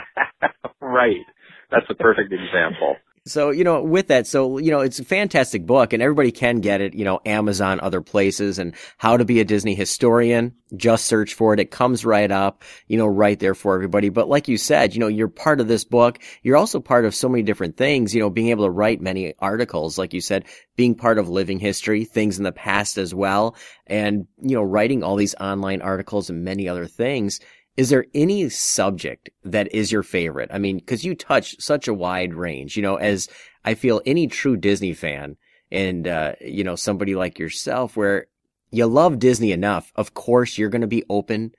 right. 0.80 1.26
That's 1.70 1.86
a 1.90 1.94
perfect 1.94 2.32
example. 2.32 2.96
So, 3.26 3.50
you 3.50 3.64
know, 3.64 3.82
with 3.82 4.08
that, 4.08 4.26
so, 4.26 4.56
you 4.56 4.70
know, 4.70 4.80
it's 4.80 4.98
a 4.98 5.04
fantastic 5.04 5.66
book 5.66 5.92
and 5.92 6.02
everybody 6.02 6.32
can 6.32 6.60
get 6.60 6.80
it, 6.80 6.94
you 6.94 7.04
know, 7.04 7.20
Amazon, 7.26 7.78
other 7.78 8.00
places 8.00 8.58
and 8.58 8.74
how 8.96 9.18
to 9.18 9.26
be 9.26 9.40
a 9.40 9.44
Disney 9.44 9.74
historian. 9.74 10.54
Just 10.74 11.04
search 11.04 11.34
for 11.34 11.52
it. 11.52 11.60
It 11.60 11.70
comes 11.70 12.06
right 12.06 12.30
up, 12.30 12.62
you 12.86 12.96
know, 12.96 13.06
right 13.06 13.38
there 13.38 13.54
for 13.54 13.74
everybody. 13.74 14.08
But 14.08 14.30
like 14.30 14.48
you 14.48 14.56
said, 14.56 14.94
you 14.94 15.00
know, 15.00 15.08
you're 15.08 15.28
part 15.28 15.60
of 15.60 15.68
this 15.68 15.84
book. 15.84 16.18
You're 16.42 16.56
also 16.56 16.80
part 16.80 17.04
of 17.04 17.14
so 17.14 17.28
many 17.28 17.42
different 17.42 17.76
things, 17.76 18.14
you 18.14 18.20
know, 18.20 18.30
being 18.30 18.48
able 18.48 18.64
to 18.64 18.70
write 18.70 19.02
many 19.02 19.34
articles, 19.38 19.98
like 19.98 20.14
you 20.14 20.22
said, 20.22 20.46
being 20.76 20.94
part 20.94 21.18
of 21.18 21.28
living 21.28 21.58
history, 21.58 22.06
things 22.06 22.38
in 22.38 22.44
the 22.44 22.52
past 22.52 22.96
as 22.96 23.14
well. 23.14 23.54
And, 23.86 24.28
you 24.40 24.56
know, 24.56 24.62
writing 24.62 25.02
all 25.02 25.16
these 25.16 25.34
online 25.34 25.82
articles 25.82 26.30
and 26.30 26.42
many 26.42 26.68
other 26.68 26.86
things. 26.86 27.40
Is 27.80 27.88
there 27.88 28.04
any 28.12 28.50
subject 28.50 29.30
that 29.42 29.74
is 29.74 29.90
your 29.90 30.02
favorite? 30.02 30.50
I 30.52 30.58
mean, 30.58 30.76
because 30.76 31.02
you 31.02 31.14
touch 31.14 31.56
such 31.58 31.88
a 31.88 31.94
wide 31.94 32.34
range, 32.34 32.76
you 32.76 32.82
know, 32.82 32.96
as 32.96 33.26
I 33.64 33.72
feel 33.72 34.02
any 34.04 34.26
true 34.26 34.58
Disney 34.58 34.92
fan 34.92 35.38
and, 35.72 36.06
uh, 36.06 36.34
you 36.42 36.62
know, 36.62 36.76
somebody 36.76 37.14
like 37.14 37.38
yourself 37.38 37.96
where 37.96 38.26
you 38.70 38.84
love 38.86 39.18
Disney 39.18 39.50
enough, 39.50 39.92
of 39.96 40.12
course, 40.12 40.58
you're 40.58 40.68
going 40.68 40.82
to 40.82 40.86
be 40.98 41.04
open 41.08 41.52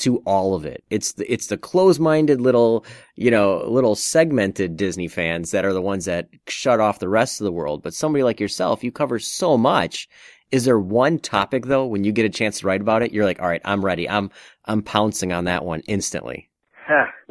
to 0.00 0.18
all 0.26 0.54
of 0.54 0.66
it. 0.66 0.84
It's 0.90 1.14
the, 1.14 1.32
it's 1.32 1.46
the 1.46 1.56
close-minded 1.56 2.38
little, 2.38 2.84
you 3.16 3.30
know, 3.30 3.64
little 3.66 3.94
segmented 3.94 4.76
Disney 4.76 5.08
fans 5.08 5.52
that 5.52 5.64
are 5.64 5.72
the 5.72 5.80
ones 5.80 6.04
that 6.04 6.28
shut 6.48 6.80
off 6.80 6.98
the 6.98 7.08
rest 7.08 7.40
of 7.40 7.46
the 7.46 7.52
world. 7.52 7.82
But 7.82 7.94
somebody 7.94 8.22
like 8.22 8.40
yourself, 8.40 8.84
you 8.84 8.92
cover 8.92 9.18
so 9.18 9.56
much. 9.56 10.06
Is 10.52 10.66
there 10.66 10.78
one 10.78 11.18
topic 11.18 11.66
though, 11.66 11.86
when 11.86 12.04
you 12.04 12.12
get 12.12 12.26
a 12.26 12.30
chance 12.30 12.60
to 12.60 12.66
write 12.66 12.82
about 12.82 13.02
it, 13.02 13.12
you're 13.12 13.24
like, 13.24 13.40
all 13.40 13.48
right, 13.48 13.62
I'm 13.64 13.84
ready. 13.84 14.08
I'm, 14.08 14.30
I'm 14.66 14.82
pouncing 14.82 15.32
on 15.32 15.44
that 15.46 15.64
one 15.64 15.80
instantly. 15.88 16.50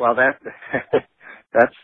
Well, 0.01 0.15
that 0.15 0.39
that's 1.53 1.75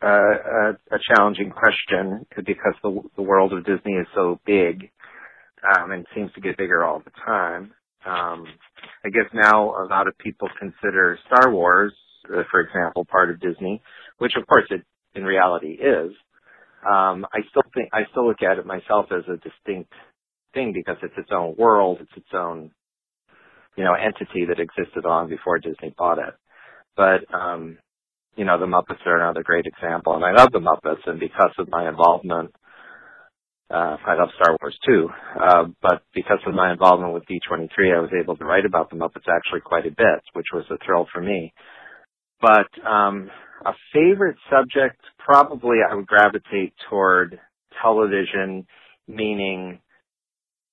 uh, 0.00 0.06
a, 0.06 0.70
a 0.92 0.98
challenging 1.08 1.50
question 1.50 2.24
because 2.36 2.74
the 2.82 3.02
the 3.16 3.22
world 3.22 3.52
of 3.52 3.64
Disney 3.64 3.94
is 3.94 4.06
so 4.14 4.40
big 4.46 4.90
um, 5.76 5.90
and 5.90 6.06
seems 6.14 6.32
to 6.34 6.40
get 6.40 6.56
bigger 6.56 6.84
all 6.84 7.00
the 7.00 7.10
time. 7.26 7.72
Um, 8.06 8.46
I 9.04 9.10
guess 9.10 9.26
now 9.34 9.70
a 9.70 9.86
lot 9.86 10.06
of 10.06 10.16
people 10.18 10.48
consider 10.58 11.18
Star 11.26 11.52
Wars, 11.52 11.92
uh, 12.32 12.42
for 12.50 12.60
example, 12.60 13.04
part 13.04 13.30
of 13.30 13.40
Disney, 13.40 13.82
which 14.18 14.34
of 14.36 14.46
course 14.46 14.66
it 14.70 14.82
in 15.14 15.24
reality 15.24 15.72
is. 15.72 16.12
Um, 16.88 17.26
I 17.32 17.40
still 17.50 17.62
think 17.74 17.90
I 17.92 18.02
still 18.10 18.26
look 18.26 18.42
at 18.42 18.58
it 18.58 18.66
myself 18.66 19.06
as 19.10 19.24
a 19.28 19.36
distinct 19.36 19.92
thing 20.54 20.72
because 20.72 20.96
it's 21.02 21.14
its 21.16 21.30
own 21.32 21.54
world, 21.58 21.98
it's 22.00 22.16
its 22.16 22.34
own 22.34 22.70
you 23.76 23.84
know 23.84 23.94
entity 23.94 24.46
that 24.46 24.60
existed 24.60 25.04
long 25.04 25.28
before 25.28 25.58
Disney 25.58 25.94
bought 25.96 26.18
it. 26.18 26.34
But 26.96 27.34
um, 27.34 27.78
you 28.36 28.44
know, 28.44 28.58
the 28.58 28.66
Muppets 28.66 29.04
are 29.06 29.20
another 29.20 29.42
great 29.42 29.66
example, 29.66 30.14
and 30.14 30.24
I 30.24 30.32
love 30.32 30.52
the 30.52 30.58
Muppets, 30.58 31.06
and 31.06 31.20
because 31.20 31.52
of 31.58 31.68
my 31.68 31.88
involvement, 31.88 32.52
uh, 33.70 33.96
I 34.06 34.14
love 34.14 34.28
Star 34.36 34.56
Wars 34.60 34.78
too. 34.86 35.08
Uh, 35.40 35.64
but 35.80 36.02
because 36.14 36.38
of 36.46 36.54
my 36.54 36.72
involvement 36.72 37.14
with 37.14 37.24
D23, 37.24 37.96
I 37.96 38.00
was 38.00 38.10
able 38.18 38.36
to 38.36 38.44
write 38.44 38.66
about 38.66 38.90
the 38.90 38.96
Muppets 38.96 39.28
actually 39.28 39.60
quite 39.64 39.86
a 39.86 39.90
bit, 39.90 40.22
which 40.34 40.46
was 40.52 40.64
a 40.70 40.76
thrill 40.84 41.06
for 41.12 41.22
me. 41.22 41.52
But 42.40 42.68
um, 42.86 43.30
a 43.64 43.72
favorite 43.94 44.36
subject, 44.50 45.00
probably 45.18 45.78
I 45.88 45.94
would 45.94 46.06
gravitate 46.06 46.74
toward 46.90 47.38
television, 47.82 48.66
meaning 49.08 49.80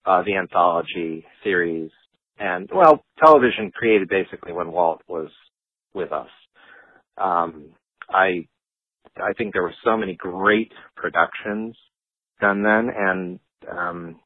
uh, 0.10 0.24
the 0.26 0.36
anthology 0.38 1.26
series, 1.44 1.92
and 2.40 2.70
well, 2.74 3.04
television 3.24 3.72
created 3.72 4.10
basically 4.10 4.54
when 4.54 4.72
Walt 4.74 5.04
was 5.10 5.30
with 5.94 6.12
us. 6.14 6.30
um, 7.18 7.68
I 8.10 8.48
I 9.18 9.34
think 9.38 9.54
there 9.54 9.64
were 9.64 9.76
so 9.86 9.98
many 9.98 10.16
great 10.16 10.72
productions 10.98 11.78
done 12.42 12.64
then, 12.64 12.90
and 12.96 13.40
um, 13.72 14.20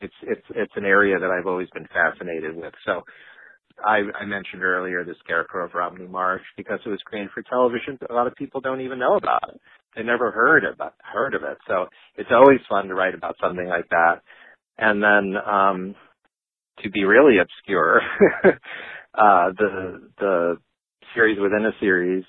it's 0.00 0.14
it's 0.22 0.46
it's 0.50 0.72
an 0.76 0.86
area 0.86 1.18
that 1.18 1.30
I've 1.30 1.46
always 1.46 1.68
been 1.74 1.88
fascinated 1.92 2.56
with. 2.56 2.74
So 2.86 3.02
I, 3.84 4.02
I 4.20 4.26
mentioned 4.26 4.62
earlier 4.64 5.04
the 5.04 5.14
Scarecrow 5.24 5.66
of 5.66 5.74
Romney 5.74 6.06
Marsh 6.08 6.42
because 6.56 6.80
it 6.86 6.90
was 6.90 7.00
created 7.04 7.30
for 7.34 7.42
television. 7.42 7.98
A 8.10 8.14
lot 8.14 8.26
of 8.28 8.34
people 8.36 8.60
don't 8.60 8.82
even 8.82 8.98
know 8.98 9.16
about 9.16 9.50
it. 9.54 9.60
They 9.96 10.02
never 10.02 10.30
heard 10.30 10.64
about 10.64 10.94
heard 11.00 11.34
of 11.34 11.42
it. 11.44 11.58
So 11.68 11.86
it's 12.16 12.30
always 12.32 12.60
fun 12.68 12.88
to 12.88 12.94
write 12.94 13.14
about 13.14 13.36
something 13.42 13.68
like 13.68 13.88
that. 13.90 14.22
And 14.78 15.02
then 15.02 15.34
um, 15.36 15.94
to 16.82 16.90
be 16.90 17.04
really 17.04 17.38
obscure, 17.38 18.00
uh, 18.44 19.52
the 19.58 20.10
the 20.18 20.56
series 21.14 21.38
within 21.38 21.66
a 21.66 21.72
series 21.80 22.24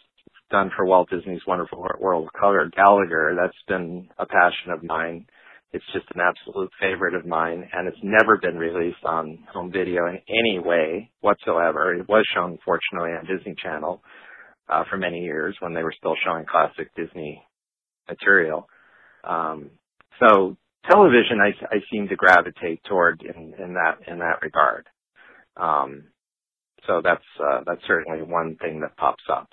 done 0.49 0.72
for 0.76 0.85
Walt 0.85 1.09
Disney's 1.09 1.41
Wonderful 1.47 1.88
World 1.99 2.27
of 2.27 2.34
Color, 2.34 2.69
Gallegher. 2.76 3.38
That's 3.39 3.53
been 3.68 4.09
a 4.19 4.26
passion 4.26 4.72
of 4.72 4.84
mine 4.84 5.26
it's 5.73 5.85
just 5.93 6.05
an 6.13 6.22
absolute 6.22 6.69
favorite 6.81 7.15
of 7.15 7.26
mine, 7.26 7.69
and 7.72 7.88
it's 7.88 7.97
never 8.03 8.38
been 8.38 8.57
released 8.57 9.03
on 9.05 9.39
home 9.53 9.72
video 9.72 10.05
in 10.07 10.19
any 10.27 10.59
way 10.59 11.09
whatsoever. 11.22 11.93
It 11.95 12.09
was 12.09 12.26
shown, 12.35 12.57
fortunately, 12.65 13.11
on 13.11 13.26
Disney 13.26 13.55
Channel 13.61 14.01
uh, 14.68 14.84
for 14.89 14.97
many 14.97 15.19
years 15.19 15.55
when 15.61 15.73
they 15.73 15.84
were 15.84 15.93
still 15.97 16.15
showing 16.26 16.45
classic 16.45 16.93
Disney 16.95 17.41
material. 18.09 18.68
Um, 19.23 19.72
so 20.19 20.57
television, 20.89 21.39
I, 21.41 21.75
I 21.75 21.79
seem 21.91 22.07
to 22.07 22.15
gravitate 22.15 22.83
toward 22.83 23.21
in, 23.21 23.53
in 23.59 23.73
that 23.73 23.99
in 24.07 24.19
that 24.19 24.41
regard. 24.41 24.87
Um, 25.57 26.05
so 26.87 27.01
that's 27.03 27.23
uh, 27.39 27.61
that's 27.65 27.81
certainly 27.87 28.23
one 28.23 28.57
thing 28.61 28.81
that 28.81 28.97
pops 28.97 29.23
up. 29.31 29.49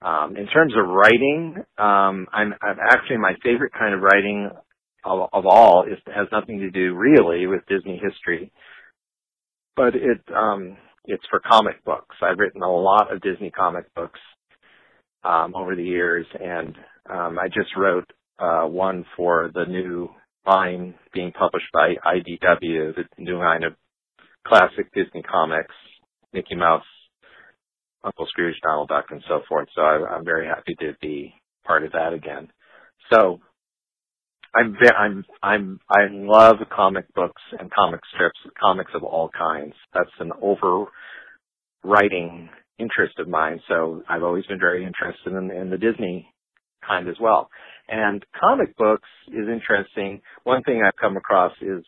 Um, 0.00 0.36
in 0.36 0.46
terms 0.46 0.74
of 0.76 0.88
writing, 0.88 1.56
um, 1.76 2.26
I'm, 2.32 2.54
I'm 2.62 2.78
actually 2.80 3.16
my 3.16 3.34
favorite 3.42 3.72
kind 3.76 3.94
of 3.94 4.00
writing 4.00 4.48
of, 5.04 5.28
of 5.32 5.46
all 5.46 5.84
is 5.84 5.98
has 6.06 6.28
nothing 6.30 6.60
to 6.60 6.70
do 6.70 6.94
really 6.94 7.46
with 7.46 7.66
Disney 7.68 8.00
history, 8.02 8.52
but 9.76 9.94
it 9.94 10.20
um, 10.34 10.76
it's 11.04 11.24
for 11.30 11.40
comic 11.40 11.84
books. 11.84 12.14
I've 12.22 12.38
written 12.38 12.62
a 12.62 12.70
lot 12.70 13.12
of 13.12 13.22
Disney 13.22 13.50
comic 13.50 13.92
books 13.94 14.20
um, 15.24 15.54
over 15.56 15.74
the 15.74 15.84
years, 15.84 16.26
and 16.40 16.76
um, 17.10 17.38
I 17.38 17.48
just 17.48 17.76
wrote 17.76 18.08
uh, 18.38 18.66
one 18.66 19.04
for 19.16 19.50
the 19.52 19.64
new 19.64 20.10
line 20.48 20.94
being 21.12 21.32
published 21.32 21.66
by 21.72 21.94
IDW, 22.06 22.94
the 22.94 23.04
new 23.18 23.38
line 23.38 23.64
of 23.64 23.74
classic 24.46 24.92
Disney 24.94 25.22
comics, 25.22 25.74
Mickey 26.32 26.54
Mouse, 26.54 26.84
Uncle 28.04 28.26
Scrooge, 28.28 28.56
Donald 28.62 28.88
Duck, 28.88 29.06
and 29.10 29.22
so 29.28 29.40
forth. 29.48 29.68
So 29.74 29.82
I, 29.82 30.06
I'm 30.10 30.24
very 30.24 30.46
happy 30.46 30.74
to 30.80 30.94
be 31.00 31.34
part 31.66 31.84
of 31.84 31.92
that 31.92 32.12
again. 32.12 32.48
So 33.12 33.40
I'm 34.54 34.76
I'm 34.98 35.24
I'm 35.42 35.80
I 35.90 36.06
love 36.10 36.56
comic 36.74 37.12
books 37.14 37.42
and 37.58 37.70
comic 37.70 38.00
strips, 38.14 38.38
comics 38.60 38.92
of 38.94 39.02
all 39.04 39.30
kinds. 39.36 39.74
That's 39.94 40.10
an 40.20 40.32
overriding 41.84 42.48
interest 42.78 43.18
of 43.18 43.28
mine. 43.28 43.60
So 43.68 44.02
I've 44.08 44.22
always 44.22 44.46
been 44.46 44.60
very 44.60 44.84
interested 44.84 45.32
in, 45.34 45.50
in 45.50 45.70
the 45.70 45.76
Disney 45.78 46.32
kind 46.86 47.08
as 47.08 47.16
well. 47.20 47.50
And 47.88 48.24
comic 48.38 48.76
books 48.76 49.08
is 49.28 49.48
interesting. 49.48 50.20
One 50.44 50.62
thing 50.62 50.82
I've 50.84 50.96
come 51.00 51.16
across 51.16 51.52
is 51.62 51.84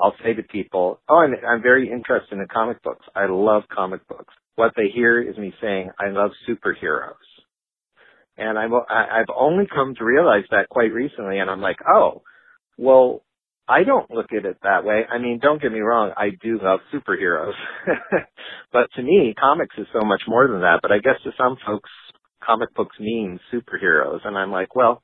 I'll 0.00 0.14
say 0.24 0.34
to 0.34 0.42
people, 0.42 1.00
"Oh, 1.08 1.18
I'm, 1.18 1.34
I'm 1.46 1.62
very 1.62 1.90
interested 1.90 2.38
in 2.38 2.46
comic 2.52 2.82
books. 2.82 3.06
I 3.14 3.26
love 3.28 3.64
comic 3.74 4.06
books." 4.08 4.34
What 4.56 4.72
they 4.76 4.88
hear 4.94 5.20
is 5.22 5.36
me 5.36 5.54
saying, 5.60 5.90
"I 5.98 6.10
love 6.10 6.30
superheroes." 6.48 7.14
And 8.36 8.58
I'm, 8.58 8.72
I've 8.74 9.28
only 9.36 9.66
come 9.72 9.94
to 9.96 10.04
realize 10.04 10.44
that 10.50 10.68
quite 10.70 10.92
recently 10.92 11.38
and 11.38 11.50
I'm 11.50 11.60
like, 11.60 11.76
oh, 11.86 12.22
well, 12.78 13.22
I 13.68 13.84
don't 13.84 14.10
look 14.10 14.32
at 14.32 14.46
it 14.46 14.56
that 14.62 14.84
way. 14.84 15.02
I 15.10 15.18
mean, 15.18 15.38
don't 15.40 15.60
get 15.60 15.72
me 15.72 15.80
wrong, 15.80 16.12
I 16.16 16.30
do 16.42 16.58
love 16.62 16.80
superheroes. 16.92 17.52
but 18.72 18.88
to 18.96 19.02
me, 19.02 19.34
comics 19.38 19.76
is 19.78 19.86
so 19.92 20.04
much 20.06 20.22
more 20.26 20.48
than 20.48 20.60
that. 20.62 20.80
But 20.82 20.90
I 20.90 20.98
guess 20.98 21.16
to 21.24 21.30
some 21.36 21.56
folks, 21.66 21.90
comic 22.42 22.74
books 22.74 22.96
mean 22.98 23.38
superheroes. 23.52 24.20
And 24.24 24.38
I'm 24.38 24.50
like, 24.50 24.74
well, 24.74 25.02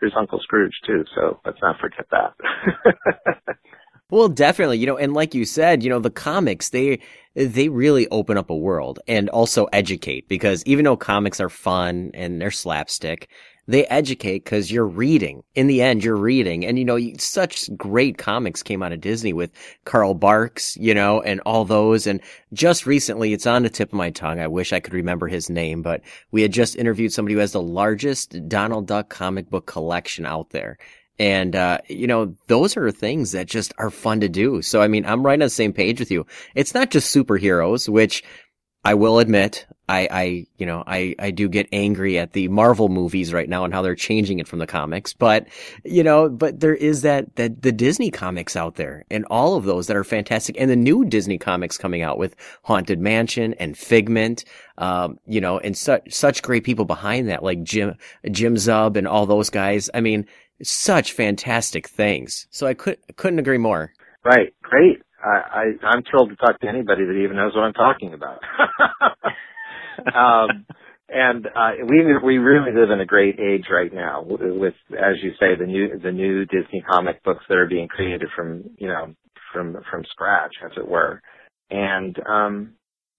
there's 0.00 0.14
Uncle 0.16 0.40
Scrooge 0.40 0.74
too, 0.86 1.04
so 1.14 1.40
let's 1.44 1.58
not 1.62 1.78
forget 1.80 2.06
that. 2.10 3.56
Well, 4.10 4.28
definitely, 4.30 4.78
you 4.78 4.86
know, 4.86 4.96
and 4.96 5.12
like 5.12 5.34
you 5.34 5.44
said, 5.44 5.82
you 5.82 5.90
know, 5.90 5.98
the 5.98 6.08
comics, 6.08 6.70
they, 6.70 7.00
they 7.34 7.68
really 7.68 8.08
open 8.08 8.38
up 8.38 8.48
a 8.48 8.56
world 8.56 9.00
and 9.06 9.28
also 9.28 9.66
educate 9.66 10.28
because 10.28 10.64
even 10.64 10.86
though 10.86 10.96
comics 10.96 11.40
are 11.40 11.50
fun 11.50 12.12
and 12.14 12.40
they're 12.40 12.50
slapstick, 12.50 13.28
they 13.68 13.86
educate 13.86 14.44
because 14.44 14.72
you're 14.72 14.86
reading. 14.86 15.44
In 15.54 15.66
the 15.66 15.82
end, 15.82 16.02
you're 16.02 16.16
reading. 16.16 16.64
And, 16.64 16.78
you 16.78 16.86
know, 16.86 16.98
such 17.18 17.68
great 17.76 18.16
comics 18.16 18.62
came 18.62 18.82
out 18.82 18.92
of 18.92 19.02
Disney 19.02 19.34
with 19.34 19.52
Carl 19.84 20.14
Barks, 20.14 20.74
you 20.78 20.94
know, 20.94 21.20
and 21.20 21.40
all 21.40 21.66
those. 21.66 22.06
And 22.06 22.22
just 22.54 22.86
recently, 22.86 23.34
it's 23.34 23.46
on 23.46 23.62
the 23.62 23.68
tip 23.68 23.90
of 23.90 23.98
my 23.98 24.10
tongue. 24.10 24.40
I 24.40 24.46
wish 24.46 24.72
I 24.72 24.80
could 24.80 24.94
remember 24.94 25.28
his 25.28 25.50
name, 25.50 25.82
but 25.82 26.00
we 26.30 26.40
had 26.40 26.52
just 26.52 26.76
interviewed 26.76 27.12
somebody 27.12 27.34
who 27.34 27.40
has 27.40 27.52
the 27.52 27.62
largest 27.62 28.48
Donald 28.48 28.86
Duck 28.86 29.10
comic 29.10 29.50
book 29.50 29.66
collection 29.66 30.24
out 30.24 30.50
there. 30.50 30.78
And, 31.18 31.54
uh, 31.54 31.78
you 31.88 32.06
know, 32.06 32.34
those 32.46 32.76
are 32.76 32.90
things 32.90 33.32
that 33.32 33.48
just 33.48 33.74
are 33.76 33.90
fun 33.90 34.20
to 34.20 34.28
do. 34.28 34.62
So, 34.62 34.80
I 34.80 34.88
mean, 34.88 35.04
I'm 35.04 35.26
right 35.26 35.34
on 35.34 35.40
the 35.40 35.50
same 35.50 35.72
page 35.74 35.98
with 36.00 36.10
you. 36.10 36.24
It's 36.54 36.74
not 36.74 36.90
just 36.90 37.14
superheroes, 37.14 37.88
which 37.88 38.22
I 38.88 38.94
will 38.94 39.18
admit, 39.18 39.66
I, 39.86 40.08
I, 40.10 40.46
you 40.56 40.64
know, 40.64 40.82
I, 40.86 41.14
I 41.18 41.30
do 41.30 41.46
get 41.46 41.68
angry 41.74 42.18
at 42.18 42.32
the 42.32 42.48
Marvel 42.48 42.88
movies 42.88 43.34
right 43.34 43.46
now 43.46 43.64
and 43.64 43.74
how 43.74 43.82
they're 43.82 43.94
changing 43.94 44.38
it 44.38 44.48
from 44.48 44.60
the 44.60 44.66
comics. 44.66 45.12
But, 45.12 45.46
you 45.84 46.02
know, 46.02 46.30
but 46.30 46.60
there 46.60 46.74
is 46.74 47.02
that, 47.02 47.36
that 47.36 47.60
the 47.60 47.70
Disney 47.70 48.10
comics 48.10 48.56
out 48.56 48.76
there 48.76 49.04
and 49.10 49.26
all 49.26 49.56
of 49.56 49.66
those 49.66 49.88
that 49.88 49.96
are 49.98 50.04
fantastic 50.04 50.56
and 50.58 50.70
the 50.70 50.74
new 50.74 51.04
Disney 51.04 51.36
comics 51.36 51.76
coming 51.76 52.00
out 52.00 52.16
with 52.16 52.34
Haunted 52.62 52.98
Mansion 52.98 53.52
and 53.58 53.76
Figment, 53.76 54.46
um, 54.78 55.18
you 55.26 55.42
know, 55.42 55.58
and 55.58 55.76
such, 55.76 56.10
such 56.10 56.40
great 56.40 56.64
people 56.64 56.86
behind 56.86 57.28
that, 57.28 57.42
like 57.42 57.62
Jim, 57.62 57.94
Jim 58.30 58.54
Zub 58.54 58.96
and 58.96 59.06
all 59.06 59.26
those 59.26 59.50
guys. 59.50 59.90
I 59.92 60.00
mean, 60.00 60.24
such 60.62 61.12
fantastic 61.12 61.90
things. 61.90 62.46
So 62.48 62.66
I 62.66 62.72
could 62.72 62.96
couldn't 63.16 63.38
agree 63.38 63.58
more. 63.58 63.92
Right, 64.24 64.54
great. 64.62 65.02
I, 65.28 65.60
I 65.82 65.86
I'm 65.86 66.02
thrilled 66.08 66.30
to 66.30 66.36
talk 66.36 66.60
to 66.60 66.68
anybody 66.68 67.04
that 67.04 67.20
even 67.24 67.36
knows 67.36 67.54
what 67.54 67.64
I'm 67.64 67.74
talking 67.74 68.14
about. 68.14 68.40
um, 70.14 70.66
and 71.08 71.46
uh, 71.46 71.70
we 71.88 72.04
we 72.22 72.38
really 72.38 72.72
live 72.72 72.90
in 72.90 73.00
a 73.00 73.06
great 73.06 73.38
age 73.40 73.66
right 73.70 73.92
now 73.92 74.24
with, 74.26 74.74
as 74.92 75.16
you 75.22 75.32
say, 75.40 75.56
the 75.58 75.66
new 75.66 75.98
the 75.98 76.12
new 76.12 76.44
Disney 76.44 76.82
comic 76.88 77.22
books 77.24 77.44
that 77.48 77.56
are 77.58 77.68
being 77.68 77.88
created 77.88 78.28
from 78.36 78.64
you 78.78 78.88
know 78.88 79.14
from 79.52 79.76
from 79.90 80.04
scratch, 80.10 80.54
as 80.64 80.72
it 80.76 80.86
were, 80.88 81.22
and 81.70 82.16
um, 82.26 82.74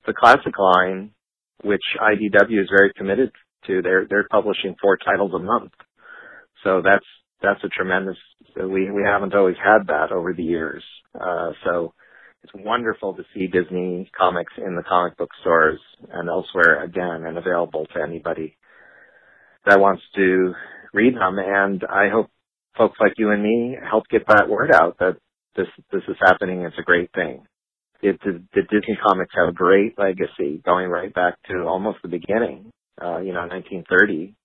the 0.06 0.14
classic 0.14 0.58
line, 0.58 1.12
which 1.64 1.82
IDW 2.00 2.62
is 2.62 2.70
very 2.70 2.92
committed 2.96 3.32
to, 3.68 3.82
they're 3.82 4.06
they're 4.10 4.28
publishing 4.30 4.76
four 4.82 4.98
titles 4.98 5.32
a 5.34 5.40
month. 5.40 5.72
So 6.64 6.82
that's 6.84 7.06
that's 7.42 7.64
a 7.64 7.70
tremendous. 7.70 8.18
We 8.56 8.92
we 8.92 9.04
haven't 9.04 9.34
always 9.34 9.58
had 9.58 9.88
that 9.88 10.12
over 10.12 10.34
the 10.34 10.44
years. 10.44 10.84
Uh, 11.20 11.52
so 11.66 11.94
it's 12.44 12.54
wonderful 12.56 13.14
to 13.16 13.24
see 13.34 13.48
Disney 13.48 14.10
comics 14.18 14.54
in 14.58 14.76
the 14.76 14.84
comic 14.84 15.18
book 15.18 15.30
stores 15.42 15.80
and 16.12 16.30
elsewhere 16.30 16.84
again 16.84 17.26
and 17.26 17.38
available 17.38 17.86
to 17.94 18.02
anybody 18.02 18.58
that 19.66 19.80
wants 19.80 20.04
to 20.16 20.54
read 20.94 21.16
them. 21.16 21.38
And 21.38 21.84
I 21.84 22.10
hope 22.10 22.30
folks 22.78 22.98
like 23.00 23.14
you 23.18 23.32
and 23.32 23.44
me 23.44 23.78
help 23.90 24.06
get 24.10 24.28
that 24.28 24.50
word 24.50 24.72
out 24.74 24.98
that 25.00 25.18
this 25.56 25.68
this 25.92 26.04
is 26.08 26.16
happening. 26.22 26.62
It's 26.62 26.80
a 26.80 26.84
great 26.84 27.12
thing. 27.14 27.44
It, 28.02 28.18
the, 28.24 28.42
the 28.54 28.62
Disney 28.62 28.98
comics 29.06 29.36
have 29.36 29.50
a 29.50 29.54
great 29.54 30.00
legacy 30.00 30.62
going 30.64 30.88
right 30.88 31.14
back 31.14 31.36
to 31.50 31.64
almost 31.64 31.98
the 32.02 32.08
beginning. 32.08 32.72
Uh, 33.02 33.20
you 33.20 33.34
know, 33.34 33.42
1930 33.42 34.36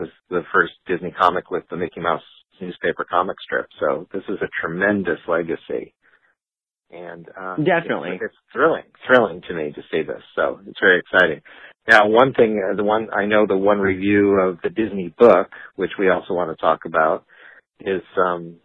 was 0.00 0.08
the 0.30 0.40
first 0.54 0.72
Disney 0.86 1.10
comic 1.10 1.50
with 1.50 1.64
the 1.68 1.76
Mickey 1.76 2.00
Mouse 2.00 2.22
newspaper 2.60 3.04
comic 3.08 3.36
strip. 3.44 3.66
So 3.78 4.08
this 4.12 4.22
is 4.28 4.38
a 4.40 4.48
tremendous 4.60 5.18
legacy. 5.28 5.94
And 6.90 7.28
uh, 7.28 7.56
definitely, 7.56 8.12
it's, 8.14 8.24
it's 8.24 8.36
thrilling, 8.52 8.84
thrilling 9.06 9.42
to 9.48 9.54
me 9.54 9.72
to 9.72 9.82
see 9.90 10.02
this. 10.02 10.22
So 10.34 10.60
it's 10.66 10.80
very 10.80 11.00
exciting. 11.00 11.42
Now, 11.86 12.08
one 12.08 12.32
thing, 12.32 12.62
uh, 12.62 12.76
the 12.76 12.84
one 12.84 13.08
I 13.12 13.26
know, 13.26 13.46
the 13.46 13.56
one 13.56 13.78
review 13.78 14.38
of 14.40 14.58
the 14.62 14.70
Disney 14.70 15.14
book, 15.18 15.48
which 15.76 15.92
we 15.98 16.08
also 16.08 16.34
want 16.34 16.50
to 16.50 16.60
talk 16.60 16.80
about, 16.86 17.24
is, 17.80 18.02
um, 18.16 18.56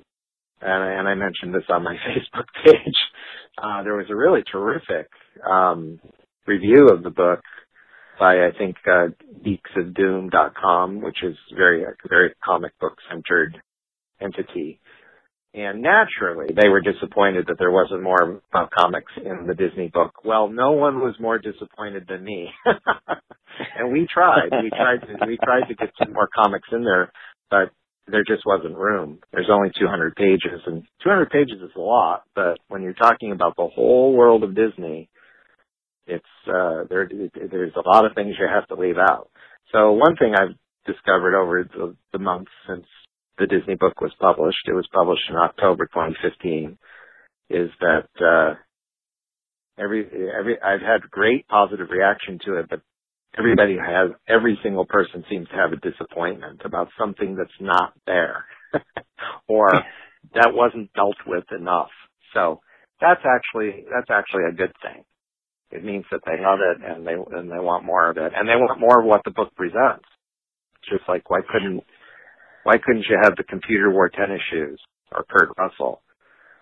and, 0.62 0.84
I, 0.84 0.92
and 1.00 1.08
I 1.08 1.16
mentioned 1.16 1.54
this 1.54 1.64
on 1.70 1.84
my 1.84 1.96
Facebook 2.08 2.48
page. 2.66 2.96
Uh, 3.62 3.84
there 3.84 3.96
was 3.96 4.08
a 4.10 4.16
really 4.16 4.44
terrific 4.50 5.10
um, 5.50 6.00
review 6.48 6.90
of 6.90 7.04
the 7.04 7.10
book 7.10 7.42
by 8.20 8.36
I 8.36 8.50
think 8.58 8.76
uh, 8.88 9.08
geeksofdoom.com, 9.46 11.02
which 11.02 11.24
is 11.24 11.36
very 11.56 11.84
very 12.08 12.34
comic 12.44 12.78
book 12.80 12.94
centered 13.10 13.62
entity. 14.22 14.80
And 15.56 15.84
naturally, 15.84 16.52
they 16.54 16.68
were 16.68 16.82
disappointed 16.82 17.46
that 17.48 17.58
there 17.60 17.70
wasn't 17.72 18.02
more 18.02 18.42
uh, 18.54 18.66
comics 18.76 19.12
in 19.18 19.46
the 19.46 19.54
Disney 19.54 19.88
book. 19.88 20.26
Well, 20.26 20.48
no 20.48 20.72
one 20.72 21.00
was 21.00 21.14
more 21.20 21.38
disappointed 21.38 22.06
than 22.10 22.24
me. 22.24 22.50
and 23.78 23.92
we 23.92 24.08
tried. 24.12 24.50
We 24.52 24.72
tried 24.72 25.02
to 25.02 25.26
we 25.28 25.38
tried 25.38 25.68
to 25.68 25.76
get 25.76 25.92
some 26.00 26.14
more 26.14 26.28
comics 26.34 26.70
in 26.72 26.84
there, 26.84 27.12
but 27.52 27.70
there 28.08 28.24
just 28.24 28.44
wasn't 28.48 28.76
room. 28.76 29.20
There's 29.32 29.50
only 29.52 29.70
200 29.80 30.16
pages, 30.16 30.62
and 30.66 30.84
200 31.04 31.30
pages 31.30 31.62
is 31.62 31.72
a 31.76 31.80
lot. 31.80 32.24
But 32.34 32.58
when 32.68 32.82
you're 32.82 32.94
talking 32.94 33.32
about 33.32 33.56
the 33.56 33.70
whole 33.74 34.14
world 34.14 34.44
of 34.44 34.56
Disney, 34.56 35.08
it's 36.08 36.26
uh, 36.48 36.86
there. 36.90 37.08
There's 37.08 37.74
a 37.76 37.88
lot 37.88 38.06
of 38.06 38.16
things 38.16 38.36
you 38.40 38.48
have 38.52 38.68
to 38.70 38.76
leave 38.76 38.98
out. 38.98 39.30
So 39.72 39.92
one 39.92 40.16
thing 40.18 40.34
I've 40.34 40.56
discovered 40.86 41.40
over 41.40 41.64
the, 41.64 41.96
the 42.12 42.20
months 42.20 42.52
since 42.68 42.86
the 43.38 43.48
Disney 43.48 43.76
book 43.76 44.00
was 44.02 44.14
published, 44.20 44.68
it 44.68 44.74
was 44.74 44.88
published 44.94 45.24
in 45.30 45.36
October 45.36 45.86
2015, 45.88 46.78
is 47.50 47.70
that 47.80 48.08
uh, 48.22 48.56
every 49.78 50.06
every 50.06 50.58
I've 50.62 50.82
had 50.82 51.10
great 51.10 51.48
positive 51.48 51.88
reaction 51.90 52.40
to 52.46 52.60
it, 52.60 52.68
but 52.70 52.82
everybody 53.38 53.78
has 53.78 54.12
every 54.28 54.60
single 54.64 54.86
person 54.86 55.24
seems 55.30 55.48
to 55.50 55.56
have 55.56 55.74
a 55.74 55.78
disappointment 55.78 56.62
about 56.66 56.90
something 56.98 57.36
that's 57.36 57.50
not 57.60 57.94
there 58.06 58.46
or 59.48 59.70
that 60.34 60.52
wasn't 60.54 60.94
dealt 60.94 61.18
with 61.26 61.46
enough. 61.58 61.90
So 62.34 62.60
that's 63.02 63.22
actually 63.26 63.86
that's 63.92 64.10
actually 64.10 64.44
a 64.50 64.56
good 64.56 64.74
thing. 64.82 65.04
It 65.72 65.84
means 65.84 66.06
that 66.12 66.22
they 66.26 66.40
love 66.40 66.60
it 66.62 66.82
and 66.86 67.06
they 67.06 67.14
and 67.14 67.50
they 67.50 67.60
want 67.60 67.86
more 67.86 68.10
of 68.10 68.18
it 68.18 68.32
and 68.36 68.48
they 68.48 68.56
want 68.56 68.80
more 68.80 69.00
of 69.00 69.06
what 69.06 69.22
the 69.26 69.32
book 69.32 69.54
presents. 69.56 70.06
Just 70.90 71.04
like 71.08 71.30
why 71.30 71.40
couldn't 71.50 71.84
why 72.64 72.78
couldn't 72.84 73.06
you 73.10 73.18
have 73.22 73.36
the 73.36 73.44
computer 73.44 73.92
wore 73.92 74.10
tennis 74.10 74.42
shoes 74.52 74.80
or 75.12 75.26
Kurt 75.30 75.50
Russell? 75.58 76.02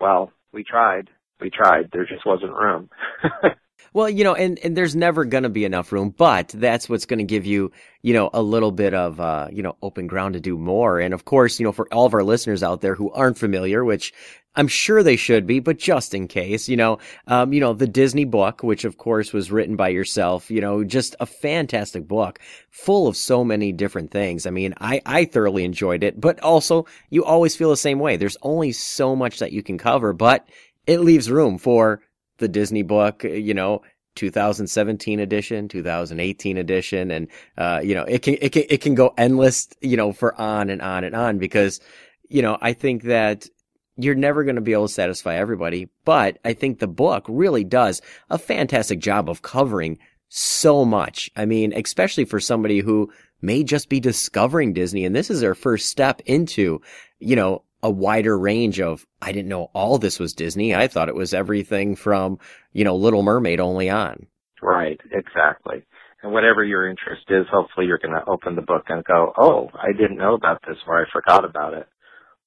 Well, 0.00 0.32
we 0.52 0.64
tried. 0.64 1.08
We 1.40 1.50
tried. 1.50 1.90
There 1.92 2.06
just 2.06 2.26
wasn't 2.26 2.52
room. 2.52 2.90
Well, 3.92 4.08
you 4.08 4.24
know, 4.24 4.34
and, 4.34 4.58
and 4.62 4.76
there's 4.76 4.96
never 4.96 5.24
going 5.24 5.42
to 5.42 5.48
be 5.48 5.64
enough 5.64 5.92
room, 5.92 6.14
but 6.16 6.48
that's 6.48 6.88
what's 6.88 7.06
going 7.06 7.18
to 7.18 7.24
give 7.24 7.46
you, 7.46 7.72
you 8.02 8.14
know, 8.14 8.30
a 8.32 8.42
little 8.42 8.72
bit 8.72 8.94
of, 8.94 9.20
uh, 9.20 9.48
you 9.52 9.62
know, 9.62 9.76
open 9.82 10.06
ground 10.06 10.34
to 10.34 10.40
do 10.40 10.56
more. 10.56 11.00
And 11.00 11.12
of 11.12 11.24
course, 11.24 11.60
you 11.60 11.64
know, 11.64 11.72
for 11.72 11.86
all 11.92 12.06
of 12.06 12.14
our 12.14 12.24
listeners 12.24 12.62
out 12.62 12.80
there 12.80 12.94
who 12.94 13.10
aren't 13.12 13.38
familiar, 13.38 13.84
which 13.84 14.12
I'm 14.54 14.68
sure 14.68 15.02
they 15.02 15.16
should 15.16 15.46
be, 15.46 15.60
but 15.60 15.78
just 15.78 16.14
in 16.14 16.28
case, 16.28 16.68
you 16.68 16.76
know, 16.76 16.98
um, 17.26 17.52
you 17.52 17.60
know, 17.60 17.72
the 17.72 17.86
Disney 17.86 18.26
book, 18.26 18.62
which 18.62 18.84
of 18.84 18.98
course 18.98 19.32
was 19.32 19.50
written 19.50 19.76
by 19.76 19.88
yourself, 19.88 20.50
you 20.50 20.60
know, 20.60 20.84
just 20.84 21.16
a 21.20 21.26
fantastic 21.26 22.06
book 22.06 22.38
full 22.70 23.06
of 23.08 23.16
so 23.16 23.44
many 23.44 23.72
different 23.72 24.10
things. 24.10 24.46
I 24.46 24.50
mean, 24.50 24.74
I, 24.78 25.00
I 25.06 25.24
thoroughly 25.24 25.64
enjoyed 25.64 26.02
it, 26.02 26.20
but 26.20 26.38
also 26.40 26.86
you 27.08 27.24
always 27.24 27.56
feel 27.56 27.70
the 27.70 27.76
same 27.78 27.98
way. 27.98 28.16
There's 28.16 28.36
only 28.42 28.72
so 28.72 29.16
much 29.16 29.38
that 29.38 29.52
you 29.52 29.62
can 29.62 29.78
cover, 29.78 30.12
but 30.12 30.46
it 30.86 31.00
leaves 31.00 31.30
room 31.30 31.56
for 31.56 32.02
the 32.42 32.48
Disney 32.48 32.82
book, 32.82 33.24
you 33.24 33.54
know, 33.54 33.80
2017 34.16 35.20
edition, 35.20 35.68
2018 35.68 36.58
edition, 36.58 37.10
and 37.10 37.28
uh, 37.56 37.80
you 37.82 37.94
know, 37.94 38.02
it 38.02 38.20
can 38.22 38.36
it 38.42 38.52
can 38.52 38.64
it 38.68 38.82
can 38.82 38.94
go 38.94 39.14
endless, 39.16 39.68
you 39.80 39.96
know, 39.96 40.12
for 40.12 40.38
on 40.38 40.68
and 40.68 40.82
on 40.82 41.04
and 41.04 41.14
on 41.14 41.38
because, 41.38 41.80
you 42.28 42.42
know, 42.42 42.58
I 42.60 42.74
think 42.74 43.04
that 43.04 43.48
you're 43.96 44.14
never 44.14 44.44
going 44.44 44.56
to 44.56 44.62
be 44.62 44.72
able 44.72 44.88
to 44.88 44.92
satisfy 44.92 45.36
everybody, 45.36 45.88
but 46.04 46.38
I 46.44 46.54
think 46.54 46.78
the 46.78 46.86
book 46.86 47.24
really 47.28 47.64
does 47.64 48.02
a 48.28 48.38
fantastic 48.38 48.98
job 48.98 49.30
of 49.30 49.42
covering 49.42 49.98
so 50.28 50.84
much. 50.84 51.30
I 51.36 51.44
mean, 51.44 51.72
especially 51.74 52.24
for 52.24 52.40
somebody 52.40 52.80
who 52.80 53.12
may 53.42 53.62
just 53.64 53.88
be 53.88 54.00
discovering 54.00 54.72
Disney 54.72 55.04
and 55.04 55.14
this 55.14 55.30
is 55.30 55.40
their 55.40 55.54
first 55.54 55.88
step 55.88 56.22
into, 56.24 56.80
you 57.18 57.36
know, 57.36 57.64
a 57.82 57.90
wider 57.90 58.38
range 58.38 58.80
of, 58.80 59.04
I 59.20 59.32
didn't 59.32 59.48
know 59.48 59.70
all 59.74 59.98
this 59.98 60.18
was 60.18 60.32
Disney. 60.32 60.74
I 60.74 60.88
thought 60.88 61.08
it 61.08 61.14
was 61.14 61.34
everything 61.34 61.96
from, 61.96 62.38
you 62.72 62.84
know, 62.84 62.96
Little 62.96 63.22
Mermaid 63.22 63.60
only 63.60 63.90
on. 63.90 64.26
Right, 64.62 65.00
exactly. 65.10 65.84
And 66.22 66.32
whatever 66.32 66.62
your 66.62 66.88
interest 66.88 67.24
is, 67.28 67.46
hopefully 67.50 67.86
you're 67.86 67.98
going 67.98 68.14
to 68.14 68.30
open 68.30 68.54
the 68.54 68.62
book 68.62 68.84
and 68.88 69.02
go, 69.04 69.32
"Oh, 69.36 69.70
I 69.74 69.90
didn't 69.90 70.18
know 70.18 70.34
about 70.34 70.60
this, 70.66 70.76
or 70.86 71.02
I 71.02 71.10
forgot 71.12 71.44
about 71.44 71.74
it, 71.74 71.88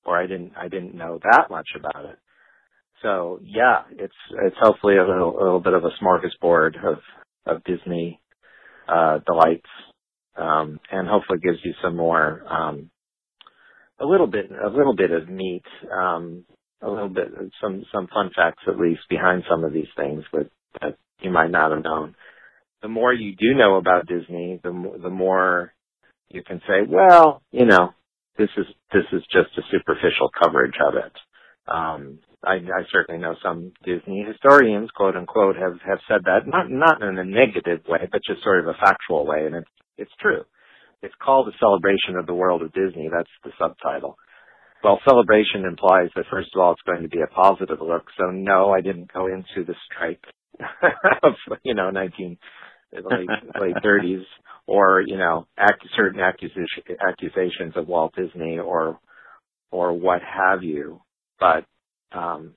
or 0.06 0.18
I 0.18 0.28
didn't, 0.28 0.54
I 0.56 0.70
didn't 0.70 0.96
know 0.96 1.20
that 1.24 1.50
much 1.50 1.68
about 1.78 2.06
it." 2.06 2.18
So 3.02 3.40
yeah, 3.44 3.82
it's 3.92 4.16
it's 4.46 4.56
hopefully 4.62 4.96
a 4.96 5.06
little, 5.06 5.38
a 5.38 5.44
little 5.44 5.60
bit 5.60 5.74
of 5.74 5.84
a 5.84 5.92
smorgasbord 6.02 6.76
of 6.86 7.00
of 7.46 7.64
Disney 7.66 8.22
uh, 8.88 9.20
delights, 9.26 9.70
um, 10.38 10.80
and 10.90 11.08
hopefully 11.08 11.40
gives 11.40 11.60
you 11.66 11.74
some 11.84 11.98
more 11.98 12.44
um, 12.50 12.90
a 14.00 14.06
little 14.06 14.28
bit 14.28 14.52
a 14.52 14.70
little 14.70 14.96
bit 14.96 15.12
of 15.12 15.30
meat, 15.30 15.64
um, 15.92 16.46
a 16.82 16.90
little 16.90 17.10
bit 17.10 17.28
some 17.62 17.84
some 17.94 18.08
fun 18.08 18.32
facts 18.36 18.64
at 18.68 18.80
least 18.80 19.02
behind 19.10 19.44
some 19.50 19.64
of 19.64 19.74
these 19.74 19.92
things 19.98 20.24
that 20.34 20.50
that 20.82 20.98
you 21.22 21.32
might 21.32 21.52
not 21.52 21.72
have 21.72 21.84
known. 21.84 22.16
The 22.82 22.88
more 22.90 23.14
you 23.14 23.36
do 23.36 23.56
know 23.56 23.78
about 23.78 24.08
Disney, 24.08 24.60
the 24.64 25.00
the 25.02 25.10
more 25.10 25.74
you 26.30 26.44
can 26.44 26.60
say, 26.68 26.88
well, 26.88 27.42
you 27.52 27.66
know, 27.66 27.92
this 28.38 28.50
is 28.58 28.66
this 28.92 29.06
is 29.14 29.22
just 29.32 29.58
a 29.58 29.62
superficial 29.72 30.30
coverage 30.42 30.76
of 30.88 30.96
it. 30.96 31.14
Um, 31.68 32.20
I, 32.44 32.56
I 32.56 32.84
certainly 32.92 33.20
know 33.20 33.36
some 33.42 33.72
Disney 33.84 34.24
historians, 34.28 34.90
quote 34.96 35.16
unquote, 35.16 35.56
have 35.56 35.80
have 35.88 36.00
said 36.08 36.22
that 36.26 36.46
not 36.46 36.70
not 36.70 37.02
in 37.02 37.18
a 37.18 37.24
negative 37.24 37.82
way, 37.88 38.08
but 38.12 38.22
just 38.28 38.44
sort 38.44 38.60
of 38.60 38.68
a 38.68 38.80
factual 38.80 39.26
way, 39.26 39.46
and 39.46 39.56
it's 39.56 39.70
it's 39.98 40.12
true. 40.20 40.44
It's 41.02 41.14
called 41.24 41.48
a 41.48 41.58
celebration 41.60 42.16
of 42.18 42.26
the 42.26 42.34
world 42.34 42.62
of 42.62 42.74
Disney. 42.74 43.10
That's 43.12 43.30
the 43.44 43.52
subtitle. 43.60 44.18
Well, 44.84 45.00
celebration 45.08 45.66
implies 45.66 46.10
that 46.16 46.26
first 46.30 46.50
of 46.54 46.62
all, 46.62 46.74
it's 46.74 46.82
going 46.84 47.02
to 47.02 47.10
be 47.10 47.22
a 47.22 47.28
positive 47.28 47.80
look. 47.82 48.06
So 48.18 48.26
no, 48.32 48.72
I 48.72 48.82
didn't 48.82 49.12
go 49.12 49.28
into 49.28 49.66
the 49.66 49.76
strike 49.86 50.24
of, 51.24 51.34
you 51.64 51.74
know, 51.74 51.90
19, 51.90 52.38
late, 52.94 53.30
late 53.60 53.76
30s 53.84 54.24
or, 54.68 55.02
you 55.06 55.18
know, 55.18 55.48
act, 55.58 55.84
certain 55.96 56.20
accusation, 56.20 56.84
accusations 57.08 57.74
of 57.76 57.88
Walt 57.88 58.14
Disney 58.16 58.60
or, 58.60 59.00
or 59.72 59.94
what 59.94 60.22
have 60.22 60.64
you. 60.64 61.02
But, 61.40 61.66
um, 62.12 62.54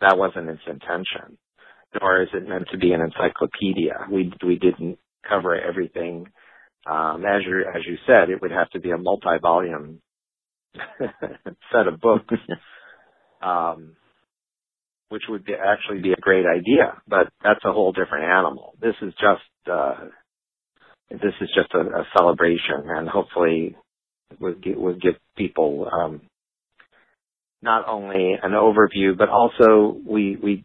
that 0.00 0.18
wasn't 0.18 0.48
its 0.48 0.60
intention. 0.66 1.38
Nor 2.00 2.22
is 2.22 2.28
it 2.34 2.48
meant 2.48 2.66
to 2.72 2.78
be 2.78 2.92
an 2.92 3.00
encyclopedia. 3.00 4.06
We, 4.10 4.32
we 4.44 4.58
didn't 4.58 4.98
cover 5.28 5.54
everything 5.54 6.26
um, 6.86 7.24
as 7.24 7.42
you 7.46 7.60
as 7.60 7.82
you 7.86 7.96
said, 8.06 8.30
it 8.30 8.40
would 8.40 8.50
have 8.50 8.70
to 8.70 8.80
be 8.80 8.90
a 8.90 8.98
multi-volume 8.98 10.00
set 11.72 11.86
of 11.86 12.00
books, 12.00 12.34
um, 13.42 13.96
which 15.08 15.22
would 15.28 15.44
be, 15.44 15.52
actually 15.54 16.00
be 16.00 16.12
a 16.12 16.20
great 16.20 16.46
idea. 16.46 17.00
But 17.06 17.28
that's 17.42 17.64
a 17.64 17.72
whole 17.72 17.92
different 17.92 18.24
animal. 18.24 18.74
This 18.80 18.94
is 19.02 19.12
just 19.14 19.70
uh, 19.70 20.06
this 21.10 21.34
is 21.40 21.50
just 21.54 21.72
a, 21.74 21.80
a 21.80 22.06
celebration, 22.16 22.84
and 22.86 23.08
hopefully 23.08 23.76
would 24.40 24.62
give, 24.62 24.76
would 24.76 25.00
give 25.00 25.14
people 25.36 25.88
um, 25.92 26.20
not 27.62 27.88
only 27.88 28.34
an 28.42 28.52
overview, 28.52 29.16
but 29.16 29.28
also 29.28 29.98
we 30.06 30.36
we 30.36 30.64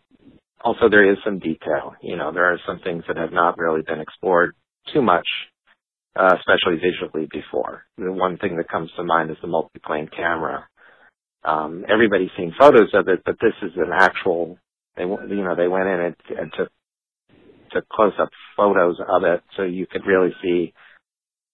also 0.63 0.89
there 0.89 1.11
is 1.11 1.17
some 1.25 1.39
detail. 1.39 1.95
You 2.01 2.15
know, 2.15 2.31
there 2.31 2.51
are 2.51 2.59
some 2.67 2.79
things 2.79 3.03
that 3.07 3.17
have 3.17 3.33
not 3.33 3.57
really 3.57 3.81
been 3.81 3.99
explored 3.99 4.55
too 4.93 5.01
much 5.01 5.27
uh, 6.15 6.35
especially 6.37 6.79
visually 6.79 7.27
before. 7.31 7.85
The 7.97 8.11
one 8.11 8.37
thing 8.37 8.57
that 8.57 8.69
comes 8.69 8.91
to 8.95 9.03
mind 9.03 9.31
is 9.31 9.37
the 9.41 9.47
multiplane 9.47 10.09
camera. 10.15 10.67
Um, 11.43 11.85
everybody's 11.91 12.29
seen 12.37 12.53
photos 12.57 12.89
of 12.93 13.07
it, 13.07 13.21
but 13.25 13.35
this 13.41 13.53
is 13.61 13.71
an 13.75 13.91
actual. 13.93 14.57
They 14.95 15.03
you 15.03 15.43
know 15.43 15.55
they 15.55 15.67
went 15.67 15.87
in 15.87 15.99
and, 15.99 16.15
and 16.39 16.53
took 16.55 16.69
took 17.71 17.89
close 17.89 18.13
up 18.19 18.29
photos 18.55 18.97
of 19.07 19.23
it, 19.23 19.41
so 19.57 19.63
you 19.63 19.87
could 19.87 20.05
really 20.05 20.33
see 20.41 20.73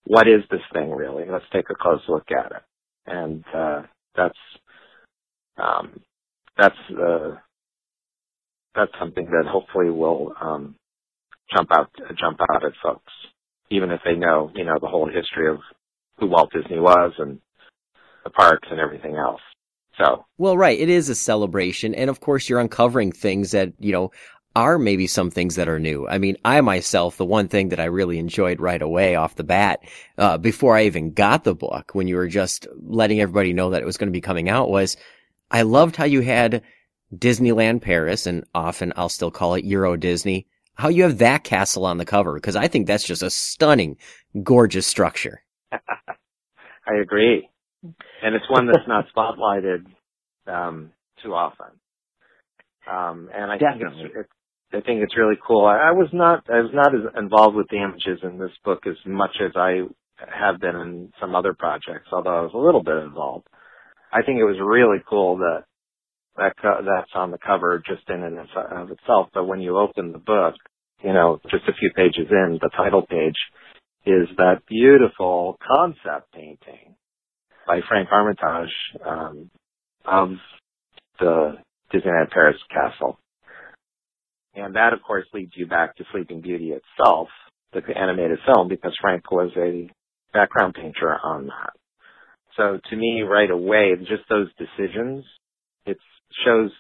what 0.05 0.27
is 0.27 0.43
this 0.51 0.61
thing 0.73 0.91
really. 0.91 1.23
Let's 1.29 1.45
take 1.53 1.69
a 1.69 1.75
close 1.75 2.01
look 2.09 2.27
at 2.31 2.51
it, 2.51 2.63
and 3.07 3.43
uh, 3.55 3.83
that's 4.15 4.37
um, 5.57 6.01
that's 6.57 6.75
uh, 6.91 7.35
that's 8.75 8.91
something 8.99 9.25
that 9.25 9.49
hopefully 9.49 9.89
will 9.89 10.33
um, 10.39 10.75
jump 11.55 11.69
out 11.71 11.89
jump 12.19 12.39
out 12.53 12.65
at 12.65 12.73
folks 12.83 13.13
even 13.69 13.91
if 13.91 14.01
they 14.03 14.15
know, 14.15 14.51
you 14.55 14.65
know, 14.65 14.77
the 14.79 14.87
whole 14.87 15.07
history 15.07 15.49
of 15.49 15.59
who 16.17 16.27
Walt 16.27 16.51
Disney 16.51 16.79
was 16.79 17.13
and 17.17 17.39
the 18.23 18.29
parks 18.29 18.67
and 18.71 18.79
everything 18.79 19.15
else. 19.15 19.41
So. 19.97 20.25
Well, 20.37 20.57
right. 20.57 20.79
It 20.79 20.89
is 20.89 21.09
a 21.09 21.15
celebration. 21.15 21.93
And 21.93 22.09
of 22.09 22.19
course, 22.19 22.47
you're 22.47 22.59
uncovering 22.59 23.11
things 23.11 23.51
that, 23.51 23.73
you 23.79 23.91
know, 23.91 24.11
are 24.55 24.79
maybe 24.79 25.07
some 25.07 25.29
things 25.29 25.55
that 25.55 25.69
are 25.69 25.79
new. 25.79 26.07
I 26.07 26.17
mean, 26.17 26.37
I 26.43 26.59
myself, 26.61 27.17
the 27.17 27.25
one 27.25 27.47
thing 27.47 27.69
that 27.69 27.79
I 27.79 27.85
really 27.85 28.17
enjoyed 28.17 28.59
right 28.59 28.81
away 28.81 29.15
off 29.15 29.35
the 29.35 29.43
bat, 29.43 29.81
uh, 30.17 30.37
before 30.37 30.75
I 30.75 30.85
even 30.85 31.13
got 31.13 31.43
the 31.43 31.53
book, 31.53 31.91
when 31.93 32.07
you 32.07 32.15
were 32.15 32.27
just 32.27 32.67
letting 32.81 33.21
everybody 33.21 33.53
know 33.53 33.69
that 33.69 33.81
it 33.81 33.85
was 33.85 33.97
going 33.97 34.07
to 34.07 34.17
be 34.17 34.21
coming 34.21 34.49
out 34.49 34.69
was 34.69 34.97
I 35.51 35.61
loved 35.61 35.95
how 35.95 36.05
you 36.05 36.21
had 36.21 36.63
Disneyland 37.15 37.81
Paris 37.81 38.25
and 38.25 38.43
often 38.55 38.93
I'll 38.95 39.09
still 39.09 39.31
call 39.31 39.53
it 39.55 39.65
Euro 39.65 39.95
Disney 39.95 40.47
how 40.79 40.87
you 40.87 41.03
have 41.03 41.17
that 41.17 41.43
castle 41.43 41.85
on 41.85 41.97
the 41.97 42.05
cover 42.05 42.35
because 42.35 42.55
I 42.55 42.69
think 42.69 42.87
that's 42.87 43.03
just 43.03 43.21
a 43.21 43.29
stunning, 43.29 43.97
gorgeous 44.43 44.87
structure. 44.87 45.43
I 45.71 46.95
agree, 47.01 47.49
and 47.83 48.33
it's 48.33 48.49
one 48.49 48.65
that's 48.67 48.87
not 48.87 49.05
spotlighted 49.15 49.85
um, 50.47 50.91
too 51.21 51.33
often. 51.33 51.67
Um, 52.89 53.29
and 53.35 53.51
I 53.51 53.57
Definitely. 53.57 54.03
think 54.03 54.13
it's, 54.15 54.19
it's 54.19 54.29
I 54.71 54.81
think 54.85 55.01
it's 55.01 55.17
really 55.17 55.37
cool. 55.45 55.65
I, 55.65 55.89
I 55.89 55.91
was 55.91 56.07
not 56.13 56.45
I 56.49 56.61
was 56.61 56.71
not 56.73 56.95
as 56.95 57.01
involved 57.17 57.57
with 57.57 57.67
the 57.69 57.83
images 57.83 58.19
in 58.23 58.37
this 58.39 58.51
book 58.63 58.83
as 58.87 58.95
much 59.05 59.35
as 59.43 59.51
I 59.55 59.81
have 60.17 60.61
been 60.61 60.75
in 60.75 61.11
some 61.19 61.35
other 61.35 61.53
projects, 61.53 62.07
although 62.13 62.37
I 62.37 62.41
was 62.41 62.53
a 62.53 62.57
little 62.57 62.83
bit 62.83 62.97
involved. 62.97 63.47
I 64.13 64.21
think 64.23 64.39
it 64.39 64.45
was 64.45 64.57
really 64.63 65.03
cool 65.07 65.37
that 65.37 65.65
that 66.37 66.53
co- 66.61 66.83
that's 66.85 67.11
on 67.15 67.31
the 67.31 67.37
cover 67.37 67.81
just 67.85 68.09
in 68.09 68.23
and 68.23 68.39
of 68.39 68.91
itself. 68.91 69.29
But 69.33 69.45
when 69.45 69.59
you 69.59 69.77
open 69.77 70.11
the 70.11 70.19
book, 70.19 70.55
you 71.03 71.13
know, 71.13 71.39
just 71.49 71.67
a 71.67 71.73
few 71.73 71.91
pages 71.95 72.27
in, 72.29 72.59
the 72.61 72.69
title 72.75 73.05
page 73.05 73.37
is 74.05 74.27
that 74.37 74.61
beautiful 74.67 75.57
concept 75.65 76.31
painting 76.33 76.95
by 77.67 77.79
Frank 77.87 78.09
Armitage 78.11 78.73
um, 79.05 79.49
of 80.05 80.29
the 81.19 81.57
Disneyland 81.93 82.31
Paris 82.31 82.57
castle. 82.73 83.19
And 84.55 84.75
that, 84.75 84.93
of 84.93 85.01
course, 85.03 85.25
leads 85.33 85.51
you 85.55 85.67
back 85.67 85.95
to 85.97 86.03
Sleeping 86.11 86.41
Beauty 86.41 86.71
itself, 86.71 87.27
the 87.73 87.81
animated 87.95 88.39
film, 88.45 88.67
because 88.67 88.93
Frank 88.99 89.29
was 89.31 89.51
a 89.55 89.89
background 90.33 90.73
painter 90.73 91.17
on 91.23 91.47
that. 91.47 91.71
So 92.57 92.79
to 92.89 92.95
me, 92.95 93.21
right 93.21 93.49
away, 93.49 93.93
just 93.99 94.23
those 94.29 94.49
decisions, 94.57 95.23
it 95.85 95.97
shows 96.45 96.71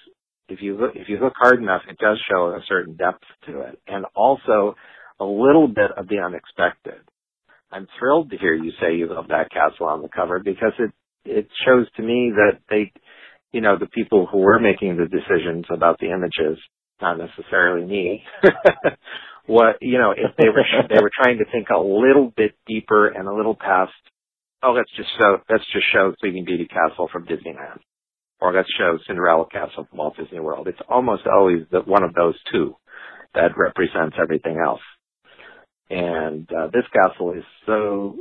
if 0.49 0.61
you 0.61 0.77
look 0.77 0.91
if 0.95 1.07
you 1.07 1.19
look 1.19 1.33
hard 1.37 1.59
enough, 1.59 1.83
it 1.89 1.97
does 1.97 2.19
show 2.29 2.47
a 2.47 2.61
certain 2.67 2.95
depth 2.95 3.23
to 3.47 3.61
it, 3.61 3.79
and 3.87 4.05
also 4.15 4.75
a 5.19 5.25
little 5.25 5.67
bit 5.67 5.91
of 5.95 6.07
the 6.07 6.19
unexpected. 6.19 7.01
I'm 7.71 7.87
thrilled 7.99 8.31
to 8.31 8.37
hear 8.37 8.53
you 8.53 8.71
say 8.81 8.95
you 8.95 9.07
love 9.09 9.27
that 9.29 9.51
castle 9.51 9.87
on 9.87 10.01
the 10.01 10.09
cover 10.09 10.39
because 10.39 10.73
it 10.79 10.91
it 11.25 11.47
shows 11.65 11.87
to 11.97 12.01
me 12.01 12.31
that 12.35 12.59
they, 12.69 12.91
you 13.51 13.61
know, 13.61 13.77
the 13.77 13.87
people 13.87 14.27
who 14.31 14.39
were 14.39 14.59
making 14.59 14.97
the 14.97 15.05
decisions 15.05 15.65
about 15.71 15.99
the 15.99 16.11
images, 16.11 16.57
not 17.01 17.17
necessarily 17.17 17.85
me, 17.85 18.23
what 19.45 19.77
you 19.81 19.97
know, 19.97 20.11
if 20.11 20.35
they 20.37 20.49
were 20.49 20.63
they 20.89 21.01
were 21.01 21.11
trying 21.21 21.37
to 21.37 21.45
think 21.51 21.69
a 21.69 21.79
little 21.79 22.31
bit 22.35 22.51
deeper 22.67 23.07
and 23.07 23.27
a 23.27 23.33
little 23.33 23.55
past. 23.55 23.91
Oh, 24.61 24.73
let's 24.73 24.91
just 24.97 25.09
show 25.19 25.37
let's 25.49 25.63
just 25.71 25.85
show 25.93 26.13
Sleeping 26.19 26.45
Beauty 26.45 26.67
Castle 26.67 27.07
from 27.11 27.25
Disneyland, 27.25 27.79
or 28.41 28.53
let's 28.53 28.69
show 28.77 28.97
Cinderella 29.07 29.45
Castle 29.51 29.85
from 29.89 29.97
Walt 29.97 30.17
Disney 30.17 30.39
World. 30.39 30.67
It's 30.67 30.79
almost 30.89 31.23
always 31.27 31.63
one 31.85 32.03
of 32.03 32.13
those 32.13 32.35
two 32.51 32.75
that 33.33 33.57
represents 33.57 34.15
everything 34.21 34.57
else. 34.63 34.81
And 35.89 36.49
uh, 36.51 36.67
this 36.67 36.85
castle 36.93 37.33
is 37.33 37.43
so 37.65 38.17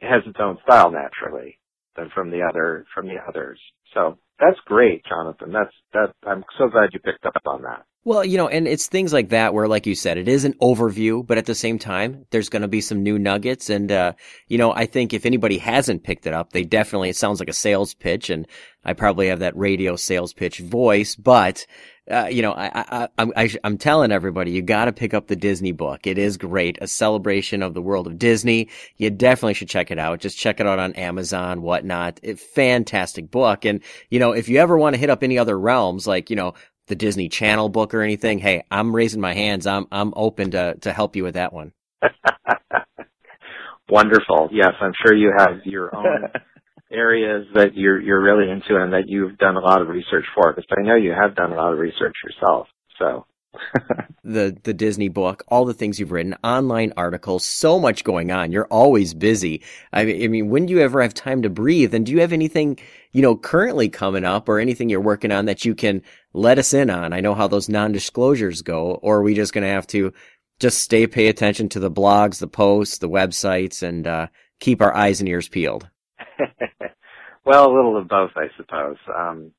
it 0.00 0.08
has 0.08 0.22
its 0.26 0.38
own 0.40 0.58
style 0.64 0.90
naturally 0.90 1.58
than 1.96 2.10
from 2.14 2.30
the 2.30 2.42
other 2.42 2.84
from 2.94 3.06
the 3.06 3.16
others. 3.26 3.58
So 3.94 4.18
that's 4.38 4.58
great, 4.66 5.04
Jonathan. 5.04 5.52
That's 5.52 5.74
that. 5.92 6.12
I'm 6.26 6.44
so 6.58 6.68
glad 6.68 6.90
you 6.92 7.00
picked 7.00 7.24
up 7.24 7.34
on 7.46 7.62
that. 7.62 7.84
Well, 8.04 8.24
you 8.24 8.36
know, 8.36 8.48
and 8.48 8.66
it's 8.66 8.88
things 8.88 9.12
like 9.12 9.28
that 9.28 9.54
where, 9.54 9.68
like 9.68 9.86
you 9.86 9.94
said, 9.94 10.18
it 10.18 10.26
is 10.26 10.44
an 10.44 10.54
overview, 10.54 11.24
but 11.24 11.38
at 11.38 11.46
the 11.46 11.54
same 11.54 11.78
time, 11.78 12.26
there's 12.30 12.48
going 12.48 12.62
to 12.62 12.68
be 12.68 12.80
some 12.80 13.04
new 13.04 13.16
nuggets. 13.16 13.70
And, 13.70 13.92
uh, 13.92 14.14
you 14.48 14.58
know, 14.58 14.72
I 14.72 14.86
think 14.86 15.14
if 15.14 15.24
anybody 15.24 15.56
hasn't 15.58 16.02
picked 16.02 16.26
it 16.26 16.34
up, 16.34 16.52
they 16.52 16.64
definitely, 16.64 17.10
it 17.10 17.16
sounds 17.16 17.38
like 17.38 17.48
a 17.48 17.52
sales 17.52 17.94
pitch 17.94 18.28
and 18.28 18.48
I 18.84 18.94
probably 18.94 19.28
have 19.28 19.38
that 19.38 19.56
radio 19.56 19.94
sales 19.94 20.32
pitch 20.32 20.58
voice, 20.58 21.14
but, 21.14 21.64
uh, 22.10 22.26
you 22.26 22.42
know, 22.42 22.52
I, 22.52 23.08
I, 23.16 23.50
am 23.62 23.78
telling 23.78 24.10
everybody, 24.10 24.50
you 24.50 24.60
got 24.60 24.86
to 24.86 24.92
pick 24.92 25.14
up 25.14 25.28
the 25.28 25.36
Disney 25.36 25.70
book. 25.70 26.04
It 26.04 26.18
is 26.18 26.36
great. 26.36 26.78
A 26.80 26.88
celebration 26.88 27.62
of 27.62 27.74
the 27.74 27.82
world 27.82 28.08
of 28.08 28.18
Disney. 28.18 28.68
You 28.96 29.10
definitely 29.10 29.54
should 29.54 29.68
check 29.68 29.92
it 29.92 30.00
out. 30.00 30.18
Just 30.18 30.36
check 30.36 30.58
it 30.58 30.66
out 30.66 30.80
on 30.80 30.94
Amazon, 30.94 31.62
whatnot. 31.62 32.18
It, 32.24 32.40
fantastic 32.40 33.30
book. 33.30 33.64
And, 33.64 33.80
you 34.10 34.18
know, 34.18 34.32
if 34.32 34.48
you 34.48 34.58
ever 34.58 34.76
want 34.76 34.94
to 34.94 35.00
hit 35.00 35.10
up 35.10 35.22
any 35.22 35.38
other 35.38 35.56
realms, 35.56 36.08
like, 36.08 36.28
you 36.28 36.34
know, 36.34 36.54
the 36.86 36.94
Disney 36.94 37.28
Channel 37.28 37.68
book 37.68 37.94
or 37.94 38.02
anything, 38.02 38.38
hey, 38.38 38.64
I'm 38.70 38.94
raising 38.94 39.20
my 39.20 39.34
hands. 39.34 39.66
I'm 39.66 39.86
I'm 39.92 40.12
open 40.16 40.52
to 40.52 40.74
to 40.80 40.92
help 40.92 41.16
you 41.16 41.24
with 41.24 41.34
that 41.34 41.52
one. 41.52 41.72
Wonderful. 43.88 44.48
Yes, 44.52 44.72
I'm 44.80 44.92
sure 45.04 45.14
you 45.14 45.32
have 45.36 45.64
your 45.64 45.94
own 45.94 46.28
areas 46.92 47.46
that 47.54 47.74
you're 47.74 48.00
you're 48.00 48.22
really 48.22 48.50
into 48.50 48.80
and 48.80 48.92
that 48.92 49.04
you've 49.06 49.38
done 49.38 49.56
a 49.56 49.60
lot 49.60 49.80
of 49.80 49.88
research 49.88 50.24
for. 50.34 50.52
Because 50.52 50.66
I 50.76 50.82
know 50.82 50.96
you 50.96 51.12
have 51.12 51.34
done 51.34 51.52
a 51.52 51.56
lot 51.56 51.72
of 51.72 51.78
research 51.78 52.14
yourself. 52.24 52.66
So 52.98 53.26
the 54.24 54.56
the 54.62 54.72
Disney 54.72 55.08
book, 55.08 55.44
all 55.48 55.64
the 55.64 55.74
things 55.74 55.98
you've 55.98 56.12
written, 56.12 56.36
online 56.42 56.92
articles, 56.96 57.44
so 57.44 57.78
much 57.78 58.04
going 58.04 58.30
on. 58.30 58.52
You're 58.52 58.66
always 58.66 59.14
busy. 59.14 59.62
I 59.92 60.04
mean, 60.04 60.24
I 60.24 60.28
mean, 60.28 60.48
when 60.48 60.66
do 60.66 60.72
you 60.72 60.80
ever 60.80 61.02
have 61.02 61.14
time 61.14 61.42
to 61.42 61.50
breathe? 61.50 61.94
And 61.94 62.06
do 62.06 62.12
you 62.12 62.20
have 62.20 62.32
anything, 62.32 62.78
you 63.12 63.22
know, 63.22 63.36
currently 63.36 63.88
coming 63.88 64.24
up 64.24 64.48
or 64.48 64.58
anything 64.58 64.88
you're 64.88 65.00
working 65.00 65.32
on 65.32 65.46
that 65.46 65.64
you 65.64 65.74
can 65.74 66.02
let 66.32 66.58
us 66.58 66.72
in 66.72 66.90
on? 66.90 67.12
I 67.12 67.20
know 67.20 67.34
how 67.34 67.46
those 67.46 67.68
non-disclosures 67.68 68.62
go, 68.62 68.94
or 69.02 69.18
are 69.18 69.22
we 69.22 69.34
just 69.34 69.52
going 69.52 69.64
to 69.64 69.70
have 69.70 69.86
to 69.88 70.12
just 70.60 70.78
stay 70.78 71.06
pay 71.06 71.28
attention 71.28 71.68
to 71.70 71.80
the 71.80 71.90
blogs, 71.90 72.38
the 72.38 72.46
posts, 72.46 72.98
the 72.98 73.08
websites, 73.08 73.82
and 73.82 74.06
uh, 74.06 74.26
keep 74.60 74.80
our 74.80 74.94
eyes 74.94 75.20
and 75.20 75.28
ears 75.28 75.48
peeled? 75.48 75.88
well, 77.44 77.66
a 77.66 77.74
little 77.74 77.96
of 77.98 78.08
both, 78.08 78.30
I 78.36 78.46
suppose. 78.56 78.96
Um, 79.14 79.52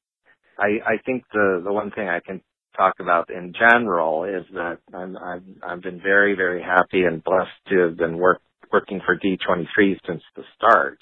I, 0.57 0.79
I 0.85 0.97
think 1.05 1.23
the 1.33 1.61
the 1.63 1.73
one 1.73 1.91
thing 1.91 2.07
I 2.07 2.19
can 2.19 2.41
talk 2.75 2.95
about 2.99 3.29
in 3.29 3.53
general 3.57 4.25
is 4.25 4.45
that 4.53 4.79
I'm, 4.93 5.17
I've, 5.17 5.43
I've 5.61 5.81
been 5.81 6.01
very, 6.01 6.35
very 6.35 6.61
happy 6.61 7.03
and 7.03 7.23
blessed 7.23 7.51
to 7.69 7.79
have 7.87 7.97
been 7.97 8.17
work, 8.17 8.41
working 8.71 9.01
for 9.05 9.17
D23 9.17 9.97
since 10.07 10.21
the 10.35 10.43
start, 10.55 10.99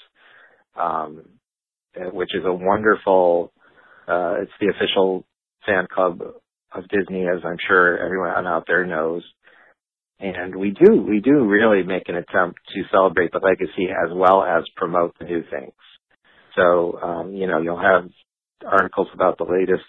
um, 0.78 1.22
which 2.12 2.34
is 2.34 2.44
a 2.44 2.52
wonderful, 2.52 3.52
uh, 4.08 4.36
it's 4.42 4.52
the 4.60 4.68
official 4.68 5.24
fan 5.66 5.86
club 5.92 6.20
of 6.74 6.88
Disney, 6.88 7.22
as 7.26 7.42
I'm 7.44 7.58
sure 7.68 7.98
everyone 7.98 8.46
out 8.46 8.64
there 8.66 8.86
knows. 8.86 9.22
And 10.18 10.54
we 10.54 10.70
do, 10.70 11.02
we 11.02 11.20
do 11.20 11.44
really 11.46 11.82
make 11.82 12.08
an 12.08 12.14
attempt 12.14 12.60
to 12.74 12.82
celebrate 12.92 13.32
the 13.32 13.40
legacy 13.40 13.88
as 13.90 14.10
well 14.14 14.42
as 14.42 14.62
promote 14.76 15.18
the 15.18 15.24
new 15.24 15.42
things. 15.50 15.72
So, 16.54 16.98
um, 17.02 17.34
you 17.34 17.46
know, 17.46 17.60
you'll 17.60 17.80
have 17.80 18.08
articles 18.64 19.08
about 19.14 19.38
the 19.38 19.44
latest 19.44 19.84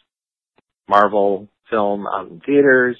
Marvel 0.90 1.48
film 1.74 2.06
out 2.06 2.30
in 2.30 2.40
theaters, 2.46 2.98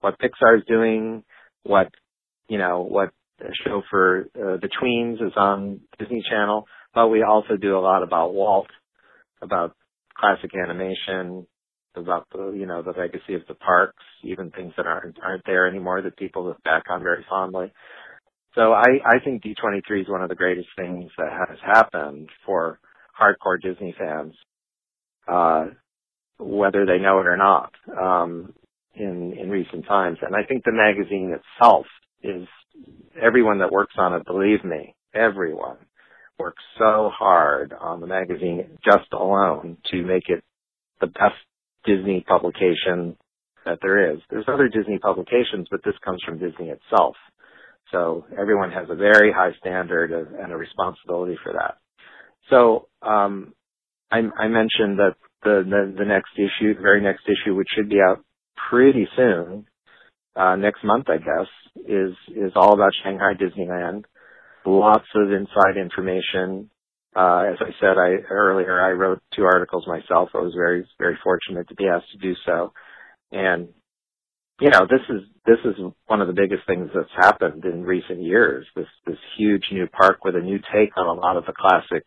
what 0.00 0.18
Pixar's 0.18 0.66
doing, 0.68 1.24
what 1.62 1.88
you 2.48 2.58
know, 2.58 2.82
what 2.82 3.10
show 3.64 3.82
for 3.90 4.28
uh, 4.36 4.58
the 4.60 4.68
tweens 4.80 5.14
is 5.26 5.32
on 5.36 5.80
Disney 5.98 6.22
Channel. 6.28 6.66
But 6.94 7.08
we 7.08 7.22
also 7.22 7.56
do 7.56 7.78
a 7.78 7.80
lot 7.80 8.02
about 8.02 8.34
Walt, 8.34 8.68
about 9.40 9.74
classic 10.16 10.50
animation, 10.54 11.46
about 11.94 12.26
the 12.32 12.52
you 12.56 12.66
know 12.66 12.82
the 12.82 12.90
legacy 12.90 13.34
of 13.34 13.42
the 13.48 13.54
parks, 13.54 14.04
even 14.22 14.50
things 14.50 14.72
that 14.76 14.86
aren't 14.86 15.16
aren't 15.22 15.44
there 15.46 15.66
anymore 15.66 16.02
that 16.02 16.16
people 16.16 16.44
look 16.44 16.62
back 16.62 16.84
on 16.90 17.02
very 17.02 17.24
fondly. 17.28 17.72
So 18.54 18.72
I 18.72 18.98
I 19.04 19.24
think 19.24 19.42
D23 19.42 20.02
is 20.02 20.08
one 20.08 20.22
of 20.22 20.28
the 20.28 20.34
greatest 20.34 20.68
things 20.76 21.10
that 21.16 21.32
has 21.48 21.58
happened 21.64 22.28
for 22.44 22.78
hardcore 23.20 23.60
Disney 23.62 23.94
fans. 23.98 24.34
Uh, 25.28 25.66
whether 26.40 26.86
they 26.86 26.98
know 26.98 27.20
it 27.20 27.26
or 27.26 27.36
not, 27.36 27.72
um, 28.00 28.54
in, 28.94 29.36
in 29.38 29.50
recent 29.50 29.86
times. 29.86 30.18
And 30.22 30.34
I 30.34 30.44
think 30.46 30.64
the 30.64 30.72
magazine 30.72 31.34
itself 31.34 31.86
is, 32.22 32.48
everyone 33.20 33.58
that 33.58 33.70
works 33.70 33.94
on 33.98 34.14
it, 34.14 34.26
believe 34.26 34.64
me, 34.64 34.94
everyone 35.14 35.76
works 36.38 36.62
so 36.78 37.10
hard 37.16 37.74
on 37.78 38.00
the 38.00 38.06
magazine 38.06 38.78
just 38.84 39.12
alone 39.12 39.76
to 39.90 40.02
make 40.02 40.24
it 40.28 40.42
the 41.00 41.06
best 41.06 41.36
Disney 41.84 42.24
publication 42.26 43.16
that 43.64 43.78
there 43.82 44.12
is. 44.12 44.20
There's 44.30 44.46
other 44.48 44.68
Disney 44.68 44.98
publications, 44.98 45.66
but 45.70 45.80
this 45.84 45.94
comes 46.04 46.20
from 46.24 46.38
Disney 46.38 46.70
itself. 46.70 47.16
So 47.90 48.24
everyone 48.38 48.70
has 48.70 48.88
a 48.88 48.94
very 48.94 49.32
high 49.32 49.52
standard 49.58 50.12
of, 50.12 50.28
and 50.32 50.52
a 50.52 50.56
responsibility 50.56 51.36
for 51.42 51.52
that. 51.52 51.76
So 52.48 52.88
um, 53.02 53.52
I, 54.10 54.18
I 54.38 54.48
mentioned 54.48 54.98
that 54.98 55.14
the, 55.42 55.64
the, 55.64 55.94
the 55.98 56.04
next 56.04 56.30
issue, 56.36 56.74
the 56.74 56.82
very 56.82 57.02
next 57.02 57.22
issue, 57.26 57.54
which 57.54 57.68
should 57.74 57.88
be 57.88 58.00
out 58.00 58.24
pretty 58.70 59.08
soon, 59.16 59.66
uh, 60.36 60.56
next 60.56 60.84
month, 60.84 61.06
I 61.08 61.18
guess, 61.18 61.48
is, 61.86 62.14
is 62.28 62.52
all 62.54 62.74
about 62.74 62.92
Shanghai 63.02 63.32
Disneyland. 63.34 64.04
Lots 64.64 65.06
of 65.14 65.32
inside 65.32 65.76
information. 65.80 66.70
Uh, 67.16 67.50
as 67.50 67.56
I 67.60 67.70
said 67.80 67.98
I, 67.98 68.22
earlier, 68.30 68.80
I 68.80 68.92
wrote 68.92 69.20
two 69.34 69.44
articles 69.44 69.84
myself. 69.86 70.28
I 70.34 70.38
was 70.38 70.54
very, 70.54 70.86
very 70.98 71.18
fortunate 71.24 71.68
to 71.68 71.74
be 71.74 71.88
asked 71.88 72.12
to 72.12 72.18
do 72.18 72.34
so. 72.46 72.72
And, 73.32 73.68
you 74.60 74.70
know, 74.70 74.86
this 74.88 75.00
is, 75.08 75.22
this 75.46 75.58
is 75.64 75.74
one 76.06 76.20
of 76.20 76.28
the 76.28 76.34
biggest 76.34 76.66
things 76.66 76.90
that's 76.94 77.08
happened 77.16 77.64
in 77.64 77.82
recent 77.82 78.22
years. 78.22 78.66
This, 78.76 78.86
this 79.06 79.16
huge 79.36 79.64
new 79.72 79.88
park 79.88 80.24
with 80.24 80.36
a 80.36 80.40
new 80.40 80.58
take 80.58 80.96
on 80.96 81.06
a 81.06 81.20
lot 81.20 81.36
of 81.36 81.46
the 81.46 81.52
classic 81.52 82.04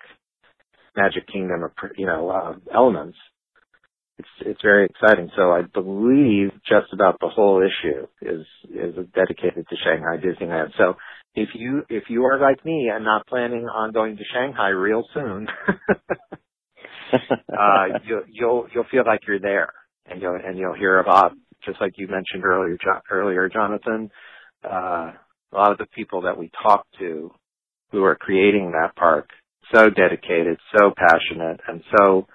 Magic 0.96 1.28
Kingdom, 1.28 1.64
of, 1.64 1.72
you 1.98 2.06
know, 2.06 2.30
uh, 2.30 2.54
elements. 2.74 3.18
It's 4.20 4.30
it's 4.46 4.62
very 4.62 4.86
exciting. 4.86 5.32
So 5.36 5.52
I 5.52 5.62
believe 5.62 6.52
just 6.68 6.94
about 6.94 7.20
the 7.20 7.30
whole 7.30 7.62
issue 7.62 8.06
is 8.22 8.46
is 8.70 8.96
dedicated 9.16 9.68
to 9.68 9.76
Shanghai 9.84 10.18
Disneyland. 10.18 10.70
So 10.78 10.96
if 11.36 11.50
you 11.56 11.84
if 11.90 12.04
you 12.10 12.26
are 12.26 12.40
like 12.40 12.64
me 12.64 12.92
and 12.94 13.04
not 13.04 13.26
planning 13.28 13.68
on 13.68 13.92
going 13.92 14.18
to 14.18 14.24
Shanghai 14.32 14.70
real 14.70 15.04
soon, 15.16 15.48
uh, 17.14 17.86
you'll 18.06 18.24
you'll 18.30 18.68
you'll 18.74 18.86
feel 18.92 19.04
like 19.06 19.22
you're 19.28 19.40
there, 19.40 19.74
and 20.06 20.22
you'll 20.22 20.36
and 20.36 20.58
you'll 20.58 20.76
hear 20.76 21.00
about 21.00 21.34
just 21.66 21.82
like 21.82 21.94
you 21.98 22.08
mentioned 22.08 22.44
earlier, 22.44 22.78
jo- 22.84 23.02
earlier, 23.10 23.50
Jonathan, 23.50 24.12
uh, 24.64 25.12
a 25.52 25.54
lot 25.54 25.72
of 25.72 25.78
the 25.78 25.86
people 25.96 26.22
that 26.24 26.38
we 26.38 26.52
talk 26.62 26.86
to 27.00 27.32
who 27.92 28.04
are 28.04 28.16
creating 28.16 28.72
that 28.72 28.96
park, 28.96 29.30
so 29.74 29.90
dedicated, 29.90 30.58
so 30.76 30.92
passionate, 30.96 31.60
and 31.68 31.84
so 31.98 32.28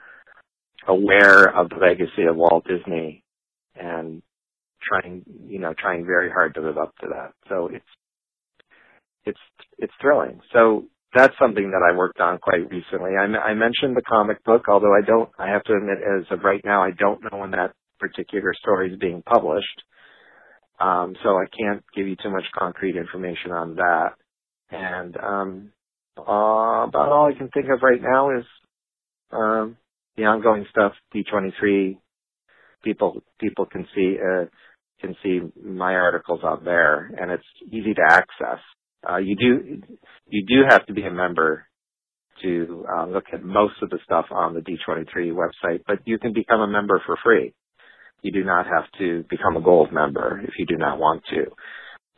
aware 0.86 1.44
of 1.44 1.68
the 1.70 1.76
legacy 1.76 2.24
of 2.28 2.36
Walt 2.36 2.64
Disney 2.66 3.22
and 3.74 4.22
trying, 4.82 5.24
you 5.46 5.58
know, 5.58 5.74
trying 5.78 6.04
very 6.06 6.30
hard 6.30 6.54
to 6.54 6.60
live 6.60 6.78
up 6.78 6.94
to 7.00 7.08
that. 7.08 7.32
So 7.48 7.68
it's, 7.72 7.84
it's, 9.24 9.38
it's 9.78 9.92
thrilling. 10.00 10.40
So 10.52 10.84
that's 11.14 11.34
something 11.40 11.70
that 11.70 11.82
I 11.88 11.96
worked 11.96 12.20
on 12.20 12.38
quite 12.38 12.70
recently. 12.70 13.12
I, 13.18 13.24
I 13.24 13.54
mentioned 13.54 13.96
the 13.96 14.02
comic 14.08 14.42
book, 14.44 14.64
although 14.68 14.94
I 14.94 15.04
don't, 15.06 15.30
I 15.38 15.48
have 15.50 15.64
to 15.64 15.74
admit 15.74 15.98
as 15.98 16.24
of 16.30 16.44
right 16.44 16.62
now, 16.64 16.82
I 16.82 16.90
don't 16.98 17.22
know 17.22 17.38
when 17.38 17.52
that 17.52 17.72
particular 17.98 18.52
story 18.54 18.92
is 18.92 18.98
being 18.98 19.22
published. 19.22 19.82
Um, 20.80 21.16
so 21.22 21.30
I 21.30 21.46
can't 21.58 21.84
give 21.94 22.06
you 22.06 22.16
too 22.22 22.30
much 22.30 22.44
concrete 22.56 22.96
information 22.96 23.50
on 23.52 23.76
that. 23.76 24.10
And, 24.70 25.16
um, 25.16 25.72
uh, 26.18 26.86
about 26.88 27.10
all 27.10 27.30
I 27.32 27.36
can 27.38 27.48
think 27.48 27.66
of 27.66 27.82
right 27.82 28.00
now 28.00 28.38
is, 28.38 28.44
um, 29.32 29.76
the 30.16 30.24
ongoing 30.24 30.66
stuff, 30.70 30.92
D23, 31.14 31.98
people, 32.84 33.22
people 33.40 33.66
can 33.66 33.86
see, 33.94 34.16
uh, 34.18 34.46
can 35.00 35.16
see 35.22 35.40
my 35.62 35.94
articles 35.94 36.40
out 36.44 36.64
there 36.64 37.06
and 37.20 37.30
it's 37.30 37.44
easy 37.66 37.94
to 37.94 38.02
access. 38.10 38.60
Uh, 39.08 39.18
you 39.18 39.36
do, 39.36 39.82
you 40.28 40.44
do 40.46 40.62
have 40.68 40.86
to 40.86 40.92
be 40.92 41.02
a 41.02 41.10
member 41.10 41.66
to 42.42 42.86
uh, 42.96 43.06
look 43.06 43.24
at 43.32 43.42
most 43.44 43.74
of 43.82 43.90
the 43.90 43.98
stuff 44.04 44.26
on 44.30 44.54
the 44.54 44.60
D23 44.60 45.32
website, 45.32 45.82
but 45.86 45.98
you 46.04 46.18
can 46.18 46.32
become 46.32 46.60
a 46.60 46.66
member 46.66 47.02
for 47.06 47.16
free. 47.24 47.54
You 48.22 48.32
do 48.32 48.44
not 48.44 48.66
have 48.66 48.84
to 48.98 49.24
become 49.30 49.56
a 49.56 49.62
gold 49.62 49.92
member 49.92 50.40
if 50.42 50.50
you 50.58 50.66
do 50.66 50.76
not 50.76 50.98
want 50.98 51.22
to. 51.30 51.46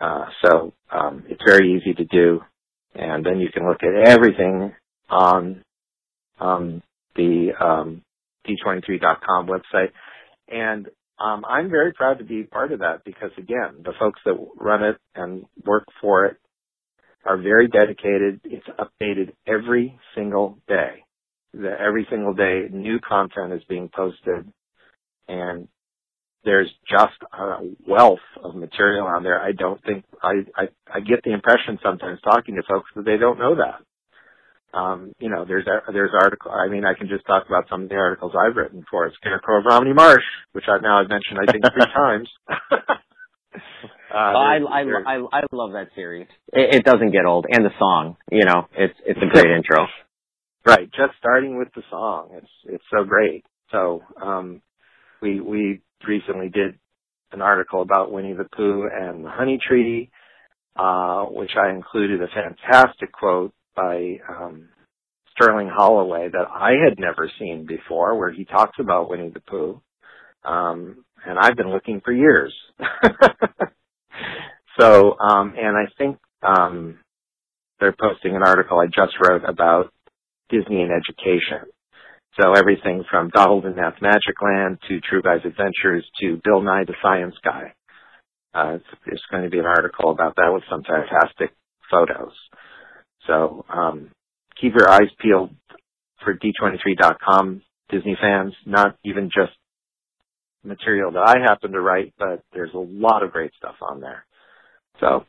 Uh, 0.01 0.27
so 0.45 0.75
um, 0.91 1.25
it's 1.29 1.43
very 1.47 1.75
easy 1.75 1.95
to 1.95 2.05
do, 2.07 2.41
and 2.95 3.25
then 3.25 3.39
you 3.41 3.49
can 3.53 3.67
look 3.69 3.83
at 3.83 4.09
everything 4.09 4.75
on 5.09 5.65
um, 6.41 6.83
the 7.17 7.51
um, 7.61 8.03
D23.com 8.47 9.49
website. 9.49 9.91
And 10.49 10.89
um, 11.19 11.45
I'm 11.49 11.71
very 11.71 11.93
proud 11.93 12.19
to 12.19 12.25
be 12.25 12.45
part 12.45 12.73
of 12.73 12.81
that 12.81 13.05
because 13.05 13.31
again, 13.37 13.83
the 13.85 13.93
folks 13.99 14.21
that 14.25 14.35
run 14.57 14.83
it 14.83 14.97
and 15.15 15.45
work 15.65 15.85
for 16.01 16.27
it 16.27 16.37
are 17.25 17.37
very 17.37 17.69
dedicated. 17.69 18.41
It's 18.45 18.67
updated 18.79 19.35
every 19.47 19.99
single 20.15 20.59
day. 20.67 21.05
The, 21.53 21.71
every 21.79 22.07
single 22.11 22.33
day, 22.33 22.69
new 22.71 22.99
content 23.01 23.53
is 23.53 23.63
being 23.69 23.91
posted, 23.95 24.51
and 25.29 25.69
there's 26.45 26.71
just 26.89 27.19
a 27.33 27.59
wealth 27.87 28.25
of 28.43 28.55
material 28.55 29.07
on 29.07 29.23
there. 29.23 29.41
I 29.41 29.53
don't 29.53 29.83
think 29.85 30.05
I, 30.23 30.45
I 30.57 30.69
I 30.93 31.01
get 31.01 31.23
the 31.25 31.33
impression 31.33 31.79
sometimes 31.83 32.21
talking 32.23 32.57
to 32.57 32.63
folks 32.69 32.91
that 32.97 33.05
they 33.05 33.17
don't 33.17 33.39
know 33.39 33.57
that. 33.57 34.79
Um, 34.79 35.13
you 35.19 35.29
know, 35.29 35.45
there's 35.45 35.67
there's 35.93 36.13
article. 36.15 36.53
I 36.53 36.69
mean, 36.69 36.85
I 36.85 36.95
can 36.95 37.09
just 37.09 37.27
talk 37.27 37.45
about 37.47 37.69
some 37.69 37.85
of 37.85 37.89
the 37.89 37.97
articles 37.97 38.33
I've 38.39 38.57
written 38.57 38.85
for 38.91 39.11
Scarecrow 39.17 39.59
of 39.59 39.65
Romney 39.67 39.93
Marsh, 39.93 40.25
which 40.53 40.65
I've 40.69 40.83
now 40.83 41.01
I've 41.01 41.09
mentioned 41.09 41.41
I 41.41 41.53
think 41.53 41.65
three 41.65 41.93
times. 41.95 42.29
Uh, 44.13 44.17
I, 44.17 44.59
I, 44.59 44.83
I, 45.07 45.17
I 45.33 45.41
love 45.53 45.73
that 45.73 45.89
series. 45.95 46.27
It, 46.53 46.77
it 46.77 46.85
doesn't 46.85 47.13
get 47.13 47.27
old. 47.27 47.47
And 47.49 47.65
the 47.65 47.71
song, 47.79 48.17
you 48.31 48.45
know, 48.45 48.67
it's, 48.77 48.95
it's 49.07 49.21
a 49.23 49.27
great 49.27 49.47
intro. 49.57 49.87
Right. 50.67 50.91
Just 50.91 51.13
starting 51.19 51.57
with 51.59 51.69
the 51.75 51.83
song. 51.91 52.31
It's, 52.33 52.51
it's 52.65 52.85
so 52.91 53.05
great. 53.05 53.45
So, 53.71 54.03
um, 54.21 54.63
we, 55.23 55.41
we 55.41 55.81
recently 56.07 56.49
did 56.49 56.79
an 57.33 57.43
article 57.43 57.83
about 57.83 58.13
Winnie 58.13 58.35
the 58.35 58.49
Pooh 58.57 58.89
and 58.93 59.25
the 59.25 59.31
Honey 59.31 59.59
Tree, 59.67 60.11
uh, 60.77 61.25
which 61.27 61.53
I 61.57 61.71
included 61.71 62.23
a 62.23 62.29
fantastic 62.29 63.13
quote 63.13 63.53
by, 63.77 64.19
um, 64.29 64.69
Sterling 65.33 65.69
Holloway 65.69 66.29
that 66.29 66.49
I 66.53 66.73
had 66.73 66.99
never 66.99 67.31
seen 67.39 67.67
before 67.67 68.19
where 68.19 68.33
he 68.33 68.45
talks 68.45 68.79
about 68.79 69.09
Winnie 69.09 69.31
the 69.31 69.41
Pooh. 69.41 69.81
Um, 70.45 71.05
and 71.27 71.39
I've 71.39 71.57
been 71.57 71.71
looking 71.71 72.01
for 72.05 72.13
years. 72.13 72.55
so, 74.79 75.19
um, 75.19 75.55
and 75.57 75.77
I 75.77 75.87
think, 75.97 76.19
um, 76.43 76.99
they're 77.81 77.97
posting 77.99 78.37
an 78.37 78.43
article 78.43 78.79
I 78.79 78.87
just 78.87 79.15
wrote 79.23 79.43
about 79.49 79.93
Disney 80.51 80.83
and 80.83 80.93
education. 80.93 81.71
So 82.41 82.55
everything 82.55 83.05
from 83.11 83.29
Donald 83.31 83.67
and 83.67 83.75
Mathmagic 83.75 84.41
Land 84.41 84.79
to 84.89 85.01
True-Life 85.01 85.45
Adventures 85.45 86.07
to 86.21 86.41
Bill 86.43 86.63
Nye 86.63 86.85
the 86.87 86.95
Science 87.03 87.35
Guy. 87.45 87.75
Uh, 88.55 88.77
it's, 88.77 88.85
it's 89.07 89.23
going 89.31 89.45
to 89.45 89.51
be 89.51 89.59
an 89.59 89.67
article 89.67 90.11
about 90.11 90.37
that 90.37 90.51
with 90.51 90.63
some 90.71 90.83
fantastic 90.83 91.51
photos. 91.91 92.33
So, 93.27 93.67
um, 93.69 94.11
keep 94.59 94.73
your 94.75 94.89
eyes 94.89 95.11
peeled 95.21 95.51
for 96.25 96.35
D23.com, 96.35 97.63
Disney 97.91 98.17
fans, 98.21 98.55
not 98.65 98.97
even 99.05 99.27
just 99.27 99.53
material 100.65 101.13
that 101.13 101.27
I 101.27 101.41
happen 101.43 101.73
to 101.73 101.81
write, 101.81 102.15
but 102.19 102.43
there's 102.55 102.73
a 102.75 102.79
lot 102.79 103.23
of 103.23 103.33
great 103.33 103.53
stuff 103.59 103.77
on 103.83 104.01
there. 104.01 104.25
So 105.01 105.25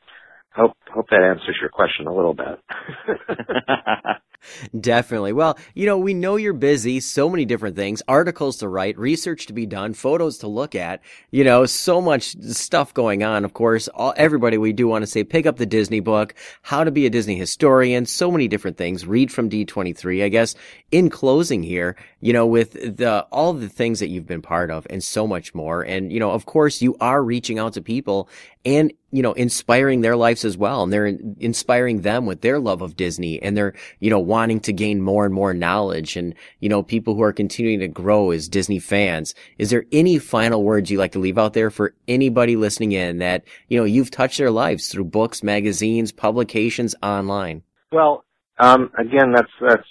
hope 0.56 0.78
hope 0.94 1.08
that 1.10 1.24
answers 1.24 1.58
your 1.60 1.70
question 1.70 2.08
a 2.08 2.16
little 2.16 2.34
bit. 2.34 2.60
Definitely. 4.80 5.34
Well, 5.34 5.58
you 5.74 5.86
know, 5.86 5.98
we 5.98 6.14
know 6.14 6.36
you're 6.36 6.54
busy, 6.54 7.00
so 7.00 7.30
many 7.30 7.46
different 7.46 7.76
things, 7.76 8.02
articles 8.08 8.58
to 8.58 8.68
write, 8.68 8.98
research 8.98 9.46
to 9.48 9.54
be 9.54 9.66
done, 9.66 9.94
photos 9.94 10.40
to 10.40 10.48
look 10.48 10.76
at, 10.76 11.02
you 11.32 11.44
know, 11.44 11.66
so 11.66 12.02
much 12.02 12.36
stuff 12.42 12.94
going 12.94 13.24
on. 13.24 13.46
Of 13.46 13.54
course, 13.54 13.88
all, 13.90 14.14
everybody, 14.18 14.58
we 14.58 14.74
do 14.74 14.88
want 14.88 15.04
to 15.04 15.08
say 15.08 15.24
pick 15.24 15.46
up 15.46 15.58
the 15.58 15.66
Disney 15.66 16.00
book, 16.00 16.34
how 16.62 16.84
to 16.84 16.92
be 16.92 17.06
a 17.06 17.10
Disney 17.10 17.36
historian, 17.36 18.06
so 18.06 18.32
many 18.32 18.48
different 18.48 18.78
things. 18.78 19.06
Read 19.06 19.32
from 19.32 19.50
D23. 19.50 20.24
I 20.24 20.30
guess 20.30 20.56
in 20.92 21.10
closing 21.10 21.64
here, 21.64 21.96
you 22.20 22.34
know, 22.34 22.46
with 22.46 22.74
the, 22.74 23.26
all 23.32 23.54
the 23.54 23.70
things 23.70 24.00
that 24.00 24.10
you've 24.10 24.28
been 24.28 24.42
part 24.42 24.72
of 24.72 24.88
and 24.90 25.04
so 25.04 25.28
much 25.28 25.54
more. 25.54 25.82
And, 25.84 26.12
you 26.12 26.20
know, 26.20 26.32
of 26.32 26.46
course, 26.46 26.82
you 26.82 26.96
are 27.00 27.24
reaching 27.24 27.60
out 27.60 27.74
to 27.74 27.82
people 27.82 28.30
and 28.66 28.94
you 29.12 29.22
know, 29.22 29.34
inspiring 29.34 30.02
their 30.02 30.16
lives 30.16 30.46
as 30.46 30.58
well. 30.58 30.84
And 30.84 30.92
they're 30.92 31.08
inspiring 31.40 32.02
them 32.02 32.26
with 32.26 32.42
their 32.42 32.60
love 32.60 32.82
of 32.82 32.96
Disney 32.96 33.42
and 33.42 33.56
they're, 33.58 33.74
you 34.00 34.10
know, 34.10 34.20
wanting 34.32 34.62
to 34.62 34.72
gain 34.72 35.02
more 35.02 35.26
and 35.26 35.34
more 35.34 35.54
knowledge 35.54 36.16
and, 36.16 36.34
you 36.62 36.70
know, 36.70 36.82
people 36.82 37.16
who 37.16 37.22
are 37.22 37.34
continuing 37.34 37.82
to 37.82 37.88
grow 37.90 38.32
as 38.32 38.48
Disney 38.48 38.80
fans. 38.80 39.36
Is 39.58 39.70
there 39.70 39.84
any 39.92 40.20
final 40.20 40.64
words 40.64 40.90
you'd 40.90 41.00
like 41.00 41.12
to 41.12 41.20
leave 41.20 41.38
out 41.38 41.52
there 41.52 41.70
for 41.70 41.94
anybody 42.08 42.56
listening 42.56 42.94
in 42.94 43.18
that, 43.18 43.44
you 43.68 43.78
know, 43.78 43.84
you've 43.84 44.10
touched 44.10 44.38
their 44.38 44.50
lives 44.50 44.88
through 44.88 45.04
books, 45.04 45.44
magazines, 45.44 46.14
publications, 46.14 46.96
online? 47.04 47.64
Well, 47.92 48.24
um, 48.58 48.90
again, 48.98 49.34
that's, 49.36 49.52
that's 49.60 49.90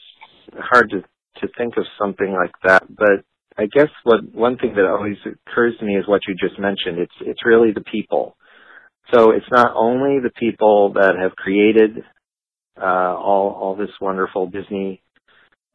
hard 0.59 0.89
to, 0.91 1.03
to 1.43 1.53
think 1.59 1.77
of 1.77 1.85
something 2.01 2.33
like 2.33 2.53
that, 2.65 2.85
but 2.89 3.25
I 3.59 3.67
guess 3.67 3.91
what, 4.05 4.21
one 4.33 4.57
thing 4.57 4.73
that 4.77 4.87
always 4.87 5.19
occurs 5.27 5.75
to 5.81 5.85
me 5.85 5.97
is 5.97 6.09
what 6.09 6.23
you 6.27 6.35
just 6.35 6.59
mentioned. 6.59 6.99
It's, 6.99 7.13
it's 7.21 7.45
really 7.45 7.73
the 7.73 7.85
people 7.85 8.39
so 9.13 9.33
it's 9.33 9.47
not 9.51 9.73
only 9.75 10.21
the 10.21 10.31
people 10.31 10.93
that 10.95 11.15
have 11.21 11.33
created 11.33 12.05
uh, 12.81 13.15
all 13.17 13.51
all 13.61 13.77
this 13.77 13.91
wonderful 14.01 14.49
Disney 14.49 15.03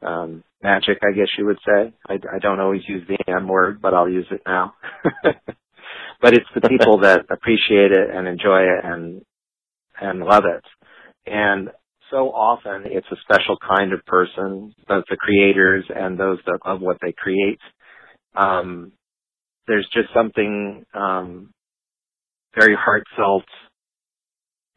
um, 0.02 0.44
magic, 0.62 0.98
I 1.02 1.14
guess 1.16 1.28
you 1.38 1.46
would 1.46 1.58
say. 1.66 1.92
I, 2.08 2.14
I 2.14 2.38
don't 2.40 2.60
always 2.60 2.82
use 2.88 3.06
the 3.08 3.18
M 3.30 3.48
word, 3.48 3.80
but 3.80 3.94
I'll 3.94 4.08
use 4.08 4.26
it 4.30 4.42
now. 4.46 4.74
but 5.22 6.34
it's 6.34 6.48
the 6.54 6.68
people 6.68 6.98
that 7.00 7.26
appreciate 7.30 7.92
it 7.92 8.10
and 8.12 8.28
enjoy 8.28 8.62
it 8.62 8.84
and 8.84 9.22
and 10.00 10.20
love 10.20 10.44
it. 10.44 10.64
And 11.30 11.70
so 12.10 12.30
often 12.30 12.84
it's 12.86 13.06
a 13.10 13.16
special 13.22 13.56
kind 13.66 13.92
of 13.92 14.04
person, 14.06 14.74
both 14.86 15.04
the 15.10 15.16
creators 15.16 15.84
and 15.94 16.18
those 16.18 16.38
that 16.46 16.60
love 16.66 16.80
what 16.80 16.98
they 17.02 17.12
create. 17.16 17.58
Um, 18.34 18.92
there's 19.66 19.88
just 19.92 20.08
something 20.14 20.84
um, 20.94 21.50
very 22.58 22.76
heartfelt 22.78 23.44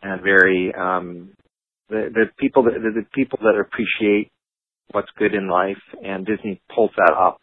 and 0.01 0.21
very 0.21 0.73
um, 0.73 1.33
the, 1.89 2.09
the 2.13 2.25
people 2.37 2.63
that 2.63 2.73
the, 2.73 3.01
the 3.01 3.07
people 3.13 3.39
that 3.41 3.59
appreciate 3.59 4.31
what's 4.91 5.09
good 5.17 5.33
in 5.33 5.49
life, 5.49 5.81
and 6.03 6.25
Disney 6.25 6.61
pulls 6.73 6.91
that 6.97 7.13
up 7.13 7.41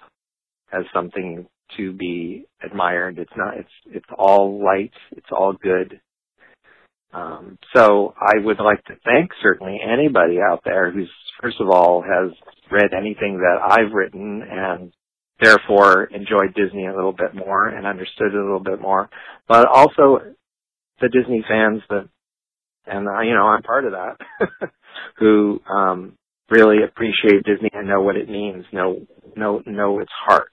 as 0.72 0.84
something 0.92 1.46
to 1.76 1.92
be 1.92 2.46
admired. 2.62 3.18
It's 3.18 3.32
not. 3.36 3.56
It's 3.56 3.68
it's 3.86 4.08
all 4.16 4.62
light. 4.62 4.92
It's 5.12 5.30
all 5.30 5.52
good. 5.52 6.00
Um, 7.12 7.58
so 7.74 8.14
I 8.20 8.38
would 8.44 8.58
like 8.58 8.84
to 8.84 8.94
thank 9.04 9.30
certainly 9.42 9.78
anybody 9.82 10.38
out 10.40 10.60
there 10.64 10.90
who's 10.90 11.10
first 11.40 11.60
of 11.60 11.68
all 11.70 12.02
has 12.02 12.32
read 12.70 12.92
anything 12.92 13.38
that 13.38 13.58
I've 13.62 13.92
written 13.92 14.42
and 14.42 14.92
therefore 15.40 16.04
enjoyed 16.04 16.54
Disney 16.54 16.86
a 16.86 16.94
little 16.94 17.12
bit 17.12 17.34
more 17.34 17.68
and 17.68 17.86
understood 17.86 18.34
it 18.34 18.38
a 18.38 18.42
little 18.42 18.62
bit 18.62 18.80
more. 18.80 19.08
But 19.48 19.66
also 19.66 20.20
the 21.00 21.08
Disney 21.08 21.44
fans 21.48 21.82
that, 21.90 22.08
and 22.86 23.08
uh, 23.08 23.20
you 23.20 23.34
know, 23.34 23.46
I'm 23.46 23.62
part 23.62 23.84
of 23.84 23.92
that, 23.92 24.70
who 25.18 25.60
um, 25.68 26.16
really 26.50 26.78
appreciate 26.84 27.44
Disney 27.44 27.70
and 27.72 27.88
know 27.88 28.02
what 28.02 28.16
it 28.16 28.28
means, 28.28 28.64
know 28.72 29.06
know 29.36 29.62
know 29.66 30.00
its 30.00 30.12
heart. 30.26 30.52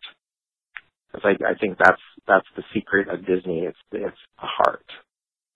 Because 1.12 1.36
I, 1.42 1.52
I 1.52 1.56
think 1.60 1.78
that's 1.78 2.02
that's 2.28 2.48
the 2.56 2.64
secret 2.74 3.10
of 3.10 3.26
Disney. 3.26 3.62
It's 3.62 3.78
it's 3.92 4.18
a 4.40 4.46
heart, 4.46 4.86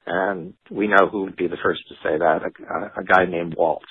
and 0.06 0.54
we 0.70 0.88
know 0.88 1.08
who 1.12 1.24
would 1.24 1.36
be 1.36 1.48
the 1.48 1.58
first 1.64 1.82
to 1.90 1.96
say 2.04 2.18
that. 2.18 2.42
A, 2.44 3.02
a 3.02 3.04
guy 3.04 3.26
named 3.26 3.56
Walt. 3.58 3.84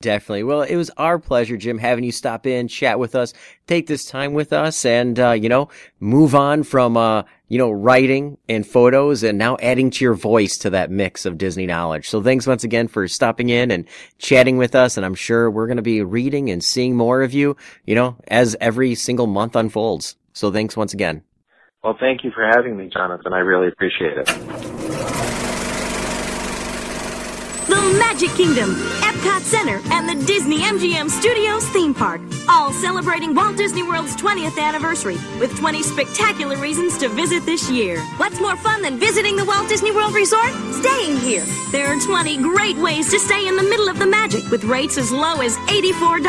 Definitely. 0.00 0.44
Well, 0.44 0.62
it 0.62 0.76
was 0.76 0.90
our 0.96 1.18
pleasure, 1.18 1.56
Jim, 1.56 1.78
having 1.78 2.04
you 2.04 2.12
stop 2.12 2.46
in, 2.46 2.68
chat 2.68 3.00
with 3.00 3.16
us, 3.16 3.34
take 3.66 3.88
this 3.88 4.04
time 4.04 4.32
with 4.32 4.52
us, 4.52 4.84
and 4.84 5.18
uh, 5.18 5.32
you 5.32 5.48
know, 5.48 5.70
move 5.98 6.36
on 6.36 6.62
from 6.62 6.96
uh, 6.96 7.24
you 7.48 7.58
know, 7.58 7.70
writing 7.70 8.38
and 8.48 8.66
photos, 8.66 9.22
and 9.22 9.38
now 9.38 9.56
adding 9.60 9.90
to 9.90 10.04
your 10.04 10.14
voice 10.14 10.58
to 10.58 10.70
that 10.70 10.90
mix 10.90 11.26
of 11.26 11.38
Disney 11.38 11.66
knowledge. 11.66 12.08
So, 12.08 12.22
thanks 12.22 12.46
once 12.46 12.62
again 12.62 12.88
for 12.88 13.08
stopping 13.08 13.48
in 13.48 13.70
and 13.70 13.86
chatting 14.18 14.58
with 14.58 14.74
us. 14.74 14.96
And 14.96 15.04
I'm 15.04 15.14
sure 15.14 15.50
we're 15.50 15.66
going 15.66 15.78
to 15.78 15.82
be 15.82 16.02
reading 16.02 16.50
and 16.50 16.62
seeing 16.62 16.94
more 16.94 17.22
of 17.22 17.32
you, 17.32 17.56
you 17.84 17.94
know, 17.94 18.16
as 18.28 18.56
every 18.60 18.94
single 18.94 19.26
month 19.26 19.56
unfolds. 19.56 20.16
So, 20.32 20.52
thanks 20.52 20.76
once 20.76 20.92
again. 20.92 21.22
Well, 21.82 21.96
thank 21.98 22.22
you 22.22 22.30
for 22.32 22.46
having 22.46 22.76
me, 22.76 22.90
Jonathan. 22.92 23.32
I 23.32 23.38
really 23.38 23.68
appreciate 23.68 24.18
it. 24.18 25.37
Magic 28.10 28.30
Kingdom, 28.30 28.70
Epcot 29.02 29.42
Center, 29.42 29.82
and 29.92 30.08
the 30.08 30.14
Disney 30.24 30.60
MGM 30.60 31.10
Studios 31.10 31.62
theme 31.68 31.92
park, 31.92 32.22
all 32.48 32.72
celebrating 32.72 33.34
Walt 33.34 33.58
Disney 33.58 33.82
World's 33.82 34.16
20th 34.16 34.58
anniversary 34.58 35.18
with 35.38 35.54
20 35.58 35.82
spectacular 35.82 36.56
reasons 36.56 36.96
to 36.98 37.10
visit 37.10 37.44
this 37.44 37.70
year. 37.70 38.00
What's 38.16 38.40
more 38.40 38.56
fun 38.56 38.80
than 38.80 38.98
visiting 38.98 39.36
the 39.36 39.44
Walt 39.44 39.68
Disney 39.68 39.92
World 39.92 40.14
Resort? 40.14 40.50
Staying 40.72 41.18
here. 41.18 41.44
There 41.70 41.86
are 41.86 42.00
20 42.00 42.38
great 42.38 42.78
ways 42.78 43.10
to 43.10 43.20
stay 43.20 43.46
in 43.46 43.56
the 43.56 43.62
middle 43.62 43.90
of 43.90 43.98
the 43.98 44.06
magic 44.06 44.50
with 44.50 44.64
rates 44.64 44.96
as 44.96 45.12
low 45.12 45.42
as 45.42 45.58
$84. 45.68 46.24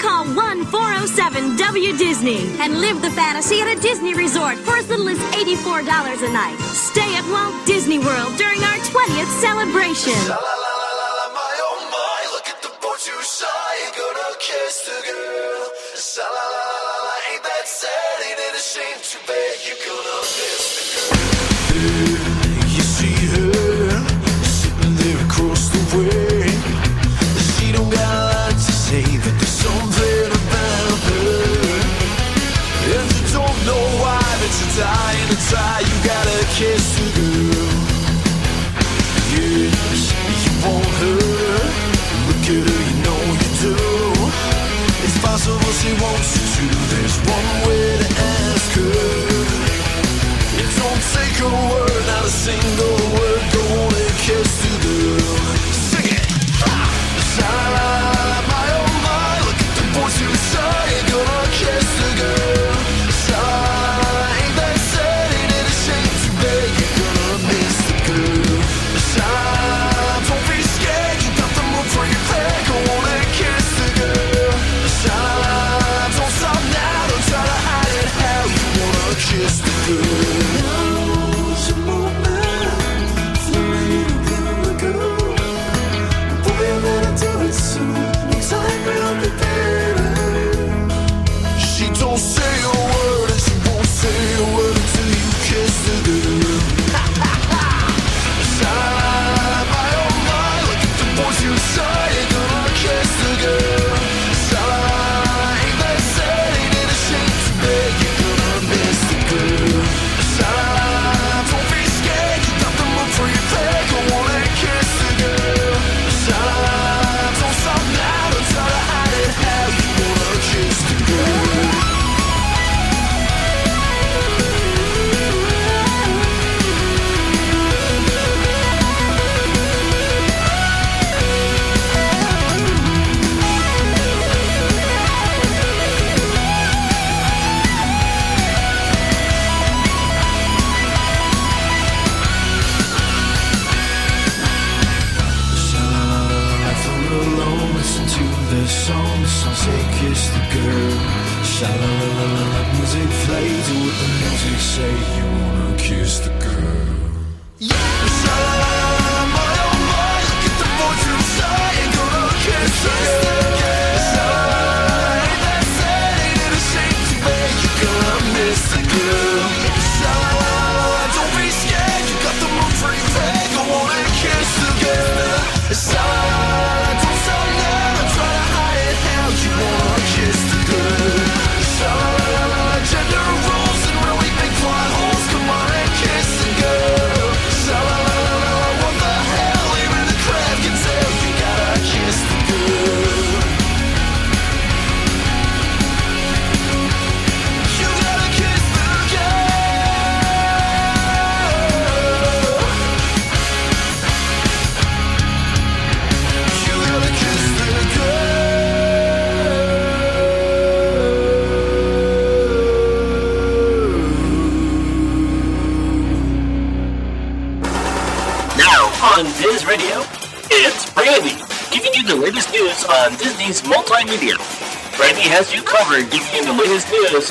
Call 0.00 0.26
1 0.26 0.64
407 0.66 1.56
W 1.56 1.96
Disney 1.96 2.40
and 2.58 2.80
live 2.80 3.00
the 3.00 3.12
fantasy 3.12 3.60
at 3.60 3.68
a 3.68 3.80
Disney 3.80 4.12
resort 4.12 4.58
for 4.58 4.76
as 4.76 4.88
little 4.88 5.08
as 5.08 5.18
$84 5.30 5.86
a 6.28 6.32
night. 6.32 6.58
Stay 6.74 7.14
at 7.14 7.24
Walt 7.30 7.54
Disney 7.64 8.00
World 8.00 8.36
during 8.36 8.60
our 8.64 8.78
20th 8.90 9.30
celebration. 9.40 10.81
Kiss 14.42 14.82
the 14.86 14.98
girl. 15.06 15.62
La 16.18 16.26
la 16.36 16.46
la 16.54 16.96
la, 17.06 17.14
ain't 17.30 17.44
that 17.46 17.66
sad? 17.80 18.16
Ain't 18.26 18.40
it 18.46 18.54
a 18.58 18.62
shame? 18.72 18.98
Too 19.10 19.22
bad 19.28 19.54
you're 19.62 19.82
gonna 19.86 20.18
miss 20.36 20.64
the 20.74 20.84
girl. 21.70 22.02
You 22.74 22.82
see 22.96 23.14
her 23.34 23.52
sitting 24.58 24.94
there 24.98 25.20
across 25.26 25.62
the 25.74 25.82
way. 25.94 26.50
She 27.54 27.70
don't 27.70 27.90
got 27.90 28.14
a 28.18 28.24
lot 28.34 28.54
to 28.66 28.72
say, 28.84 29.06
but 29.22 29.34
there's 29.38 29.56
something 29.62 30.30
about 30.40 30.98
her. 31.06 31.38
You 32.90 32.98
don't 33.38 33.58
know 33.68 33.84
why, 34.02 34.26
but 34.42 34.52
you're 34.58 34.74
dying 34.82 35.28
to 35.30 35.38
try. 35.50 35.91
She 45.82 45.92
wants 45.94 46.30
you 46.38 46.68
to. 46.70 46.76
There's 46.94 47.16
one 47.26 47.50
way 47.66 47.98
to 47.98 48.08
ask 48.14 48.70
her. 48.78 48.90
It 50.62 50.70
don't 50.78 51.02
take 51.16 51.36
a 51.42 51.50
word, 51.70 52.02
not 52.06 52.24
a 52.24 52.30
single 52.30 52.91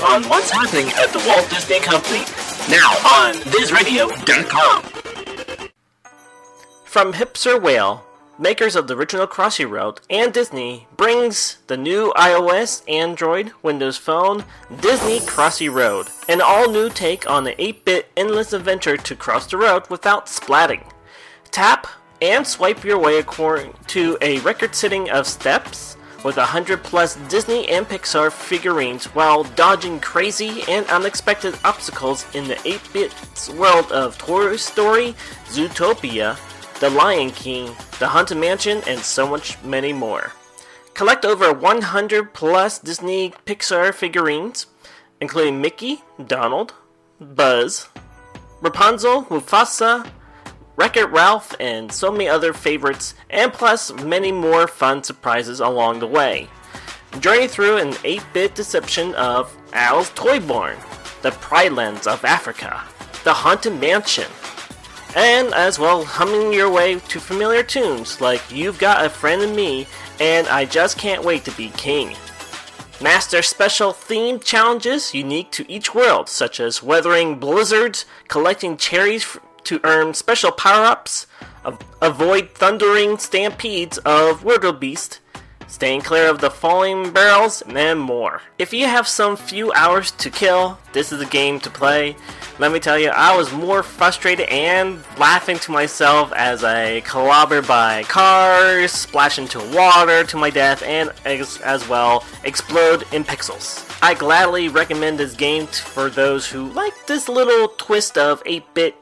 on 0.02 0.24
what's 0.26 0.50
happening 0.50 0.88
at 0.94 1.10
the 1.14 1.24
Walt 1.28 1.50
Disney 1.50 1.80
Company. 1.80 2.20
Now 2.70 2.92
on 3.06 3.34
DizRadio.com. 3.52 4.84
From 6.86 7.14
Hipster 7.14 7.62
Whale, 7.62 8.04
makers 8.38 8.76
of 8.76 8.88
the 8.88 8.96
original 8.96 9.28
Crossy 9.28 9.70
Road, 9.70 10.02
and 10.10 10.34
Disney, 10.34 10.88
brings 10.98 11.60
the 11.68 11.78
new 11.78 12.12
iOS, 12.18 12.82
Android, 12.90 13.52
Windows 13.62 13.98
Phone, 13.98 14.44
Disney 14.82 15.20
Crossy 15.20 15.72
Road, 15.72 16.08
an 16.28 16.42
all-new 16.42 16.90
take 16.90 17.30
on 17.30 17.44
the 17.44 17.54
8-bit 17.54 18.10
endless 18.18 18.52
adventure 18.52 18.98
to 18.98 19.16
cross 19.16 19.46
the 19.46 19.58
road 19.58 19.90
without 19.90 20.26
splatting. 20.26 20.84
Tap 21.52 21.88
and 22.22 22.46
swipe 22.46 22.84
your 22.84 23.00
way 23.00 23.20
according 23.20 23.74
to 23.88 24.18
a 24.22 24.40
record 24.40 24.74
setting 24.76 25.10
of 25.10 25.28
steps 25.28 25.98
with 26.24 26.38
a 26.38 26.46
hundred 26.46 26.84
plus 26.84 27.16
Disney 27.30 27.68
and 27.70 27.88
Pixar 27.88 28.32
figurines 28.32 29.06
while 29.16 29.44
dodging 29.44 30.00
crazy 30.00 30.64
and 30.68 30.86
unexpected 30.88 31.58
obstacles 31.64 32.26
in 32.36 32.48
the 32.48 32.56
8-bit 32.56 33.14
world 33.58 33.92
of 33.92 34.18
Toy 34.18 34.56
Story, 34.56 35.16
Zootopia, 35.48 36.38
The 36.80 36.90
Lion 36.90 37.32
King, 37.32 37.76
The 38.00 38.08
Haunted 38.08 38.38
Mansion, 38.38 38.82
and 38.88 39.00
so 39.00 39.28
much 39.28 39.62
many 39.64 39.94
more. 39.94 40.32
Collect 40.94 41.26
over 41.26 41.54
100 41.54 42.34
plus 42.34 42.78
Disney 42.78 43.34
Pixar 43.46 43.94
figurines, 43.94 44.68
including 45.20 45.62
Mickey, 45.62 46.04
Donald, 46.28 46.74
Buzz, 47.20 47.90
Rapunzel, 48.62 49.26
Mufasa, 49.26 50.10
Wreck-It 50.76 51.10
Ralph, 51.10 51.56
and 51.60 51.92
so 51.92 52.12
many 52.12 52.28
other 52.28 52.54
favorites, 52.54 53.14
and 53.30 53.52
plus 53.52 53.94
many 54.04 54.32
more 54.32 54.68
fun 54.68 55.04
surprises 55.04 55.60
along 55.60 56.00
the 56.00 56.08
way. 56.08 56.50
Journey 57.20 57.48
through 57.48 57.78
an 57.78 57.92
8-bit 57.92 58.56
deception 58.56 59.14
of 59.16 59.56
Al's 59.74 60.10
Toy 60.12 60.40
Barn, 60.40 60.78
the 61.22 61.32
Pride 61.32 61.74
Lands 61.74 62.08
of 62.08 62.24
Africa, 62.24 62.82
the 63.24 63.34
Haunted 63.34 63.80
Mansion, 63.80 64.32
and 65.16 65.54
as 65.54 65.78
well 65.78 66.06
humming 66.06 66.54
your 66.54 66.72
way 66.72 67.00
to 67.00 67.20
familiar 67.20 67.64
tunes 67.64 68.22
like 68.22 68.42
You've 68.50 68.80
Got 68.80 69.06
a 69.06 69.10
Friend 69.10 69.42
in 69.42 69.56
Me 69.56 69.86
and 70.22 70.48
I 70.48 70.64
Just 70.66 70.98
Can't 70.98 71.24
Wait 71.24 71.44
to 71.46 71.52
Be 71.52 71.70
King. 71.72 72.16
Master 73.02 73.42
special 73.42 73.92
themed 73.92 74.44
challenges 74.44 75.14
unique 75.14 75.52
to 75.52 75.70
each 75.70 75.94
world, 75.94 76.30
such 76.30 76.60
as 76.60 76.82
weathering 76.82 77.40
blizzards, 77.40 78.06
collecting 78.28 78.78
cherries 78.78 79.38
to 79.66 79.80
earn 79.84 80.14
special 80.14 80.52
power 80.52 80.86
ups, 80.86 81.28
avoid 82.02 82.52
thundering 82.52 83.18
stampedes 83.18 83.98
of 84.00 84.44
wildebeest, 84.44 85.20
staying 85.68 86.02
clear 86.02 86.30
of 86.30 86.42
the 86.42 86.52
falling 86.52 87.12
barrels, 87.12 87.62
and 87.68 88.00
more. 88.00 88.42
If 88.60 88.74
you 88.74 88.88
have 88.88 89.08
some 89.08 89.38
few 89.38 89.72
hours 89.74 90.12
to 90.12 90.30
kill, 90.30 90.78
this 90.92 91.14
is 91.14 91.22
a 91.22 91.26
game 91.26 91.60
to 91.62 91.70
play. 91.70 92.16
Let 92.60 92.74
me 92.74 92.80
tell 92.80 93.00
you, 93.00 93.10
I 93.10 93.36
was 93.36 93.52
more 93.54 93.82
frustrated 93.82 94.50
and 94.50 95.02
laughing 95.18 95.58
to 95.60 95.72
myself 95.72 96.32
as 96.34 96.64
I 96.64 97.02
clobbered 97.02 97.68
by 97.68 98.04
cars, 98.04 98.92
splash 98.92 99.40
into 99.40 99.60
water 99.74 100.26
to 100.26 100.38
my 100.38 100.50
death, 100.50 100.84
and 100.84 101.12
as, 101.26 101.88
well 101.88 102.26
explode 102.44 103.06
in 103.14 103.24
pixels. 103.24 103.88
I 104.04 104.14
gladly 104.14 104.68
recommend 104.68 105.18
this 105.20 105.34
game 105.34 105.68
for 105.68 106.10
those 106.10 106.48
who 106.48 106.68
like 106.70 107.06
this 107.08 107.30
little 107.30 107.70
twist 107.78 108.18
of 108.18 108.44
8 108.46 108.74
bit 108.74 109.01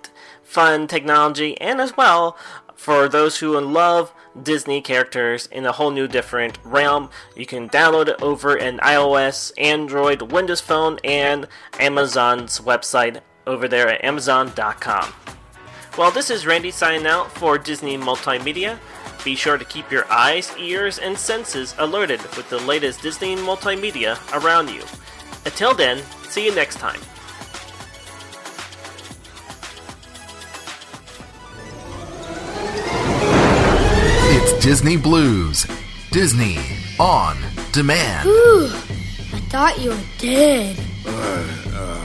fun 0.49 0.88
technology, 0.88 1.59
and 1.61 1.80
as 1.80 1.95
well 1.95 2.35
for 2.76 3.07
those 3.07 3.38
who 3.38 3.59
love 3.59 4.13
Disney 4.41 4.81
characters 4.81 5.47
in 5.47 5.65
a 5.65 5.71
whole 5.71 5.91
new 5.91 6.07
different 6.07 6.57
realm. 6.63 7.09
You 7.35 7.45
can 7.45 7.69
download 7.69 8.07
it 8.07 8.21
over 8.21 8.55
an 8.55 8.80
iOS, 8.80 9.51
Android, 9.57 10.31
Windows 10.31 10.61
Phone, 10.61 10.97
and 11.03 11.47
Amazon's 11.80 12.59
website 12.61 13.21
over 13.45 13.67
there 13.67 13.89
at 13.89 14.03
Amazon.com. 14.03 15.13
Well, 15.97 16.11
this 16.11 16.30
is 16.30 16.47
Randy 16.47 16.71
signing 16.71 17.05
out 17.05 17.31
for 17.31 17.57
Disney 17.57 17.97
Multimedia. 17.97 18.80
Be 19.23 19.35
sure 19.35 19.57
to 19.57 19.65
keep 19.65 19.91
your 19.91 20.09
eyes, 20.09 20.55
ears, 20.57 20.97
and 20.97 21.17
senses 21.17 21.76
alerted 21.77 22.21
with 22.38 22.49
the 22.49 22.59
latest 22.59 23.01
Disney 23.01 23.35
multimedia 23.35 24.17
around 24.34 24.69
you. 24.69 24.81
Until 25.45 25.73
then, 25.73 26.01
see 26.30 26.45
you 26.45 26.55
next 26.55 26.77
time. 26.77 26.99
Disney 34.61 34.98
Blu's. 34.98 35.65
Disney 36.11 36.57
on 36.99 37.38
demand. 37.72 38.27
Whew, 38.27 38.65
I 38.68 39.40
thought 39.49 39.80
you 39.80 39.91
were 39.91 40.03
dead. 40.18 40.77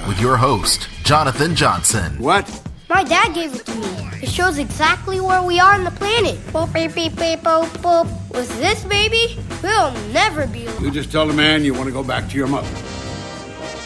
With 0.06 0.20
your 0.20 0.36
host, 0.36 0.89
Jonathan 1.02 1.56
Johnson. 1.56 2.16
What? 2.18 2.48
My 2.89 3.02
dad 3.02 3.35
gave 3.35 3.56
it 3.56 3.66
to 3.66 3.74
me. 3.74 4.09
It 4.22 4.28
shows 4.28 4.59
exactly 4.59 5.20
where 5.20 5.43
we 5.43 5.59
are 5.59 5.74
on 5.74 5.82
the 5.82 5.90
planet. 5.90 6.36
Boop, 6.52 6.72
beep, 6.72 6.94
beep, 6.94 7.16
beep, 7.16 7.40
boop, 7.40 7.66
boop. 7.78 8.06
With 8.32 8.48
this 8.60 8.85
baby, 8.85 9.36
we'll 9.60 9.93
never 10.12 10.47
be 10.47 10.66
alone. 10.66 10.85
You 10.85 10.90
just 10.93 11.10
tell 11.10 11.26
the 11.26 11.35
man 11.35 11.64
you 11.64 11.74
want 11.74 11.86
to 11.86 11.93
go 11.93 12.05
back 12.05 12.28
to 12.28 12.36
your 12.36 12.47
mother. 12.47 12.68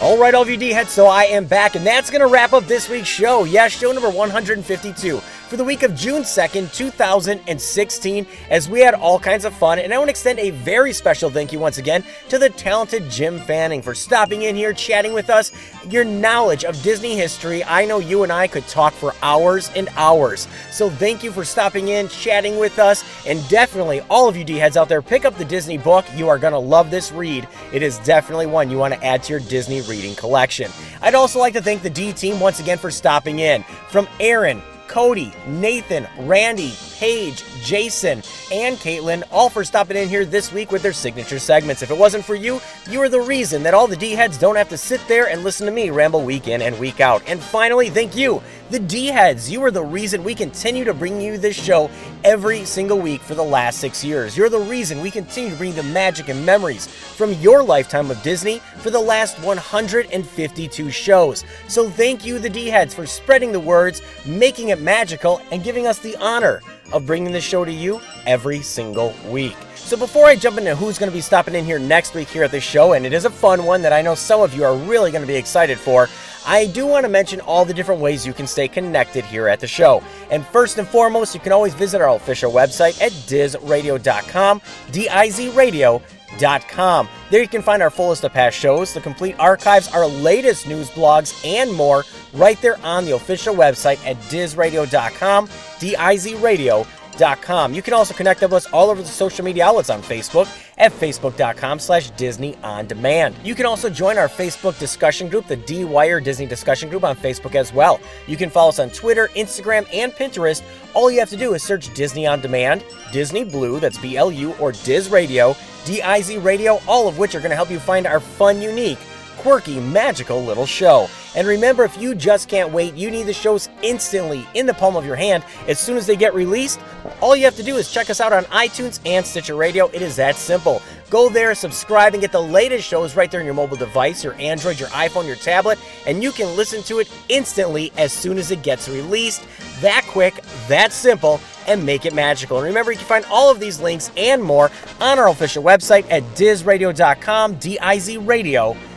All 0.02 0.18
right, 0.18 0.34
LVD 0.34 0.70
of 0.70 0.76
heads, 0.76 0.90
so 0.90 1.06
I 1.06 1.24
am 1.24 1.46
back, 1.46 1.74
and 1.74 1.86
that's 1.86 2.10
going 2.10 2.20
to 2.20 2.28
wrap 2.28 2.52
up 2.52 2.66
this 2.66 2.88
week's 2.88 3.08
show. 3.08 3.44
Yes, 3.44 3.72
show 3.72 3.92
number 3.92 4.10
152 4.10 5.20
for 5.48 5.56
the 5.56 5.64
week 5.64 5.82
of 5.82 5.94
June 5.94 6.22
2nd, 6.22 6.74
2016, 6.74 8.26
as 8.50 8.68
we 8.68 8.80
had 8.80 8.94
all 8.94 9.18
kinds 9.18 9.46
of 9.46 9.54
fun. 9.54 9.78
And 9.78 9.94
I 9.94 9.98
want 9.98 10.08
to 10.08 10.10
extend 10.10 10.38
a 10.38 10.50
very 10.50 10.92
special 10.92 11.30
thank 11.30 11.52
you 11.52 11.58
once 11.58 11.78
again 11.78 12.04
to 12.28 12.38
the 12.38 12.50
talented 12.50 13.08
Jim 13.10 13.40
Fanning 13.40 13.80
for 13.80 13.94
stopping 13.94 14.42
in 14.42 14.54
here, 14.54 14.74
chatting 14.74 15.14
with 15.14 15.30
us. 15.30 15.52
Your 15.88 16.04
knowledge 16.04 16.64
of 16.64 16.80
Disney 16.82 17.16
history, 17.16 17.64
I 17.64 17.86
know 17.86 17.98
you 17.98 18.24
and 18.24 18.30
I 18.30 18.46
could 18.46 18.66
talk 18.68 18.92
for 18.92 19.14
hours 19.22 19.70
and 19.74 19.88
hours. 19.96 20.46
So 20.70 20.90
thank 20.90 21.24
you 21.24 21.32
for 21.32 21.46
stopping 21.46 21.88
in, 21.88 22.08
chatting 22.08 22.58
with 22.58 22.78
us, 22.78 23.02
and 23.26 23.46
definitely 23.48 24.02
all 24.10 24.28
of 24.28 24.36
you 24.36 24.44
D 24.44 24.56
heads 24.56 24.76
out 24.76 24.90
there, 24.90 25.00
pick 25.00 25.24
up 25.24 25.38
the 25.38 25.46
Disney 25.46 25.78
book. 25.78 26.04
You 26.14 26.28
are 26.28 26.38
going 26.38 26.52
to 26.52 26.58
love 26.58 26.90
this 26.90 27.10
read. 27.10 27.48
It 27.72 27.82
is 27.82 27.98
definitely 28.00 28.46
one 28.46 28.68
you 28.70 28.76
want 28.76 28.92
to 28.92 29.02
add 29.04 29.22
to 29.22 29.32
your 29.32 29.40
Disney 29.40 29.80
reading 29.80 30.14
collection. 30.14 30.70
I'd 31.00 31.14
also 31.14 31.38
like 31.38 31.54
to 31.54 31.62
thank 31.62 31.82
the 31.82 31.90
D 31.90 32.12
team 32.12 32.38
once 32.38 32.60
again 32.60 32.76
for 32.76 32.90
stopping 32.90 33.38
in. 33.38 33.62
From 33.88 34.06
Aaron, 34.20 34.60
Cody, 34.88 35.32
Nathan, 35.46 36.08
Randy, 36.18 36.74
Paige, 36.98 37.44
Jason, 37.62 38.24
and 38.50 38.76
Caitlin, 38.78 39.22
all 39.30 39.48
for 39.48 39.62
stopping 39.62 39.96
in 39.96 40.08
here 40.08 40.24
this 40.24 40.52
week 40.52 40.72
with 40.72 40.82
their 40.82 40.92
signature 40.92 41.38
segments. 41.38 41.80
If 41.80 41.92
it 41.92 41.96
wasn't 41.96 42.24
for 42.24 42.34
you, 42.34 42.60
you 42.90 43.00
are 43.00 43.08
the 43.08 43.20
reason 43.20 43.62
that 43.62 43.72
all 43.72 43.86
the 43.86 43.96
D 43.96 44.12
heads 44.12 44.36
don't 44.36 44.56
have 44.56 44.68
to 44.70 44.76
sit 44.76 45.00
there 45.06 45.28
and 45.28 45.44
listen 45.44 45.64
to 45.66 45.72
me 45.72 45.90
ramble 45.90 46.22
week 46.22 46.48
in 46.48 46.60
and 46.60 46.76
week 46.76 46.98
out. 46.98 47.22
And 47.28 47.40
finally, 47.40 47.88
thank 47.88 48.16
you, 48.16 48.42
the 48.70 48.80
D 48.80 49.06
heads. 49.06 49.48
You 49.48 49.62
are 49.62 49.70
the 49.70 49.84
reason 49.84 50.24
we 50.24 50.34
continue 50.34 50.82
to 50.84 50.92
bring 50.92 51.20
you 51.20 51.38
this 51.38 51.54
show 51.54 51.88
every 52.24 52.64
single 52.64 52.98
week 52.98 53.20
for 53.20 53.36
the 53.36 53.44
last 53.44 53.78
six 53.78 54.02
years. 54.02 54.36
You're 54.36 54.48
the 54.48 54.58
reason 54.58 55.00
we 55.00 55.12
continue 55.12 55.50
to 55.50 55.56
bring 55.56 55.76
the 55.76 55.84
magic 55.84 56.28
and 56.28 56.44
memories 56.44 56.88
from 56.88 57.32
your 57.34 57.62
lifetime 57.62 58.10
of 58.10 58.20
Disney 58.24 58.58
for 58.78 58.90
the 58.90 58.98
last 58.98 59.38
152 59.44 60.90
shows. 60.90 61.44
So 61.68 61.88
thank 61.88 62.26
you, 62.26 62.40
the 62.40 62.50
D 62.50 62.66
heads, 62.66 62.92
for 62.92 63.06
spreading 63.06 63.52
the 63.52 63.60
words, 63.60 64.02
making 64.26 64.70
it 64.70 64.80
magical, 64.80 65.40
and 65.52 65.62
giving 65.62 65.86
us 65.86 66.00
the 66.00 66.16
honor 66.16 66.60
of 66.92 67.06
bringing 67.06 67.32
this 67.32 67.44
show 67.44 67.64
to 67.64 67.72
you 67.72 68.00
every 68.26 68.60
single 68.62 69.14
week. 69.28 69.56
So 69.74 69.96
before 69.96 70.26
I 70.26 70.36
jump 70.36 70.58
into 70.58 70.76
who's 70.76 70.98
going 70.98 71.10
to 71.10 71.16
be 71.16 71.22
stopping 71.22 71.54
in 71.54 71.64
here 71.64 71.78
next 71.78 72.14
week 72.14 72.28
here 72.28 72.44
at 72.44 72.50
the 72.50 72.60
show, 72.60 72.92
and 72.92 73.06
it 73.06 73.14
is 73.14 73.24
a 73.24 73.30
fun 73.30 73.64
one 73.64 73.80
that 73.82 73.92
I 73.92 74.02
know 74.02 74.14
some 74.14 74.42
of 74.42 74.54
you 74.54 74.64
are 74.64 74.76
really 74.76 75.10
going 75.10 75.22
to 75.22 75.26
be 75.26 75.36
excited 75.36 75.78
for, 75.78 76.08
I 76.46 76.66
do 76.66 76.86
want 76.86 77.04
to 77.04 77.08
mention 77.08 77.40
all 77.40 77.64
the 77.64 77.74
different 77.74 78.00
ways 78.00 78.24
you 78.26 78.32
can 78.32 78.46
stay 78.46 78.68
connected 78.68 79.24
here 79.24 79.48
at 79.48 79.58
the 79.60 79.66
show. 79.66 80.02
And 80.30 80.46
first 80.46 80.78
and 80.78 80.86
foremost, 80.86 81.34
you 81.34 81.40
can 81.40 81.52
always 81.52 81.74
visit 81.74 82.00
our 82.00 82.16
official 82.16 82.52
website 82.52 83.00
at 83.02 83.12
dizradio.com, 83.12 84.62
D-I-Z-radio.com. 84.92 87.08
There 87.30 87.42
you 87.42 87.48
can 87.48 87.62
find 87.62 87.82
our 87.82 87.90
full 87.90 88.10
list 88.10 88.24
of 88.24 88.32
past 88.32 88.58
shows, 88.58 88.94
the 88.94 89.00
complete 89.00 89.36
archives, 89.38 89.92
our 89.92 90.06
latest 90.06 90.66
news 90.66 90.90
blogs, 90.90 91.44
and 91.44 91.72
more 91.72 92.04
right 92.34 92.60
there 92.60 92.78
on 92.82 93.04
the 93.04 93.12
official 93.12 93.54
website 93.54 94.04
at 94.06 94.16
dizradio.com, 94.30 95.48
D-I-Z-radio.com. 95.80 97.74
You 97.74 97.82
can 97.82 97.94
also 97.94 98.14
connect 98.14 98.40
with 98.42 98.52
us 98.52 98.66
all 98.66 98.90
over 98.90 99.02
the 99.02 99.08
social 99.08 99.44
media 99.44 99.66
outlets 99.66 99.90
on 99.90 100.02
Facebook 100.02 100.48
at 100.78 100.92
facebook.com 100.92 101.78
slash 101.80 102.10
Disney 102.10 102.56
On 102.62 102.86
Demand. 102.86 103.34
You 103.42 103.54
can 103.54 103.66
also 103.66 103.90
join 103.90 104.18
our 104.18 104.28
Facebook 104.28 104.78
discussion 104.78 105.28
group, 105.28 105.46
the 105.46 105.56
D-Wire 105.56 106.20
Disney 106.20 106.46
Discussion 106.46 106.88
Group 106.88 107.04
on 107.04 107.16
Facebook 107.16 107.54
as 107.54 107.72
well. 107.72 107.98
You 108.26 108.36
can 108.36 108.50
follow 108.50 108.68
us 108.68 108.78
on 108.78 108.90
Twitter, 108.90 109.28
Instagram, 109.34 109.86
and 109.92 110.12
Pinterest. 110.12 110.62
All 110.94 111.10
you 111.10 111.18
have 111.18 111.30
to 111.30 111.36
do 111.36 111.54
is 111.54 111.62
search 111.62 111.92
Disney 111.94 112.26
On 112.26 112.40
Demand, 112.40 112.84
Disney 113.12 113.44
Blue, 113.44 113.80
that's 113.80 113.98
B-L-U, 113.98 114.54
or 114.60 114.72
Diz 114.72 115.08
Radio, 115.10 115.56
D-I-Z 115.84 116.38
Radio, 116.38 116.80
all 116.86 117.08
of 117.08 117.18
which 117.18 117.34
are 117.34 117.40
going 117.40 117.50
to 117.50 117.56
help 117.56 117.70
you 117.70 117.80
find 117.80 118.06
our 118.06 118.20
fun, 118.20 118.62
unique, 118.62 118.98
quirky, 119.38 119.80
magical 119.80 120.42
little 120.42 120.66
show. 120.66 121.08
And 121.34 121.46
remember, 121.46 121.84
if 121.84 121.96
you 121.96 122.14
just 122.14 122.48
can't 122.48 122.72
wait, 122.72 122.94
you 122.94 123.10
need 123.10 123.24
the 123.24 123.32
shows 123.32 123.68
instantly 123.82 124.46
in 124.54 124.66
the 124.66 124.74
palm 124.74 124.96
of 124.96 125.06
your 125.06 125.16
hand 125.16 125.44
as 125.66 125.78
soon 125.78 125.96
as 125.96 126.06
they 126.06 126.16
get 126.16 126.34
released. 126.34 126.80
All 127.20 127.36
you 127.36 127.44
have 127.44 127.56
to 127.56 127.62
do 127.62 127.76
is 127.76 127.92
check 127.92 128.10
us 128.10 128.20
out 128.20 128.32
on 128.32 128.44
iTunes 128.44 129.00
and 129.06 129.24
Stitcher 129.24 129.54
Radio. 129.54 129.88
It 129.88 130.02
is 130.02 130.16
that 130.16 130.36
simple. 130.36 130.82
Go 131.10 131.28
there, 131.28 131.54
subscribe, 131.54 132.12
and 132.12 132.20
get 132.20 132.32
the 132.32 132.42
latest 132.42 132.86
shows 132.86 133.16
right 133.16 133.30
there 133.30 133.40
on 133.40 133.46
your 133.46 133.54
mobile 133.54 133.76
device, 133.76 134.22
your 134.22 134.34
Android, 134.34 134.78
your 134.78 134.90
iPhone, 134.90 135.26
your 135.26 135.36
tablet, 135.36 135.78
and 136.06 136.22
you 136.22 136.32
can 136.32 136.54
listen 136.56 136.82
to 136.82 136.98
it 136.98 137.10
instantly 137.28 137.92
as 137.96 138.12
soon 138.12 138.36
as 138.36 138.50
it 138.50 138.62
gets 138.62 138.88
released. 138.88 139.46
That 139.80 140.04
quick, 140.08 140.42
that 140.66 140.92
simple, 140.92 141.40
and 141.66 141.84
make 141.84 142.04
it 142.04 142.14
magical. 142.14 142.58
And 142.58 142.66
remember, 142.66 142.92
you 142.92 142.98
can 142.98 143.06
find 143.06 143.24
all 143.30 143.50
of 143.50 143.60
these 143.60 143.80
links 143.80 144.10
and 144.16 144.42
more 144.42 144.70
on 145.00 145.18
our 145.18 145.28
official 145.28 145.62
website 145.62 146.10
at 146.10 146.22
dizradio.com, 146.34 147.54
D-I-Z 147.54 148.18
radio.com. 148.18 148.87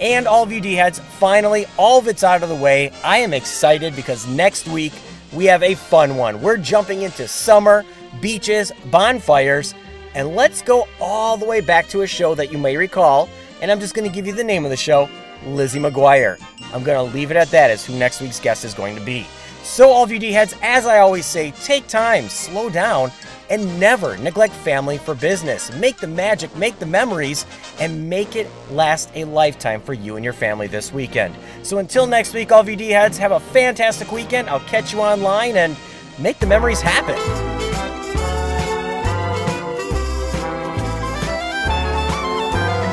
And 0.00 0.26
all 0.26 0.42
of 0.42 0.50
you 0.52 0.60
D-heads, 0.60 0.98
finally, 0.98 1.66
all 1.78 1.98
of 1.98 2.08
it's 2.08 2.24
out 2.24 2.42
of 2.42 2.48
the 2.48 2.54
way. 2.54 2.90
I 3.04 3.18
am 3.18 3.32
excited 3.32 3.94
because 3.94 4.26
next 4.26 4.66
week 4.66 4.92
we 5.32 5.44
have 5.46 5.62
a 5.62 5.74
fun 5.74 6.16
one. 6.16 6.42
We're 6.42 6.56
jumping 6.56 7.02
into 7.02 7.28
summer, 7.28 7.84
beaches, 8.20 8.72
bonfires, 8.90 9.74
and 10.14 10.34
let's 10.34 10.60
go 10.60 10.86
all 11.00 11.36
the 11.36 11.46
way 11.46 11.60
back 11.60 11.88
to 11.88 12.02
a 12.02 12.06
show 12.06 12.34
that 12.34 12.52
you 12.52 12.58
may 12.58 12.76
recall. 12.76 13.28
And 13.60 13.70
I'm 13.70 13.80
just 13.80 13.94
going 13.94 14.08
to 14.08 14.14
give 14.14 14.26
you 14.26 14.32
the 14.32 14.44
name 14.44 14.64
of 14.64 14.70
the 14.70 14.76
show 14.76 15.08
Lizzie 15.46 15.80
McGuire. 15.80 16.36
I'm 16.74 16.82
going 16.82 16.96
to 17.08 17.14
leave 17.14 17.30
it 17.30 17.36
at 17.36 17.48
that 17.48 17.70
as 17.70 17.84
who 17.84 17.94
next 17.98 18.20
week's 18.20 18.40
guest 18.40 18.64
is 18.64 18.74
going 18.74 18.96
to 18.96 19.02
be. 19.02 19.26
So, 19.62 19.90
all 19.90 20.02
of 20.02 20.10
you 20.10 20.18
D 20.18 20.32
heads, 20.32 20.54
as 20.60 20.86
I 20.86 20.98
always 20.98 21.24
say, 21.24 21.52
take 21.62 21.86
time, 21.86 22.28
slow 22.28 22.68
down, 22.68 23.12
and 23.52 23.78
never 23.78 24.16
neglect 24.16 24.54
family 24.54 24.96
for 24.96 25.14
business. 25.14 25.70
Make 25.76 25.98
the 25.98 26.06
magic, 26.06 26.56
make 26.56 26.78
the 26.78 26.86
memories, 26.86 27.44
and 27.78 28.08
make 28.08 28.34
it 28.34 28.48
last 28.70 29.10
a 29.14 29.24
lifetime 29.24 29.82
for 29.82 29.92
you 29.92 30.16
and 30.16 30.24
your 30.24 30.32
family 30.32 30.66
this 30.66 30.90
weekend. 30.92 31.34
So, 31.62 31.76
until 31.76 32.06
next 32.06 32.32
week, 32.32 32.50
all 32.50 32.64
VD 32.64 32.88
heads, 32.88 33.18
have 33.18 33.30
a 33.30 33.40
fantastic 33.40 34.10
weekend. 34.10 34.48
I'll 34.48 34.60
catch 34.60 34.92
you 34.92 35.00
online 35.00 35.56
and 35.56 35.76
make 36.18 36.38
the 36.38 36.46
memories 36.46 36.80
happen. 36.80 37.18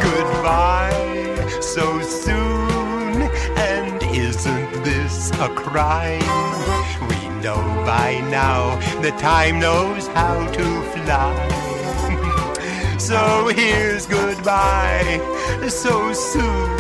Goodbye 0.04 1.60
so 1.62 2.02
soon, 2.02 3.22
and 3.58 4.04
isn't 4.04 4.84
this 4.84 5.32
a 5.40 5.48
crime? 5.56 6.20
We 7.08 7.19
know 7.42 7.62
by 7.86 8.20
now 8.30 8.76
the 9.02 9.12
time 9.12 9.60
knows 9.60 10.08
how 10.08 10.50
to 10.52 10.66
fly. 10.92 11.36
so 13.00 13.48
here's 13.56 14.06
goodbye 14.06 15.40
so 15.70 16.14
soon, 16.14 16.80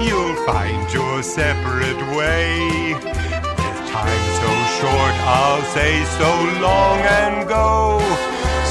you'll 0.00 0.34
find 0.46 0.92
your 0.92 1.22
separate 1.22 2.00
way. 2.16 2.94
With 2.94 3.90
time 3.90 4.24
so 4.40 4.50
short, 4.78 5.14
I'll 5.26 5.62
say 5.74 6.04
so 6.16 6.30
long 6.60 6.98
and 7.00 7.48
go 7.48 8.00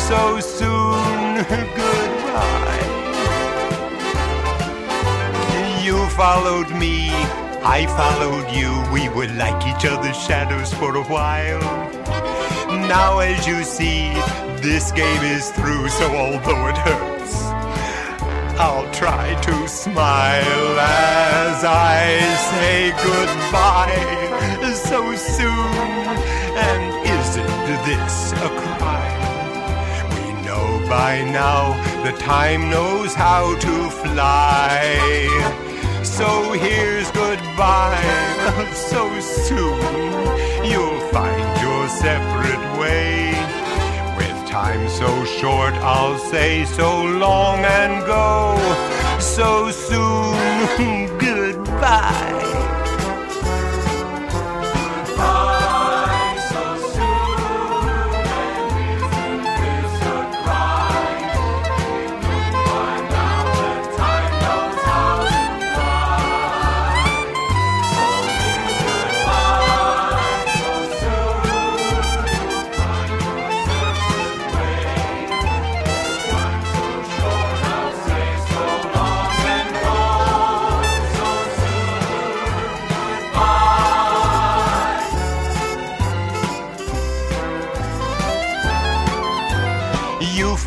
so 0.08 0.40
soon. 0.40 1.46
Goodbye. 1.76 2.84
You 5.84 6.08
followed 6.10 6.70
me, 6.72 7.10
I 7.64 7.86
followed 7.88 8.50
you. 8.52 8.72
We 8.94 9.10
were 9.10 9.32
like 9.36 9.62
each 9.68 9.86
other's 9.86 10.18
shadows 10.18 10.74
for 10.74 10.96
a 10.96 11.04
while. 11.04 11.60
Now, 12.88 13.20
as 13.20 13.46
you 13.48 13.64
see, 13.64 14.10
this 14.62 14.92
game 14.92 15.24
is 15.24 15.50
through, 15.52 15.90
so 15.90 16.06
although 16.16 16.68
it 16.68 16.78
hurts, 16.78 17.36
I'll 18.60 18.92
try 18.94 19.40
to 19.42 19.68
smile 19.68 20.80
as 20.80 21.64
I 21.64 22.20
say 22.52 22.92
goodbye 23.04 24.38
so 24.74 25.16
soon. 25.16 25.74
And 26.58 26.84
isn't 27.06 27.86
this 27.86 28.32
a 28.34 28.50
crime? 28.62 29.22
We 30.14 30.46
know 30.46 30.86
by 30.90 31.24
now 31.32 31.76
the 32.04 32.18
time 32.18 32.70
knows 32.70 33.14
how 33.14 33.56
to 33.56 33.90
fly. 33.90 35.67
So 36.18 36.54
here's 36.54 37.12
goodbye 37.12 38.72
so 38.74 39.20
soon. 39.20 39.80
You'll 40.66 41.00
find 41.12 41.62
your 41.62 41.88
separate 41.90 42.80
way. 42.80 43.30
With 44.18 44.50
time 44.50 44.90
so 44.90 45.26
short, 45.26 45.76
I'll 45.76 46.18
say 46.18 46.66
so 46.66 47.04
long 47.04 47.60
and 47.60 48.04
go 48.08 48.58
so 49.20 49.70
soon. 49.70 51.18
Goodbye. 51.20 52.77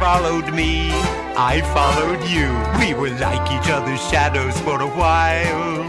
Followed 0.00 0.54
me, 0.54 0.88
I 1.36 1.60
followed 1.76 2.22
you. 2.26 2.48
We 2.80 2.94
were 2.94 3.14
like 3.18 3.44
each 3.52 3.70
other's 3.70 4.00
shadows 4.08 4.58
for 4.60 4.80
a 4.80 4.86
while. 4.86 5.84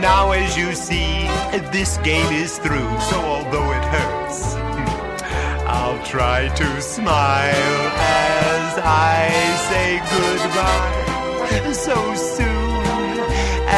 Now, 0.00 0.30
as 0.32 0.56
you 0.56 0.72
see, 0.74 1.28
this 1.70 1.98
game 1.98 2.32
is 2.32 2.56
through, 2.56 2.90
so 3.10 3.16
although 3.20 3.70
it 3.78 3.84
hurts, 3.94 4.54
I'll 5.76 6.02
try 6.06 6.48
to 6.48 6.80
smile 6.80 7.82
as 8.00 8.78
I 8.78 9.28
say 9.68 9.88
goodbye 10.14 11.72
so 11.74 11.98
soon. 12.14 12.86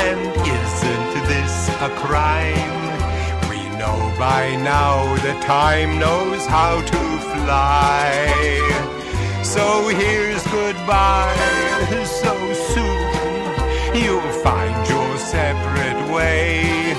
And 0.03 0.21
isn't 0.61 1.13
this 1.27 1.69
a 1.81 1.91
crime? 2.05 2.79
We 3.51 3.59
know 3.81 3.99
by 4.17 4.55
now 4.63 5.17
that 5.25 5.43
time 5.43 5.99
knows 5.99 6.47
how 6.47 6.81
to 6.83 7.01
fly. 7.35 9.00
So 9.43 9.89
here's 9.89 10.43
goodbye 10.49 11.35
so 12.23 12.35
soon. 12.75 14.03
You'll 14.03 14.33
find 14.45 14.89
your 14.89 15.19
separate 15.19 16.13
way. 16.13 16.95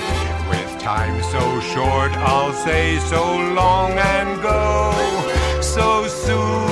With 0.50 0.78
time 0.80 1.22
so 1.22 1.60
short, 1.60 2.12
I'll 2.12 2.52
say 2.52 2.98
so 2.98 3.22
long 3.54 3.92
and 3.92 4.42
go 4.42 5.60
so 5.60 6.06
soon. 6.08 6.71